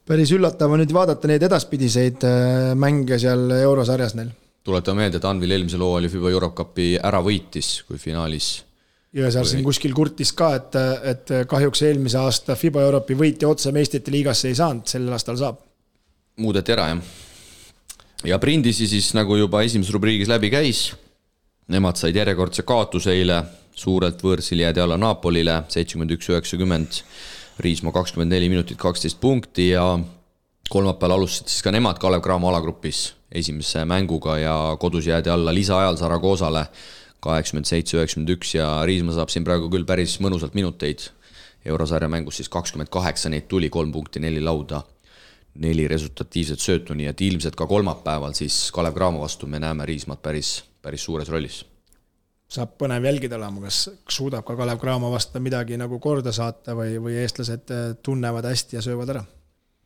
päris 0.09 0.32
üllatav 0.35 0.73
on 0.73 0.82
nüüd 0.82 0.97
vaadata 0.97 1.31
neid 1.31 1.47
edaspidiseid 1.47 2.27
mänge 2.74 3.20
seal 3.23 3.53
eurosarjas 3.61 4.19
neil 4.19 4.35
tuletame 4.66 5.05
meelde, 5.05 5.20
et 5.20 5.26
Anvil 5.28 5.55
eelmisel 5.55 5.82
hooajal 5.84 6.10
FIBA 6.10 6.32
Eurocupi 6.34 6.94
ära 6.98 7.20
võitis, 7.24 7.80
kui 7.86 8.01
finaalis 8.02 8.55
Jõesaar 9.16 9.47
siin 9.48 9.62
kuskil 9.64 9.94
kurtis 9.97 10.32
ka, 10.36 10.51
et, 10.59 10.74
et 11.09 11.30
kahjuks 11.48 11.80
eelmise 11.86 12.18
aasta 12.20 12.56
FIBA 12.59 12.82
Europi 12.84 13.14
võitja 13.16 13.48
otse 13.48 13.70
meistrite 13.72 14.12
liigasse 14.12 14.51
ei 14.51 14.59
saanud, 14.59 14.84
sellel 14.90 15.14
aastal 15.16 15.38
saab. 15.40 15.62
muudeti 16.43 16.74
ära, 16.74 16.90
jah. 16.90 17.14
ja 18.32 18.38
Prindisi 18.43 18.88
siis, 18.90 19.14
nagu 19.16 19.38
juba 19.38 19.62
esimeses 19.64 19.94
rubriigis 19.94 20.28
läbi 20.28 20.51
käis, 20.52 20.90
nemad 21.72 21.97
said 21.97 22.18
järjekordse 22.18 22.66
kaotuse 22.68 23.14
eile, 23.14 23.40
suurelt 23.76 24.20
võõrsil 24.20 24.60
jäädi 24.66 24.84
alla 24.84 24.98
Napolile, 25.01 25.62
seitsekümmend 25.72 26.12
üks, 26.18 26.30
üheksakümmend, 26.34 27.01
Riismaa 27.64 27.94
kakskümmend 27.94 28.34
neli 28.34 28.51
minutit, 28.52 28.76
kaksteist 28.76 29.16
punkti 29.16 29.70
ja 29.70 29.94
kolmapäeval 30.68 31.16
alustasid 31.16 31.55
siis 31.55 31.64
ka 31.64 31.72
nemad 31.72 31.97
Kalev 32.02 32.20
Cramo 32.20 32.51
alagrupis 32.51 33.06
esimese 33.37 33.85
mänguga 33.85 34.39
ja 34.41 34.55
kodus 34.81 35.07
jäädi 35.07 35.31
alla 35.31 35.55
lisaajal 35.55 35.97
Saragoosale 35.97 36.67
kaheksakümmend 37.25 37.69
seitse, 37.69 37.97
üheksakümmend 37.99 38.35
üks 38.37 38.55
ja 38.57 38.69
Riismaa 38.87 39.17
saab 39.19 39.33
siin 39.33 39.45
praegu 39.47 39.71
küll 39.73 39.87
päris 39.89 40.19
mõnusalt 40.23 40.57
minuteid. 40.59 41.11
eurosarja 41.67 42.07
mängus 42.09 42.37
siis 42.39 42.49
kakskümmend 42.49 42.89
kaheksa 42.95 43.29
neid 43.29 43.49
tuli, 43.51 43.67
kolm 43.75 43.91
punkti, 43.93 44.21
neli 44.23 44.39
lauda, 44.41 44.85
neli 45.59 45.89
resultatiivset 45.91 46.63
söötu, 46.63 46.95
nii 46.95 47.09
et 47.11 47.21
ilmselt 47.27 47.57
ka 47.59 47.67
kolmapäeval 47.67 48.37
siis 48.39 48.71
Kalev 48.73 48.95
Cramo 48.95 49.21
vastu 49.21 49.47
me 49.51 49.59
näeme 49.59 49.87
Riismaad 49.87 50.23
päris, 50.23 50.61
päris 50.83 51.05
suures 51.05 51.29
rollis 51.29 51.65
saab 52.47 52.77
põnev 52.79 53.03
jälgida 53.03 53.35
olema, 53.41 53.65
kas 53.67 53.89
suudab 54.09 54.45
ka 54.47 54.55
Kalev 54.55 54.79
Cramo 54.79 55.11
vastu 55.11 55.43
midagi 55.43 55.75
nagu 55.81 55.99
korda 55.99 56.33
saata 56.33 56.77
või, 56.79 57.01
või 57.03 57.19
eestlased 57.25 57.75
tunnevad 58.07 58.47
hästi 58.47 58.79
ja 58.79 58.85
söövad 58.87 59.17
ära 59.17 59.25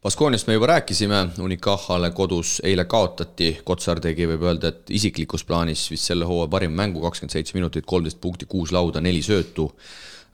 Baskooniast 0.02 0.46
me 0.46 0.54
juba 0.54 0.66
rääkisime, 0.66 1.28
Unicahale 1.38 2.08
kodus 2.10 2.54
eile 2.64 2.86
kaotati, 2.88 3.50
Kotsar 3.64 3.98
tegi, 4.00 4.24
võib 4.30 4.46
öelda, 4.48 4.70
et 4.72 4.92
isiklikus 4.96 5.42
plaanis 5.44 5.82
vist 5.92 6.08
selle 6.08 6.24
hooaja 6.24 6.48
parim 6.54 6.72
mängu, 6.72 7.02
kakskümmend 7.04 7.34
seitse 7.34 7.52
minutit, 7.52 7.84
kolmteist 7.84 8.16
punkti, 8.22 8.48
kuus 8.48 8.72
lauda, 8.72 9.02
neli 9.04 9.20
söötu. 9.20 9.66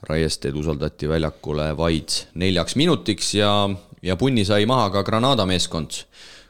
Raiesteed 0.07 0.55
usaldati 0.55 1.09
väljakule 1.11 1.67
vaid 1.75 2.15
neljaks 2.39 2.77
minutiks 2.79 3.33
ja, 3.35 3.51
ja 4.07 4.17
punni 4.17 4.45
sai 4.47 4.69
maha 4.71 4.93
ka 4.95 5.03
Granada 5.03 5.49
meeskond. 5.51 5.99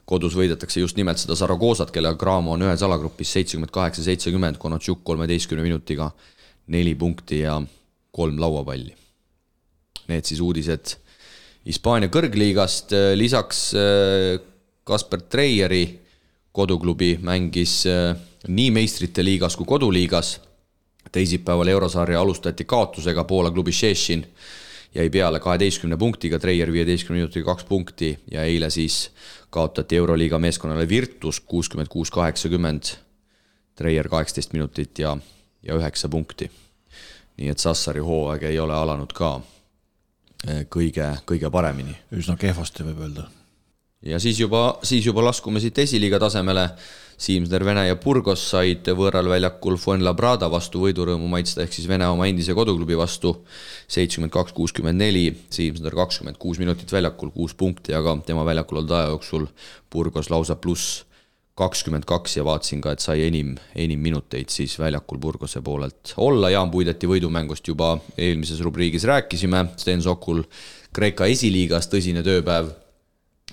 kodus 0.04 0.36
võidetakse 0.36 0.80
just 0.80 1.00
nimelt 1.00 1.18
seda 1.18 1.34
Zaragoosat, 1.34 1.90
kellega 1.90 2.20
Cramo 2.20 2.52
on 2.52 2.66
ühes 2.68 2.84
alagrupis 2.84 3.32
seitsekümmend 3.32 3.72
kaheksa, 3.72 4.02
seitsekümmend, 4.02 4.60
Konotšuk 4.60 5.00
kolmeteistkümne 5.04 5.62
minutiga 5.64 6.10
neli 6.66 6.94
punkti 6.94 7.40
ja 7.40 7.62
kolm 8.12 8.38
lauapalli. 8.40 8.94
Need 10.08 10.28
siis 10.28 10.44
uudised 10.44 10.98
Hispaania 11.66 12.06
kõrgliigast, 12.14 12.92
äh, 12.94 13.12
lisaks 13.18 13.72
äh, 13.74 14.36
Kasper 14.86 15.24
Treieri 15.26 15.82
koduklubi 16.54 17.16
mängis 17.26 17.80
äh, 17.90 18.12
nii 18.46 18.70
meistrite 18.70 19.24
liigas 19.24 19.56
kui 19.58 19.66
koduliigas. 19.66 20.40
teisipäeval 21.12 21.68
eurosarja 21.68 22.20
alustati 22.20 22.64
kaotusega, 22.64 23.24
Poola 23.24 23.50
klubi 23.50 23.72
Šešin 23.72 24.24
jäi 24.94 25.10
peale 25.10 25.40
kaheteistkümne 25.40 25.96
punktiga, 25.96 26.38
Treier 26.38 26.72
viieteistkümne 26.72 27.20
minutiga 27.20 27.54
kaks 27.54 27.64
punkti 27.64 28.18
ja 28.30 28.44
eile 28.44 28.70
siis 28.70 29.10
kaotati 29.50 29.96
Euroliiga 29.96 30.38
meeskonnale 30.38 30.88
Virtus 30.88 31.40
kuuskümmend 31.40 31.88
kuus, 31.88 32.10
kaheksakümmend. 32.10 32.94
Treier 33.74 34.08
kaheksateist 34.08 34.52
minutit 34.52 34.98
ja, 34.98 35.16
ja 35.62 35.74
üheksa 35.74 36.08
punkti. 36.08 36.50
nii 37.36 37.48
et 37.48 37.58
Sassari 37.58 38.00
hooaeg 38.00 38.42
ei 38.42 38.58
ole 38.58 38.74
alanud 38.74 39.12
ka 39.12 39.40
kõige, 40.44 41.08
kõige 41.26 41.50
paremini. 41.50 41.96
üsna 42.12 42.36
kehvasti, 42.36 42.84
võib 42.86 43.02
öelda. 43.06 43.26
ja 44.02 44.20
siis 44.20 44.40
juba, 44.40 44.78
siis 44.82 45.06
juba 45.06 45.24
laskume 45.24 45.60
siit 45.60 45.78
esiliiga 45.78 46.18
tasemele. 46.18 46.70
Siimsner, 47.16 47.64
Vene 47.64 47.86
ja 47.86 47.96
Burgos 47.96 48.42
said 48.50 48.84
võõral 48.92 49.24
väljakul 49.24 49.78
Fuenlabrada 49.80 50.50
vastu 50.52 50.82
võidurõõmu 50.82 51.30
maitsta, 51.32 51.62
ehk 51.62 51.72
siis 51.72 51.88
Vene 51.88 52.04
oma 52.12 52.26
endise 52.28 52.52
koduklubi 52.52 52.92
vastu 52.92 53.32
seitsekümmend 53.88 54.34
kaks, 54.34 54.52
kuuskümmend 54.52 55.00
neli, 55.00 55.30
Siimsner 55.48 55.96
kakskümmend 55.96 56.36
kuus 56.36 56.60
minutit 56.60 56.92
väljakul, 56.92 57.32
kuus 57.32 57.54
punkti, 57.56 57.94
aga 57.96 58.18
tema 58.26 58.44
väljakul 58.44 58.82
olnud 58.82 58.92
aja 58.92 59.08
jooksul 59.14 59.48
Burgos 59.88 60.28
lausa 60.28 60.58
pluss 60.60 61.06
kakskümmend 61.56 62.04
kaks 62.04 62.36
ja 62.36 62.44
vaatasin 62.44 62.82
ka, 62.84 62.92
et 62.92 63.00
sai 63.00 63.22
enim, 63.26 63.54
enim 63.74 64.00
minuteid 64.04 64.52
siis 64.52 64.74
väljakul 64.78 65.18
Burgose 65.18 65.62
poolelt 65.64 66.12
olla, 66.20 66.50
Jaan 66.52 66.70
Puideti 66.70 67.08
võidumängust 67.08 67.68
juba 67.68 67.94
eelmises 68.18 68.60
rubriigis 68.64 69.06
rääkisime, 69.08 69.64
Sten 69.80 70.04
Sokul 70.04 70.42
Kreeka 70.96 71.28
esiliigas 71.32 71.88
tõsine 71.92 72.22
tööpäev, 72.24 72.68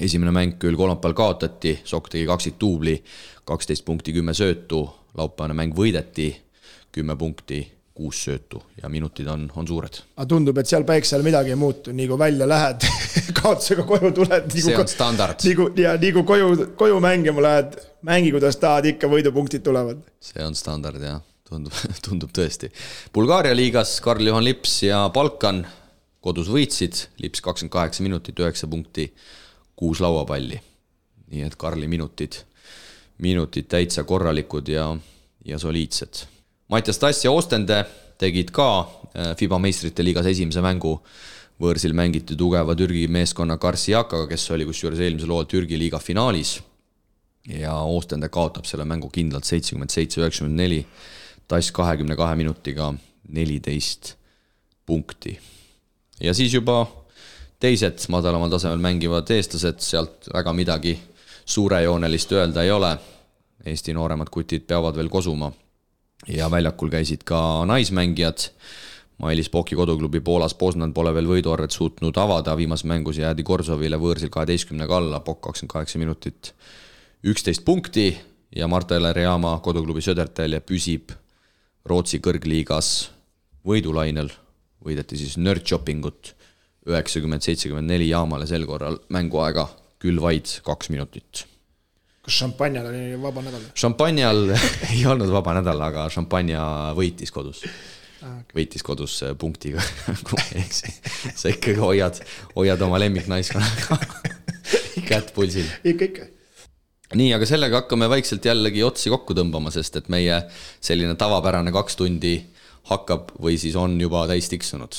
esimene 0.03 0.31
mäng 0.35 0.57
küll 0.59 0.75
kolmapäeval 0.79 1.15
kaotati, 1.15 1.77
Sokk 1.87 2.11
tegi 2.11 2.27
kaksikduubli, 2.27 2.97
kaksteist 3.47 3.85
punkti, 3.87 4.15
kümme 4.15 4.35
söötu, 4.35 4.83
laupäevane 5.15 5.55
mäng 5.57 5.75
võideti, 5.77 6.29
kümme 6.91 7.15
punkti, 7.19 7.61
kuus 7.93 8.23
söötu 8.25 8.61
ja 8.81 8.89
minutid 8.89 9.27
on, 9.29 9.45
on 9.55 9.67
suured. 9.69 9.99
aga 10.15 10.25
tundub, 10.29 10.57
et 10.57 10.69
seal 10.69 10.85
päikse 10.87 11.15
all 11.17 11.25
midagi 11.25 11.53
ei 11.53 11.59
muutu, 11.59 11.93
nii 11.93 12.07
kui 12.09 12.17
välja 12.19 12.47
lähed 12.49 12.87
kaotusega 13.39 13.85
koju 13.89 14.11
tuled. 14.17 14.49
see 14.55 14.77
on 14.77 14.89
standard. 14.89 15.45
nii 15.45 15.55
kui, 15.59 15.83
ja 15.83 15.93
nii 16.01 16.13
kui 16.15 16.25
koju, 16.31 16.49
koju 16.79 16.97
mängima 17.03 17.45
lähed, 17.45 17.77
mängi 18.09 18.33
kuidas 18.33 18.57
tahad, 18.61 18.89
ikka 18.89 19.09
võidupunktid 19.11 19.65
tulevad. 19.65 20.01
see 20.23 20.41
on 20.45 20.57
standard 20.57 21.05
jah, 21.05 21.21
tundub, 21.49 21.77
tundub 22.07 22.33
tõesti. 22.33 22.71
Bulgaaria 23.13 23.53
liigas 23.57 23.99
Karl-Juhan 24.01 24.45
Lips 24.47 24.79
ja 24.87 25.05
Balkan 25.13 25.61
kodus 26.23 26.49
võitsid, 26.49 27.05
Lips 27.21 27.45
kakskümmend 27.45 27.77
kaheksa 27.77 28.05
minutit, 28.05 28.39
üheksa 28.41 28.69
punkti, 28.71 29.11
kuus 29.77 30.01
lauapalli. 30.01 30.61
nii 31.33 31.45
et 31.45 31.55
Karli 31.61 31.87
minutid, 31.89 32.41
minutid 33.21 33.69
täitsa 33.69 34.03
korralikud 34.03 34.69
ja, 34.69 34.89
ja 35.45 35.59
soliidsed 35.61 36.32
Mattias 36.73 36.97
Tass 36.97 37.21
ja 37.21 37.31
Ostende 37.31 37.83
tegid 38.17 38.49
ka 38.49 38.65
äh, 38.81 39.35
FIBA 39.37 39.59
meistrite 39.61 40.01
liigas 40.01 40.25
esimese 40.31 40.61
mängu. 40.65 40.97
võõrsil 41.61 41.93
mängiti 41.93 42.33
tugeva 42.35 42.73
Türgi 42.75 43.03
meeskonna 43.13 43.59
Karsiakaga, 43.61 44.25
kes 44.27 44.47
oli 44.55 44.65
kusjuures 44.65 44.99
eelmisel 45.05 45.29
hooajal 45.29 45.51
Türgi 45.51 45.77
liiga 45.77 45.99
finaalis. 46.01 46.55
ja 47.45 47.75
Ostende 47.77 48.29
kaotab 48.29 48.65
selle 48.65 48.85
mängu 48.89 49.09
kindlalt 49.13 49.45
seitsekümmend 49.45 49.93
seitse, 49.93 50.21
üheksakümmend 50.21 50.57
neli. 50.57 50.85
Tass 51.47 51.71
kahekümne 51.71 52.15
kahe 52.15 52.35
minutiga 52.35 52.93
neliteist 53.29 54.15
punkti. 54.85 55.39
ja 56.19 56.33
siis 56.33 56.53
juba 56.53 56.87
teised 57.59 58.09
madalamal 58.09 58.49
tasemel 58.49 58.81
mängivad 58.81 59.29
eestlased, 59.29 59.79
sealt 59.79 60.25
väga 60.33 60.53
midagi 60.53 60.99
suurejoonelist 61.45 62.31
öelda 62.31 62.63
ei 62.63 62.71
ole. 62.71 62.97
Eesti 63.65 63.93
nooremad 63.93 64.29
kutid 64.33 64.65
peavad 64.65 64.95
veel 64.95 65.09
kosuma 65.09 65.53
ja 66.27 66.49
väljakul 66.51 66.89
käisid 66.89 67.23
ka 67.27 67.65
naismängijad. 67.65 68.49
Mailis 69.17 69.49
Poki 69.49 69.75
koduklubi 69.75 70.19
Poolas 70.19 70.55
Poznan 70.57 70.93
pole 70.93 71.13
veel 71.13 71.27
võiduarvet 71.29 71.71
suutnud 71.71 72.17
avada, 72.17 72.55
viimases 72.57 72.87
mängus 72.89 73.19
jäädi 73.21 73.43
Korsovile 73.45 73.99
võõrsil 74.01 74.31
kaheteistkümnega 74.33 74.97
alla, 74.97 75.19
Pokk 75.19 75.43
kakskümmend 75.47 75.73
kaheksa 75.73 76.01
minutit, 76.01 76.53
üksteist 77.23 77.65
punkti. 77.65 78.11
Ja 78.55 78.67
Marta-Ele 78.69 79.13
Reama 79.13 79.55
koduklubi 79.65 80.01
Södertälje 80.01 80.59
püsib 80.61 81.09
Rootsi 81.89 82.19
kõrgliigas 82.21 82.89
võidulainel, 83.65 84.29
võideti 84.85 85.17
siis 85.17 85.39
Nerdshopingut 85.41 86.35
üheksakümmend, 86.85 87.41
seitsekümmend 87.41 87.89
neli 87.89 88.11
Jaamale 88.11 88.45
sel 88.49 88.67
korral 88.69 88.99
mänguaega 89.09 89.65
küll 90.03 90.21
vaid 90.21 90.59
kaks 90.67 90.91
minutit 90.93 91.47
kas 92.23 92.37
šampanjal 92.39 92.87
oli 92.91 93.01
vaba 93.21 93.43
nädal? 93.45 93.65
šampanjal 93.79 94.53
ei 94.93 95.03
olnud 95.09 95.31
vaba 95.33 95.57
nädal, 95.59 95.81
aga 95.89 96.07
šampanja 96.13 96.61
võitis 96.97 97.33
kodus 97.35 97.65
ah,. 97.65 98.39
Okay. 98.43 98.61
võitis 98.61 98.85
kodus 98.85 99.17
äh, 99.27 99.33
punktiga 99.39 99.83
sa 101.39 101.51
ikkagi 101.51 101.75
hoiad, 101.81 102.21
hoiad 102.55 102.85
oma 102.85 103.01
lemmiknaiskonnaga 103.03 103.99
kätt 105.09 105.33
pulsil. 105.35 105.67
ikka, 105.83 106.07
ikka 106.11 106.29
nii, 107.19 107.33
aga 107.35 107.47
sellega 107.49 107.83
hakkame 107.83 108.07
vaikselt 108.11 108.45
jällegi 108.47 108.83
otsi 108.85 109.11
kokku 109.13 109.35
tõmbama, 109.37 109.73
sest 109.73 109.99
et 109.99 110.07
meie 110.13 110.39
selline 110.83 111.17
tavapärane 111.19 111.73
kaks 111.75 111.99
tundi 111.99 112.37
hakkab 112.89 113.35
või 113.43 113.57
siis 113.61 113.75
on 113.79 113.95
juba 114.01 114.25
täis 114.27 114.49
tiksunud. 114.51 114.95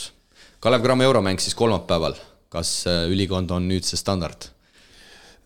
Kalev 0.65 0.85
Cramo 0.85 1.05
euromäng 1.05 1.43
siis 1.43 1.57
kolmapäeval, 1.59 2.17
kas 2.53 2.85
äh, 2.89 3.05
ülikond 3.13 3.51
on 3.53 3.67
nüüd 3.69 3.89
see 3.89 4.01
standard? 4.01 4.51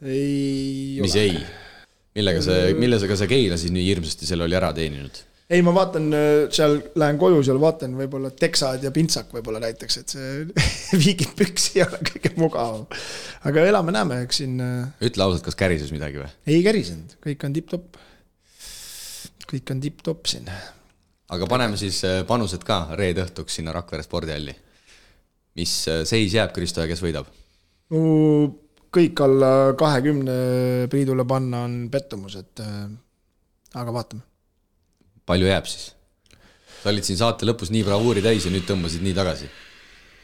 ei 0.02 0.98
mis 1.02 1.16
ole. 1.16 1.24
ei? 1.24 1.40
Millega 2.16 2.42
see, 2.44 2.74
millega 2.78 3.16
sa 3.18 3.28
Keila 3.30 3.58
siis 3.60 3.74
nii 3.74 3.88
hirmsasti 3.90 4.28
selle 4.28 4.46
oli 4.48 4.56
ära 4.58 4.70
teeninud? 4.76 5.24
ei, 5.48 5.62
ma 5.64 5.72
vaatan 5.74 6.08
äh, 6.12 6.46
seal, 6.54 6.78
lähen 7.00 7.18
koju, 7.20 7.40
seal 7.46 7.60
vaatan 7.60 7.94
võib-olla 7.98 8.30
teksad 8.36 8.84
ja 8.84 8.92
pintsak 8.94 9.32
võib-olla 9.32 9.62
näiteks, 9.64 9.98
et 10.02 10.14
see 10.14 10.42
viigid 11.02 11.32
püks 11.38 11.70
ei 11.74 11.84
ole 11.86 12.00
kõige 12.10 12.34
mugavam. 12.40 12.84
aga 13.48 13.64
elame-näeme, 13.70 14.22
eks 14.26 14.42
siin. 14.42 14.58
Äh, 14.60 15.08
ütle 15.08 15.24
ausalt, 15.24 15.46
kas 15.46 15.56
kärises 15.58 15.92
midagi 15.94 16.20
või? 16.20 16.28
ei 16.52 16.60
kärisenud, 16.66 17.16
kõik 17.24 17.48
on 17.48 17.56
tipp-topp. 17.56 18.00
kõik 19.48 19.72
on 19.72 19.82
tipp-topp 19.84 20.32
siin. 20.34 20.52
aga 21.32 21.50
paneme 21.50 21.80
siis 21.80 22.02
äh, 22.08 22.20
panused 22.28 22.64
ka 22.68 22.82
reede 23.00 23.24
õhtuks 23.24 23.60
sinna 23.60 23.72
Rakvere 23.76 24.04
spordihalli. 24.04 24.56
mis 25.58 25.74
seis 26.04 26.34
jääb, 26.36 26.52
Kristo, 26.52 26.84
ja 26.84 26.92
kes 26.92 27.04
võidab? 27.04 27.32
no 27.88 28.67
kõik 28.94 29.20
alla 29.24 29.52
kahekümne 29.78 30.38
Priidule 30.90 31.26
panna 31.28 31.64
on 31.66 31.76
pettumus, 31.92 32.38
et 32.40 32.64
äh, 32.64 32.88
aga 33.76 33.94
vaatame. 33.94 34.24
palju 35.28 35.48
jääb 35.50 35.68
siis? 35.68 35.92
sa 36.78 36.92
olid 36.92 37.06
siin 37.06 37.18
saate 37.20 37.48
lõpus 37.48 37.72
nii 37.74 37.84
bravuuri 37.86 38.22
täis 38.24 38.46
ja 38.46 38.52
nüüd 38.54 38.66
tõmbasid 38.68 39.04
nii 39.04 39.14
tagasi. 39.16 39.50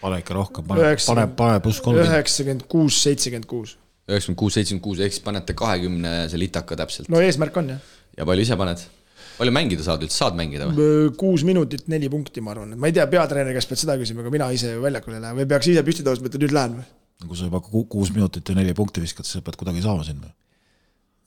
pane 0.00 0.20
ikka 0.22 0.36
rohkem, 0.36 0.66
pane, 0.68 0.96
pane, 1.06 1.28
pane 1.36 1.62
pluss 1.64 1.84
kolmkümmend. 1.84 2.12
üheksakümmend 2.12 2.66
kuus, 2.70 3.00
seitsekümmend 3.04 3.48
kuus. 3.50 3.76
üheksakümmend 4.08 4.40
kuus, 4.40 4.58
seitsekümmend 4.58 4.84
kuus, 4.88 5.04
ehk 5.04 5.16
siis 5.16 5.24
panete 5.24 5.56
kahekümnese 5.58 6.40
litaka 6.40 6.78
täpselt. 6.84 7.10
no 7.12 7.22
eesmärk 7.24 7.56
on 7.60 7.74
jah. 7.76 7.96
ja 8.16 8.28
palju 8.28 8.48
ise 8.48 8.60
paned? 8.60 8.84
palju 9.38 9.54
mängida 9.54 9.84
saad 9.84 10.04
üldse, 10.06 10.16
saad 10.22 10.38
mängida 10.38 10.70
või? 10.70 11.14
kuus 11.20 11.44
minutit, 11.44 11.88
neli 11.92 12.08
punkti, 12.12 12.40
ma 12.44 12.54
arvan, 12.54 12.72
et 12.76 12.80
ma 12.80 12.88
ei 12.88 12.96
tea, 12.96 13.06
peatreeneri 13.10 13.56
käest 13.58 13.72
pead 13.72 13.82
seda 13.82 13.98
küsima, 14.00 14.24
aga 14.24 14.32
mina 14.32 14.50
ise 14.54 14.76
ju 14.76 14.84
väljakule 14.84 15.18
ei 15.18 15.24
lähe 15.26 15.40
või 15.40 15.48
peaks 15.50 15.72
ise 15.72 15.82
püsti 15.86 16.06
tõusma, 16.06 16.30
et 16.30 16.38
nüüd 16.40 16.54
lähen 16.54 16.78
või? 16.78 16.92
Kui 17.22 17.38
sa 17.38 17.46
juba 17.48 17.60
kuus 17.62 18.10
minutit 18.14 18.48
ja 18.48 18.56
neli 18.58 18.74
punkti 18.76 19.02
viskad, 19.04 19.26
siis 19.26 19.38
sa 19.38 19.44
pead 19.44 19.58
kuidagi 19.60 19.84
saama 19.84 20.04
sinna. 20.06 20.32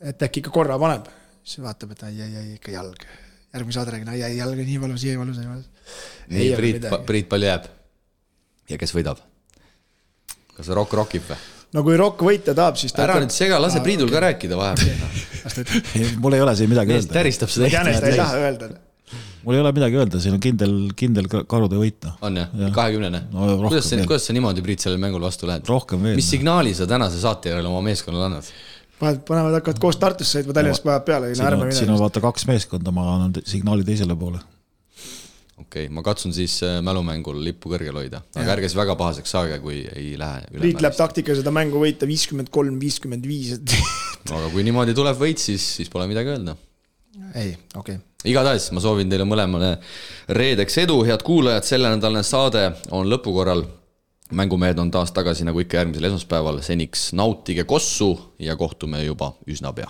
et 0.01 0.27
äkki 0.27 0.43
ikka 0.43 0.53
korra 0.53 0.77
paneb, 0.81 1.07
siis 1.43 1.64
vaatab, 1.64 1.95
et 1.95 2.03
ai, 2.09 2.14
ai, 2.22 2.35
ai 2.41 2.53
ikka 2.57 2.73
jalg. 2.76 3.07
järgmise 3.55 3.80
saade 3.80 3.95
räägin, 3.95 4.11
ai, 4.14 4.23
ai 4.27 4.38
jalg 4.38 4.59
on 4.59 4.69
nii 4.69 4.81
valus, 4.81 5.03
nii 5.07 5.19
valus, 5.19 5.41
nii 5.41 5.51
valus. 5.51 5.93
nii, 6.34 6.49
Priit, 6.59 6.89
Priit, 7.07 7.30
palju 7.31 7.49
jääb? 7.49 7.69
ja 8.69 8.81
kes 8.81 8.95
võidab? 8.97 9.22
kas 10.57 10.73
Rock 10.76 10.97
rokib 10.99 11.30
või? 11.30 11.39
no 11.73 11.85
kui 11.88 11.97
Rock 11.99 12.26
võita 12.27 12.55
tahab, 12.57 12.77
siis 12.80 12.95
ära 12.99 13.18
nüüd 13.22 13.34
sega, 13.34 13.61
lase 13.64 13.81
Priidul 13.85 14.11
ka 14.14 14.22
rääkida 14.27 14.59
vahepeal 14.59 16.19
mul 16.23 16.35
ei 16.35 16.43
ole 16.43 16.55
siin 16.59 16.69
midagi 16.69 16.97
öelda. 16.97 17.15
täristab 17.22 17.53
seda. 17.53 17.72
ma 17.72 17.77
tean, 17.77 17.93
et 17.93 18.03
ta 18.03 18.11
ei 18.11 18.22
taha 18.22 18.43
öelda 18.43 18.69
mul 19.47 19.55
ei 19.55 19.63
ole 19.63 19.71
midagi 19.71 19.95
öelda, 19.95 20.19
siin 20.19 20.35
on 20.35 20.41
kindel, 20.43 20.73
kindel 20.99 21.29
karude 21.31 21.79
võit, 21.79 22.01
noh. 22.03 22.17
on 22.27 22.39
jah 22.41 22.49
ja.? 22.59 22.71
kahekümnene 22.75 23.21
no,? 23.31 23.51
kuidas 23.63 23.87
sa, 23.87 23.99
kuidas 24.03 24.27
sa 24.27 24.35
niimoodi, 24.35 24.63
Priit, 24.65 24.83
sellele 24.83 24.99
mängule 24.99 25.23
vastu 25.23 25.47
lähed? 25.47 25.69
mis 26.17 26.27
signaali 26.33 26.75
sa 26.75 26.89
tänase 26.89 27.21
saate 27.23 27.53
järel 27.53 27.69
oma 27.69 27.79
meeskonnale 27.85 28.27
annad? 28.27 28.51
paned, 28.99 29.23
panevad, 29.27 29.55
hakkavad 29.61 29.79
koos 29.81 29.99
Tartusse 30.01 30.41
sõitma, 30.41 30.57
Tallinnast 30.57 30.83
paneb 30.83 31.07
peale. 31.07 31.31
siin 31.77 31.93
on 31.93 32.01
vaata 32.01 32.23
kaks 32.23 32.47
meeskonda, 32.49 32.93
ma 32.95 33.07
annan 33.15 33.39
signaali 33.47 33.87
teisele 33.87 34.19
poole. 34.19 34.43
okei 35.55 35.85
okay,, 35.85 35.93
ma 35.95 36.03
katsun 36.05 36.35
siis 36.35 36.59
äh, 36.67 36.79
mälumängul 36.85 37.39
lippu 37.47 37.71
kõrgel 37.71 38.03
hoida, 38.03 38.23
aga 38.35 38.55
ärge 38.57 38.67
siis 38.67 38.79
väga 38.79 38.99
pahaseks 38.99 39.35
saage, 39.37 39.61
kui 39.63 39.79
ei 39.95 40.15
lähe. 40.19 40.43
Priit 40.59 40.83
läheb 40.83 40.99
taktika 40.99 41.39
seda 41.39 41.55
mängu 41.55 41.79
võita 41.83 42.09
viiskümmend 42.09 42.51
kolm, 42.51 42.75
viiskümmend 42.83 43.31
viis, 43.31 43.55
et 43.61 43.79
aga 44.27 44.51
kui 44.51 44.67
niimoodi 44.67 44.97
tuleb 44.97 45.23
võit, 45.23 45.39
siis, 45.39 45.75
siis 45.79 45.93
pole 45.93 46.09
midagi 46.11 46.35
öelda. 46.35 46.59
Ei, 47.35 47.57
okei 47.76 47.95
okay 47.95 48.07
igatahes 48.26 48.72
ma 48.76 48.81
soovin 48.84 49.10
teile 49.11 49.26
mõlemale 49.27 49.76
reedeks 50.34 50.77
edu, 50.84 51.02
head 51.07 51.23
kuulajad, 51.26 51.65
sellenädalane 51.68 52.23
saade 52.23 52.72
on 52.91 53.10
lõpukorral. 53.10 53.65
mängumehed 54.31 54.80
on 54.80 54.91
taas 54.91 55.11
tagasi 55.11 55.45
nagu 55.48 55.60
ikka 55.60 55.77
järgmisel 55.77 56.03
esmaspäeval, 56.03 56.60
seniks 56.61 57.14
nautige 57.14 57.64
kossu 57.64 58.35
ja 58.39 58.56
kohtume 58.56 59.03
juba 59.03 59.34
üsna 59.48 59.73
pea. 59.73 59.88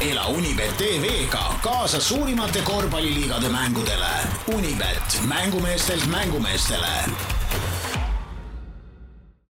ela 0.00 0.26
Unibet 0.26 0.76
tv-ga 0.76 1.54
kaasa 1.62 2.00
suurimate 2.00 2.62
korvpalliliigade 2.62 3.48
mängudele. 3.48 4.14
Unibet, 4.54 5.20
mängumeestelt 5.28 6.06
mängumeestele 6.06 6.86